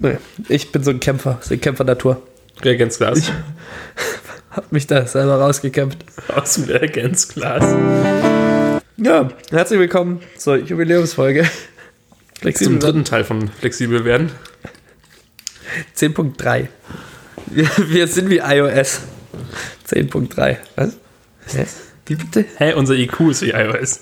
Nee, 0.01 0.17
ich 0.47 0.71
bin 0.71 0.81
so 0.81 0.91
ein 0.91 1.01
Kämpfer, 1.01 1.39
so 1.41 1.53
ein 1.53 1.59
Kämpfer 1.59 1.83
Natur. 1.83 2.25
Reagenzglas. 2.61 3.33
Hab 4.49 4.71
mich 4.71 4.87
da 4.87 5.05
selber 5.05 5.35
rausgekämpft. 5.35 5.97
Aus 6.33 6.53
dem 6.53 6.63
Reagenzglas. 6.65 7.63
Ja, 8.95 9.29
herzlich 9.51 9.79
willkommen 9.79 10.21
zur 10.37 10.55
Jubiläumsfolge. 10.55 11.43
Zum 11.43 11.51
Flexibel 12.39 12.79
dritten 12.79 13.03
Teil 13.03 13.25
von 13.25 13.49
Flexibel 13.49 14.05
werden. 14.05 14.31
10.3. 15.97 16.67
Wir, 17.47 17.69
wir 17.89 18.07
sind 18.07 18.29
wie 18.29 18.37
iOS. 18.37 19.01
10.3. 19.89 20.57
Was? 20.77 20.97
Hä? 21.47 21.65
Wie 22.05 22.15
bitte? 22.15 22.45
Hä, 22.55 22.73
unser 22.73 22.95
IQ 22.95 23.19
ist 23.31 23.41
wie 23.41 23.49
iOS. 23.49 23.99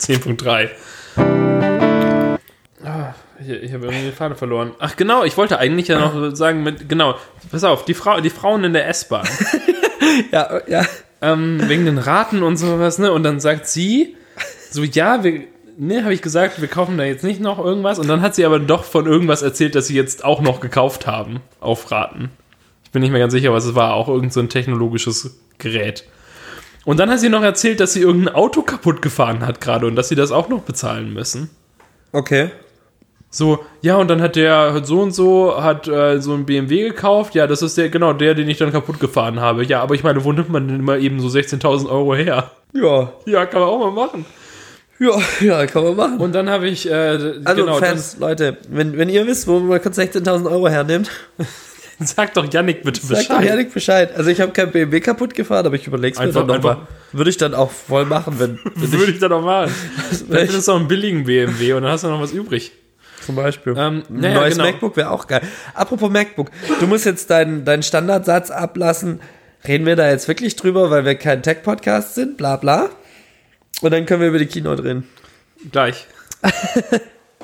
10.3. 0.00 0.70
Ich, 3.40 3.48
ich 3.48 3.72
habe 3.72 3.86
irgendwie 3.86 4.04
den 4.04 4.12
Faden 4.12 4.36
verloren. 4.36 4.72
Ach 4.78 4.96
genau, 4.96 5.24
ich 5.24 5.36
wollte 5.36 5.58
eigentlich 5.58 5.88
ja 5.88 5.98
noch 5.98 6.34
sagen, 6.34 6.62
mit, 6.62 6.88
genau, 6.88 7.14
pass 7.50 7.64
auf, 7.64 7.84
die, 7.84 7.94
Frau, 7.94 8.20
die 8.20 8.30
Frauen 8.30 8.64
in 8.64 8.72
der 8.72 8.88
S-Bahn. 8.88 9.26
Ja, 10.32 10.60
ja. 10.66 10.84
ähm, 11.22 11.60
wegen 11.68 11.84
den 11.84 11.98
Raten 11.98 12.42
und 12.42 12.56
sowas, 12.56 12.98
ne? 12.98 13.12
Und 13.12 13.22
dann 13.22 13.38
sagt 13.38 13.66
sie, 13.66 14.16
so, 14.70 14.82
ja, 14.82 15.22
wir, 15.22 15.44
ne, 15.78 16.02
habe 16.02 16.14
ich 16.14 16.22
gesagt, 16.22 16.60
wir 16.60 16.68
kaufen 16.68 16.98
da 16.98 17.04
jetzt 17.04 17.22
nicht 17.22 17.40
noch 17.40 17.58
irgendwas. 17.58 17.98
Und 17.98 18.08
dann 18.08 18.20
hat 18.20 18.34
sie 18.34 18.44
aber 18.44 18.58
doch 18.58 18.84
von 18.84 19.06
irgendwas 19.06 19.42
erzählt, 19.42 19.74
dass 19.74 19.86
sie 19.86 19.94
jetzt 19.94 20.24
auch 20.24 20.40
noch 20.40 20.60
gekauft 20.60 21.06
haben 21.06 21.40
auf 21.60 21.90
Raten. 21.90 22.30
Ich 22.84 22.90
bin 22.90 23.02
nicht 23.02 23.10
mehr 23.10 23.20
ganz 23.20 23.32
sicher, 23.32 23.52
was 23.52 23.66
es 23.66 23.74
war. 23.74 23.94
Auch 23.94 24.08
irgend 24.08 24.32
so 24.32 24.40
ein 24.40 24.48
technologisches 24.48 25.38
Gerät. 25.58 26.04
Und 26.84 26.98
dann 26.98 27.10
hat 27.10 27.20
sie 27.20 27.28
noch 27.28 27.42
erzählt, 27.42 27.80
dass 27.80 27.92
sie 27.92 28.00
irgendein 28.00 28.34
Auto 28.34 28.62
kaputt 28.62 29.02
gefahren 29.02 29.46
hat 29.46 29.60
gerade 29.60 29.86
und 29.86 29.96
dass 29.96 30.08
sie 30.08 30.16
das 30.16 30.32
auch 30.32 30.48
noch 30.48 30.62
bezahlen 30.62 31.12
müssen. 31.12 31.50
Okay. 32.12 32.50
So, 33.32 33.60
ja, 33.80 33.96
und 33.96 34.08
dann 34.08 34.20
hat 34.20 34.34
der 34.34 34.74
hat 34.74 34.86
so 34.86 35.00
und 35.00 35.12
so, 35.12 35.62
hat 35.62 35.86
äh, 35.86 36.20
so 36.20 36.34
ein 36.34 36.46
BMW 36.46 36.88
gekauft. 36.88 37.34
Ja, 37.36 37.46
das 37.46 37.62
ist 37.62 37.78
der, 37.78 37.88
genau, 37.88 38.12
der, 38.12 38.34
den 38.34 38.48
ich 38.48 38.58
dann 38.58 38.72
kaputt 38.72 38.98
gefahren 38.98 39.38
habe. 39.40 39.64
Ja, 39.64 39.80
aber 39.82 39.94
ich 39.94 40.02
meine, 40.02 40.24
wo 40.24 40.32
nimmt 40.32 40.48
man 40.50 40.66
denn 40.66 40.80
immer 40.80 40.98
eben 40.98 41.20
so 41.20 41.28
16.000 41.28 41.88
Euro 41.88 42.16
her? 42.16 42.50
Ja. 42.74 43.12
Ja, 43.26 43.46
kann 43.46 43.60
man 43.60 43.68
auch 43.68 43.78
mal 43.78 43.92
machen. 43.92 44.24
Ja, 44.98 45.12
ja, 45.40 45.66
kann 45.66 45.84
man 45.84 45.96
machen. 45.96 46.18
Und 46.18 46.34
dann 46.34 46.50
habe 46.50 46.66
ich, 46.68 46.90
äh, 46.90 46.92
Also 47.44 47.64
genau, 47.64 47.76
Fans, 47.78 48.16
Leute, 48.18 48.58
wenn, 48.68 48.98
wenn 48.98 49.08
ihr 49.08 49.24
wisst, 49.26 49.46
wo 49.46 49.60
man 49.60 49.80
kurz 49.80 49.96
16.000 49.98 50.50
Euro 50.50 50.68
hernimmt, 50.68 51.08
das, 51.38 51.46
sag 52.16 52.34
doch 52.34 52.52
Yannick 52.52 52.82
bitte 52.82 53.00
sagt 53.00 53.30
doch 53.30 53.36
Bescheid. 53.38 53.48
Janik 53.48 53.72
Bescheid. 53.72 54.14
Also 54.16 54.28
ich 54.30 54.40
habe 54.40 54.50
kein 54.52 54.72
BMW 54.72 55.00
kaputt 55.00 55.34
gefahren, 55.34 55.64
aber 55.66 55.76
ich 55.76 55.86
überlege 55.86 56.14
es 56.14 56.18
mir 56.18 56.26
Einfach- 56.26 56.46
dann 56.46 56.56
nochmal. 56.60 56.78
Würde 57.12 57.30
ich 57.30 57.36
dann 57.36 57.54
auch 57.54 57.70
voll 57.70 58.04
machen, 58.06 58.34
wenn, 58.38 58.58
wenn 58.74 58.92
Würde 58.92 59.04
ich 59.04 59.10
ich 59.14 59.18
dann 59.20 59.32
auch 59.32 59.42
machen. 59.44 59.72
Dann 60.28 60.38
findest 60.46 60.66
du 60.68 60.72
auch 60.72 60.76
einen 60.76 60.88
billigen 60.88 61.24
BMW 61.24 61.72
und 61.74 61.82
dann 61.84 61.92
hast 61.92 62.04
du 62.04 62.08
noch 62.08 62.20
was 62.20 62.32
übrig. 62.32 62.72
Zum 63.24 63.36
Beispiel. 63.36 63.74
Ähm, 63.76 64.02
Ein 64.08 64.20
naja, 64.20 64.34
neues 64.34 64.54
genau. 64.54 64.64
MacBook 64.64 64.96
wäre 64.96 65.10
auch 65.10 65.26
geil. 65.26 65.42
Apropos 65.74 66.10
MacBook, 66.10 66.50
du 66.80 66.86
musst 66.86 67.06
jetzt 67.06 67.30
deinen 67.30 67.64
deinen 67.64 67.82
Standardsatz 67.82 68.50
ablassen. 68.50 69.20
Reden 69.66 69.84
wir 69.84 69.96
da 69.96 70.10
jetzt 70.10 70.26
wirklich 70.26 70.56
drüber, 70.56 70.90
weil 70.90 71.04
wir 71.04 71.14
kein 71.16 71.42
Tech-Podcast 71.42 72.14
sind, 72.14 72.36
bla 72.36 72.56
bla. 72.56 72.88
Und 73.82 73.92
dann 73.92 74.06
können 74.06 74.22
wir 74.22 74.28
über 74.28 74.38
die 74.38 74.46
Keynote 74.46 74.84
reden. 74.84 75.08
Gleich. 75.70 76.06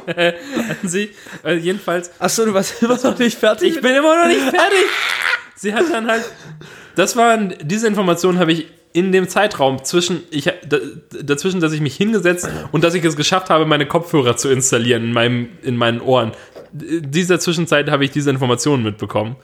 Hatten 0.07 0.89
Sie, 0.89 1.11
äh, 1.45 1.55
jedenfalls, 1.55 2.11
Achso, 2.18 2.45
du 2.45 2.55
warst 2.55 2.83
immer 2.83 2.99
noch 3.03 3.18
nicht 3.18 3.39
fertig? 3.39 3.74
ich 3.74 3.83
bin 3.83 3.95
immer 3.95 4.22
noch 4.22 4.29
nicht 4.29 4.41
fertig. 4.41 4.85
Sie 5.57 5.74
hat 5.74 5.85
dann 5.91 6.09
halt, 6.09 6.24
das 6.95 7.16
waren, 7.16 7.55
diese 7.62 7.87
Informationen 7.87 8.39
habe 8.39 8.53
ich 8.53 8.68
in 8.97 9.12
dem 9.12 9.28
Zeitraum 9.28 9.84
zwischen, 9.84 10.22
ich, 10.30 10.44
da, 10.44 10.78
dazwischen, 11.22 11.61
dass 11.61 11.74
ich 11.74 11.82
mich 11.82 11.94
hingesetzt 11.94 12.49
und 12.72 12.82
dass 12.82 12.94
ich 12.94 13.05
es 13.05 13.14
geschafft 13.14 13.51
habe, 13.51 13.66
meine 13.66 13.84
Kopfhörer 13.84 14.38
zu 14.38 14.49
installieren 14.49 15.05
in, 15.05 15.12
meinem, 15.12 15.49
in 15.62 15.76
meinen 15.76 16.01
Ohren. 16.01 16.32
In 16.72 17.11
dieser 17.11 17.38
Zwischenzeit 17.38 17.90
habe 17.90 18.07
ich 18.07 18.11
diese 18.11 18.30
Informationen 18.30 18.82
mitbekommen, 18.82 19.36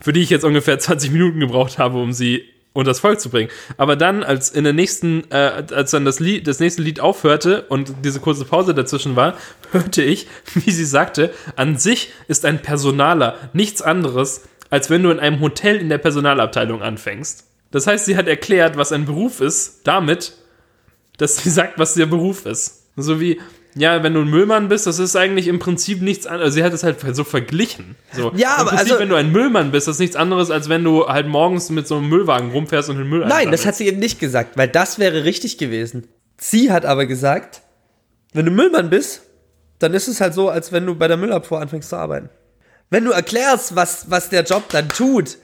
für 0.00 0.12
die 0.12 0.20
ich 0.20 0.30
jetzt 0.30 0.44
ungefähr 0.44 0.78
20 0.80 1.12
Minuten 1.12 1.38
gebraucht 1.38 1.78
habe, 1.78 1.96
um 1.98 2.12
sie 2.12 2.42
unters 2.72 2.98
Volk 2.98 3.20
zu 3.20 3.30
bringen. 3.30 3.50
Aber 3.76 3.94
dann, 3.94 4.24
als 4.24 4.50
in 4.50 4.64
der 4.64 4.72
nächsten, 4.72 5.30
äh, 5.30 5.62
als 5.72 5.92
dann 5.92 6.04
das 6.04 6.18
Lied, 6.18 6.48
das 6.48 6.58
nächste 6.58 6.82
Lied 6.82 6.98
aufhörte 6.98 7.62
und 7.68 7.92
diese 8.04 8.18
kurze 8.18 8.46
Pause 8.46 8.74
dazwischen 8.74 9.14
war, 9.14 9.36
hörte 9.70 10.02
ich, 10.02 10.26
wie 10.54 10.72
sie 10.72 10.84
sagte, 10.84 11.32
an 11.54 11.78
sich 11.78 12.10
ist 12.26 12.44
ein 12.44 12.62
Personaler 12.62 13.36
nichts 13.52 13.80
anderes, 13.80 14.42
als 14.70 14.90
wenn 14.90 15.04
du 15.04 15.10
in 15.10 15.20
einem 15.20 15.38
Hotel 15.38 15.76
in 15.76 15.88
der 15.88 15.98
Personalabteilung 15.98 16.82
anfängst. 16.82 17.47
Das 17.70 17.86
heißt, 17.86 18.06
sie 18.06 18.16
hat 18.16 18.26
erklärt, 18.28 18.76
was 18.76 18.92
ein 18.92 19.04
Beruf 19.04 19.40
ist, 19.40 19.80
damit, 19.84 20.32
dass 21.18 21.36
sie 21.38 21.50
sagt, 21.50 21.78
was 21.78 21.94
der 21.94 22.06
Beruf 22.06 22.46
ist. 22.46 22.84
So 22.96 23.20
wie, 23.20 23.40
ja, 23.74 24.02
wenn 24.02 24.14
du 24.14 24.20
ein 24.22 24.28
Müllmann 24.30 24.68
bist, 24.68 24.86
das 24.86 24.98
ist 24.98 25.14
eigentlich 25.14 25.46
im 25.46 25.58
Prinzip 25.60 26.00
nichts 26.02 26.26
anderes. 26.26 26.46
Also 26.46 26.54
sie 26.56 26.64
hat 26.64 26.72
es 26.72 26.82
halt 26.82 26.98
so 27.14 27.22
verglichen. 27.24 27.94
So, 28.12 28.32
Ja, 28.34 28.54
Im 28.54 28.60
aber 28.62 28.70
Prinzip, 28.70 28.86
also- 28.88 28.98
wenn 29.00 29.08
du 29.08 29.14
ein 29.14 29.30
Müllmann 29.30 29.70
bist, 29.70 29.86
das 29.86 29.96
ist 29.96 30.00
nichts 30.00 30.16
anderes, 30.16 30.50
als 30.50 30.68
wenn 30.68 30.82
du 30.82 31.06
halt 31.06 31.26
morgens 31.28 31.70
mit 31.70 31.86
so 31.86 31.96
einem 31.96 32.08
Müllwagen 32.08 32.50
rumfährst 32.50 32.88
und 32.90 32.96
den 32.98 33.08
Müll 33.08 33.24
Nein, 33.26 33.50
das 33.52 33.66
hat 33.66 33.76
sie 33.76 33.86
eben 33.86 33.98
nicht 33.98 34.18
gesagt, 34.18 34.56
weil 34.56 34.68
das 34.68 34.98
wäre 34.98 35.24
richtig 35.24 35.58
gewesen. 35.58 36.08
Sie 36.40 36.72
hat 36.72 36.84
aber 36.86 37.06
gesagt, 37.06 37.62
wenn 38.32 38.46
du 38.46 38.50
Müllmann 38.50 38.90
bist, 38.90 39.22
dann 39.78 39.94
ist 39.94 40.08
es 40.08 40.20
halt 40.20 40.34
so, 40.34 40.48
als 40.48 40.72
wenn 40.72 40.86
du 40.86 40.94
bei 40.96 41.06
der 41.06 41.16
Müllabfuhr 41.16 41.60
anfängst 41.60 41.90
zu 41.90 41.96
arbeiten. 41.96 42.30
Wenn 42.90 43.04
du 43.04 43.10
erklärst, 43.12 43.76
was, 43.76 44.10
was 44.10 44.28
der 44.30 44.42
Job 44.42 44.64
dann 44.70 44.88
tut, 44.88 45.36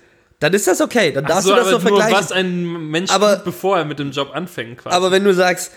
dann 0.45 0.53
ist 0.53 0.67
das 0.67 0.83
okay. 0.83 1.11
Dann 1.11 1.25
darfst 1.25 1.45
so, 1.45 1.51
du 1.51 1.57
das 1.57 1.69
aber 1.69 1.81
so 1.81 1.89
nur, 1.89 1.99
vergleichen. 2.01 2.19
was 2.25 2.31
ein 2.31 2.91
Mensch 2.91 3.11
Aber- 3.11 3.37
tut, 3.37 3.45
bevor 3.47 3.79
er 3.79 3.87
mit 3.87 3.99
dem 3.99 4.11
Job 4.11 4.31
anfängt. 4.35 4.77
Quasi. 4.77 4.95
Aber 4.95 5.11
wenn 5.11 5.25
du 5.25 5.33
sagst, 5.33 5.73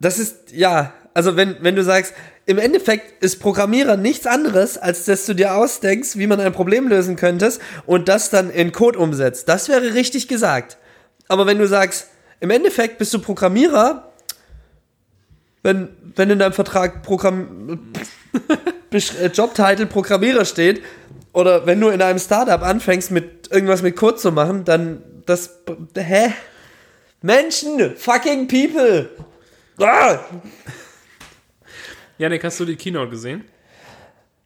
das 0.00 0.18
ist, 0.18 0.52
ja, 0.52 0.94
also 1.12 1.36
wenn, 1.36 1.56
wenn 1.60 1.76
du 1.76 1.84
sagst, 1.84 2.14
im 2.46 2.56
Endeffekt 2.58 3.22
ist 3.22 3.40
Programmierer 3.40 3.98
nichts 3.98 4.26
anderes, 4.26 4.78
als 4.78 5.04
dass 5.04 5.26
du 5.26 5.34
dir 5.34 5.54
ausdenkst, 5.54 6.16
wie 6.16 6.26
man 6.26 6.40
ein 6.40 6.52
Problem 6.54 6.88
lösen 6.88 7.16
könntest 7.16 7.60
und 7.84 8.08
das 8.08 8.30
dann 8.30 8.48
in 8.48 8.72
Code 8.72 8.98
umsetzt. 8.98 9.50
Das 9.50 9.68
wäre 9.68 9.92
richtig 9.92 10.28
gesagt. 10.28 10.78
Aber 11.28 11.46
wenn 11.46 11.58
du 11.58 11.68
sagst, 11.68 12.06
im 12.40 12.48
Endeffekt 12.48 12.96
bist 12.96 13.12
du 13.12 13.18
Programmierer, 13.18 14.12
wenn, 15.62 15.88
wenn 16.14 16.30
in 16.30 16.38
deinem 16.38 16.54
Vertrag 16.54 17.02
Programm, 17.02 17.92
äh, 18.92 19.26
Jobtitel 19.26 19.84
Programmierer 19.84 20.46
steht, 20.46 20.82
oder 21.36 21.66
wenn 21.66 21.78
du 21.78 21.90
in 21.90 22.00
einem 22.00 22.18
Startup 22.18 22.62
anfängst, 22.62 23.10
mit 23.10 23.50
irgendwas 23.52 23.82
mit 23.82 23.94
Code 23.94 24.16
zu 24.16 24.32
machen, 24.32 24.64
dann 24.64 25.02
das, 25.26 25.50
hä? 25.94 26.32
Menschen, 27.20 27.94
fucking 27.94 28.48
people. 28.48 29.10
Ah! 29.78 30.18
Janik, 32.16 32.42
hast 32.42 32.58
du 32.58 32.64
die 32.64 32.76
Keynote 32.76 33.10
gesehen? 33.10 33.44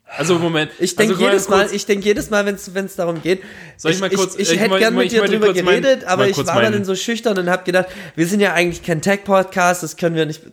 Also 0.04 0.40
Moment. 0.40 0.72
Ich 0.80 0.96
denke 0.96 1.12
also, 1.14 1.24
jedes 1.24 1.48
Mal, 1.48 1.60
kurz- 1.60 1.72
ich 1.72 1.86
denke 1.86 2.04
jedes 2.06 2.28
Mal, 2.28 2.44
wenn 2.44 2.56
es 2.86 2.96
darum 2.96 3.22
geht. 3.22 3.42
Soll 3.76 3.92
ich 3.92 4.00
mal 4.00 4.10
kurz- 4.10 4.34
ich, 4.34 4.40
ich, 4.40 4.52
ich 4.54 4.58
hätte 4.58 4.70
mach- 4.70 4.78
gern 4.80 4.94
mit 4.96 5.04
ich 5.04 5.10
dir 5.12 5.22
drüber 5.22 5.46
kurz 5.52 5.62
mein- 5.62 5.82
geredet, 5.82 6.04
aber 6.06 6.26
ich 6.26 6.36
war 6.36 6.42
da 6.42 6.54
mein- 6.54 6.72
dann 6.72 6.84
so 6.84 6.96
schüchtern 6.96 7.38
und 7.38 7.48
habe 7.48 7.62
gedacht, 7.62 7.86
wir 8.16 8.26
sind 8.26 8.40
ja 8.40 8.52
eigentlich 8.52 8.82
kein 8.82 9.00
Tech-Podcast, 9.00 9.84
das 9.84 9.96
können 9.96 10.16
wir 10.16 10.26
nicht. 10.26 10.42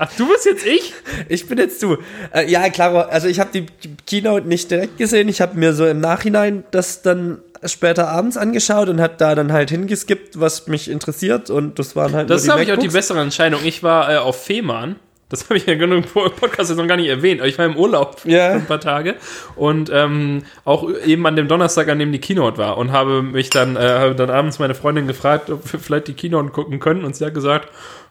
Ach, 0.00 0.10
du 0.16 0.28
bist 0.28 0.46
jetzt 0.46 0.64
ich? 0.64 0.94
Ich 1.28 1.48
bin 1.48 1.58
jetzt 1.58 1.82
du. 1.82 1.98
Äh, 2.32 2.48
ja, 2.50 2.70
klar, 2.70 3.08
also 3.10 3.26
ich 3.28 3.40
habe 3.40 3.50
die 3.52 3.66
Keynote 4.06 4.46
nicht 4.46 4.70
direkt 4.70 4.96
gesehen, 4.96 5.28
ich 5.28 5.40
habe 5.40 5.58
mir 5.58 5.74
so 5.74 5.84
im 5.86 6.00
Nachhinein 6.00 6.64
das 6.70 7.02
dann 7.02 7.40
später 7.64 8.08
abends 8.08 8.36
angeschaut 8.36 8.88
und 8.88 9.00
habe 9.00 9.14
da 9.18 9.34
dann 9.34 9.52
halt 9.52 9.70
hingeskippt, 9.70 10.38
was 10.38 10.68
mich 10.68 10.88
interessiert 10.88 11.50
und 11.50 11.78
das 11.78 11.96
waren 11.96 12.14
halt 12.14 12.30
Das 12.30 12.42
ist, 12.42 12.46
glaube 12.46 12.62
ich, 12.62 12.72
auch 12.72 12.78
die 12.78 12.88
bessere 12.88 13.20
Entscheidung. 13.20 13.60
Ich 13.64 13.82
war 13.82 14.12
äh, 14.12 14.16
auf 14.18 14.42
Fehmarn. 14.42 14.96
Das 15.28 15.44
habe 15.44 15.58
ich 15.58 15.66
ja 15.66 15.74
genug 15.74 16.04
im 16.16 16.30
Podcast 16.30 16.70
jetzt 16.70 16.78
noch 16.78 16.86
gar 16.86 16.96
nicht 16.96 17.08
erwähnt. 17.08 17.40
Aber 17.40 17.48
ich 17.48 17.58
war 17.58 17.66
im 17.66 17.76
Urlaub 17.76 18.20
für 18.20 18.42
ein 18.42 18.64
paar 18.64 18.80
Tage 18.80 19.16
und 19.56 19.90
ähm, 19.92 20.44
auch 20.64 20.88
eben 21.04 21.26
an 21.26 21.36
dem 21.36 21.48
Donnerstag, 21.48 21.88
an 21.88 21.98
dem 21.98 22.12
die 22.12 22.18
Keynote 22.18 22.56
war 22.56 22.78
und 22.78 22.92
habe 22.92 23.22
mich 23.22 23.50
dann, 23.50 23.76
äh, 23.76 23.80
habe 23.80 24.14
dann 24.14 24.30
abends 24.30 24.58
meine 24.58 24.74
Freundin 24.74 25.06
gefragt, 25.06 25.50
ob 25.50 25.70
wir 25.70 25.80
vielleicht 25.80 26.08
die 26.08 26.14
Keynote 26.14 26.50
gucken 26.50 26.80
können 26.80 27.04
und 27.04 27.14
sie 27.14 27.26
hat 27.26 27.34
gesagt, 27.34 27.68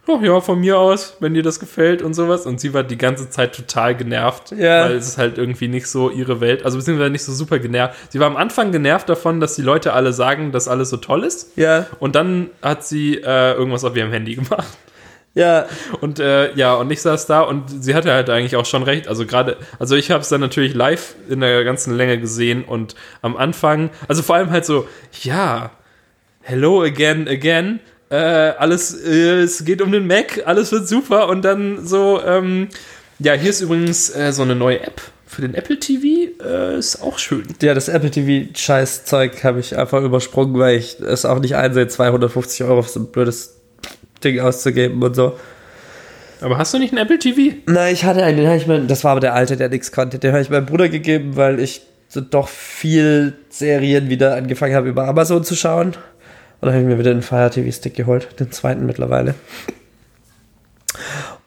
oh, 0.07 0.19
ja, 0.21 0.39
von 0.41 0.59
mir 0.59 0.79
aus, 0.79 1.17
wenn 1.19 1.33
dir 1.33 1.43
das 1.43 1.59
gefällt 1.59 2.01
und 2.01 2.13
sowas. 2.13 2.45
Und 2.45 2.59
sie 2.59 2.73
war 2.73 2.83
die 2.83 2.97
ganze 2.97 3.29
Zeit 3.29 3.55
total 3.55 3.95
genervt, 3.95 4.51
Ja. 4.51 4.85
weil 4.85 4.95
es 4.95 5.07
ist 5.09 5.17
halt 5.17 5.37
irgendwie 5.37 5.67
nicht 5.67 5.87
so 5.87 6.09
ihre 6.09 6.39
Welt, 6.41 6.63
also 6.65 6.77
beziehungsweise 6.77 7.09
nicht 7.11 7.23
so 7.23 7.31
super 7.33 7.59
genervt. 7.59 7.95
Sie 8.11 8.19
war 8.19 8.27
am 8.27 8.37
Anfang 8.37 8.71
genervt 8.71 9.09
davon, 9.09 9.39
dass 9.39 9.55
die 9.55 9.61
Leute 9.61 9.93
alle 9.93 10.13
sagen, 10.13 10.51
dass 10.51 10.67
alles 10.67 10.89
so 10.89 10.97
toll 10.97 11.23
ist. 11.23 11.57
Ja, 11.57 11.85
Und 11.99 12.15
dann 12.15 12.49
hat 12.61 12.83
sie 12.85 13.15
äh, 13.17 13.53
irgendwas 13.53 13.83
auf 13.83 13.95
ihrem 13.95 14.11
Handy 14.11 14.35
gemacht. 14.35 14.67
ja, 15.33 15.65
Und 16.01 16.19
äh, 16.19 16.53
ja, 16.55 16.73
und 16.75 16.89
ich 16.91 17.01
saß 17.01 17.27
da 17.27 17.41
und 17.41 17.63
sie 17.83 17.93
hatte 17.93 18.11
halt 18.11 18.29
eigentlich 18.29 18.55
auch 18.55 18.65
schon 18.65 18.83
recht. 18.83 19.07
Also 19.07 19.25
gerade, 19.25 19.57
also 19.77 19.95
ich 19.95 20.09
habe 20.11 20.21
es 20.21 20.29
dann 20.29 20.41
natürlich 20.41 20.73
live 20.73 21.15
in 21.29 21.41
der 21.41 21.63
ganzen 21.63 21.95
Länge 21.95 22.17
gesehen 22.19 22.63
und 22.63 22.95
am 23.21 23.37
Anfang, 23.37 23.89
also 24.07 24.23
vor 24.23 24.35
allem 24.37 24.49
halt 24.49 24.65
so, 24.65 24.87
ja, 25.23 25.71
hello 26.41 26.81
again, 26.81 27.27
again. 27.27 27.79
Äh, 28.09 28.15
alles, 28.15 28.93
äh, 29.03 29.41
es 29.41 29.65
geht 29.65 29.81
um 29.81 29.91
den 29.91 30.07
Mac, 30.07 30.43
alles 30.45 30.71
wird 30.71 30.87
super 30.87 31.27
und 31.27 31.43
dann 31.43 31.85
so, 31.85 32.21
ähm, 32.25 32.69
ja, 33.19 33.33
hier 33.33 33.49
ist 33.49 33.61
übrigens 33.61 34.15
äh, 34.15 34.31
so 34.31 34.43
eine 34.43 34.55
neue 34.55 34.79
App 34.79 35.01
für 35.25 35.41
den 35.41 35.53
Apple 35.55 35.77
TV, 35.77 36.31
äh, 36.41 36.77
ist 36.77 37.01
auch 37.01 37.19
schön. 37.19 37.43
ja, 37.61 37.73
das 37.73 37.89
Apple 37.89 38.09
TV 38.09 38.47
Scheißzeug 38.55 39.43
habe 39.43 39.59
ich 39.59 39.77
einfach 39.77 40.01
übersprungen, 40.01 40.57
weil 40.57 40.77
ich 40.77 41.01
es 41.01 41.25
auch 41.25 41.39
nicht 41.39 41.55
einsehe, 41.55 41.87
250 41.87 42.63
Euro 42.63 42.81
für 42.81 42.89
so 42.89 42.99
ein 43.01 43.07
blödes 43.07 43.57
Ding 44.23 44.39
auszugeben 44.39 45.03
und 45.03 45.15
so. 45.15 45.37
Aber 46.39 46.57
hast 46.57 46.73
du 46.73 46.79
nicht 46.79 46.93
einen 46.93 47.03
Apple 47.03 47.19
TV? 47.19 47.57
Na, 47.65 47.89
ich 47.89 48.05
hatte 48.05 48.23
einen, 48.23 48.37
den 48.37 48.47
habe 48.47 48.57
ich 48.57 48.67
mir, 48.67 48.79
das 48.81 49.03
war 49.03 49.11
aber 49.11 49.19
der 49.19 49.33
alte, 49.33 49.57
der 49.57 49.69
nichts 49.69 49.91
konnte. 49.91 50.19
Den 50.19 50.31
habe 50.31 50.41
ich 50.41 50.49
meinem 50.49 50.65
Bruder 50.65 50.87
gegeben, 50.87 51.35
weil 51.35 51.59
ich 51.59 51.81
so 52.07 52.21
doch 52.21 52.47
viel 52.47 53.33
Serien 53.49 54.09
wieder 54.09 54.35
angefangen 54.35 54.75
habe, 54.75 54.87
über 54.87 55.07
Amazon 55.07 55.43
zu 55.43 55.55
schauen. 55.55 55.93
Und 56.59 56.67
dann 56.67 56.73
habe 56.73 56.83
ich 56.83 56.87
mir 56.87 56.99
wieder 56.99 57.13
den 57.13 57.21
Fire 57.21 57.49
TV 57.49 57.71
Stick 57.71 57.95
geholt, 57.95 58.39
den 58.39 58.51
zweiten 58.51 58.85
mittlerweile. 58.85 59.35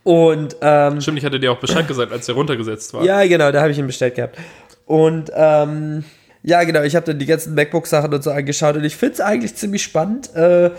Und 0.02 0.56
ähm, 0.60 1.00
Stimmt, 1.00 1.18
ich 1.18 1.24
hatte 1.24 1.40
dir 1.40 1.52
auch 1.52 1.58
Bescheid 1.58 1.86
gesagt, 1.86 2.12
als 2.12 2.26
der 2.26 2.34
runtergesetzt 2.34 2.94
war. 2.94 3.04
ja, 3.04 3.26
genau, 3.26 3.50
da 3.52 3.60
habe 3.60 3.70
ich 3.70 3.78
ihn 3.78 3.86
bestellt 3.86 4.14
gehabt. 4.14 4.38
Und 4.86 5.30
ähm, 5.34 6.04
ja, 6.42 6.64
genau, 6.64 6.82
ich 6.82 6.96
habe 6.96 7.06
dann 7.06 7.18
die 7.18 7.26
ganzen 7.26 7.54
MacBook-Sachen 7.54 8.12
und 8.14 8.24
so 8.24 8.30
angeschaut 8.30 8.76
und 8.76 8.84
ich 8.84 8.96
finde 8.96 9.14
es 9.14 9.20
eigentlich 9.20 9.56
ziemlich 9.56 9.82
spannend. 9.82 10.34
Äh, 10.34 10.70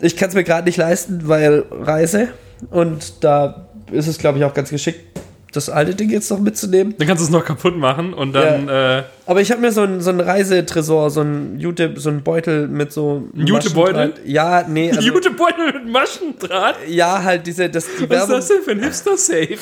ich 0.00 0.16
kann 0.16 0.28
es 0.28 0.34
mir 0.34 0.44
gerade 0.44 0.66
nicht 0.66 0.76
leisten, 0.76 1.26
weil 1.26 1.64
Reise. 1.70 2.28
Und 2.70 3.24
da 3.24 3.68
ist 3.90 4.06
es, 4.06 4.18
glaube 4.18 4.38
ich, 4.38 4.44
auch 4.44 4.54
ganz 4.54 4.70
geschickt, 4.70 5.07
das 5.52 5.70
alte 5.70 5.94
Ding 5.94 6.10
jetzt 6.10 6.30
noch 6.30 6.38
mitzunehmen. 6.40 6.94
Dann 6.98 7.08
kannst 7.08 7.22
du 7.22 7.24
es 7.26 7.30
noch 7.30 7.44
kaputt 7.44 7.76
machen 7.76 8.12
und 8.14 8.32
dann, 8.34 8.68
äh, 8.68 9.02
Aber 9.26 9.40
ich 9.40 9.50
habe 9.50 9.60
mir 9.60 9.72
so 9.72 9.80
einen 9.82 10.00
so 10.00 10.10
Reisetresor, 10.10 11.10
so 11.10 11.20
einen 11.22 11.58
Jute, 11.58 11.94
so 11.96 12.10
einen 12.10 12.22
Beutel 12.22 12.68
mit 12.68 12.92
so 12.92 13.28
Jutebeutel? 13.34 13.94
Maschendraht- 14.08 14.20
Ja, 14.26 14.64
nee, 14.68 14.90
also, 14.90 15.00
Jutebeutel 15.02 15.72
mit 15.72 15.88
Maschendraht. 15.90 16.76
ja, 16.88 17.22
halt 17.22 17.46
diese, 17.46 17.68
das, 17.70 17.86
die 17.86 17.90
Was 17.90 18.02
ist 18.02 18.10
Werbung. 18.10 18.34
das 18.36 18.48
denn 18.48 18.62
für 18.62 18.70
ein 18.72 18.82
Hipster-Safe? 18.82 19.58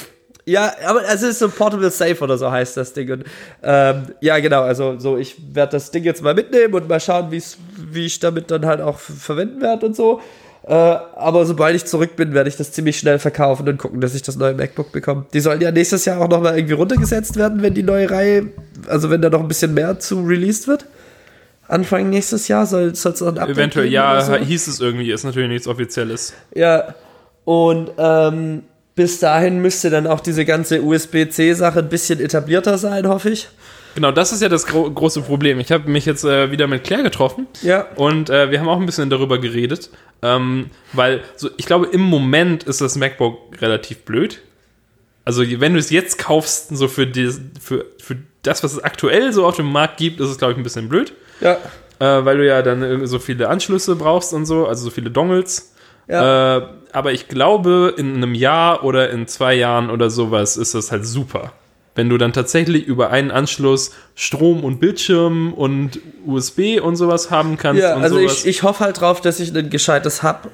Ja, 0.48 0.72
aber 0.86 1.00
also 1.00 1.26
es 1.26 1.32
ist 1.32 1.38
so 1.40 1.46
ein 1.46 1.50
Portable 1.52 1.90
Safe 1.90 2.16
oder 2.22 2.38
so 2.38 2.48
heißt 2.50 2.76
das 2.76 2.92
Ding. 2.92 3.10
Und, 3.10 3.24
ähm, 3.64 4.02
ja, 4.20 4.38
genau, 4.38 4.62
also 4.62 4.96
so, 4.98 5.16
ich 5.16 5.34
werde 5.52 5.72
das 5.72 5.90
Ding 5.90 6.04
jetzt 6.04 6.22
mal 6.22 6.34
mitnehmen 6.34 6.72
und 6.74 6.88
mal 6.88 7.00
schauen, 7.00 7.32
wie 7.32 8.06
ich 8.06 8.20
damit 8.20 8.50
dann 8.52 8.64
halt 8.64 8.80
auch 8.80 8.98
verwenden 8.98 9.60
werde 9.60 9.86
und 9.86 9.96
so. 9.96 10.20
Äh, 10.66 10.72
aber 10.72 11.46
sobald 11.46 11.76
ich 11.76 11.84
zurück 11.84 12.16
bin, 12.16 12.34
werde 12.34 12.48
ich 12.48 12.56
das 12.56 12.72
ziemlich 12.72 12.98
schnell 12.98 13.20
verkaufen 13.20 13.68
und 13.68 13.78
gucken, 13.78 14.00
dass 14.00 14.16
ich 14.16 14.22
das 14.22 14.34
neue 14.34 14.52
MacBook 14.52 14.90
bekomme. 14.90 15.26
Die 15.32 15.38
sollen 15.38 15.60
ja 15.60 15.70
nächstes 15.70 16.04
Jahr 16.04 16.20
auch 16.20 16.28
nochmal 16.28 16.56
irgendwie 16.56 16.74
runtergesetzt 16.74 17.36
werden, 17.36 17.62
wenn 17.62 17.72
die 17.72 17.84
neue 17.84 18.10
Reihe, 18.10 18.48
also 18.88 19.08
wenn 19.08 19.22
da 19.22 19.30
noch 19.30 19.40
ein 19.40 19.48
bisschen 19.48 19.74
mehr 19.74 20.00
zu 20.00 20.22
released 20.24 20.66
wird. 20.66 20.86
Anfang 21.68 22.10
nächstes 22.10 22.48
Jahr 22.48 22.66
soll 22.66 22.88
es 22.88 23.04
noch 23.04 23.12
ein 23.28 23.38
Update 23.38 23.56
Eventuell, 23.56 23.86
ja, 23.86 24.20
so. 24.20 24.34
hieß 24.36 24.66
es 24.66 24.80
irgendwie, 24.80 25.10
ist 25.10 25.24
natürlich 25.24 25.48
nichts 25.48 25.68
Offizielles. 25.68 26.32
Ja, 26.54 26.94
und 27.44 27.92
ähm, 27.96 28.62
bis 28.96 29.20
dahin 29.20 29.60
müsste 29.60 29.90
dann 29.90 30.08
auch 30.08 30.20
diese 30.20 30.44
ganze 30.44 30.82
USB-C-Sache 30.82 31.78
ein 31.80 31.88
bisschen 31.88 32.18
etablierter 32.18 32.76
sein, 32.76 33.06
hoffe 33.06 33.30
ich. 33.30 33.48
Genau, 33.96 34.12
das 34.12 34.30
ist 34.30 34.42
ja 34.42 34.48
das 34.48 34.66
gro 34.66 34.88
große 34.90 35.22
Problem. 35.22 35.58
Ich 35.58 35.72
habe 35.72 35.90
mich 35.90 36.04
jetzt 36.06 36.22
äh, 36.24 36.50
wieder 36.52 36.66
mit 36.68 36.84
Claire 36.84 37.02
getroffen 37.02 37.48
Ja. 37.62 37.86
und 37.96 38.30
äh, 38.30 38.50
wir 38.50 38.60
haben 38.60 38.68
auch 38.68 38.78
ein 38.78 38.86
bisschen 38.86 39.10
darüber 39.10 39.38
geredet, 39.38 39.90
ähm, 40.22 40.70
weil 40.92 41.22
so, 41.34 41.48
ich 41.56 41.66
glaube, 41.66 41.86
im 41.86 42.02
Moment 42.02 42.62
ist 42.64 42.80
das 42.82 42.96
MacBook 42.96 43.60
relativ 43.60 44.04
blöd. 44.04 44.42
Also 45.24 45.42
wenn 45.60 45.72
du 45.72 45.78
es 45.80 45.90
jetzt 45.90 46.18
kaufst, 46.18 46.76
so 46.76 46.86
für, 46.88 47.06
die, 47.06 47.30
für, 47.60 47.86
für 48.00 48.16
das, 48.42 48.62
was 48.62 48.74
es 48.74 48.84
aktuell 48.84 49.32
so 49.32 49.44
auf 49.46 49.56
dem 49.56 49.72
Markt 49.72 49.96
gibt, 49.96 50.20
ist 50.20 50.28
es, 50.28 50.38
glaube 50.38 50.52
ich, 50.52 50.58
ein 50.58 50.62
bisschen 50.62 50.88
blöd. 50.88 51.12
Ja. 51.40 51.54
äh, 51.98 52.24
weil 52.24 52.36
du 52.36 52.46
ja 52.46 52.62
dann 52.62 52.82
irgendwie 52.82 53.08
so 53.08 53.18
viele 53.18 53.48
Anschlüsse 53.48 53.96
brauchst 53.96 54.32
und 54.34 54.46
so, 54.46 54.66
also 54.66 54.84
so 54.84 54.90
viele 54.90 55.10
Dongles. 55.10 55.72
Ja. 56.06 56.58
Äh, 56.58 56.66
aber 56.92 57.12
ich 57.12 57.28
glaube, 57.28 57.94
in 57.96 58.14
einem 58.14 58.34
Jahr 58.34 58.84
oder 58.84 59.10
in 59.10 59.26
zwei 59.26 59.54
Jahren 59.54 59.90
oder 59.90 60.10
sowas 60.10 60.56
ist 60.58 60.74
das 60.74 60.92
halt 60.92 61.04
super. 61.06 61.52
Wenn 61.96 62.08
du 62.08 62.18
dann 62.18 62.32
tatsächlich 62.32 62.84
über 62.86 63.10
einen 63.10 63.30
Anschluss 63.32 63.90
Strom 64.14 64.62
und 64.62 64.78
Bildschirm 64.78 65.52
und 65.52 65.98
USB 66.24 66.78
und 66.80 66.94
sowas 66.96 67.30
haben 67.30 67.56
kannst 67.56 67.82
Ja, 67.82 67.96
also 67.96 68.18
sowas. 68.20 68.44
ich, 68.44 68.46
ich 68.46 68.62
hoffe 68.62 68.84
halt 68.84 69.00
drauf, 69.00 69.20
dass 69.20 69.40
ich 69.40 69.52
ein 69.56 69.70
gescheites 69.70 70.22
Hub, 70.22 70.48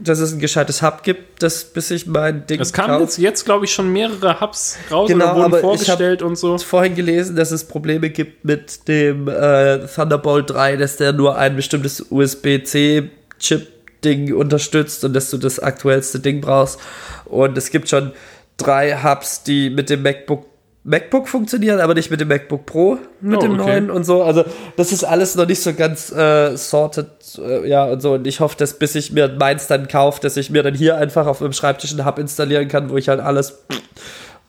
dass 0.00 0.20
es 0.20 0.32
ein 0.32 0.38
gescheites 0.38 0.80
Hub 0.80 1.02
gibt, 1.02 1.42
das 1.42 1.64
bis 1.64 1.90
ich 1.90 2.06
mein 2.06 2.46
Ding 2.46 2.60
es 2.60 2.72
kamen 2.72 3.00
jetzt, 3.00 3.18
jetzt 3.18 3.44
glaube 3.44 3.64
ich, 3.64 3.72
schon 3.72 3.92
mehrere 3.92 4.40
Hubs 4.40 4.78
raus 4.90 5.08
Genau, 5.08 5.24
oder 5.34 5.36
wurden 5.36 5.54
ich 5.56 5.60
vorgestellt 5.60 6.22
und 6.22 6.36
so. 6.38 6.56
vorhin 6.58 6.94
gelesen, 6.94 7.34
dass 7.34 7.50
es 7.50 7.64
Probleme 7.64 8.08
gibt 8.10 8.44
mit 8.44 8.86
dem 8.86 9.26
äh, 9.28 9.80
Thunderbolt 9.88 10.48
3, 10.50 10.76
dass 10.76 10.96
der 10.96 11.12
nur 11.12 11.36
ein 11.36 11.56
bestimmtes 11.56 12.06
USB-C 12.08 13.10
Chip-Ding 13.40 14.32
unterstützt 14.34 15.04
und 15.04 15.12
dass 15.14 15.30
du 15.30 15.38
das 15.38 15.58
aktuellste 15.58 16.20
Ding 16.20 16.40
brauchst. 16.40 16.78
Und 17.24 17.58
es 17.58 17.70
gibt 17.70 17.88
schon 17.88 18.12
drei 18.56 19.02
Hubs, 19.02 19.42
die 19.42 19.70
mit 19.70 19.90
dem 19.90 20.02
MacBook 20.02 20.46
MacBook 20.84 21.28
funktionieren, 21.28 21.80
aber 21.80 21.94
nicht 21.94 22.10
mit 22.10 22.20
dem 22.20 22.28
MacBook 22.28 22.64
Pro, 22.64 22.98
mit 23.20 23.38
Oh, 23.38 23.40
dem 23.40 23.52
okay. 23.60 23.62
neuen 23.66 23.90
und 23.90 24.04
so. 24.04 24.22
Also 24.22 24.44
das 24.76 24.92
ist 24.92 25.04
alles 25.04 25.34
noch 25.34 25.46
nicht 25.46 25.60
so 25.62 25.74
ganz 25.74 26.10
äh, 26.12 26.56
sorted, 26.56 27.08
äh, 27.38 27.68
ja 27.68 27.84
und 27.84 28.00
so. 28.00 28.14
Und 28.14 28.26
ich 28.26 28.40
hoffe, 28.40 28.56
dass 28.58 28.78
bis 28.78 28.94
ich 28.94 29.12
mir 29.12 29.28
meins 29.38 29.66
dann 29.66 29.88
kaufe, 29.88 30.20
dass 30.22 30.36
ich 30.36 30.50
mir 30.50 30.62
dann 30.62 30.74
hier 30.74 30.96
einfach 30.96 31.26
auf 31.26 31.40
meinem 31.40 31.52
Schreibtisch 31.52 31.92
einen 31.92 32.06
Hub 32.06 32.18
installieren 32.18 32.68
kann, 32.68 32.90
wo 32.90 32.96
ich 32.96 33.08
halt 33.08 33.20
alles 33.20 33.64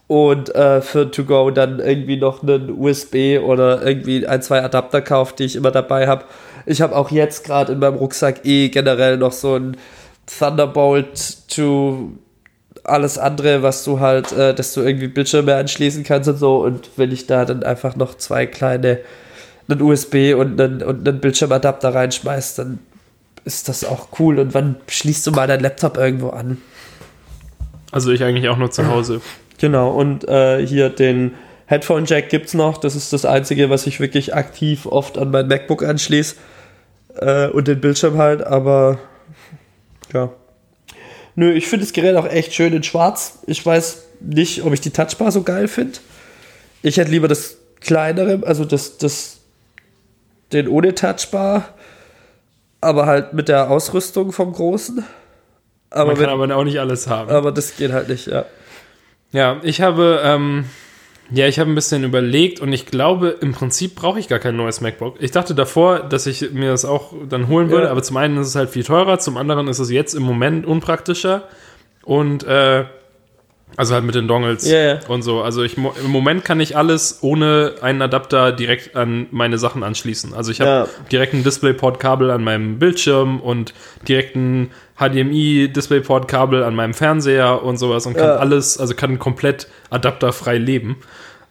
und 0.08 0.56
äh, 0.56 0.82
für 0.82 1.12
To 1.12 1.24
Go 1.24 1.52
dann 1.52 1.80
irgendwie 1.80 2.18
noch 2.18 2.42
einen 2.42 2.72
USB 2.72 3.40
oder 3.44 3.86
irgendwie 3.86 4.26
ein, 4.26 4.42
zwei 4.42 4.64
Adapter 4.64 5.02
kaufe, 5.02 5.36
die 5.38 5.44
ich 5.44 5.56
immer 5.56 5.72
dabei 5.72 6.08
habe. 6.08 6.26
Ich 6.66 6.82
habe 6.82 6.96
auch 6.96 7.12
jetzt 7.12 7.44
gerade 7.44 7.74
in 7.74 7.80
meinem 7.80 7.96
Rucksack 7.96 8.44
eh 8.46 8.70
generell 8.70 9.18
noch 9.18 9.34
so 9.34 9.56
ein 9.56 9.78
Thunderbolt 10.26 11.48
to 11.50 12.12
alles 12.90 13.18
andere, 13.18 13.64
was 13.64 13.84
du 13.84 14.00
halt, 14.00 14.32
äh, 14.32 14.54
dass 14.54 14.74
du 14.74 14.82
irgendwie 14.82 15.08
Bildschirme 15.08 15.56
anschließen 15.56 16.04
kannst 16.04 16.30
und 16.30 16.38
so. 16.38 16.58
Und 16.64 16.90
wenn 16.96 17.12
ich 17.12 17.28
da 17.28 17.46
dann 17.46 17.64
einfach 17.64 17.96
noch 17.96 18.16
zwei 18.16 18.46
kleine, 18.46 19.00
einen 19.68 19.82
USB 19.82 20.34
und 20.36 20.60
einen, 20.60 20.82
und 20.82 21.08
einen 21.08 21.20
Bildschirmadapter 21.20 21.94
reinschmeiß, 21.94 22.56
dann 22.56 22.80
ist 23.46 23.70
das 23.70 23.84
auch 23.84 24.10
cool. 24.20 24.40
Und 24.40 24.54
wann 24.54 24.76
schließt 24.88 25.26
du 25.28 25.32
mal 25.32 25.48
deinen 25.48 25.62
Laptop 25.62 25.98
irgendwo 25.98 26.30
an? 26.30 26.58
Also 27.92 28.12
ich 28.12 28.24
eigentlich 28.24 28.50
auch 28.50 28.58
nur 28.58 28.72
zu 28.72 28.88
Hause. 28.88 29.22
Genau, 29.60 29.92
und 29.92 30.28
äh, 30.28 30.66
hier 30.66 30.90
den 30.90 31.34
Headphone 31.66 32.06
Jack 32.06 32.30
gibt's 32.30 32.54
noch. 32.54 32.78
Das 32.78 32.96
ist 32.96 33.14
das 33.14 33.26
Einzige, 33.26 33.70
was 33.70 33.86
ich 33.88 34.00
wirklich 34.00 34.34
aktiv 34.34 34.86
oft 34.86 35.18
an 35.18 35.32
mein 35.32 35.48
MacBook 35.48 35.84
anschließe. 35.84 36.36
Äh, 37.16 37.48
und 37.50 37.68
den 37.68 37.82
Bildschirm 37.82 38.18
halt, 38.18 38.46
aber 38.46 39.00
ja. 40.14 40.32
Nö, 41.40 41.54
ich 41.54 41.70
finde 41.70 41.86
das 41.86 41.94
Gerät 41.94 42.18
auch 42.18 42.28
echt 42.28 42.54
schön 42.54 42.74
in 42.74 42.84
schwarz. 42.84 43.40
Ich 43.48 43.66
weiß 43.66 44.04
nicht, 44.20 44.64
ob 44.64 44.74
ich 44.74 44.82
die 44.82 44.90
Touchbar 44.90 45.32
so 45.32 45.42
geil 45.42 45.70
finde. 45.70 45.98
Ich 46.82 46.98
hätte 46.98 47.10
lieber 47.12 47.30
das 47.30 47.56
kleinere, 47.80 48.42
also 48.46 48.66
das, 48.66 48.98
das, 48.98 49.38
den 50.52 50.68
ohne 50.68 50.94
Touchbar, 50.96 51.76
aber 52.82 53.06
halt 53.06 53.32
mit 53.32 53.48
der 53.48 53.72
Ausrüstung 53.72 54.34
vom 54.34 54.52
Großen. 54.52 55.06
Aber, 55.92 56.08
Man 56.08 56.16
kann 56.16 56.40
wenn, 56.42 56.52
aber 56.52 56.60
auch 56.60 56.66
nicht 56.66 56.78
alles 56.78 57.08
haben. 57.08 57.32
aber 57.32 57.54
das 57.54 57.78
geht 57.78 57.94
halt 57.94 58.10
nicht, 58.10 58.28
ja. 58.28 58.44
Ja, 59.32 59.62
ich 59.64 59.80
habe, 59.80 60.20
ähm, 60.22 60.66
ja, 61.32 61.48
ich 61.48 61.60
habe 61.60 61.70
ein 61.72 61.76
bisschen 61.76 62.04
überlegt 62.04 62.60
und 62.60 62.74
ich 62.74 62.86
glaube, 62.86 63.30
im 63.42 63.54
Prinzip 63.54 63.96
brauche 63.96 64.20
ich 64.20 64.28
gar 64.28 64.40
kein 64.40 64.56
neues 64.56 64.82
MacBook. 64.82 65.16
Ich 65.20 65.32
dachte 65.32 65.54
davor, 65.56 66.00
dass 66.00 66.26
ich 66.26 66.52
mir 66.52 66.72
das 66.72 66.86
auch 66.86 67.14
dann 67.30 67.48
holen 67.48 67.70
würde, 67.70 67.86
Ja. 67.86 67.92
aber 67.92 68.02
zum 68.04 68.18
einen 68.18 68.38
ist 68.38 68.48
es 68.48 68.56
halt 68.56 68.70
viel 68.70 68.84
teurer, 68.84 69.20
zum 69.20 69.38
anderen 69.38 69.68
ist 69.68 69.80
es 69.80 69.92
jetzt 69.92 70.14
im 70.16 70.24
Moment 70.24 70.66
unpraktischer 70.66 71.44
und 72.04 72.44
äh, 72.44 72.86
also 73.78 73.94
halt 73.94 74.04
mit 74.04 74.16
den 74.16 74.28
Dongles 74.28 74.70
Ja, 74.70 74.78
ja. 74.80 75.00
und 75.08 75.22
so. 75.22 75.42
Also 75.42 75.64
ich 75.64 75.78
im 75.78 75.88
Moment 76.08 76.44
kann 76.44 76.60
ich 76.60 76.76
alles 76.76 77.20
ohne 77.22 77.76
einen 77.82 78.02
Adapter 78.02 78.52
direkt 78.52 78.96
an 78.96 79.28
meine 79.32 79.58
Sachen 79.58 79.84
anschließen. 79.84 80.34
Also 80.34 80.52
ich 80.52 80.60
habe 80.60 80.70
Ja. 80.70 80.88
direkt 81.12 81.34
ein 81.34 81.44
DisplayPort-Kabel 81.44 82.30
an 82.32 82.44
meinem 82.44 82.78
Bildschirm 82.80 83.40
und 83.40 83.74
direkt 84.08 84.36
ein 84.36 84.72
HDMI-DisplayPort-Kabel 85.00 86.64
an 86.64 86.76
meinem 86.76 86.94
Fernseher 86.94 87.64
und 87.64 87.78
sowas 87.78 88.06
und 88.06 88.16
kann 88.16 88.28
Ja. 88.28 88.36
alles, 88.38 88.78
also 88.78 88.94
kann 88.96 89.20
komplett 89.20 89.68
adapterfrei 89.90 90.58
leben. 90.58 90.98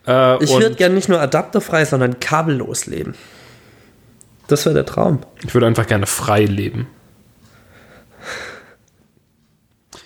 Äh, 0.06 0.42
Ich 0.44 0.50
würde 0.52 0.74
gerne 0.74 0.94
nicht 0.94 1.08
nur 1.08 1.20
adapterfrei, 1.20 1.84
sondern 1.84 2.20
kabellos 2.20 2.86
leben. 2.86 3.14
Das 4.48 4.64
wäre 4.64 4.74
der 4.74 4.86
Traum. 4.86 5.20
ich 5.44 5.52
würde 5.54 5.66
einfach 5.66 5.86
gerne 5.86 6.06
frei 6.06 6.44
leben. 6.44 6.86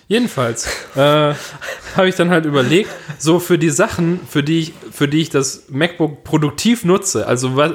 Jedenfalls 0.07 0.67
äh, 0.95 0.99
habe 0.99 2.09
ich 2.09 2.15
dann 2.15 2.29
halt 2.29 2.45
überlegt, 2.45 2.89
so 3.17 3.39
für 3.39 3.57
die 3.57 3.69
Sachen, 3.69 4.19
für 4.27 4.43
die 4.43 4.59
ich, 4.59 4.73
für 4.91 5.07
die 5.07 5.21
ich 5.21 5.29
das 5.29 5.65
MacBook 5.69 6.23
produktiv 6.23 6.83
nutze, 6.83 7.25
also 7.25 7.55
was, 7.55 7.71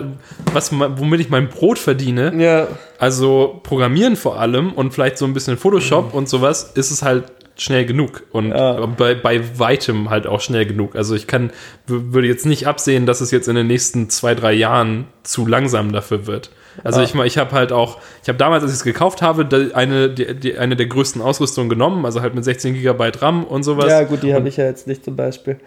was 0.53 0.73
womit 0.73 1.21
ich 1.21 1.31
mein 1.31 1.49
Brot 1.49 1.79
verdiene, 1.79 2.33
Ja. 2.37 2.69
Also 2.99 3.61
Programmieren 3.63 4.17
vor 4.17 4.41
allem 4.41 4.73
und 4.73 4.93
vielleicht 4.93 5.19
so 5.19 5.25
ein 5.25 5.33
bisschen 5.33 5.57
Photoshop 5.57 6.15
und 6.15 6.29
sowas, 6.29 6.73
ist 6.75 6.91
es 6.91 7.03
halt 7.03 7.25
schnell 7.59 7.85
genug 7.85 8.23
und 8.33 8.51
Ja. 8.51 8.87
bei, 8.87 9.15
bei 9.15 9.43
weitem 9.59 10.11
halt 10.11 10.27
auch 10.27 10.41
schnell 10.41 10.65
genug. 10.65 10.95
Also 10.97 11.15
ich 11.15 11.27
kann, 11.27 11.51
würde 11.87 12.29
jetzt 12.29 12.47
nicht 12.47 12.67
absehen, 12.67 13.05
dass 13.05 13.21
es 13.21 13.31
jetzt 13.31 13.49
in 13.49 13.57
den 13.57 13.67
nächsten 13.67 14.09
zwei, 14.11 14.35
drei 14.35 14.53
Jahren 14.53 15.07
zu 15.25 15.47
langsam 15.47 15.93
dafür 15.93 16.27
wird. 16.27 16.51
Also 16.85 17.01
Ja. 17.01 17.07
ich, 17.07 17.15
ich 17.17 17.37
habe 17.39 17.51
halt 17.53 17.73
auch, 17.73 17.99
ich 18.23 18.29
habe 18.29 18.39
damals, 18.39 18.63
als 18.63 18.73
ich 18.73 18.79
es 18.79 18.85
gekauft 18.85 19.21
habe, 19.23 19.49
eine, 19.75 20.09
die, 20.09 20.35
die, 20.35 20.57
eine 20.57 20.77
der 20.77 20.87
größten 20.87 21.21
Ausrüstungen 21.21 21.69
genommen, 21.69 22.05
also 22.07 22.21
halt 22.23 22.35
mit 22.37 22.45
16 22.45 22.75
Gigabyte 22.75 23.21
RAM 23.23 23.43
und 23.45 23.65
sowas. 23.65 23.87
Ja, 23.89 24.05
gut, 24.05 24.23
die 24.23 24.33
habe 24.35 24.49
ich 24.49 24.57
ja 24.57 24.65
jetzt 24.65 24.87
nicht 24.87 25.05
zum 25.05 25.17
Beispiel. 25.17 25.59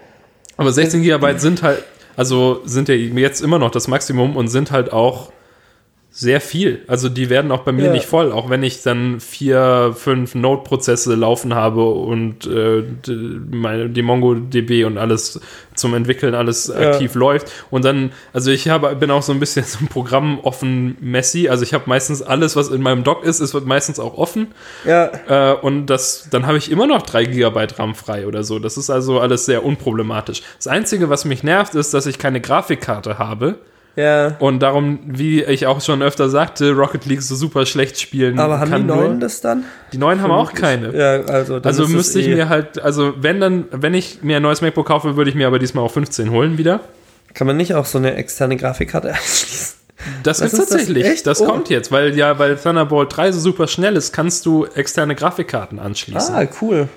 Aber 0.56 0.72
16 0.72 1.02
Gigabyte 1.02 1.42
sind 1.42 1.62
halt, 1.62 1.84
also 2.16 2.62
sind 2.64 2.88
ja 2.88 2.96
jetzt 2.96 3.42
immer 3.42 3.60
noch 3.60 3.72
das 3.72 3.90
Maximum 3.90 4.38
und 4.38 4.48
sind 4.48 4.72
halt 4.72 4.94
auch 4.94 5.32
sehr 6.14 6.42
viel. 6.42 6.82
Also 6.88 7.08
die 7.08 7.30
werden 7.30 7.52
auch 7.54 7.62
bei 7.62 7.72
mir 7.72 7.86
Ja. 7.86 7.92
nicht 7.94 8.06
voll, 8.06 8.34
auch 8.34 8.50
wenn 8.50 8.64
ich 8.64 8.84
dann 8.84 9.22
vier, 9.22 9.96
fünf 9.98 10.36
Node-Prozesse 10.36 11.16
laufen 11.16 11.56
habe 11.56 11.86
und 11.86 12.46
äh, 12.48 12.84
d- 12.84 13.40
meine, 13.50 13.88
die 13.90 14.02
MongoDB 14.02 14.84
und 14.84 14.98
alles 14.98 15.40
zum 15.74 15.94
Entwickeln 15.94 16.36
alles 16.36 16.70
aktiv 16.70 17.16
läuft. 17.16 17.50
Und 17.72 17.86
dann, 17.86 18.12
also 18.34 18.52
ich 18.52 18.68
habe, 18.68 18.94
bin 18.98 19.10
auch 19.10 19.24
so 19.24 19.32
ein 19.32 19.40
bisschen 19.40 19.64
so 19.66 19.80
ein 19.80 19.88
Programm 19.88 20.40
offen 20.42 20.98
Messi. 21.00 21.48
Also 21.48 21.64
ich 21.64 21.74
habe 21.74 21.86
meistens 21.88 22.22
alles, 22.22 22.58
was 22.58 22.68
in 22.68 22.82
meinem 22.82 23.06
Dock 23.06 23.24
ist, 23.24 23.40
es 23.40 23.54
wird 23.54 23.66
meistens 23.66 23.98
auch 23.98 24.18
offen. 24.18 24.48
Ja, 24.86 25.12
Äh, 25.30 25.54
und 25.62 25.86
das, 25.86 26.28
dann 26.30 26.46
habe 26.46 26.58
ich 26.58 26.70
immer 26.70 26.88
noch 26.88 27.04
3 27.04 27.24
GB 27.24 27.68
RAM 27.78 27.96
frei 27.96 28.28
oder 28.28 28.44
so. 28.44 28.60
Das 28.60 28.76
ist 28.76 28.90
also 28.90 29.22
alles 29.22 29.46
sehr 29.46 29.64
unproblematisch. 29.64 30.42
Das 30.58 30.68
Einzige, 30.68 31.10
was 31.10 31.24
mich 31.24 31.42
nervt, 31.44 31.74
ist, 31.74 31.94
dass 31.94 32.06
ich 32.06 32.18
keine 32.20 32.42
Grafikkarte 32.42 33.18
habe. 33.18 33.60
Ja. 33.96 34.36
Und 34.40 34.60
darum, 34.60 35.00
wie 35.06 35.44
ich 35.44 35.68
auch 35.68 35.82
schon 35.82 36.02
öfter 36.02 36.30
sagte, 36.30 36.72
Rocket 36.72 37.06
League 37.06 37.22
so 37.22 37.36
super 37.36 37.66
schlecht 37.66 38.00
spielen 38.00 38.40
Aber 38.40 38.60
haben 38.60 38.72
die 38.74 38.84
neuen 38.84 39.20
das 39.20 39.42
dann? 39.42 39.66
Die 39.94 39.98
neuen 39.98 40.22
haben 40.22 40.32
auch 40.32 40.54
keine. 40.54 40.96
Ja, 40.96 41.22
also 41.26 41.60
Also 41.62 41.88
müsste 41.88 42.20
ich 42.20 42.28
eh- 42.28 42.36
mir 42.36 42.50
halt, 42.50 42.82
also 42.82 43.14
wenn 43.18 43.40
dann, 43.40 43.66
wenn 43.72 43.94
ich 43.94 44.20
mir 44.24 44.38
ein 44.38 44.44
neues 44.44 44.62
MacBook 44.62 44.88
kaufe, 44.88 45.18
würde 45.18 45.30
ich 45.30 45.36
mir 45.36 45.48
aber 45.48 45.60
diesmal 45.60 45.84
auch 45.84 45.92
15 45.92 46.32
holen 46.32 46.58
wieder. 46.58 46.80
Kann 47.34 47.48
man 47.48 47.58
nicht 47.58 47.74
auch 47.76 47.86
so 47.86 47.98
eine 47.98 48.16
externe 48.16 48.58
Grafikkarte 48.58 49.10
anschließen? 49.14 49.76
Das 50.24 50.42
ist 50.42 50.58
das? 50.58 50.70
tatsächlich, 50.70 51.22
das, 51.24 51.40
Echt? 51.40 51.48
Oh. 51.48 51.52
kommt 51.52 51.70
jetzt, 51.70 51.92
weil 51.92 52.18
ja, 52.18 52.40
weil 52.40 52.56
Thunderbolt 52.58 53.16
3 53.16 53.32
so 53.34 53.40
super 53.40 53.68
schnell 53.68 53.96
ist, 53.96 54.12
kannst 54.14 54.46
du 54.48 54.66
externe 54.66 55.14
Grafikkarten 55.16 55.78
anschließen. 55.80 56.34
Ah, 56.34 56.48
cool. 56.62 56.88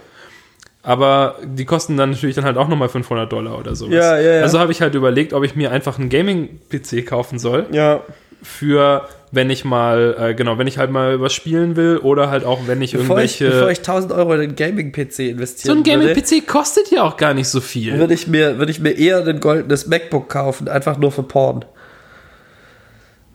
Aber 0.85 1.37
die 1.43 1.65
kosten 1.65 1.97
dann 1.97 2.11
natürlich 2.11 2.37
dann 2.37 2.45
halt 2.45 2.59
auch 2.59 2.69
nochmal 2.69 2.91
500 2.91 3.33
Dollar 3.33 3.59
oder 3.59 3.75
sowas. 3.75 3.95
Ja, 3.95 4.19
ja, 4.21 4.35
ja. 4.37 4.43
Also 4.43 4.59
habe 4.59 4.71
ich 4.71 4.83
halt 4.83 4.95
überlegt, 4.95 5.33
ob 5.33 5.43
ich 5.43 5.57
mir 5.57 5.73
einfach 5.73 5.99
einen 5.99 6.11
Gaming-PC 6.11 7.07
kaufen 7.07 7.39
soll. 7.39 7.65
Ja. 7.73 8.03
Für, 8.43 9.09
wenn 9.33 9.49
ich 9.49 9.65
mal, 9.65 10.15
äh, 10.21 10.35
genau, 10.35 10.59
wenn 10.59 10.67
ich 10.67 10.77
halt 10.77 10.91
mal 10.91 11.19
was 11.23 11.33
spielen 11.33 11.77
will 11.77 11.97
oder 11.97 12.29
halt 12.29 12.45
auch, 12.45 12.67
wenn 12.67 12.83
ich 12.83 12.93
Bevor 12.93 13.19
ich, 13.23 13.41
irgendwelche. 13.41 13.57
bevor 13.57 13.71
ich 13.71 13.79
1000 13.79 14.13
Euro 14.13 14.35
in 14.35 14.41
den 14.41 14.57
Gaming-PC 14.57 15.13
so 15.15 15.23
investieren 15.23 15.79
ein 15.79 15.83
Gaming-PC 15.85 16.47
kostet 16.47 16.91
ja 16.91 17.03
auch 17.05 17.17
gar 17.17 17.33
nicht 17.33 17.49
so 17.49 17.63
viel. 17.63 17.99
würde 17.99 18.13
ich, 18.13 18.27
mir, 18.29 18.59
würde 18.59 18.71
ich 18.71 18.81
mir 18.81 18.91
eher 18.91 19.27
ein 19.27 19.41
goldenes 19.41 19.87
MacBook 19.87 20.29
kaufen, 20.29 20.69
einfach 20.69 20.99
nur 20.99 21.11
für 21.13 21.23
Porn. 21.23 21.65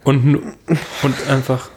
Und, 0.03 0.35
und 1.01 1.29
einfach, 1.29 1.69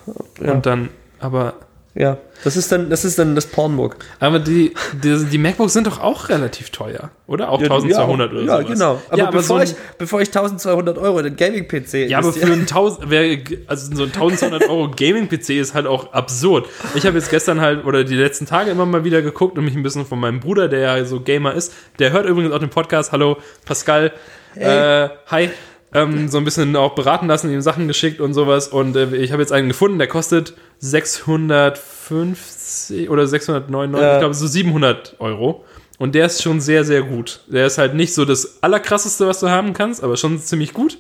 Ja. 0.45 0.53
und 0.53 0.66
dann, 0.66 0.90
aber. 1.19 1.55
Ja, 1.94 2.16
das 2.43 2.56
ist 2.56 2.73
dann 2.73 2.89
das, 2.89 3.05
ist 3.05 3.19
dann 3.19 3.35
das 3.35 3.44
Pornbook. 3.44 3.97
Aber 4.19 4.39
die, 4.39 4.73
die, 5.05 5.27
die 5.27 5.36
MacBooks 5.36 5.74
sind 5.74 5.86
doch 5.86 6.01
auch 6.01 6.31
relativ 6.31 6.70
teuer, 6.70 7.10
oder? 7.27 7.51
Auch 7.51 7.60
Ja, 7.60 7.66
1200 7.70 8.32
ja, 8.32 8.39
oder 8.39 8.47
Ja, 8.47 8.56
sowas. 8.62 8.73
genau. 8.73 9.02
Aber, 9.10 9.19
ja, 9.19 9.24
aber 9.28 9.36
bevor, 9.39 9.59
so 9.59 9.64
ich, 9.73 9.74
bevor 9.98 10.20
ich 10.23 10.28
1200 10.28 10.97
Euro 10.97 11.19
in 11.19 11.24
den 11.24 11.36
Gaming-PC 11.36 12.09
Ja, 12.09 12.19
aber 12.19 12.32
für 12.32 12.47
einen 12.47 12.62
1000, 12.62 13.10
wer- 13.10 13.39
also 13.66 13.94
so 13.94 14.05
ein 14.05 14.09
1200 14.10 14.69
Euro 14.70 14.90
Gaming-PC 14.90 15.51
ist 15.51 15.74
halt 15.74 15.86
auch 15.86 16.14
absurd. 16.14 16.66
Ich 16.94 17.05
habe 17.05 17.19
jetzt 17.19 17.28
gestern 17.28 17.60
halt 17.60 17.85
oder 17.85 18.05
die 18.05 18.16
letzten 18.16 18.47
Tage 18.47 18.70
immer 18.70 18.86
mal 18.86 19.05
wieder 19.05 19.20
geguckt 19.20 19.59
und 19.59 19.64
mich 19.66 19.74
ein 19.77 19.82
bisschen 19.82 20.06
von 20.06 20.19
meinem 20.19 20.40
Bruder, 20.40 20.69
der 20.69 20.81
ja 20.81 21.05
so 21.05 21.20
Gamer 21.20 21.52
ist, 21.52 21.74
der 21.98 22.12
hört 22.12 22.24
übrigens 22.27 22.52
auch 22.55 22.59
den 22.59 22.70
Podcast. 22.70 23.12
Hallo, 23.12 23.36
Pascal. 23.66 24.12
Äh, 24.55 25.09
hi. 25.27 25.51
Ähm, 25.94 26.28
so 26.28 26.39
ein 26.39 26.44
bisschen 26.44 26.74
auch 26.77 26.94
beraten 26.94 27.27
lassen, 27.27 27.52
ihm 27.52 27.60
Sachen 27.60 27.86
geschickt 27.89 28.20
und 28.20 28.32
sowas. 28.35 28.69
Und 28.69 28.97
äh, 28.97 29.14
ich 29.16 29.32
habe 29.32 29.43
jetzt 29.43 29.52
einen 29.52 29.69
gefunden, 29.69 29.98
der 29.98 30.09
kostet 30.09 30.55
650 30.78 33.10
oder 33.10 33.27
699, 33.27 34.02
Ja. 34.02 34.14
ich 34.14 34.20
glaube 34.20 34.35
so 34.35 34.47
700 34.47 35.16
Euro. 35.19 35.64
Und 35.98 36.14
der 36.14 36.27
ist 36.27 36.43
schon 36.43 36.60
sehr, 36.60 36.85
sehr 36.85 37.02
gut. 37.02 37.40
Der 37.47 37.66
ist 37.66 37.78
halt 37.78 37.94
nicht 37.94 38.14
so 38.14 38.24
das 38.24 38.62
Allerkrasseste, 38.62 39.27
was 39.27 39.40
du 39.40 39.48
haben 39.51 39.73
kannst, 39.73 40.02
aber 40.02 40.16
schon 40.16 40.39
ziemlich 40.40 40.73
gut. 40.73 40.98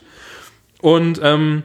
Und 0.80 1.20
ähm, 1.22 1.62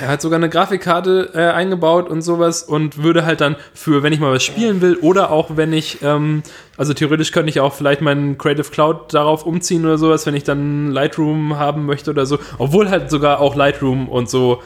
er 0.00 0.08
hat 0.08 0.20
sogar 0.22 0.36
eine 0.36 0.48
Grafikkarte 0.48 1.30
äh, 1.34 1.38
eingebaut 1.48 2.08
und 2.08 2.22
sowas 2.22 2.62
und 2.62 3.02
würde 3.02 3.24
halt 3.24 3.40
dann 3.40 3.56
für, 3.74 4.02
wenn 4.02 4.12
ich 4.12 4.20
mal 4.20 4.32
was 4.32 4.42
spielen 4.42 4.80
will 4.80 4.96
oder 4.96 5.30
auch 5.30 5.56
wenn 5.56 5.72
ich, 5.72 6.02
ähm, 6.02 6.42
also 6.76 6.92
theoretisch 6.94 7.32
könnte 7.32 7.50
ich 7.50 7.60
auch 7.60 7.72
vielleicht 7.74 8.00
meinen 8.00 8.36
Creative 8.38 8.70
Cloud 8.70 9.14
darauf 9.14 9.46
umziehen 9.46 9.84
oder 9.84 9.98
sowas, 9.98 10.26
wenn 10.26 10.34
ich 10.34 10.44
dann 10.44 10.90
Lightroom 10.90 11.56
haben 11.58 11.86
möchte 11.86 12.10
oder 12.10 12.26
so. 12.26 12.38
Obwohl 12.58 12.90
halt 12.90 13.10
sogar 13.10 13.40
auch 13.40 13.54
Lightroom 13.56 14.08
und 14.08 14.28
so 14.30 14.62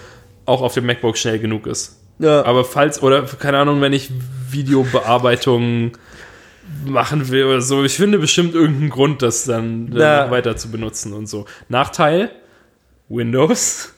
auch 0.47 0.61
auf 0.63 0.75
dem 0.75 0.87
MacBook 0.87 1.17
schnell 1.17 1.39
genug 1.39 1.67
ist. 1.67 2.01
Ja. 2.19 2.45
Aber 2.45 2.65
falls, 2.65 3.03
oder 3.03 3.23
keine 3.23 3.59
Ahnung, 3.59 3.81
wenn 3.81 3.93
ich 3.93 4.11
Videobearbeitung 4.51 5.93
machen 6.87 7.31
will 7.31 7.45
oder 7.45 7.61
so, 7.61 7.83
ich 7.85 7.97
finde 7.97 8.19
bestimmt 8.19 8.55
irgendeinen 8.55 8.91
Grund, 8.91 9.23
das 9.23 9.45
dann 9.45 9.91
Ja. 9.93 10.27
äh, 10.27 10.31
weiter 10.31 10.57
zu 10.57 10.71
benutzen 10.71 11.13
und 11.13 11.27
so. 11.29 11.47
Nachteil, 11.69 12.31
Windows. 13.09 13.94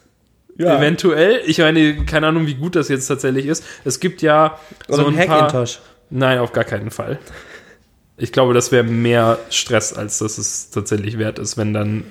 Ja. 0.58 0.78
Eventuell. 0.78 1.40
Ich 1.46 1.58
meine, 1.58 2.04
keine 2.06 2.28
Ahnung, 2.28 2.46
wie 2.46 2.54
gut 2.54 2.76
das 2.76 2.88
jetzt 2.88 3.06
tatsächlich 3.06 3.46
ist. 3.46 3.64
Es 3.84 4.00
gibt 4.00 4.22
ja 4.22 4.58
Oder 4.88 4.96
so 4.98 5.06
ein 5.08 5.14
paar. 5.26 5.42
Hackintosh. 5.42 5.80
Nein, 6.10 6.38
auf 6.38 6.52
gar 6.52 6.64
keinen 6.64 6.90
Fall. 6.90 7.18
Ich 8.16 8.32
glaube, 8.32 8.54
das 8.54 8.72
wäre 8.72 8.84
mehr 8.84 9.38
Stress, 9.50 9.92
als 9.92 10.18
dass 10.18 10.38
es 10.38 10.70
tatsächlich 10.70 11.18
wert 11.18 11.38
ist, 11.38 11.58
wenn 11.58 11.74
dann 11.74 12.04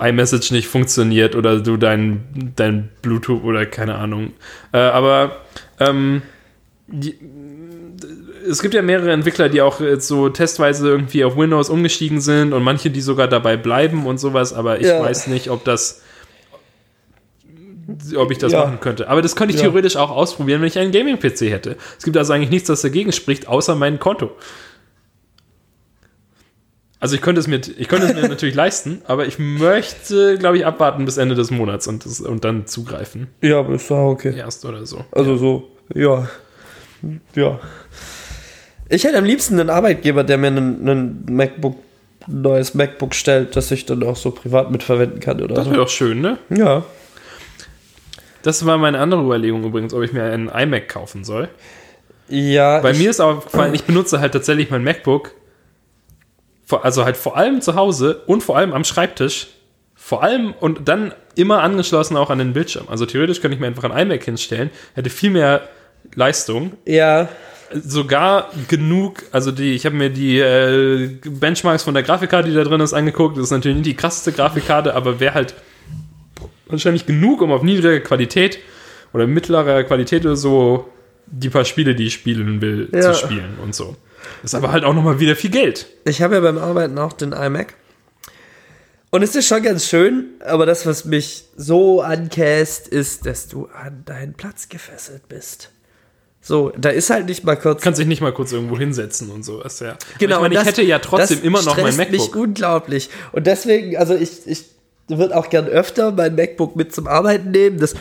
iMessage 0.00 0.50
nicht 0.50 0.66
funktioniert 0.66 1.36
oder 1.36 1.60
du 1.60 1.76
dein, 1.76 2.52
dein 2.56 2.88
Bluetooth 3.02 3.44
oder 3.44 3.66
keine 3.66 3.96
Ahnung. 3.96 4.32
Äh, 4.72 4.78
aber 4.78 5.36
ähm, 5.78 6.22
die, 6.88 7.16
es 8.48 8.62
gibt 8.62 8.72
ja 8.74 8.82
mehrere 8.82 9.12
Entwickler, 9.12 9.48
die 9.50 9.60
auch 9.60 9.80
jetzt 9.80 10.08
so 10.08 10.30
testweise 10.30 10.88
irgendwie 10.88 11.22
auf 11.24 11.36
Windows 11.36 11.68
umgestiegen 11.68 12.20
sind 12.20 12.52
und 12.54 12.62
manche, 12.62 12.90
die 12.90 13.02
sogar 13.02 13.28
dabei 13.28 13.56
bleiben 13.58 14.06
und 14.06 14.18
sowas, 14.18 14.52
aber 14.54 14.80
ich 14.80 14.86
Ja. 14.86 15.00
weiß 15.00 15.26
nicht, 15.28 15.50
ob 15.50 15.64
das 15.64 16.02
ob 18.16 18.30
ich 18.30 18.38
das 18.38 18.52
Ja. 18.52 18.64
machen 18.64 18.80
könnte. 18.80 19.08
Aber 19.08 19.22
das 19.22 19.36
könnte 19.36 19.54
ich 19.54 19.60
Ja. 19.60 19.66
theoretisch 19.68 19.96
auch 19.96 20.10
ausprobieren, 20.10 20.60
wenn 20.60 20.68
ich 20.68 20.78
einen 20.78 20.92
Gaming-PC 20.92 21.50
hätte. 21.50 21.76
Es 21.98 22.04
gibt 22.04 22.16
also 22.16 22.32
eigentlich 22.32 22.50
nichts, 22.50 22.68
das 22.68 22.82
dagegen 22.82 23.12
spricht, 23.12 23.48
außer 23.48 23.74
mein 23.74 23.98
Konto. 23.98 24.30
Also 26.98 27.14
ich 27.14 27.22
könnte 27.22 27.40
es 27.40 27.46
mir, 27.46 27.60
ich 27.78 27.88
könnte 27.88 28.06
es 28.08 28.14
mir 28.14 28.22
natürlich 28.28 28.54
leisten, 28.54 29.00
aber 29.06 29.26
ich 29.26 29.38
möchte, 29.38 30.36
glaube 30.38 30.58
ich, 30.58 30.66
abwarten 30.66 31.04
bis 31.06 31.16
Ende 31.16 31.34
des 31.34 31.50
Monats 31.50 31.86
und, 31.88 32.04
das, 32.04 32.20
und 32.20 32.44
dann 32.44 32.66
zugreifen. 32.66 33.28
Ja, 33.40 33.60
aber 33.60 33.74
ist 33.74 33.90
auch 33.90 34.10
okay. 34.10 34.34
Erst 34.36 34.64
oder 34.66 34.84
so. 34.84 35.04
Also 35.12 35.36
so, 35.36 35.68
ja. 35.94 36.28
Ja. 37.34 37.58
Ich 38.90 39.04
hätte 39.04 39.16
am 39.16 39.24
liebsten 39.24 39.58
einen 39.58 39.70
Arbeitgeber, 39.70 40.24
der 40.24 40.36
mir 40.36 40.48
einen, 40.48 40.86
einen 40.88 41.24
MacBook, 41.30 41.76
ein 42.28 42.42
neues 42.42 42.74
MacBook 42.74 43.14
stellt, 43.14 43.56
das 43.56 43.70
ich 43.70 43.86
dann 43.86 44.02
auch 44.02 44.16
so 44.16 44.30
privat 44.30 44.70
mitverwenden 44.70 45.20
kann 45.20 45.40
oder 45.40 45.54
Das 45.54 45.64
so. 45.64 45.70
wäre 45.70 45.80
doch 45.80 45.88
schön, 45.88 46.20
ne? 46.20 46.36
Ja. 46.50 46.84
Das 48.42 48.64
war 48.64 48.78
meine 48.78 48.98
andere 48.98 49.22
Überlegung 49.22 49.64
übrigens, 49.64 49.92
ob 49.94 50.02
ich 50.02 50.12
mir 50.12 50.24
einen 50.24 50.48
iMac 50.48 50.88
kaufen 50.88 51.24
soll. 51.24 51.48
Ja. 52.28 52.80
Bei 52.80 52.92
mir 52.92 53.10
ist 53.10 53.20
aufgefallen, 53.20 53.74
ich 53.74 53.84
benutze 53.84 54.20
halt 54.20 54.32
tatsächlich 54.32 54.70
mein 54.70 54.84
MacBook, 54.84 55.32
also 56.82 57.04
halt 57.04 57.16
vor 57.16 57.36
allem 57.36 57.60
zu 57.60 57.74
Hause 57.74 58.22
und 58.26 58.42
vor 58.42 58.56
allem 58.56 58.72
am 58.72 58.84
Schreibtisch. 58.84 59.48
Vor 59.96 60.22
allem 60.22 60.54
und 60.58 60.88
dann 60.88 61.12
immer 61.36 61.62
angeschlossen 61.62 62.16
auch 62.16 62.30
an 62.30 62.38
den 62.38 62.52
Bildschirm. 62.52 62.86
Also 62.88 63.04
theoretisch 63.04 63.40
könnte 63.40 63.54
ich 63.54 63.60
mir 63.60 63.66
einfach 63.66 63.84
ein 63.84 63.96
iMac 63.96 64.24
hinstellen, 64.24 64.70
hätte 64.94 65.10
viel 65.10 65.30
mehr 65.30 65.68
Leistung. 66.14 66.72
Ja. 66.86 67.28
Sogar 67.72 68.50
genug, 68.68 69.22
also 69.30 69.52
die, 69.52 69.74
ich 69.74 69.86
habe 69.86 69.94
mir 69.94 70.10
die 70.10 70.38
äh, 70.38 71.18
Benchmarks 71.24 71.84
von 71.84 71.94
der 71.94 72.02
Grafikkarte, 72.02 72.48
die 72.48 72.54
da 72.54 72.64
drin 72.64 72.80
ist, 72.80 72.94
angeguckt. 72.94 73.36
Das 73.36 73.44
ist 73.44 73.50
natürlich 73.50 73.76
nicht 73.76 73.86
die 73.86 73.94
krasseste 73.94 74.32
Grafikkarte, 74.32 74.94
aber 74.94 75.20
wäre 75.20 75.34
halt 75.34 75.54
wahrscheinlich 76.72 77.06
genug, 77.06 77.40
um 77.42 77.52
auf 77.52 77.62
niedriger 77.62 78.00
Qualität 78.00 78.58
oder 79.12 79.26
mittlerer 79.26 79.84
Qualität 79.84 80.24
oder 80.24 80.36
so 80.36 80.88
die 81.26 81.48
paar 81.50 81.64
Spiele, 81.64 81.94
die 81.94 82.06
ich 82.06 82.14
spielen 82.14 82.60
will, 82.60 82.88
Ja. 82.92 83.12
zu 83.12 83.14
spielen 83.14 83.58
und 83.62 83.74
so. 83.74 83.96
Ist 84.42 84.54
aber 84.54 84.72
halt 84.72 84.84
auch 84.84 84.94
nochmal 84.94 85.20
wieder 85.20 85.36
viel 85.36 85.50
Geld. 85.50 85.86
Ich 86.04 86.22
habe 86.22 86.34
ja 86.34 86.40
beim 86.40 86.58
Arbeiten 86.58 86.98
auch 86.98 87.12
den 87.12 87.32
iMac. 87.32 87.74
Und 89.10 89.22
es 89.22 89.34
ist 89.34 89.46
schon 89.48 89.62
ganz 89.62 89.86
schön, 89.86 90.26
aber 90.44 90.66
das, 90.66 90.86
was 90.86 91.04
mich 91.04 91.44
so 91.56 92.00
ankäst, 92.00 92.86
ist, 92.86 93.26
dass 93.26 93.48
du 93.48 93.66
an 93.66 94.02
deinen 94.04 94.34
Platz 94.34 94.68
gefesselt 94.68 95.28
bist. 95.28 95.70
So, 96.40 96.72
da 96.78 96.90
ist 96.90 97.10
halt 97.10 97.26
nicht 97.26 97.44
mal 97.44 97.56
kurz. 97.56 97.82
Kannst 97.82 97.98
dich 98.00 98.06
nicht 98.06 98.20
mal 98.22 98.32
kurz 98.32 98.52
irgendwo 98.52 98.78
hinsetzen 98.78 99.30
und 99.30 99.44
sowas, 99.44 99.80
ja. 99.80 99.96
Genau, 100.18 100.36
Aber 100.36 100.46
ich, 100.46 100.50
meine, 100.50 100.60
und 100.60 100.62
ich 100.62 100.68
hätte 100.68 100.82
ja 100.82 100.98
trotzdem 101.00 101.38
das 101.38 101.44
immer 101.46 101.62
noch 101.62 101.76
mein 101.76 101.92
stresst 101.92 102.10
mich 102.12 102.20
MacBook. 102.22 102.36
unglaublich. 102.42 103.10
Und 103.32 103.46
deswegen, 103.46 103.96
also 103.96 104.14
ich, 104.14 104.46
ich 104.46 104.64
würde 105.08 105.36
auch 105.36 105.50
gern 105.50 105.66
öfter 105.66 106.12
mein 106.12 106.34
MacBook 106.34 106.76
mit 106.76 106.94
zum 106.94 107.06
Arbeiten 107.06 107.50
nehmen. 107.50 107.78
Das 107.78 107.94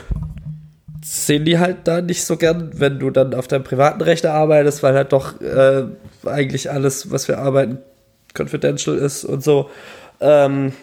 sehen 1.03 1.45
die 1.45 1.59
halt 1.59 1.77
da 1.85 2.01
nicht 2.01 2.23
so 2.23 2.37
gern, 2.37 2.71
wenn 2.75 2.99
du 2.99 3.09
dann 3.09 3.33
auf 3.33 3.47
deinem 3.47 3.63
privaten 3.63 4.01
Rechner 4.01 4.31
arbeitest, 4.31 4.83
weil 4.83 4.95
halt 4.95 5.13
doch 5.13 5.39
äh, 5.41 5.83
eigentlich 6.25 6.69
alles, 6.71 7.11
was 7.11 7.27
wir 7.27 7.39
arbeiten, 7.39 7.79
confidential 8.37 8.97
ist 8.97 9.23
und 9.23 9.43
so. 9.43 9.69
Ähm, 10.19 10.73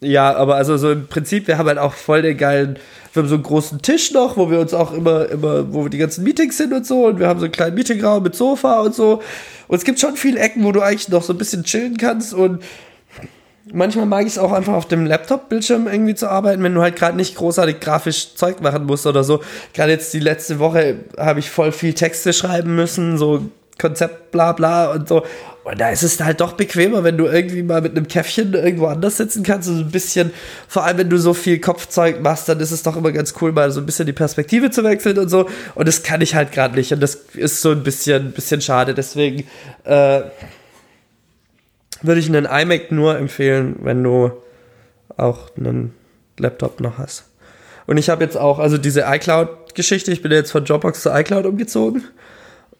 ja, 0.00 0.34
aber 0.36 0.56
also 0.56 0.76
so 0.76 0.92
im 0.92 1.06
Prinzip, 1.06 1.46
wir 1.46 1.56
haben 1.56 1.68
halt 1.68 1.78
auch 1.78 1.94
voll 1.94 2.20
den 2.20 2.36
geilen, 2.36 2.78
wir 3.12 3.22
haben 3.22 3.28
so 3.28 3.36
einen 3.36 3.44
großen 3.44 3.80
Tisch 3.80 4.12
noch, 4.12 4.36
wo 4.36 4.50
wir 4.50 4.60
uns 4.60 4.74
auch 4.74 4.92
immer, 4.92 5.26
immer, 5.30 5.72
wo 5.72 5.84
wir 5.84 5.90
die 5.90 5.98
ganzen 5.98 6.22
Meetings 6.22 6.58
sind 6.58 6.72
und 6.74 6.86
so 6.86 7.06
und 7.06 7.18
wir 7.18 7.28
haben 7.28 7.40
so 7.40 7.46
einen 7.46 7.52
kleinen 7.52 7.74
Meetingraum 7.74 8.22
mit 8.22 8.34
Sofa 8.34 8.80
und 8.80 8.94
so. 8.94 9.22
Und 9.68 9.78
es 9.78 9.84
gibt 9.84 9.98
schon 9.98 10.16
viele 10.16 10.38
Ecken, 10.38 10.64
wo 10.64 10.72
du 10.72 10.82
eigentlich 10.82 11.08
noch 11.08 11.22
so 11.22 11.32
ein 11.32 11.38
bisschen 11.38 11.64
chillen 11.64 11.96
kannst 11.96 12.34
und 12.34 12.62
manchmal 13.72 14.06
mag 14.06 14.22
ich 14.22 14.32
es 14.32 14.38
auch 14.38 14.52
einfach 14.52 14.74
auf 14.74 14.86
dem 14.86 15.06
Laptop-Bildschirm 15.06 15.86
irgendwie 15.86 16.14
zu 16.14 16.28
arbeiten, 16.28 16.62
wenn 16.62 16.74
du 16.74 16.82
halt 16.82 16.96
gerade 16.96 17.16
nicht 17.16 17.36
großartig 17.36 17.80
grafisch 17.80 18.34
Zeug 18.34 18.60
machen 18.60 18.84
musst 18.86 19.06
oder 19.06 19.24
so. 19.24 19.42
Gerade 19.74 19.92
jetzt 19.92 20.12
die 20.14 20.20
letzte 20.20 20.58
Woche 20.58 20.96
habe 21.18 21.40
ich 21.40 21.50
voll 21.50 21.72
viel 21.72 21.94
Texte 21.94 22.32
schreiben 22.32 22.74
müssen, 22.74 23.18
so 23.18 23.42
Konzept, 23.78 24.30
bla 24.30 24.52
bla 24.52 24.90
und 24.90 25.08
so. 25.08 25.24
Und 25.64 25.80
da 25.80 25.90
ist 25.90 26.02
es 26.02 26.20
halt 26.20 26.40
doch 26.40 26.52
bequemer, 26.52 27.02
wenn 27.02 27.18
du 27.18 27.26
irgendwie 27.26 27.62
mal 27.62 27.82
mit 27.82 27.96
einem 27.96 28.06
Käffchen 28.06 28.54
irgendwo 28.54 28.86
anders 28.86 29.16
sitzen 29.16 29.42
kannst 29.42 29.68
und 29.68 29.76
so 29.76 29.82
ein 29.82 29.90
bisschen, 29.90 30.30
vor 30.68 30.84
allem 30.84 30.98
wenn 30.98 31.10
du 31.10 31.18
so 31.18 31.34
viel 31.34 31.60
Kopfzeug 31.60 32.22
machst, 32.22 32.48
dann 32.48 32.60
ist 32.60 32.70
es 32.70 32.84
doch 32.84 32.96
immer 32.96 33.10
ganz 33.10 33.34
cool, 33.40 33.52
mal 33.52 33.70
so 33.72 33.80
ein 33.80 33.86
bisschen 33.86 34.06
die 34.06 34.12
Perspektive 34.12 34.70
zu 34.70 34.84
wechseln 34.84 35.18
und 35.18 35.28
so. 35.28 35.48
Und 35.74 35.88
das 35.88 36.04
kann 36.04 36.20
ich 36.20 36.34
halt 36.34 36.52
gerade 36.52 36.76
nicht. 36.76 36.92
Und 36.92 37.00
das 37.00 37.16
ist 37.34 37.60
so 37.60 37.72
ein 37.72 37.82
bisschen, 37.82 38.30
bisschen 38.30 38.60
schade. 38.60 38.94
Deswegen 38.94 39.44
äh, 39.84 40.22
würde 42.02 42.20
ich 42.20 42.28
einen 42.28 42.46
iMac 42.46 42.92
nur 42.92 43.16
empfehlen, 43.16 43.76
wenn 43.82 44.02
du 44.02 44.32
auch 45.16 45.50
einen 45.56 45.94
Laptop 46.38 46.80
noch 46.80 46.98
hast. 46.98 47.24
Und 47.86 47.96
ich 47.98 48.08
habe 48.10 48.24
jetzt 48.24 48.36
auch, 48.36 48.58
also 48.58 48.78
diese 48.78 49.02
iCloud-Geschichte, 49.06 50.10
ich 50.12 50.22
bin 50.22 50.32
jetzt 50.32 50.50
von 50.50 50.64
Dropbox 50.64 51.02
zu 51.02 51.10
iCloud 51.10 51.46
umgezogen. 51.46 52.04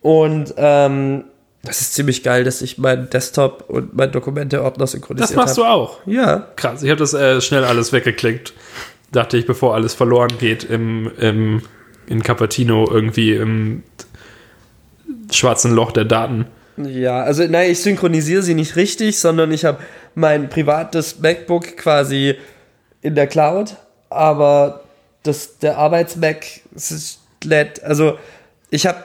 Und 0.02 0.55
ähm, 0.56 1.24
das 1.62 1.80
ist 1.80 1.94
ziemlich 1.94 2.22
geil, 2.22 2.44
dass 2.44 2.62
ich 2.62 2.78
meinen 2.78 3.10
Desktop 3.10 3.64
und 3.68 3.97
meinen 3.97 4.12
Dokumente-Ordner 4.12 4.86
synchronisiert 4.86 5.30
Das 5.30 5.36
machst 5.36 5.56
du 5.56 5.64
habe. 5.64 5.74
auch. 5.74 5.98
Ja. 6.06 6.48
Krass, 6.56 6.82
ich 6.82 6.90
habe 6.90 6.98
das 6.98 7.14
äh, 7.14 7.40
schnell 7.40 7.64
alles 7.64 7.93
weggeklickt. 7.93 8.52
Dachte 9.12 9.36
ich, 9.36 9.47
bevor 9.47 9.74
alles 9.74 9.94
verloren 9.94 10.32
geht 10.38 10.64
im, 10.64 11.10
im, 11.18 11.62
in 12.06 12.22
Cupertino 12.22 12.88
irgendwie 12.90 13.34
im 13.34 13.82
schwarzen 15.30 15.72
Loch 15.72 15.93
der 15.93 16.05
Daten. 16.05 16.47
Ja, 16.77 17.23
also 17.23 17.44
nein, 17.44 17.70
ich 17.70 17.82
synchronisiere 17.82 18.43
sie 18.43 18.55
nicht 18.55 18.77
richtig, 18.77 19.19
sondern 19.19 19.51
ich 19.53 19.65
habe 19.65 19.78
mein 20.15 20.48
privates 20.48 21.19
MacBook 21.20 21.77
quasi 21.77 22.36
in 23.03 23.15
der 23.15 23.27
Cloud, 23.27 23.77
aber 24.11 24.82
das, 25.23 25.59
der 25.59 25.78
Arbeits-Mac 25.78 26.44
lädt, 27.44 27.82
also 27.82 28.19
ich 28.70 28.86
habe 28.86 29.05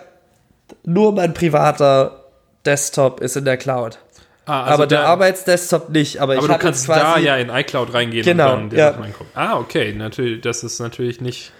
nur 0.83 1.13
mein 1.13 1.33
privater 1.33 2.25
Desktop 2.65 3.21
ist 3.21 3.37
in 3.37 3.45
der 3.45 3.57
Cloud. 3.57 3.99
Ah, 4.45 4.63
aber 4.65 4.87
der 4.87 5.01
da- 5.01 5.07
Arbeitsdesktop 5.07 5.89
nicht. 5.89 6.19
Aber, 6.19 6.33
Aber 6.33 6.41
ich 6.45 6.51
du 6.51 6.57
kannst 6.57 6.85
quasi, 6.87 7.01
da 7.01 7.17
ja 7.19 7.37
in 7.37 7.49
iCloud 7.49 7.93
reingehen 7.93 8.25
Genau, 8.25 8.53
und 8.53 8.59
dann 8.59 8.69
dir 8.71 8.77
ja. 8.79 8.91
Sachen 8.91 9.03
angucken. 9.05 9.29
Ah, 9.35 9.57
okay, 9.57 9.93
natürlich, 9.93 10.41
das 10.41 10.63
ist 10.63 10.79
natürlich 10.79 11.21
nicht 11.21 11.51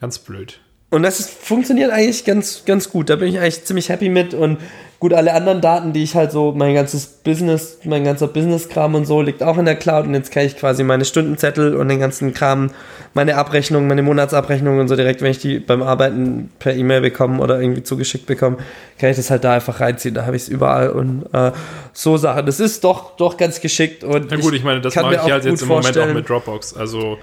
ganz 0.00 0.18
blöd. 0.18 0.60
Und 0.90 1.04
das 1.04 1.20
ist, 1.20 1.30
funktioniert 1.30 1.92
eigentlich 1.92 2.24
ganz, 2.24 2.64
ganz 2.66 2.90
gut. 2.90 3.10
Da 3.10 3.16
bin 3.16 3.28
ich 3.28 3.38
eigentlich 3.38 3.64
ziemlich 3.64 3.88
happy 3.90 4.08
mit. 4.08 4.34
Und 4.34 4.58
gut, 4.98 5.14
alle 5.14 5.32
anderen 5.34 5.60
Daten, 5.60 5.92
die 5.92 6.02
ich 6.02 6.16
halt 6.16 6.32
so, 6.32 6.50
mein 6.50 6.74
ganzes 6.74 7.06
Business, 7.06 7.78
mein 7.84 8.02
ganzer 8.02 8.26
Business-Kram 8.26 8.96
und 8.96 9.06
so, 9.06 9.22
liegt 9.22 9.40
auch 9.40 9.56
in 9.56 9.66
der 9.66 9.76
Cloud. 9.76 10.06
Und 10.06 10.14
jetzt 10.14 10.32
kann 10.32 10.44
ich 10.44 10.56
quasi 10.56 10.82
meine 10.82 11.04
Stundenzettel 11.04 11.76
und 11.76 11.88
den 11.88 12.00
ganzen 12.00 12.34
Kram, 12.34 12.72
meine 13.14 13.36
Abrechnung, 13.36 13.86
meine 13.86 14.02
Monatsabrechnung 14.02 14.80
und 14.80 14.88
so 14.88 14.96
direkt, 14.96 15.22
wenn 15.22 15.30
ich 15.30 15.38
die 15.38 15.60
beim 15.60 15.84
Arbeiten 15.84 16.50
per 16.58 16.74
E-Mail 16.74 17.02
bekomme 17.02 17.40
oder 17.40 17.60
irgendwie 17.60 17.84
zugeschickt 17.84 18.26
bekomme, 18.26 18.56
kann 18.98 19.10
ich 19.10 19.16
das 19.16 19.30
halt 19.30 19.44
da 19.44 19.54
einfach 19.54 19.78
reinziehen. 19.78 20.16
Da 20.16 20.26
habe 20.26 20.34
ich 20.34 20.42
es 20.42 20.48
überall 20.48 20.90
und 20.90 21.24
äh, 21.32 21.52
so 21.92 22.16
Sachen. 22.16 22.46
Das 22.46 22.58
ist 22.58 22.82
doch, 22.82 23.16
doch 23.16 23.36
ganz 23.36 23.60
geschickt. 23.60 24.02
Und 24.02 24.26
Na 24.28 24.36
gut, 24.38 24.54
ich 24.54 24.64
meine, 24.64 24.80
das 24.80 24.92
kann 24.92 25.04
mache 25.04 25.14
ich 25.14 25.32
halt 25.32 25.44
jetzt 25.44 25.62
im 25.62 25.68
Moment 25.68 25.96
auch 25.96 26.12
mit 26.12 26.28
Dropbox. 26.28 26.74
Also, 26.74 27.18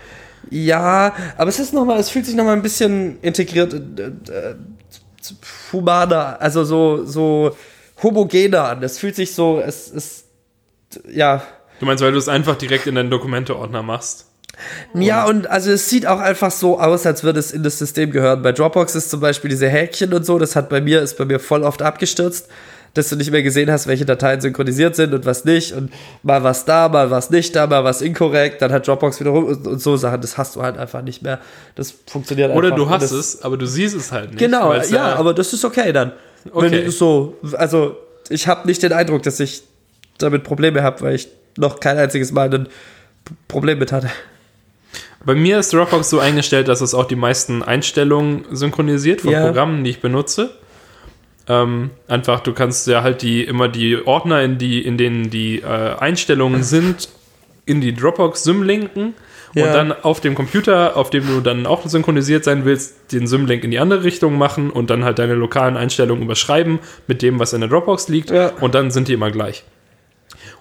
Ja, 0.49 1.13
aber 1.37 1.49
es 1.49 1.59
ist 1.59 1.73
noch 1.73 1.85
mal, 1.85 1.99
es 1.99 2.09
fühlt 2.09 2.25
sich 2.25 2.35
noch 2.35 2.45
mal 2.45 2.53
ein 2.53 2.61
bisschen 2.61 3.19
integriert, 3.21 3.73
äh, 3.73 3.77
äh, 4.31 4.55
humaner, 5.71 6.41
also 6.41 6.63
so 6.63 7.05
so 7.05 7.55
homogener 8.01 8.69
an. 8.69 8.83
Es 8.83 8.99
fühlt 8.99 9.15
sich 9.15 9.33
so, 9.33 9.59
es 9.59 9.89
ist 9.89 10.25
ja, 11.09 11.43
du 11.79 11.85
meinst, 11.85 12.03
weil 12.03 12.11
du 12.11 12.17
es 12.17 12.29
einfach 12.29 12.55
direkt 12.55 12.87
in 12.87 12.95
deinen 12.95 13.09
Dokumente-Ordner 13.09 13.83
machst? 13.83 14.25
ja 14.95 15.25
und 15.25 15.47
also 15.47 15.71
es 15.71 15.87
sieht 15.87 16.07
auch 16.07 16.19
einfach 16.19 16.49
so 16.49 16.79
aus, 16.79 17.05
als 17.05 17.23
würde 17.23 17.39
es 17.39 17.51
in 17.51 17.61
das 17.61 17.77
System 17.77 18.11
gehören. 18.11 18.41
Bei 18.41 18.51
Dropbox 18.51 18.95
ist 18.95 19.09
zum 19.11 19.19
Beispiel 19.19 19.49
diese 19.49 19.69
Häkchen 19.69 20.13
und 20.13 20.25
so, 20.25 20.39
das 20.39 20.55
hat 20.55 20.69
bei 20.69 20.81
mir 20.81 21.01
ist 21.01 21.17
bei 21.17 21.25
mir 21.25 21.39
voll 21.39 21.63
oft 21.63 21.81
abgestürzt. 21.81 22.49
Dass 22.97 23.09
du 23.09 23.15
nicht 23.15 23.31
mehr 23.31 23.43
gesehen 23.43 23.71
hast, 23.71 23.87
welche 23.87 24.05
Dateien 24.05 24.41
synchronisiert 24.41 24.95
sind 24.95 25.13
und 25.13 25.25
was 25.25 25.45
nicht 25.45 25.73
und 25.73 25.91
mal 26.23 26.43
was 26.43 26.65
da, 26.65 26.89
mal 26.89 27.11
was 27.11 27.29
nicht 27.29 27.55
da, 27.55 27.67
mal 27.67 27.83
was 27.83 28.01
inkorrekt, 28.01 28.61
dann 28.61 28.71
hat 28.71 28.87
Dropbox 28.87 29.19
wiederum 29.19 29.45
und, 29.45 29.67
und 29.67 29.81
so 29.81 29.95
Sachen, 29.97 30.21
das 30.21 30.37
hast 30.37 30.55
du 30.55 30.61
halt 30.61 30.77
einfach 30.77 31.01
nicht 31.01 31.21
mehr. 31.21 31.39
Das 31.75 31.93
funktioniert 32.07 32.51
Oder 32.55 32.67
einfach. 32.67 32.77
du 32.77 32.83
Und 32.83 32.89
hast 32.89 33.11
es, 33.11 33.41
aber 33.43 33.57
du 33.57 33.65
siehst 33.65 33.95
es 33.95 34.11
halt 34.11 34.31
nicht. 34.31 34.39
Genau, 34.39 34.69
weil's 34.69 34.89
ja, 34.89 35.15
aber 35.15 35.33
das 35.33 35.53
ist 35.53 35.63
okay 35.63 35.93
dann. 35.93 36.11
Okay. 36.51 36.71
Wenn 36.71 36.85
du 36.85 36.91
so, 36.91 37.37
also 37.53 37.97
ich 38.29 38.47
habe 38.47 38.67
nicht 38.67 38.83
den 38.83 38.93
Eindruck, 38.93 39.23
dass 39.23 39.39
ich 39.39 39.63
damit 40.17 40.43
Probleme 40.43 40.83
habe, 40.83 41.01
weil 41.01 41.15
ich 41.15 41.27
noch 41.57 41.79
kein 41.79 41.97
einziges 41.97 42.31
Mal 42.31 42.53
ein 42.53 42.67
Problem 43.47 43.79
mit 43.79 43.91
hatte. 43.91 44.09
Bei 45.25 45.35
mir 45.35 45.59
ist 45.59 45.73
Dropbox 45.73 46.09
so 46.09 46.19
eingestellt, 46.19 46.67
dass 46.67 46.81
es 46.81 46.93
auch 46.93 47.05
die 47.05 47.15
meisten 47.15 47.63
Einstellungen 47.63 48.45
synchronisiert 48.51 49.21
von 49.21 49.31
Ja. 49.31 49.45
Programmen, 49.45 49.83
die 49.83 49.89
ich 49.89 49.99
benutze. 49.99 50.51
Ähm, 51.49 51.91
einfach, 52.07 52.41
du 52.41 52.53
kannst 52.53 52.87
ja 52.87 53.03
halt 53.03 53.21
die 53.21 53.43
immer 53.43 53.67
die 53.69 54.05
Ordner, 54.05 54.41
in, 54.43 54.57
die, 54.57 54.81
in 54.85 54.97
denen 54.97 55.29
die 55.29 55.61
äh, 55.61 55.95
Einstellungen 55.97 56.63
sind, 56.63 57.09
in 57.65 57.79
die 57.81 57.93
Dropbox-Sym 57.93 58.63
linken 58.63 59.13
Ja. 59.53 59.65
und 59.67 59.73
dann 59.73 59.91
auf 59.93 60.19
dem 60.19 60.35
Computer, 60.35 60.97
auf 60.97 61.09
dem 61.09 61.25
du 61.25 61.39
dann 61.41 61.65
auch 61.65 61.85
synchronisiert 61.87 62.43
sein 62.43 62.65
willst, 62.65 63.13
den 63.13 63.27
Sym-Link 63.27 63.63
in 63.63 63.71
die 63.71 63.79
andere 63.79 64.03
Richtung 64.03 64.37
machen 64.37 64.69
und 64.69 64.89
dann 64.89 65.05
halt 65.05 65.19
deine 65.19 65.35
lokalen 65.35 65.77
Einstellungen 65.77 66.23
überschreiben 66.23 66.79
mit 67.07 67.21
dem, 67.21 67.39
was 67.39 67.53
in 67.53 67.61
der 67.61 67.69
Dropbox 67.69 68.09
liegt 68.09 68.29
Ja. 68.29 68.49
und 68.59 68.75
dann 68.75 68.91
sind 68.91 69.07
die 69.07 69.13
immer 69.13 69.31
gleich. 69.31 69.63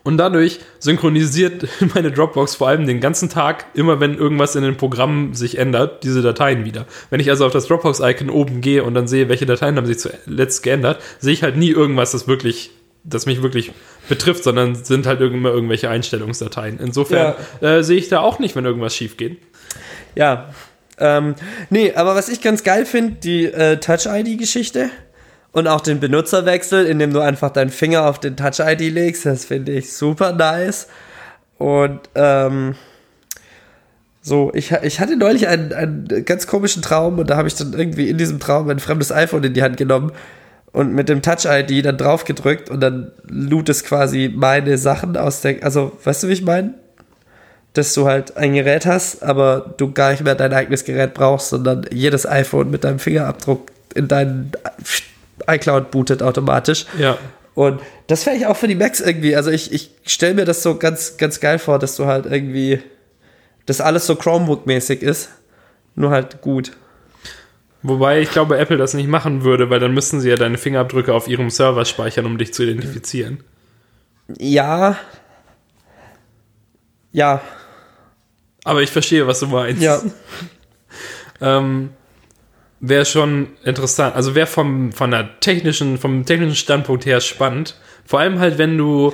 Und 0.07 0.19
dadurch 0.19 0.61
synchronisiert 0.79 1.67
meine 1.95 2.13
Dropbox 2.13 2.55
vor 2.55 2.69
allem 2.69 2.87
den 2.87 3.01
ganzen 3.01 3.29
Tag, 3.29 3.67
immer 3.75 3.99
wenn 3.99 4.17
irgendwas 4.17 4.55
in 4.55 4.63
den 4.63 4.77
Programmen 4.77 5.35
sich 5.35 5.59
ändert, 5.59 6.05
diese 6.05 6.23
Dateien 6.23 6.65
wieder. 6.65 6.87
Wenn 7.11 7.19
ich 7.19 7.29
also 7.29 7.45
auf 7.45 7.51
das 7.51 7.67
Dropbox-Icon 7.67 8.31
oben 8.31 8.61
gehe 8.61 8.85
und 8.85 8.95
dann 8.95 9.09
sehe, 9.09 9.29
welche 9.29 9.47
Dateien 9.47 9.77
haben 9.77 9.87
sich 9.87 9.99
zuletzt 9.99 10.63
geändert, 10.63 11.03
sehe 11.19 11.33
ich 11.33 11.43
halt 11.43 11.57
nie 11.57 11.71
irgendwas, 11.71 12.13
das 12.13 12.29
wirklich, 12.29 12.71
das 13.03 13.27
mich 13.27 13.43
wirklich 13.43 13.73
betrifft, 14.09 14.45
sondern 14.45 14.77
sind 14.77 15.09
halt 15.09 15.21
immer 15.21 15.51
irgendwelche 15.51 15.91
Einstellungsdateien. 15.91 16.79
Insofern 16.79 17.35
äh, 17.61 17.83
sehe 17.83 17.99
ich 17.99 18.09
da 18.09 18.21
auch 18.21 18.39
nicht, 18.39 18.55
wenn 18.55 18.65
irgendwas 18.65 18.95
schief 18.95 19.17
geht. 19.17 19.39
Ja. 20.15 20.55
Ähm, 20.99 21.35
nee, 21.69 21.93
aber 21.95 22.15
was 22.15 22.29
ich 22.29 22.41
ganz 22.41 22.63
geil 22.63 22.87
finde, 22.87 23.17
die 23.25 23.47
äh, 23.47 23.79
Touch-ID-Geschichte 23.79 24.89
und 25.57 25.69
auch 25.69 25.81
den 25.81 26.01
Benutzerwechsel, 26.01 26.85
indem 26.85 27.15
du 27.15 27.21
einfach 27.21 27.49
deinen 27.49 27.71
Finger 27.71 28.05
auf 28.05 28.21
den 28.21 28.37
Touch-ID 28.37 28.93
legst, 28.93 29.25
das 29.25 29.47
finde 29.47 29.73
ich 29.73 29.91
super 29.91 30.33
nice. 30.33 30.87
Und 31.57 31.99
ähm, 32.15 32.75
so, 34.21 34.51
ich, 34.53 34.73
ich 34.83 35.01
hatte 35.01 35.17
neulich 35.17 35.49
einen, 35.49 35.73
einen 35.73 36.25
ganz 36.27 36.47
komischen 36.47 36.83
Traum 36.83 37.19
und 37.19 37.31
da 37.31 37.39
habe 37.39 37.49
ich 37.49 37.55
dann 37.55 37.73
irgendwie 37.73 38.11
in 38.11 38.19
diesem 38.19 38.39
Traum 38.39 38.69
ein 38.69 38.81
fremdes 38.81 39.11
iPhone 39.11 39.45
in 39.45 39.55
die 39.55 39.63
Hand 39.63 39.79
genommen 39.79 40.13
und 40.73 40.93
mit 40.93 41.09
dem 41.09 41.23
Touch-ID 41.23 41.87
dann 41.87 41.97
drauf 41.97 42.25
gedrückt 42.25 42.69
und 42.69 42.81
dann 42.81 43.13
lud 43.27 43.71
es 43.71 43.83
quasi 43.83 44.31
meine 44.35 44.77
Sachen 44.77 45.17
aus 45.17 45.41
der, 45.41 45.65
also 45.65 45.97
weißt 46.05 46.25
du, 46.25 46.29
wie 46.29 46.35
ich 46.35 46.43
meine? 46.43 46.75
dass 47.73 47.93
du 47.93 48.07
halt 48.07 48.39
ein 48.39 48.55
Gerät 48.55 48.87
hast, 48.87 49.23
aber 49.23 49.75
du 49.77 49.93
gar 49.93 50.11
nicht 50.11 50.25
mehr 50.25 50.35
dein 50.35 50.55
eigenes 50.55 50.85
Gerät 50.85 51.13
brauchst, 51.13 51.51
sondern 51.51 51.85
jedes 51.93 52.27
iPhone 52.27 52.71
mit 52.71 52.85
deinem 52.85 52.99
Fingerabdruck 52.99 53.71
in 53.95 54.09
deinen 54.09 54.53
iCloud 55.47 55.91
bootet 55.91 56.23
automatisch. 56.23 56.87
Ja. 56.99 57.19
Und 57.55 57.81
das 58.07 58.27
wäre 58.27 58.37
ich 58.37 58.47
auch 58.47 58.57
für 58.57 58.69
die 58.69 58.75
Macs 58.75 59.01
irgendwie. 59.01 59.35
Also 59.35 59.51
ich, 59.51 59.73
ich 59.73 59.91
stelle 60.05 60.35
mir 60.35 60.45
das 60.45 60.63
so 60.63 60.77
ganz, 60.77 61.17
ganz 61.17 61.41
geil 61.41 61.59
vor, 61.59 61.79
dass 61.79 61.97
du 61.97 62.07
halt 62.07 62.27
irgendwie, 62.27 62.83
dass 63.65 63.81
alles 63.81 64.07
so 64.07 64.15
Chromebook-mäßig 64.15 65.01
ist. 65.01 65.31
Nur 65.95 66.11
halt 66.11 66.43
gut. 66.43 66.73
Wobei 67.83 68.21
ich 68.21 68.31
glaube, 68.31 68.59
Apple 68.59 68.77
das 68.77 68.95
nicht 68.95 69.09
machen 69.09 69.45
würde, 69.45 69.71
weil 69.71 69.81
dann 69.81 69.95
müssten 69.95 70.21
sie 70.21 70.29
ja 70.29 70.37
deine 70.37 70.59
Fingerabdrücke 70.59 71.15
auf 71.15 71.29
ihrem 71.29 71.51
Server 71.51 71.85
speichern, 71.85 72.27
um 72.27 72.37
dich 72.37 72.53
zu 72.53 72.63
identifizieren. 72.63 73.43
Ja. 74.39 74.99
Ja. 77.13 77.41
Aber 78.65 78.83
ich 78.83 78.91
verstehe, 78.91 79.27
was 79.27 79.41
du 79.41 79.47
meinst. 79.47 79.81
Ja. 79.81 80.03
ähm, 81.41 81.91
wäre 82.81 83.05
schon 83.05 83.49
interessant. 83.65 84.15
Also 84.17 84.35
wäre 84.35 84.47
vom 84.47 84.93
von 84.93 85.11
der 85.11 85.41
technischen, 85.41 85.99
vom 85.99 86.25
technischen 86.25 86.57
Standpunkt 86.57 87.07
her 87.07 87.21
spannend. 87.21 87.77
Vor 88.05 88.21
allem 88.21 88.39
halt, 88.39 88.59
wenn 88.59 88.77
du, 88.79 89.13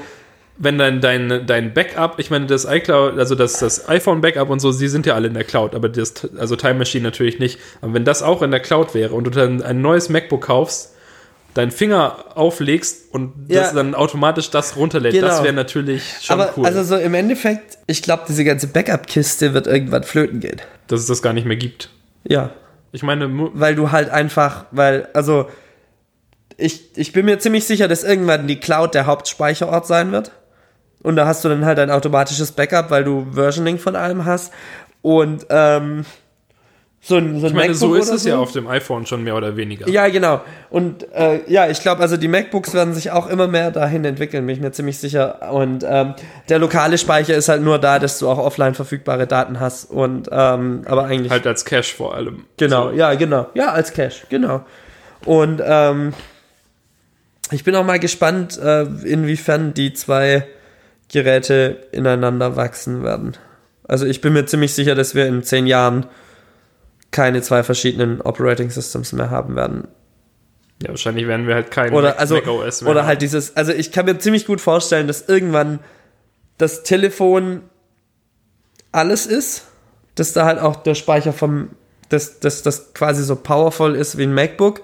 wenn 0.59 0.78
dein, 0.78 1.01
dein, 1.01 1.47
dein 1.47 1.72
Backup, 1.72 2.18
ich 2.18 2.30
meine, 2.30 2.47
das 2.47 2.64
iCloud, 2.66 3.18
also 3.18 3.34
das, 3.34 3.59
das 3.59 3.89
iPhone-Backup 3.89 4.51
und 4.51 4.60
so, 4.60 4.72
die 4.72 4.89
sind 4.89 5.06
ja 5.06 5.14
alle 5.14 5.28
in 5.28 5.34
der 5.34 5.44
Cloud, 5.44 5.74
aber 5.74 5.89
das, 5.89 6.12
also 6.39 6.56
Time 6.56 6.74
Machine 6.74 7.02
natürlich 7.05 7.39
nicht. 7.39 7.59
Aber 7.80 7.94
wenn 7.94 8.05
das 8.05 8.22
auch 8.22 8.43
in 8.43 8.51
der 8.51 8.60
Cloud 8.60 8.94
wäre 8.94 9.14
und 9.14 9.24
du 9.24 9.30
dann 9.30 9.62
ein 9.62 9.80
neues 9.80 10.09
MacBook 10.10 10.43
kaufst, 10.43 10.90
deinen 11.55 11.70
Finger 11.70 12.24
auflegst 12.34 13.12
und 13.12 13.32
Ja. 13.48 13.60
das 13.62 13.74
dann 13.74 13.94
automatisch 13.94 14.51
das 14.51 14.76
runterlädt, 14.76 15.12
Genau. 15.14 15.26
das 15.28 15.43
wäre 15.43 15.52
natürlich 15.55 16.02
schon 16.22 16.40
Aber 16.40 16.52
cool, 16.56 16.66
also 16.66 16.82
so 16.82 16.97
im 16.97 17.14
Endeffekt, 17.14 17.78
ich 17.86 18.02
glaube, 18.02 18.24
diese 18.28 18.44
ganze 18.44 18.66
Backup-Kiste 18.68 19.55
wird 19.55 19.66
irgendwann 19.66 20.02
flöten 20.02 20.40
gehen. 20.40 20.60
dass 20.89 21.01
es 21.01 21.06
das 21.06 21.22
gar 21.22 21.32
nicht 21.32 21.47
mehr 21.47 21.56
gibt. 21.56 21.89
Ja. 22.28 22.51
Ich 22.93 23.02
meine, 23.02 23.27
weil 23.55 23.74
du 23.74 23.90
halt 23.90 24.10
einfach, 24.10 24.66
weil, 24.70 25.09
also, 25.14 25.48
ich, 26.59 26.97
ich 26.97 27.12
bin 27.12 27.24
mir 27.24 27.39
ziemlich 27.39 27.66
sicher, 27.66 27.89
dass 27.89 28.05
irgendwann 28.05 28.47
die 28.47 28.60
Cloud 28.60 28.94
der 28.94 29.06
Hauptspeicherort 29.06 29.86
sein 29.86 30.12
wird. 30.12 30.32
Und 31.02 31.16
da 31.16 31.27
hast 31.27 31.44
du 31.44 31.48
dann 31.48 31.64
halt 31.64 31.78
ein 31.78 31.90
automatisches 31.90 32.52
Backup, 32.52 32.90
weil 32.90 33.02
du 33.02 33.27
Versioning 33.32 33.78
von 33.78 33.97
allem 33.97 34.24
hast. 34.24 34.52
Und, 35.01 35.47
ähm, 35.48 36.05
so 37.05 37.16
ein, 37.16 37.41
so 37.41 37.47
ein 37.47 37.51
ich 37.51 37.57
meine, 37.57 37.74
so 37.74 37.89
MacBook 37.89 38.03
ist 38.03 38.09
oder 38.11 38.16
es 38.16 38.24
ja 38.24 38.39
auf 38.39 38.53
dem 38.53 38.69
iPhone 38.69 39.07
schon 39.07 39.24
mehr 39.24 39.35
oder 39.35 39.57
weniger. 39.57 39.89
Ja, 39.89 40.09
genau. 40.09 40.41
Und 40.70 41.12
äh, 41.12 41.41
ja, 41.51 41.69
ich 41.69 41.81
glaube, 41.81 42.01
also 42.01 42.16
die 42.16 42.29
MacBooks 42.29 42.74
werden 42.74 42.95
sich 42.95 43.11
auch 43.11 43.29
immer 43.29 43.49
mehr 43.49 43.73
dahin 43.73 44.05
entwickeln, 44.05 44.47
bin 44.47 44.55
ich 44.55 44.62
mir 44.62 44.70
ziemlich 44.70 44.99
sicher. 44.99 45.53
Und 45.53 45.85
ähm, 45.85 46.15
der 46.49 46.61
lokale 46.61 46.99
Speicher 46.99 47.35
ist 47.35 47.49
halt 47.49 47.61
nur 47.61 47.81
da, 47.81 47.99
dass 47.99 48.20
du 48.20 48.29
auch 48.29 48.39
offline 48.39 48.74
verfügbare 48.74 49.27
Daten 49.27 49.59
hast. 49.59 49.87
Und 49.87 50.29
ähm, 50.31 50.83
aber 50.87 51.07
eigentlich. 51.07 51.33
Halt 51.33 51.45
als 51.45 51.65
Cache 51.65 51.93
vor 51.93 52.15
allem. 52.15 52.45
Genau, 52.57 52.91
So. 52.91 52.97
ja, 52.97 53.12
genau. 53.15 53.49
Ja, 53.55 53.73
als 53.73 53.93
Cache, 53.93 54.24
genau. 54.29 54.65
Und 55.24 55.61
ähm, 55.65 56.12
ich 57.51 57.65
bin 57.65 57.74
auch 57.74 57.85
mal 57.85 57.99
gespannt, 57.99 58.61
äh, 58.62 58.83
inwiefern 58.83 59.74
die 59.74 59.93
zwei 59.93 60.47
Geräte 61.11 61.79
ineinander 61.91 62.55
wachsen 62.55 63.03
werden. 63.03 63.37
Also 63.89 64.07
ich 64.07 64.20
bin 64.20 64.35
mir 64.35 64.47
ziemlich 64.47 64.73
sicher, 64.73 64.95
dass 64.95 65.16
wir 65.16 65.27
in 65.27 65.43
zehn 65.43 65.66
Jahren 65.66 66.07
keine 67.12 67.40
zwei 67.43 67.62
verschiedenen 67.62 68.20
Operating 68.20 68.70
Systems 68.70 69.12
mehr 69.12 69.30
haben 69.30 69.55
werden. 69.55 69.86
Ja, 70.82 70.89
wahrscheinlich 70.89 71.28
werden 71.28 71.47
wir 71.47 71.55
halt 71.55 71.70
kein 71.70 71.93
Oder 71.93 72.09
Mac, 72.09 72.20
also 72.20 72.34
Mac 72.34 72.48
OS 72.48 72.82
mehr 72.82 72.90
oder 72.90 73.02
haben. 73.02 73.06
halt 73.09 73.22
dieses, 73.22 73.56
also 73.56 73.72
ich 73.72 73.93
kann 73.93 74.06
mir 74.06 74.18
ziemlich 74.18 74.47
gut 74.47 74.60
vorstellen, 74.60 75.06
dass 75.06 75.28
irgendwann 75.28 75.78
das 76.59 76.82
Telefon 76.82 77.62
alles 78.90 79.26
ist, 79.26 79.66
dass 80.16 80.32
da 80.32 80.44
halt 80.44 80.59
auch 80.59 80.76
der 80.76 80.94
Speicher 80.97 81.32
vom, 81.32 81.70
dass, 82.09 82.40
dass 82.40 82.62
das 82.62 82.93
quasi 82.94 83.22
so 83.22 83.36
powerful 83.36 83.94
ist 83.94 84.18
wie 84.18 84.24
ein 84.24 84.34
MacBook 84.34 84.82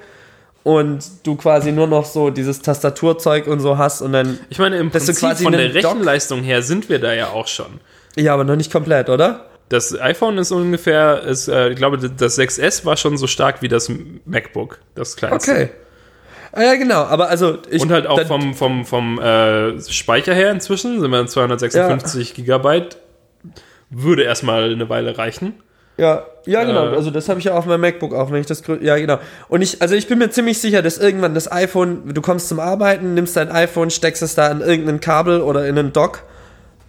und 0.63 1.05
du 1.25 1.35
quasi 1.37 1.73
nur 1.73 1.87
noch 1.87 2.05
so 2.05 2.31
dieses 2.31 2.61
Tastaturzeug 2.61 3.47
und 3.47 3.61
so 3.61 3.77
hast 3.79 4.01
und 4.01 4.13
dann, 4.13 4.39
Ich 4.51 4.59
meine, 4.59 4.77
im 4.79 4.91
Prinzip 4.91 5.17
quasi 5.17 5.45
von 5.45 5.53
der 5.53 5.75
Rechenleistung 5.75 6.43
her 6.43 6.63
sind 6.63 6.89
wir 6.89 7.01
da 7.01 7.13
ja 7.13 7.29
auch 7.29 7.49
schon. 7.49 7.81
ja, 8.17 8.35
aber 8.35 8.45
noch 8.45 8.57
nicht 8.57 8.71
komplett, 8.71 9.09
oder? 9.09 9.48
Das 9.69 9.99
iPhone 9.99 10.39
ist 10.39 10.51
ungefähr, 10.51 11.23
ist, 11.23 11.49
äh, 11.49 11.71
ich 11.71 11.77
glaube, 11.77 11.99
das 11.99 12.39
6S 12.39 12.85
war 12.85 12.97
schon 12.97 13.19
so 13.19 13.27
stark 13.27 13.61
wie 13.61 13.69
das 13.69 13.91
MacBook, 14.25 14.79
das 14.95 15.17
kleinste. 15.17 15.53
Okay. 15.53 15.71
Ah, 16.53 16.63
ja, 16.63 16.75
genau, 16.77 17.03
aber 17.03 17.29
also 17.29 17.59
ich. 17.71 17.83
Und 17.83 17.91
halt 17.91 18.07
auch 18.07 18.21
vom, 18.27 18.55
vom, 18.55 18.87
vom 18.87 19.21
äh, 19.21 19.79
Speicher 19.81 20.33
her 20.33 20.51
inzwischen 20.51 21.01
sind 21.01 21.11
wir 21.11 21.27
256 21.27 22.35
Gigabyte. 22.35 22.97
Würde 23.91 24.23
erstmal 24.23 24.73
eine 24.73 24.89
Weile 24.89 25.19
reichen. 25.19 25.55
Ja, 25.99 26.27
ja, 26.47 26.65
genau. 26.65 26.93
Äh, 26.93 26.97
also 26.97 27.11
das 27.11 27.29
habe 27.29 27.41
ich 27.41 27.47
ja 27.47 27.55
auf 27.55 27.67
meinem 27.67 27.81
MacBook 27.81 28.15
auch, 28.15 28.31
wenn 28.31 28.41
ich 28.41 28.47
das 28.47 28.63
ja 28.81 28.97
genau. 28.97 29.19
Und 29.49 29.63
ich, 29.63 29.83
also 29.83 29.95
ich 29.95 30.07
bin 30.07 30.19
mir 30.19 30.31
ziemlich 30.31 30.59
sicher, 30.59 30.81
dass 30.81 30.97
irgendwann 30.97 31.35
das 31.35 31.51
iPhone, 31.51 32.15
du 32.15 32.23
kommst 32.23 32.49
zum 32.49 32.61
Arbeiten, 32.61 33.15
nimmst 33.15 33.37
dein 33.37 33.51
iPhone, 33.51 33.91
steckst 33.91 34.23
es 34.23 34.35
da 34.35 34.51
in 34.51 34.61
irgendein 34.61 35.01
Kabel 35.01 35.41
oder 35.43 35.67
in 35.67 35.79
einen 35.79 35.93
Dock, 35.93 36.23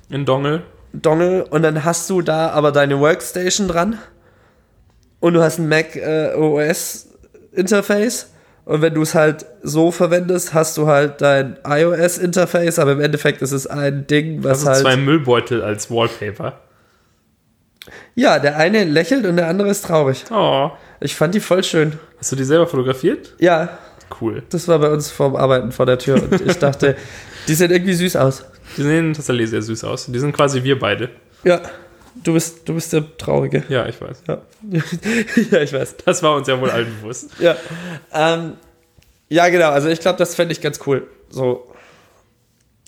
In 0.10 0.26
Dongle. 0.26 0.64
Dongle 0.94 1.46
und 1.46 1.62
dann 1.62 1.84
hast 1.86 2.10
du 2.10 2.22
da 2.22 2.50
aber 2.50 2.72
deine 2.72 3.00
Workstation 3.00 3.68
dran 3.68 3.98
und 5.20 5.34
du 5.34 5.42
hast 5.42 5.60
ein 5.60 5.68
Mac 5.70 5.96
äh, 5.96 6.34
OS 6.36 7.10
Interface 7.52 8.32
und 8.66 8.82
wenn 8.82 8.94
du 8.94 9.02
es 9.02 9.16
halt 9.16 9.46
so 9.64 9.92
verwendest, 9.92 10.54
hast 10.54 10.78
du 10.78 10.88
halt 10.88 11.22
dein 11.22 11.58
iOS 11.66 12.18
Interface, 12.18 12.80
aber 12.80 12.92
im 12.94 13.02
Endeffekt 13.02 13.42
ist 13.42 13.52
es 13.52 13.68
ein 13.68 14.08
Ding, 14.08 14.44
was 14.44 14.66
Also 14.66 14.68
halt 14.70 14.80
zwei 14.82 14.98
Müllbeutel 14.98 15.64
als 15.64 15.90
Wallpaper. 15.90 16.60
ja, 18.16 18.40
der 18.40 18.58
eine 18.58 18.84
lächelt 18.84 19.26
und 19.26 19.38
der 19.38 19.48
andere 19.48 19.70
ist 19.70 19.86
traurig. 19.86 20.26
Oh. 20.32 20.72
Ich 21.00 21.16
fand 21.16 21.34
die 21.34 21.40
voll 21.40 21.64
schön. 21.64 21.94
Hast 22.20 22.32
du 22.32 22.36
die 22.36 22.44
selber 22.44 22.68
fotografiert? 22.68 23.36
Ja, 23.40 23.78
Cool. 24.20 24.44
Das 24.50 24.68
war 24.68 24.80
bei 24.80 24.90
uns 24.90 25.12
vorm 25.12 25.36
Arbeiten 25.36 25.72
vor 25.72 25.86
der 25.86 26.00
Tür 26.00 26.16
und 26.16 26.42
ich 26.42 26.58
dachte, 26.58 26.96
die 27.50 27.56
sehen 27.56 27.72
irgendwie 27.72 27.94
süß 27.94 28.16
aus. 28.16 28.46
Die 28.78 28.84
sehen 28.84 29.14
tatsächlich 29.14 29.50
sehr 29.50 29.64
süß 29.64 29.84
aus. 29.84 30.06
Die 30.06 30.20
sind 30.20 30.34
quasi 30.34 30.64
wir 30.64 30.78
beide. 30.78 31.10
Ja, 31.44 31.62
du 32.24 32.34
bist, 32.34 32.70
du 32.70 32.76
bist 32.76 32.94
der 32.94 33.18
Traurige. 33.18 33.64
Ja, 33.70 33.88
ich 33.88 34.00
weiß. 34.00 34.24
Ja, 34.28 34.42
ja 35.52 35.62
ich 35.62 35.74
weiß. 35.74 35.98
Das 36.06 36.22
war 36.22 36.36
uns 36.36 36.48
ja 36.48 36.62
wohl 36.62 36.70
allen 36.70 36.88
bewusst. 37.02 37.32
Ja, 37.40 37.56
ähm, 38.14 38.54
ja 39.30 39.50
genau, 39.50 39.72
also 39.72 39.90
ich 39.90 40.00
glaube, 40.00 40.20
das 40.20 40.36
fände 40.36 40.52
ich 40.52 40.62
ganz 40.62 40.80
cool. 40.86 41.08
So. 41.30 41.74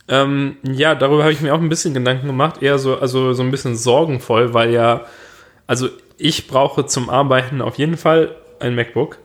Ähm, 0.08 0.58
ja, 0.62 0.94
darüber 0.94 1.24
habe 1.24 1.34
ich 1.34 1.42
mir 1.42 1.56
auch 1.56 1.60
ein 1.60 1.70
bisschen 1.70 1.96
Gedanken 1.96 2.28
gemacht, 2.28 2.62
eher 2.62 2.78
so, 2.78 3.00
also 3.00 3.34
so 3.34 3.42
ein 3.42 3.50
bisschen 3.50 3.76
sorgenvoll, 3.76 4.54
weil 4.54 4.72
ja, 4.72 5.06
also 5.66 5.90
ich 6.18 6.48
brauche 6.48 6.86
zum 6.86 7.10
Arbeiten 7.10 7.62
auf 7.62 7.80
jeden 7.80 7.98
Fall 7.98 8.36
ein 8.60 8.76
MacBook. 8.76 9.18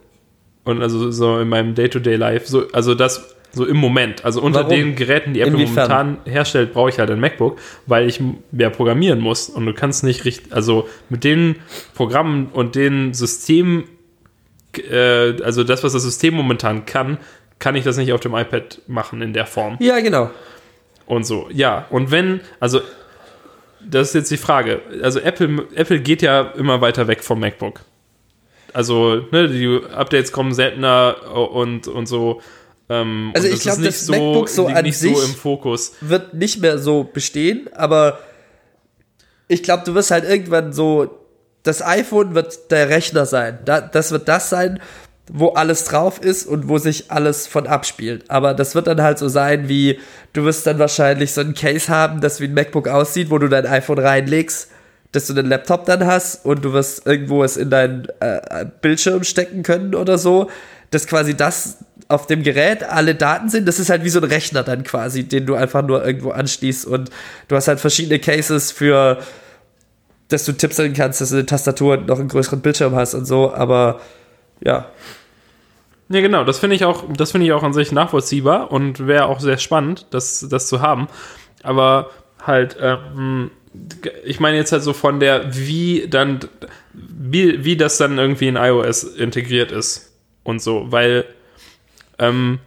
Und 0.64 0.82
also 0.82 1.10
so 1.10 1.38
in 1.38 1.48
meinem 1.48 1.74
Day-to-Day-Life, 1.74 2.48
so, 2.48 2.68
also 2.72 2.94
das 2.94 3.35
so 3.52 3.64
im 3.64 3.76
Moment, 3.76 4.24
also 4.24 4.42
unter 4.42 4.60
Warum? 4.60 4.70
den 4.70 4.96
Geräten, 4.96 5.32
die 5.32 5.40
Apple 5.40 5.54
Inwiefern? 5.54 5.88
momentan 5.90 6.18
herstellt, 6.32 6.72
brauche 6.74 6.90
ich 6.90 6.98
halt 6.98 7.10
ein 7.10 7.20
MacBook, 7.20 7.58
weil 7.86 8.06
ich 8.08 8.20
ja 8.52 8.68
programmieren 8.70 9.20
muss 9.20 9.48
und 9.48 9.64
du 9.66 9.72
kannst 9.72 10.04
nicht 10.04 10.24
richtig, 10.24 10.52
also 10.52 10.88
mit 11.08 11.24
den 11.24 11.56
Programmen 11.94 12.48
und 12.52 12.74
den 12.74 13.14
Systemen, 13.14 13.84
äh, 14.90 15.42
also 15.42 15.64
das, 15.64 15.82
was 15.84 15.94
das 15.94 16.02
System 16.02 16.34
momentan 16.34 16.84
kann, 16.84 17.18
kann 17.58 17.74
ich 17.76 17.84
das 17.84 17.96
nicht 17.96 18.12
auf 18.12 18.20
dem 18.20 18.34
iPad 18.34 18.82
machen 18.86 19.22
in 19.22 19.32
der 19.32 19.46
Form 19.46 19.76
Ja, 19.80 20.00
genau. 20.00 20.30
und 21.06 21.24
so. 21.24 21.48
Ja, 21.50 21.86
und 21.88 22.10
wenn, 22.10 22.40
also 22.60 22.80
das 23.88 24.08
ist 24.08 24.14
jetzt 24.14 24.30
die 24.30 24.36
Frage. 24.36 24.80
Also 25.02 25.20
Apple, 25.20 25.66
Apple 25.74 26.00
geht 26.00 26.20
ja 26.22 26.42
immer 26.58 26.80
weiter 26.80 27.06
weg 27.06 27.22
vom 27.22 27.40
MacBook. 27.40 27.80
Also, 28.72 29.24
ne, 29.30 29.48
die 29.48 29.80
Updates 29.94 30.32
kommen 30.32 30.52
seltener 30.52 31.16
und, 31.52 31.88
und 31.88 32.06
so. 32.06 32.42
Ähm, 32.88 33.32
Also 33.34 33.48
ich 33.48 33.54
es 33.54 33.60
glaub, 33.62 33.74
ist 33.78 33.80
nicht 33.80 34.00
das 34.00 34.08
MacBook 34.08 34.48
so 34.48 34.66
an 34.68 34.84
so 34.84 34.90
sich- 34.92 35.36
Fokus. 35.36 35.92
Wird 36.00 36.34
nicht 36.34 36.60
mehr 36.60 36.78
so 36.78 37.04
bestehen, 37.04 37.68
aber 37.74 38.18
ich 39.48 39.62
glaube, 39.62 39.84
du 39.84 39.94
wirst 39.94 40.10
halt 40.10 40.24
irgendwann 40.24 40.72
so, 40.72 41.18
das 41.62 41.82
iPhone 41.82 42.34
wird 42.34 42.70
der 42.70 42.88
Rechner 42.88 43.26
sein. 43.26 43.58
Da, 43.64 43.80
das 43.80 44.12
wird 44.12 44.28
das 44.28 44.50
sein, 44.50 44.80
wo 45.32 45.48
alles 45.48 45.84
drauf 45.84 46.20
ist 46.20 46.46
und 46.46 46.68
wo 46.68 46.78
sich 46.78 47.10
alles 47.10 47.48
von 47.48 47.66
abspielt. 47.66 48.24
Aber 48.30 48.54
das 48.54 48.76
wird 48.76 48.86
dann 48.86 49.02
halt 49.02 49.18
so 49.18 49.28
sein, 49.28 49.68
wie 49.68 49.98
du 50.32 50.44
wirst 50.44 50.66
dann 50.66 50.78
wahrscheinlich 50.78 51.32
so 51.32 51.40
ein 51.40 51.54
Case 51.54 51.88
haben, 51.88 52.20
das 52.20 52.40
wie 52.40 52.44
ein 52.44 52.54
MacBook 52.54 52.86
aussieht, 52.88 53.30
wo 53.30 53.38
du 53.38 53.48
dein 53.48 53.66
iPhone 53.66 53.98
reinlegst, 53.98 54.68
dass 55.10 55.26
du 55.26 55.32
den 55.32 55.46
Laptop 55.46 55.84
dann 55.86 56.06
hast 56.06 56.44
und 56.44 56.64
du 56.64 56.72
wirst 56.72 57.06
irgendwo 57.06 57.42
es 57.42 57.56
in 57.56 57.70
deinen 57.70 58.06
äh, 58.20 58.66
Bildschirm 58.80 59.24
stecken 59.24 59.62
können 59.64 59.94
oder 59.96 60.18
so, 60.18 60.48
dass 60.92 61.06
quasi 61.08 61.36
das 61.36 61.78
auf 62.08 62.26
dem 62.26 62.42
Gerät 62.42 62.84
alle 62.84 63.14
Daten 63.14 63.48
sind. 63.48 63.66
Das 63.66 63.78
ist 63.78 63.90
halt 63.90 64.04
wie 64.04 64.08
so 64.08 64.20
ein 64.20 64.24
Rechner 64.24 64.62
dann 64.62 64.84
quasi, 64.84 65.24
den 65.24 65.46
du 65.46 65.54
einfach 65.54 65.82
nur 65.82 66.04
irgendwo 66.04 66.30
anschließt 66.30 66.86
und 66.86 67.10
du 67.48 67.56
hast 67.56 67.68
halt 67.68 67.80
verschiedene 67.80 68.18
Cases 68.18 68.70
für, 68.70 69.18
dass 70.28 70.44
du 70.44 70.52
tippseln 70.52 70.92
kannst, 70.92 71.20
dass 71.20 71.30
du 71.30 71.36
eine 71.36 71.46
Tastatur 71.46 71.98
und 71.98 72.06
noch 72.06 72.18
einen 72.18 72.28
größeren 72.28 72.60
Bildschirm 72.60 72.94
hast 72.94 73.14
und 73.14 73.24
so, 73.24 73.52
aber 73.52 74.00
ja. 74.60 74.86
Ja, 76.08 76.20
genau, 76.20 76.44
das 76.44 76.60
finde 76.60 76.76
ich 76.76 76.84
auch, 76.84 77.04
das 77.16 77.32
finde 77.32 77.46
ich 77.46 77.52
auch 77.52 77.64
an 77.64 77.72
sich 77.72 77.90
nachvollziehbar 77.90 78.70
und 78.70 79.08
wäre 79.08 79.26
auch 79.26 79.40
sehr 79.40 79.58
spannend, 79.58 80.06
das, 80.10 80.46
das 80.48 80.68
zu 80.68 80.80
haben. 80.80 81.08
Aber 81.64 82.10
halt, 82.40 82.76
ähm, 82.80 83.50
ich 84.24 84.38
meine 84.38 84.56
jetzt 84.56 84.70
halt 84.70 84.84
so 84.84 84.92
von 84.92 85.18
der, 85.18 85.56
wie 85.56 86.06
dann, 86.08 86.38
wie, 86.92 87.64
wie 87.64 87.76
das 87.76 87.98
dann 87.98 88.18
irgendwie 88.18 88.46
in 88.46 88.54
iOS 88.54 89.02
integriert 89.02 89.72
ist 89.72 90.12
und 90.44 90.62
so, 90.62 90.92
weil 90.92 91.24
ähm, 92.18 92.58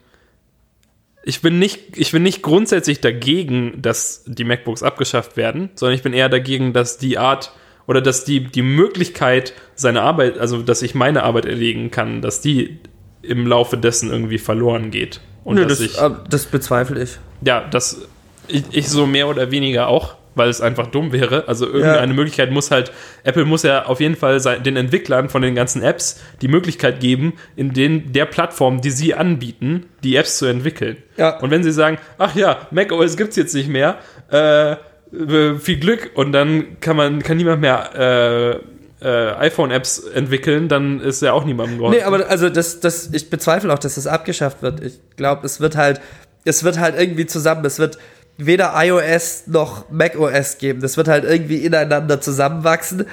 ich 1.24 1.42
bin 1.42 1.60
nicht, 1.60 1.98
ich 1.98 2.12
bin 2.12 2.24
nicht 2.24 2.42
grundsätzlich 2.42 3.02
dagegen, 3.02 3.82
dass 3.82 4.24
die 4.26 4.44
MacBooks 4.44 4.84
abgeschafft 4.84 5.38
werden, 5.38 5.70
sondern 5.76 5.96
ich 5.96 6.04
bin 6.04 6.14
eher 6.14 6.30
dagegen, 6.30 6.74
dass 6.74 6.98
die 6.98 7.18
Art 7.18 7.54
oder 7.88 8.02
dass 8.02 8.24
die, 8.24 8.44
die 8.44 8.62
Möglichkeit, 8.62 9.54
seine 9.76 10.02
Arbeit, 10.02 10.38
also 10.38 10.62
dass 10.62 10.82
ich 10.82 10.96
meine 10.96 11.24
Arbeit 11.24 11.46
erlegen 11.46 11.92
kann, 11.92 12.22
dass 12.22 12.42
die 12.42 12.80
im 13.22 13.48
Laufe 13.48 13.78
dessen 13.78 14.12
irgendwie 14.12 14.38
verloren 14.38 14.92
geht. 14.92 15.22
Und 15.44 15.56
Nö, 15.56 15.66
dass 15.66 15.80
das, 15.80 15.88
ich, 15.88 16.02
äh, 16.02 16.10
das 16.30 16.46
bezweifle 16.46 17.02
ich. 17.02 17.18
ja, 17.42 17.68
dass 17.68 18.08
ich, 18.48 18.64
ich 18.72 18.90
so 18.90 19.06
mehr 19.06 19.28
oder 19.28 19.52
weniger 19.52 19.88
auch, 19.88 20.16
weil 20.36 20.50
es 20.50 20.62
einfach 20.62 20.88
dumm 20.88 21.12
wäre. 21.12 21.48
Also 21.48 21.66
irgendeine 21.66 22.12
Ja. 22.12 22.14
Möglichkeit 22.14 22.52
muss 22.52 22.72
halt, 22.72 22.92
Apple 23.24 23.46
muss 23.46 23.64
ja 23.64 23.86
auf 23.86 24.00
jeden 24.00 24.16
Fall 24.16 24.40
den 24.62 24.76
Entwicklern 24.76 25.30
von 25.30 25.42
den 25.42 25.56
ganzen 25.56 25.82
Apps 25.82 26.20
die 26.42 26.48
Möglichkeit 26.48 27.00
geben, 27.00 27.34
in 27.56 27.74
den, 27.74 28.14
der 28.14 28.26
Plattform, 28.26 28.82
die 28.82 28.92
sie 28.92 29.14
anbieten, 29.14 29.86
die 30.04 30.16
Apps 30.16 30.38
zu 30.38 30.46
entwickeln. 30.46 30.98
Ja. 31.18 31.38
Und 31.40 31.52
wenn 31.52 31.64
sie 31.64 31.72
sagen, 31.72 31.98
ach 32.18 32.36
ja, 32.36 32.68
macOS 32.72 33.18
gibt's 33.18 33.36
jetzt 33.36 33.54
nicht 33.54 33.70
mehr, 33.70 33.98
äh, 34.32 34.74
äh, 34.74 35.56
viel 35.60 35.80
Glück 35.80 36.12
und 36.14 36.32
dann 36.32 36.80
kann 36.80 36.96
man, 36.96 37.24
kann 37.24 37.38
niemand 37.38 37.62
mehr 37.62 38.62
äh, 39.02 39.06
äh, 39.06 39.34
iPhone-Apps 39.38 40.00
entwickeln, 40.14 40.68
dann 40.68 41.00
ist 41.00 41.22
ja 41.22 41.34
auch 41.34 41.46
niemandem 41.46 41.78
geholfen. 41.78 41.98
Nee, 41.98 42.04
aber 42.04 42.30
also 42.30 42.50
das, 42.50 42.80
das, 42.80 43.10
ich 43.14 43.30
bezweifle 43.30 43.74
auch, 43.74 43.80
dass 43.80 43.96
das 43.96 44.08
abgeschafft 44.08 44.62
wird. 44.62 44.84
Ich 44.84 45.00
glaube, 45.16 45.46
es 45.46 45.62
wird 45.62 45.76
halt, 45.78 46.02
es 46.46 46.64
wird 46.64 46.80
halt 46.80 46.96
irgendwie 47.00 47.26
zusammen, 47.26 47.66
es 47.66 47.80
wird 47.80 47.98
weder 48.40 48.74
iOS 48.76 49.44
noch 49.48 49.90
macOS 49.90 50.58
geben. 50.58 50.82
Das 50.82 50.98
wird 50.98 51.08
halt 51.08 51.26
irgendwie 51.26 51.58
ineinander 51.58 52.22
zusammenwachsen. 52.22 53.06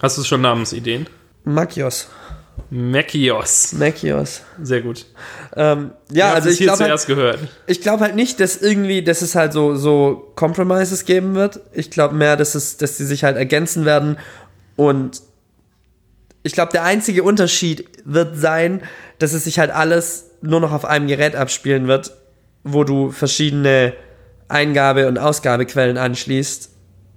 Hast 0.00 0.18
du 0.18 0.24
schon 0.24 0.42
Namensideen? 0.42 1.06
Macios. 1.44 2.08
Macios. 2.70 3.72
Macios. 3.72 4.42
Sehr 4.62 4.82
gut. 4.82 5.06
Ähm, 5.56 5.92
ja, 6.10 6.32
also 6.32 6.50
ich 6.50 6.58
glaube 6.58 6.84
halt, 6.84 7.06
gehört. 7.06 7.38
ich 7.66 7.80
glaube 7.80 8.04
halt 8.04 8.14
nicht, 8.14 8.38
dass 8.40 8.56
irgendwie, 8.56 9.02
dass 9.02 9.22
es 9.22 9.34
halt 9.34 9.52
so, 9.52 9.74
so 9.74 10.32
Compromises 10.36 11.04
geben 11.04 11.34
wird. 11.34 11.60
Ich 11.72 11.90
glaube 11.90 12.14
mehr, 12.14 12.36
dass 12.36 12.54
es, 12.54 12.76
dass 12.76 12.96
die 12.96 13.04
sich 13.04 13.24
halt 13.24 13.36
ergänzen 13.36 13.84
werden 13.84 14.18
und 14.76 15.22
ich 16.44 16.52
glaube, 16.52 16.72
der 16.72 16.84
einzige 16.84 17.22
Unterschied 17.22 17.88
wird 18.04 18.36
sein, 18.36 18.82
dass 19.18 19.32
es 19.32 19.44
sich 19.44 19.58
halt 19.58 19.70
alles 19.70 20.26
nur 20.42 20.60
noch 20.60 20.72
auf 20.72 20.84
einem 20.84 21.06
Gerät 21.06 21.34
abspielen 21.34 21.88
wird, 21.88 22.12
wo 22.64 22.84
du 22.84 23.10
verschiedene 23.10 23.94
Eingabe- 24.48 25.08
und 25.08 25.18
Ausgabequellen 25.18 25.96
anschließt 25.98 26.70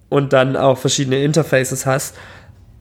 und 0.09 0.33
dann 0.33 0.55
auch 0.55 0.77
verschiedene 0.77 1.21
Interfaces 1.23 1.85
hast. 1.85 2.15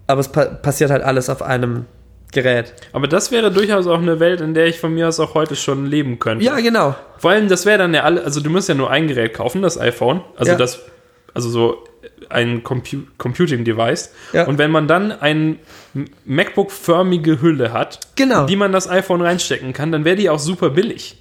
Aber 0.07 0.21
es 0.21 0.29
pa 0.29 0.45
passiert 0.45 0.91
halt 0.91 1.03
alles 1.03 1.29
auf 1.29 1.43
einem 1.43 1.87
Gerät. 2.33 2.75
Aber 2.93 3.09
das 3.09 3.31
wäre 3.31 3.51
durchaus 3.51 3.87
auch 3.87 3.99
eine 3.99 4.21
Welt, 4.21 4.41
in 4.41 4.55
der 4.55 4.67
ich 4.67 4.79
von 4.79 4.93
mir 4.95 5.09
aus 5.09 5.19
auch 5.21 5.35
heute 5.35 5.57
schon 5.57 5.87
leben 5.87 6.19
könnte. 6.19 6.45
Ja, 6.45 6.57
genau. 6.61 6.95
Vor 7.19 7.31
allem, 7.31 7.49
das 7.49 7.67
wäre 7.67 7.79
dann 7.79 7.95
ja 7.95 8.03
alle, 8.03 8.23
also 8.25 8.41
du 8.41 8.51
musst 8.51 8.69
ja 8.69 8.75
nur 8.75 8.91
ein 8.91 9.09
Gerät 9.09 9.35
kaufen, 9.35 9.63
das 9.63 9.79
iPhone, 9.81 10.21
also 10.37 10.53
Ja. 10.53 10.59
das, 10.59 10.81
also 11.35 11.49
so 11.49 11.85
ein 12.29 12.63
Compu 12.63 12.99
Computing 13.19 13.65
Device. 13.65 14.13
Ja. 14.33 14.47
Und 14.47 14.59
wenn 14.59 14.71
man 14.71 14.87
dann 14.89 15.13
eine 15.13 15.57
MacBook-förmige 16.25 17.41
Hülle 17.41 17.73
hat, 17.73 18.01
Genau. 18.17 18.43
in 18.43 18.47
die 18.49 18.57
man 18.57 18.73
das 18.73 18.89
iPhone 18.89 19.23
reinstecken 19.23 19.73
kann, 19.73 19.93
dann 19.93 20.05
wäre 20.05 20.17
die 20.17 20.29
auch 20.31 20.39
super 20.39 20.71
billig. 20.71 21.19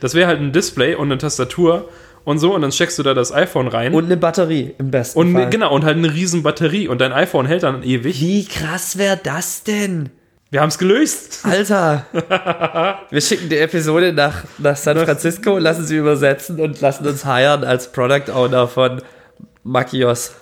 Das 0.00 0.14
wäre 0.14 0.26
halt 0.28 0.40
ein 0.40 0.52
Display 0.52 0.94
und 0.94 1.06
eine 1.10 1.18
Tastatur 1.18 1.88
und 2.24 2.38
so 2.38 2.54
und 2.54 2.62
dann 2.62 2.72
steckst 2.72 2.98
du 2.98 3.02
da 3.02 3.14
das 3.14 3.32
iPhone 3.32 3.68
rein. 3.68 3.94
Und 3.94 4.06
eine 4.06 4.16
Batterie 4.16 4.74
im 4.78 4.90
besten 4.90 5.18
und 5.18 5.32
Fall. 5.32 5.50
genau, 5.50 5.74
und 5.74 5.84
halt 5.84 5.96
eine 5.96 6.12
riesen 6.12 6.42
Batterie 6.42 6.88
und 6.88 7.00
dein 7.00 7.12
iPhone 7.12 7.46
hält 7.46 7.62
dann 7.62 7.82
ewig. 7.82 8.20
Wie 8.20 8.44
krass 8.46 8.98
wäre 8.98 9.18
das 9.22 9.62
denn? 9.64 10.10
Wir 10.50 10.60
haben 10.60 10.68
es 10.68 10.78
gelöst. 10.78 11.40
Alter! 11.42 12.06
Wir 13.10 13.20
schicken 13.20 13.48
die 13.48 13.58
Episode 13.58 14.12
nach, 14.12 14.44
nach 14.58 14.76
San 14.76 14.96
Francisco, 14.98 15.58
lassen 15.58 15.84
sie 15.84 15.96
übersetzen 15.96 16.60
und 16.60 16.80
lassen 16.80 17.06
uns 17.06 17.24
hiren 17.24 17.64
als 17.64 17.90
Product 17.90 18.30
Owner 18.32 18.68
von 18.68 19.02
Makios. 19.64 20.32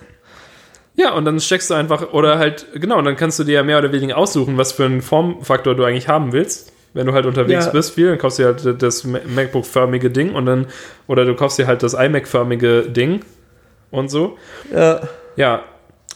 Ja, 0.95 1.13
und 1.13 1.25
dann 1.25 1.41
steckst 1.41 1.71
du 1.71 1.75
einfach, 1.75 2.13
oder 2.13 2.39
halt, 2.39 2.67
genau, 2.75 2.99
und 2.99 3.07
dann 3.07 3.17
kannst 3.17 3.39
du 3.39 3.45
dir 3.45 3.55
ja 3.55 3.63
mehr 3.63 3.79
oder 3.79 3.93
weniger 3.93 4.19
aussuchen, 4.19 4.59
was 4.59 4.73
für 4.73 4.85
einen 4.85 5.01
Formfaktor 5.01 5.75
du 5.75 5.85
eigentlich 5.85 6.09
haben 6.09 6.33
willst. 6.33 6.72
Wenn 6.95 7.07
du 7.07 7.13
halt 7.15 7.25
unterwegs 7.27 7.67
Ja. 7.67 7.71
bist, 7.73 7.95
viel, 7.95 8.09
dann 8.11 8.19
kaufst 8.19 8.39
du 8.39 8.43
dir 8.43 8.49
halt 8.67 8.83
das 8.83 9.05
Ma- 9.05 9.21
MacBook-förmige 9.27 10.11
Ding 10.11 10.35
und 10.35 10.45
dann, 10.47 10.67
oder 11.07 11.25
du 11.25 11.35
kaufst 11.35 11.59
dir 11.59 11.67
halt 11.67 11.83
das 11.83 11.95
iMac-förmige 11.95 12.83
Ding 12.83 13.21
und 13.91 14.11
so. 14.11 14.37
Ja. 14.75 15.01
Ja, 15.37 15.63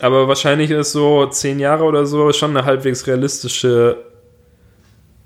aber 0.00 0.28
wahrscheinlich 0.28 0.70
ist 0.70 0.92
so 0.92 1.24
zehn 1.26 1.58
Jahre 1.58 1.84
oder 1.84 2.04
so 2.04 2.30
schon 2.32 2.50
eine 2.56 2.66
halbwegs 2.66 3.06
realistische, 3.06 3.96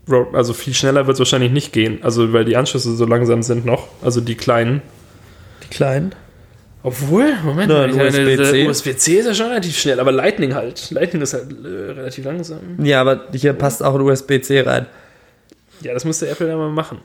Road- 0.09 0.35
also 0.35 0.52
viel 0.52 0.74
schneller 0.74 1.06
wird 1.06 1.14
es 1.14 1.18
wahrscheinlich 1.18 1.51
nicht 1.52 1.72
gehen, 1.72 1.98
also 2.02 2.32
weil 2.32 2.44
die 2.44 2.56
Anschlüsse 2.56 2.94
so 2.94 3.05
langsam 3.05 3.43
sind 3.43 3.64
noch, 3.66 3.89
also 4.02 4.20
die 4.20 4.36
kleinen. 4.36 4.82
Die 5.64 5.68
kleinen. 5.68 6.14
Obwohl, 6.82 7.35
Moment, 7.44 7.70
USB-C. 7.70 8.66
USB-C 8.68 9.12
ist 9.18 9.27
ja 9.27 9.35
schon 9.35 9.48
relativ 9.48 9.77
schnell, 9.78 10.01
aber 10.01 10.12
Lightning 10.12 10.55
halt. 10.55 10.90
Lightning 10.93 11.20
ist 11.22 11.35
halt 11.35 11.48
äh, 11.62 11.90
relativ 11.93 12.24
langsam. 12.24 12.60
Ja, 12.82 13.02
aber 13.02 13.24
hier 13.35 13.52
passt 13.52 13.82
auch 13.82 13.94
ein 13.97 14.01
USB-C 14.01 14.60
rein. 14.62 14.86
Ja, 15.82 15.94
das 15.94 16.05
müsste 16.05 16.28
Apple 16.28 16.48
ja 16.48 16.57
mal 16.57 16.70
machen. 16.70 16.98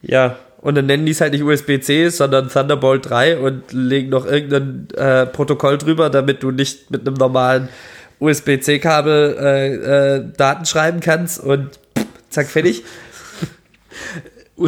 Ja. 0.00 0.36
Und 0.60 0.76
dann 0.76 0.86
nennen 0.86 1.04
die 1.06 1.12
es 1.12 1.20
halt 1.20 1.32
nicht 1.32 1.42
USB-C, 1.42 2.08
sondern 2.10 2.48
Thunderbolt 2.48 3.08
3 3.10 3.38
und 3.38 3.72
legen 3.72 4.10
noch 4.10 4.24
irgendein 4.26 4.88
äh, 4.96 5.26
Protokoll 5.26 5.76
drüber, 5.78 6.08
damit 6.08 6.42
du 6.44 6.52
nicht 6.52 6.90
mit 6.90 7.06
einem 7.06 7.14
normalen 7.16 7.68
USB-C-Kabel 8.20 9.36
äh, 9.40 9.74
äh, 10.16 10.24
Daten 10.36 10.64
schreiben 10.64 11.00
kannst 11.00 11.40
und 11.42 11.70
pff, 11.98 12.06
zack, 12.30 12.46
fertig. 12.48 12.84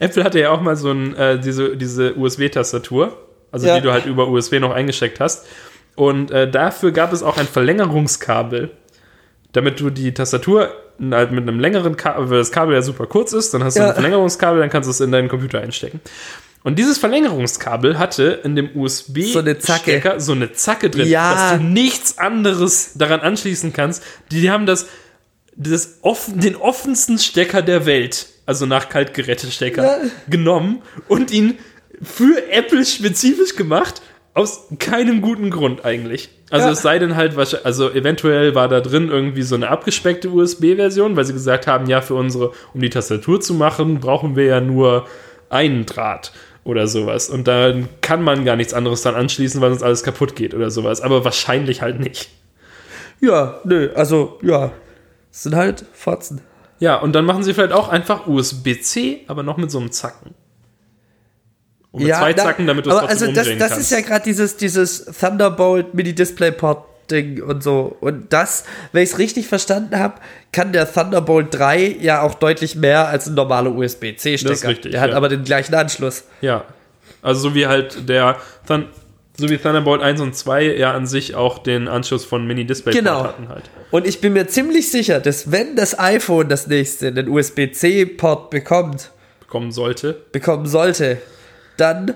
Apple 0.00 0.24
hatte 0.24 0.40
ja 0.40 0.50
auch 0.50 0.60
mal 0.60 0.76
so 0.76 0.90
ein, 0.90 1.14
äh, 1.16 1.38
diese, 1.38 1.76
diese 1.76 2.14
USB-Tastatur, 2.16 3.16
also 3.52 3.66
Ja. 3.66 3.76
die 3.76 3.82
du 3.82 3.92
halt 3.92 4.06
über 4.06 4.28
USB 4.28 4.54
noch 4.54 4.72
eingesteckt 4.72 5.20
hast. 5.20 5.46
Und 5.94 6.30
äh, 6.30 6.50
dafür 6.50 6.92
gab 6.92 7.12
es 7.12 7.22
auch 7.22 7.36
ein 7.38 7.46
Verlängerungskabel, 7.46 8.70
damit 9.56 9.80
du 9.80 9.90
die 9.90 10.12
Tastatur 10.14 10.70
halt 11.10 11.30
mit 11.32 11.42
einem 11.42 11.58
längeren 11.60 11.96
Kabel, 11.96 12.30
weil 12.30 12.38
das 12.38 12.52
Kabel 12.52 12.74
ja 12.74 12.82
super 12.82 13.06
kurz 13.06 13.32
ist, 13.32 13.52
dann 13.54 13.64
hast 13.64 13.76
du 13.76 13.80
Ja. 13.80 13.88
ein 13.88 13.94
Verlängerungskabel, 13.94 14.60
dann 14.60 14.70
kannst 14.70 14.86
du 14.86 14.90
es 14.90 15.00
in 15.00 15.12
deinen 15.12 15.28
Computer 15.28 15.60
einstecken. 15.60 16.00
Und 16.62 16.78
dieses 16.78 16.98
Verlängerungskabel 16.98 17.98
hatte 17.98 18.40
in 18.42 18.56
dem 18.56 18.70
USB-Stecker 18.74 19.32
So 19.32 19.38
eine 19.38 19.58
Zacke. 19.58 20.14
so 20.18 20.32
eine 20.32 20.52
Zacke 20.52 20.90
drin, 20.90 21.06
Ja. 21.08 21.32
dass 21.34 21.58
du 21.58 21.64
nichts 21.64 22.18
anderes 22.18 22.92
daran 22.94 23.20
anschließen 23.20 23.72
kannst. 23.72 24.02
Die, 24.32 24.40
die 24.40 24.50
haben 24.50 24.66
das, 24.66 24.86
das 25.54 25.98
offen, 26.02 26.40
den 26.40 26.56
offensten 26.56 27.18
Stecker 27.18 27.62
der 27.62 27.86
Welt, 27.86 28.26
also 28.46 28.66
nach 28.66 28.88
Kaltgerätestecker, 28.88 29.82
Ja. 29.84 29.98
genommen 30.28 30.82
und 31.08 31.30
ihn 31.30 31.58
für 32.02 32.50
Apple 32.50 32.84
spezifisch 32.84 33.54
gemacht, 33.56 34.02
aus 34.34 34.64
keinem 34.78 35.22
guten 35.22 35.50
Grund 35.50 35.84
eigentlich. 35.84 36.30
Also 36.50 36.66
Ja. 36.66 36.72
es 36.72 36.82
sei 36.82 36.98
denn 36.98 37.16
halt, 37.16 37.36
also 37.64 37.90
eventuell 37.90 38.54
war 38.54 38.68
da 38.68 38.80
drin 38.80 39.08
irgendwie 39.08 39.42
so 39.42 39.56
eine 39.56 39.68
abgespeckte 39.68 40.30
USB-Version, 40.30 41.16
weil 41.16 41.24
sie 41.24 41.32
gesagt 41.32 41.66
haben, 41.66 41.86
ja, 41.86 42.00
für 42.00 42.14
unsere, 42.14 42.52
um 42.72 42.80
die 42.80 42.90
Tastatur 42.90 43.40
zu 43.40 43.54
machen, 43.54 43.98
brauchen 44.00 44.36
wir 44.36 44.44
ja 44.44 44.60
nur 44.60 45.06
einen 45.50 45.86
Draht 45.86 46.32
oder 46.64 46.86
sowas. 46.86 47.28
Und 47.30 47.48
dann 47.48 47.88
kann 48.00 48.22
man 48.22 48.44
gar 48.44 48.56
nichts 48.56 48.74
anderes 48.74 49.02
dann 49.02 49.14
anschließen, 49.16 49.60
weil 49.60 49.70
sonst 49.70 49.82
alles 49.82 50.02
kaputt 50.04 50.36
geht 50.36 50.54
oder 50.54 50.70
sowas. 50.70 51.00
Aber 51.00 51.24
wahrscheinlich 51.24 51.82
halt 51.82 51.98
nicht. 52.00 52.28
Ja, 53.20 53.60
nö, 53.64 53.90
also, 53.94 54.38
ja. 54.42 54.72
Das 55.32 55.42
sind 55.42 55.56
halt 55.56 55.84
Fotzen. 55.92 56.40
Ja, 56.78 56.96
und 56.96 57.12
dann 57.14 57.24
machen 57.24 57.42
sie 57.42 57.54
vielleicht 57.54 57.72
auch 57.72 57.88
einfach 57.88 58.26
USB-C, 58.26 59.24
aber 59.26 59.42
noch 59.42 59.56
mit 59.56 59.70
so 59.70 59.78
einem 59.78 59.90
Zacken. 59.90 60.34
Und 61.96 62.04
mit 62.04 62.14
zwei 62.14 62.32
na, 62.36 62.42
Zacken, 62.42 62.66
damit 62.66 62.86
du 62.86 62.90
es 62.90 62.96
also 62.96 63.26
das, 63.32 63.48
das 63.48 63.58
kannst. 63.58 63.78
ist 63.78 63.90
ja 63.90 64.00
gerade 64.00 64.24
dieses, 64.24 64.56
dieses 64.56 65.04
Thunderbolt 65.06 65.94
Mini-Display-Port-Ding 65.94 67.42
und 67.42 67.62
so. 67.62 67.96
Und 68.00 68.32
das, 68.32 68.64
wenn 68.92 69.02
ich 69.02 69.10
es 69.12 69.18
richtig 69.18 69.46
verstanden 69.48 69.98
habe, 69.98 70.14
kann 70.52 70.72
der 70.72 70.92
Thunderbolt 70.92 71.48
3 71.54 71.96
ja 72.00 72.22
auch 72.22 72.34
deutlich 72.34 72.76
mehr 72.76 73.08
als 73.08 73.26
ein 73.26 73.34
normaler 73.34 73.74
USB-C-Stecker. 73.74 74.50
Das 74.50 74.62
ist 74.62 74.68
richtig, 74.68 74.92
Der 74.92 75.00
hat 75.00 75.10
ja. 75.10 75.16
aber 75.16 75.28
den 75.28 75.44
gleichen 75.44 75.74
Anschluss. 75.74 76.24
Ja. 76.40 76.64
Also 77.22 77.40
so 77.48 77.54
wie 77.54 77.66
halt 77.66 78.08
der 78.08 78.36
Thun 78.66 78.86
so 79.38 79.50
wie 79.50 79.58
Thunderbolt 79.58 80.00
1 80.00 80.20
und 80.22 80.34
2 80.34 80.76
ja 80.76 80.92
an 80.94 81.06
sich 81.06 81.34
auch 81.34 81.58
den 81.58 81.88
Anschluss 81.88 82.24
von 82.24 82.46
Mini-Display 82.46 82.92
Genau. 82.94 83.24
hatten 83.24 83.48
halt. 83.50 83.64
Und 83.90 84.06
ich 84.06 84.22
bin 84.22 84.32
mir 84.32 84.48
ziemlich 84.48 84.90
sicher, 84.90 85.20
dass 85.20 85.50
wenn 85.52 85.76
das 85.76 85.98
iPhone 85.98 86.48
das 86.48 86.66
nächste 86.68 87.08
einen 87.08 87.28
USB-C-Port 87.28 88.48
bekommt, 88.50 89.10
Bekommen 89.40 89.72
sollte. 89.72 90.16
bekommen 90.32 90.66
sollte, 90.66 91.18
dann 91.76 92.14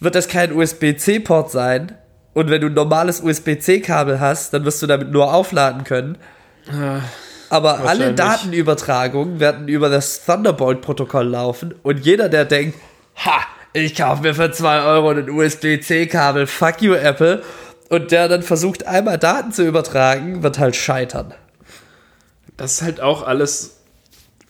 wird 0.00 0.14
das 0.14 0.28
kein 0.28 0.52
USB-C-Port 0.52 1.50
sein. 1.50 1.92
Und 2.34 2.50
wenn 2.50 2.60
du 2.60 2.66
ein 2.66 2.74
normales 2.74 3.20
USB-C-Kabel 3.20 4.20
hast, 4.20 4.52
dann 4.52 4.64
wirst 4.64 4.82
du 4.82 4.86
damit 4.86 5.10
nur 5.10 5.32
aufladen 5.32 5.84
können. 5.84 6.18
Aber 7.48 7.80
alle. 7.88 8.12
Datenübertragungen 8.12 9.40
werden 9.40 9.68
über 9.68 9.88
das 9.88 10.24
Thunderbolt-Protokoll 10.24 11.28
laufen. 11.28 11.74
Und 11.82 12.04
jeder, 12.04 12.28
der 12.28 12.44
denkt, 12.44 12.78
ha, 13.24 13.40
ich 13.72 13.94
kaufe 13.94 14.22
mir 14.22 14.34
für 14.34 14.50
2 14.50 14.82
Euro 14.82 15.10
ein 15.10 15.30
USB-C-Kabel, 15.30 16.46
fuck 16.46 16.82
you, 16.82 16.94
Apple. 16.94 17.42
Und 17.88 18.10
der 18.10 18.28
dann 18.28 18.42
versucht, 18.42 18.86
einmal 18.86 19.16
Daten 19.16 19.52
zu 19.52 19.66
übertragen, 19.66 20.42
wird 20.42 20.58
halt 20.58 20.76
scheitern. 20.76 21.32
Das 22.56 22.72
ist 22.72 22.82
halt 22.82 23.00
auch 23.00 23.26
alles. 23.26 23.75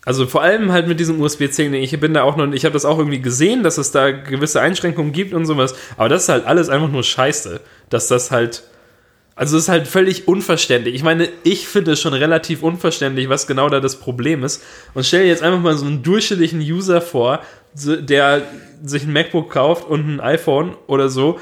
Also 0.06 0.28
vor 0.28 0.40
allem 0.40 0.70
halt 0.70 0.86
mit 0.86 1.00
diesem 1.00 1.20
USB-C, 1.20 1.66
ich 1.78 1.98
bin 1.98 2.14
da 2.14 2.22
auch 2.22 2.36
noch, 2.36 2.52
ich 2.52 2.64
habe 2.64 2.74
das 2.74 2.84
auch 2.84 2.96
irgendwie 2.98 3.20
gesehen, 3.20 3.64
dass 3.64 3.76
es 3.76 3.90
da 3.90 4.12
gewisse 4.12 4.60
Einschränkungen 4.60 5.10
gibt 5.10 5.34
und 5.34 5.46
sowas, 5.46 5.74
aber 5.96 6.08
das 6.08 6.22
ist 6.22 6.28
halt 6.28 6.46
alles 6.46 6.68
einfach 6.68 6.88
nur 6.88 7.02
Scheiße, 7.02 7.60
dass 7.90 8.06
das 8.06 8.30
halt, 8.30 8.62
also 9.34 9.56
es 9.56 9.64
ist 9.64 9.68
halt 9.68 9.88
völlig 9.88 10.28
unverständlich. 10.28 10.94
Ich 10.94 11.02
meine, 11.02 11.28
ich 11.42 11.66
finde 11.66 11.92
es 11.92 12.00
schon 12.00 12.14
relativ 12.14 12.62
unverständlich, 12.62 13.28
was 13.28 13.48
genau 13.48 13.68
da 13.68 13.80
das 13.80 13.98
Problem 13.98 14.44
ist. 14.44 14.62
Und 14.94 15.04
stell 15.04 15.24
dir 15.24 15.28
jetzt 15.28 15.42
einfach 15.42 15.60
mal 15.60 15.76
so 15.76 15.86
einen 15.86 16.04
durchschnittlichen 16.04 16.60
User 16.60 17.00
vor, 17.00 17.40
der 17.74 18.42
sich 18.84 19.02
ein 19.02 19.12
MacBook 19.12 19.50
kauft 19.50 19.88
und 19.88 20.08
ein 20.08 20.20
iPhone 20.20 20.76
oder 20.86 21.08
so 21.08 21.40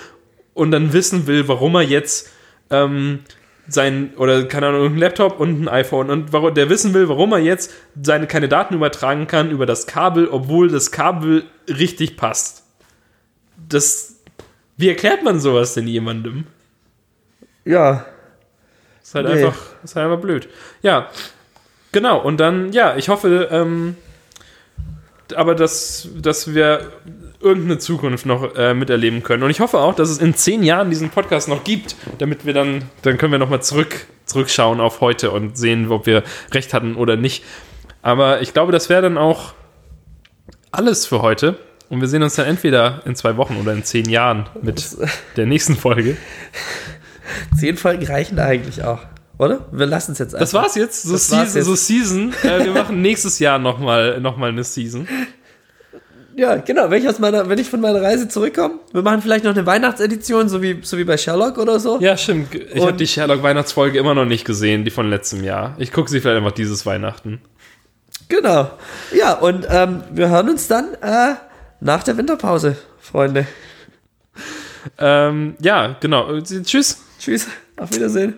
und 0.55 0.71
dann 0.71 0.95
wissen 0.95 1.27
will, 1.27 1.49
warum 1.49 1.75
er 1.75 1.83
jetzt 1.83 2.31
ähm, 2.71 3.21
sein, 3.69 4.13
oder 4.17 4.45
keine 4.45 4.69
Ahnung, 4.69 4.87
ein 4.95 4.99
Laptop 4.99 5.41
und 5.41 5.63
ein 5.63 5.69
iPhone 5.69 6.11
und 6.11 6.33
warum, 6.33 6.55
der 6.55 6.69
wissen 6.69 6.93
will, 6.95 7.09
warum 7.09 7.33
er 7.33 7.39
jetzt 7.39 7.73
seine 8.03 8.27
keine 8.27 8.49
Daten 8.49 8.75
übertragen 8.75 9.27
kann 9.27 9.51
über 9.51 9.65
das 9.67 9.87
Kabel, 9.87 10.29
obwohl 10.29 10.69
das 10.69 10.91
Kabel 10.91 11.45
richtig 11.69 12.17
passt. 12.17 12.65
Das, 13.69 14.17
wie 14.77 14.89
erklärt 14.89 15.23
man 15.25 15.41
sowas 15.41 15.75
denn 15.75 15.87
jemandem? 15.89 16.45
Ja, 17.65 18.05
Ist 19.03 19.15
halt 19.15 19.27
Nee. 19.27 19.45
einfach, 19.45 19.57
ist 19.83 19.97
halt 19.97 20.11
einfach 20.11 20.21
blöd. 20.23 20.49
Ja, 20.83 21.11
genau. 21.93 22.21
Und 22.23 22.39
dann, 22.39 22.73
ja, 22.73 22.97
ich 22.97 23.09
hoffe, 23.09 23.49
ähm, 23.51 23.97
aber 25.35 25.55
dass, 25.55 26.09
dass 26.17 26.55
wir 26.55 26.93
irgendeine 27.45 27.79
Zukunft 27.79 28.27
noch 28.27 28.57
äh, 28.57 28.75
miterleben 28.75 29.23
können. 29.23 29.43
Und 29.43 29.51
ich 29.51 29.61
hoffe 29.61 29.79
auch, 29.79 29.95
dass 29.95 30.09
es 30.11 30.19
in 30.19 30.35
zehn 30.35 30.63
Jahren 30.63 30.91
diesen 30.91 31.11
Podcast 31.11 31.49
noch 31.49 31.63
gibt, 31.63 31.95
damit 32.19 32.45
wir 32.47 32.55
dann, 32.55 32.83
dann 33.03 33.19
können 33.19 33.33
wir 33.33 33.39
nochmal 33.39 33.63
zurück, 33.63 34.07
zurückschauen 34.25 34.81
auf 34.81 35.01
heute 35.01 35.31
und 35.31 35.57
sehen, 35.57 35.91
ob 35.91 36.07
wir 36.07 36.23
recht 36.53 36.75
hatten 36.75 36.97
oder 36.97 37.17
nicht. 37.17 37.45
Aber 38.03 38.41
ich 38.43 38.53
glaube, 38.53 38.73
das 38.73 38.89
wäre 38.89 39.03
dann 39.03 39.19
auch 39.19 39.53
alles 40.73 41.07
für 41.07 41.23
heute. 41.23 41.59
Und 41.91 42.01
wir 42.01 42.09
sehen 42.09 42.23
uns 42.23 42.35
dann 42.35 42.47
entweder 42.47 43.03
in 43.05 43.15
zwei 43.15 43.37
Wochen 43.37 43.57
oder 43.61 43.73
in 43.73 43.85
zehn 43.85 44.09
Jahren 44.09 44.49
mit 44.63 44.97
der 45.37 45.47
nächsten 45.47 45.77
Folge. 45.77 46.17
zehn 47.59 47.77
Folgen 47.77 48.05
reichen 48.07 48.39
eigentlich 48.39 48.83
auch, 48.83 49.01
oder? 49.39 49.67
Wir 49.71 49.87
lassen 49.87 50.13
es 50.13 50.19
jetzt 50.19 50.35
einfach. 50.35 50.41
Das 50.41 50.55
war's 50.55 50.75
jetzt. 50.75 51.03
So 51.03 51.13
Das 51.13 51.29
Season. 51.29 51.45
jetzt. 51.57 51.67
So 51.67 51.75
Season. 51.75 52.35
Äh, 52.43 52.65
wir 52.65 52.73
machen 52.73 53.03
nächstes 53.03 53.39
Jahr 53.39 53.59
nochmal 53.59 54.21
noch 54.21 54.37
mal 54.37 54.49
eine 54.49 54.65
Season. 54.65 55.07
Ja, 56.37 56.57
genau. 56.57 56.91
Wenn 56.91 57.03
ich, 57.03 57.09
aus 57.09 57.19
meiner, 57.19 57.49
wenn 57.49 57.59
ich 57.59 57.71
von 57.71 57.81
meiner 57.81 58.03
Reise 58.03 58.29
zurückkomme, 58.29 58.75
wir 58.93 59.03
machen 59.03 59.23
vielleicht 59.23 59.45
noch 59.45 59.53
eine 59.53 59.67
Weihnachtsedition, 59.67 60.49
so 60.49 60.63
wie, 60.63 60.81
so 60.83 60.99
wie 60.99 61.05
bei 61.05 61.17
Sherlock 61.17 61.59
oder 61.59 61.79
so. 61.79 62.01
Ja, 62.01 62.17
stimmt. 62.17 62.55
Ich 62.55 62.83
habe 62.83 62.95
die 62.95 63.07
Sherlock-Weihnachtsfolge 63.07 63.99
immer 63.99 64.15
noch 64.15 64.25
nicht 64.25 64.45
gesehen, 64.45 64.85
die 64.85 64.91
von 64.91 65.09
letztem 65.09 65.45
Jahr. 65.45 65.75
Ich 65.79 65.93
gucke 65.93 66.11
sie 66.11 66.21
vielleicht 66.21 66.39
einfach 66.39 66.53
dieses 66.53 66.87
Weihnachten. 66.87 67.41
Genau. 68.29 68.71
Ja, 69.15 69.35
und 69.35 69.67
ähm, 69.71 70.03
wir 70.11 70.29
hören 70.29 70.49
uns 70.51 70.67
dann 70.67 70.95
äh, 71.03 71.35
nach 71.81 72.03
der 72.03 72.17
Winterpause, 72.17 72.77
Freunde. 72.99 73.47
Ähm, 74.99 75.57
ja, 75.61 75.97
genau. 76.01 76.41
Tschüss. 76.41 77.03
Tschüss. 77.19 77.49
Auf 77.77 77.93
Wiedersehen. 77.95 78.35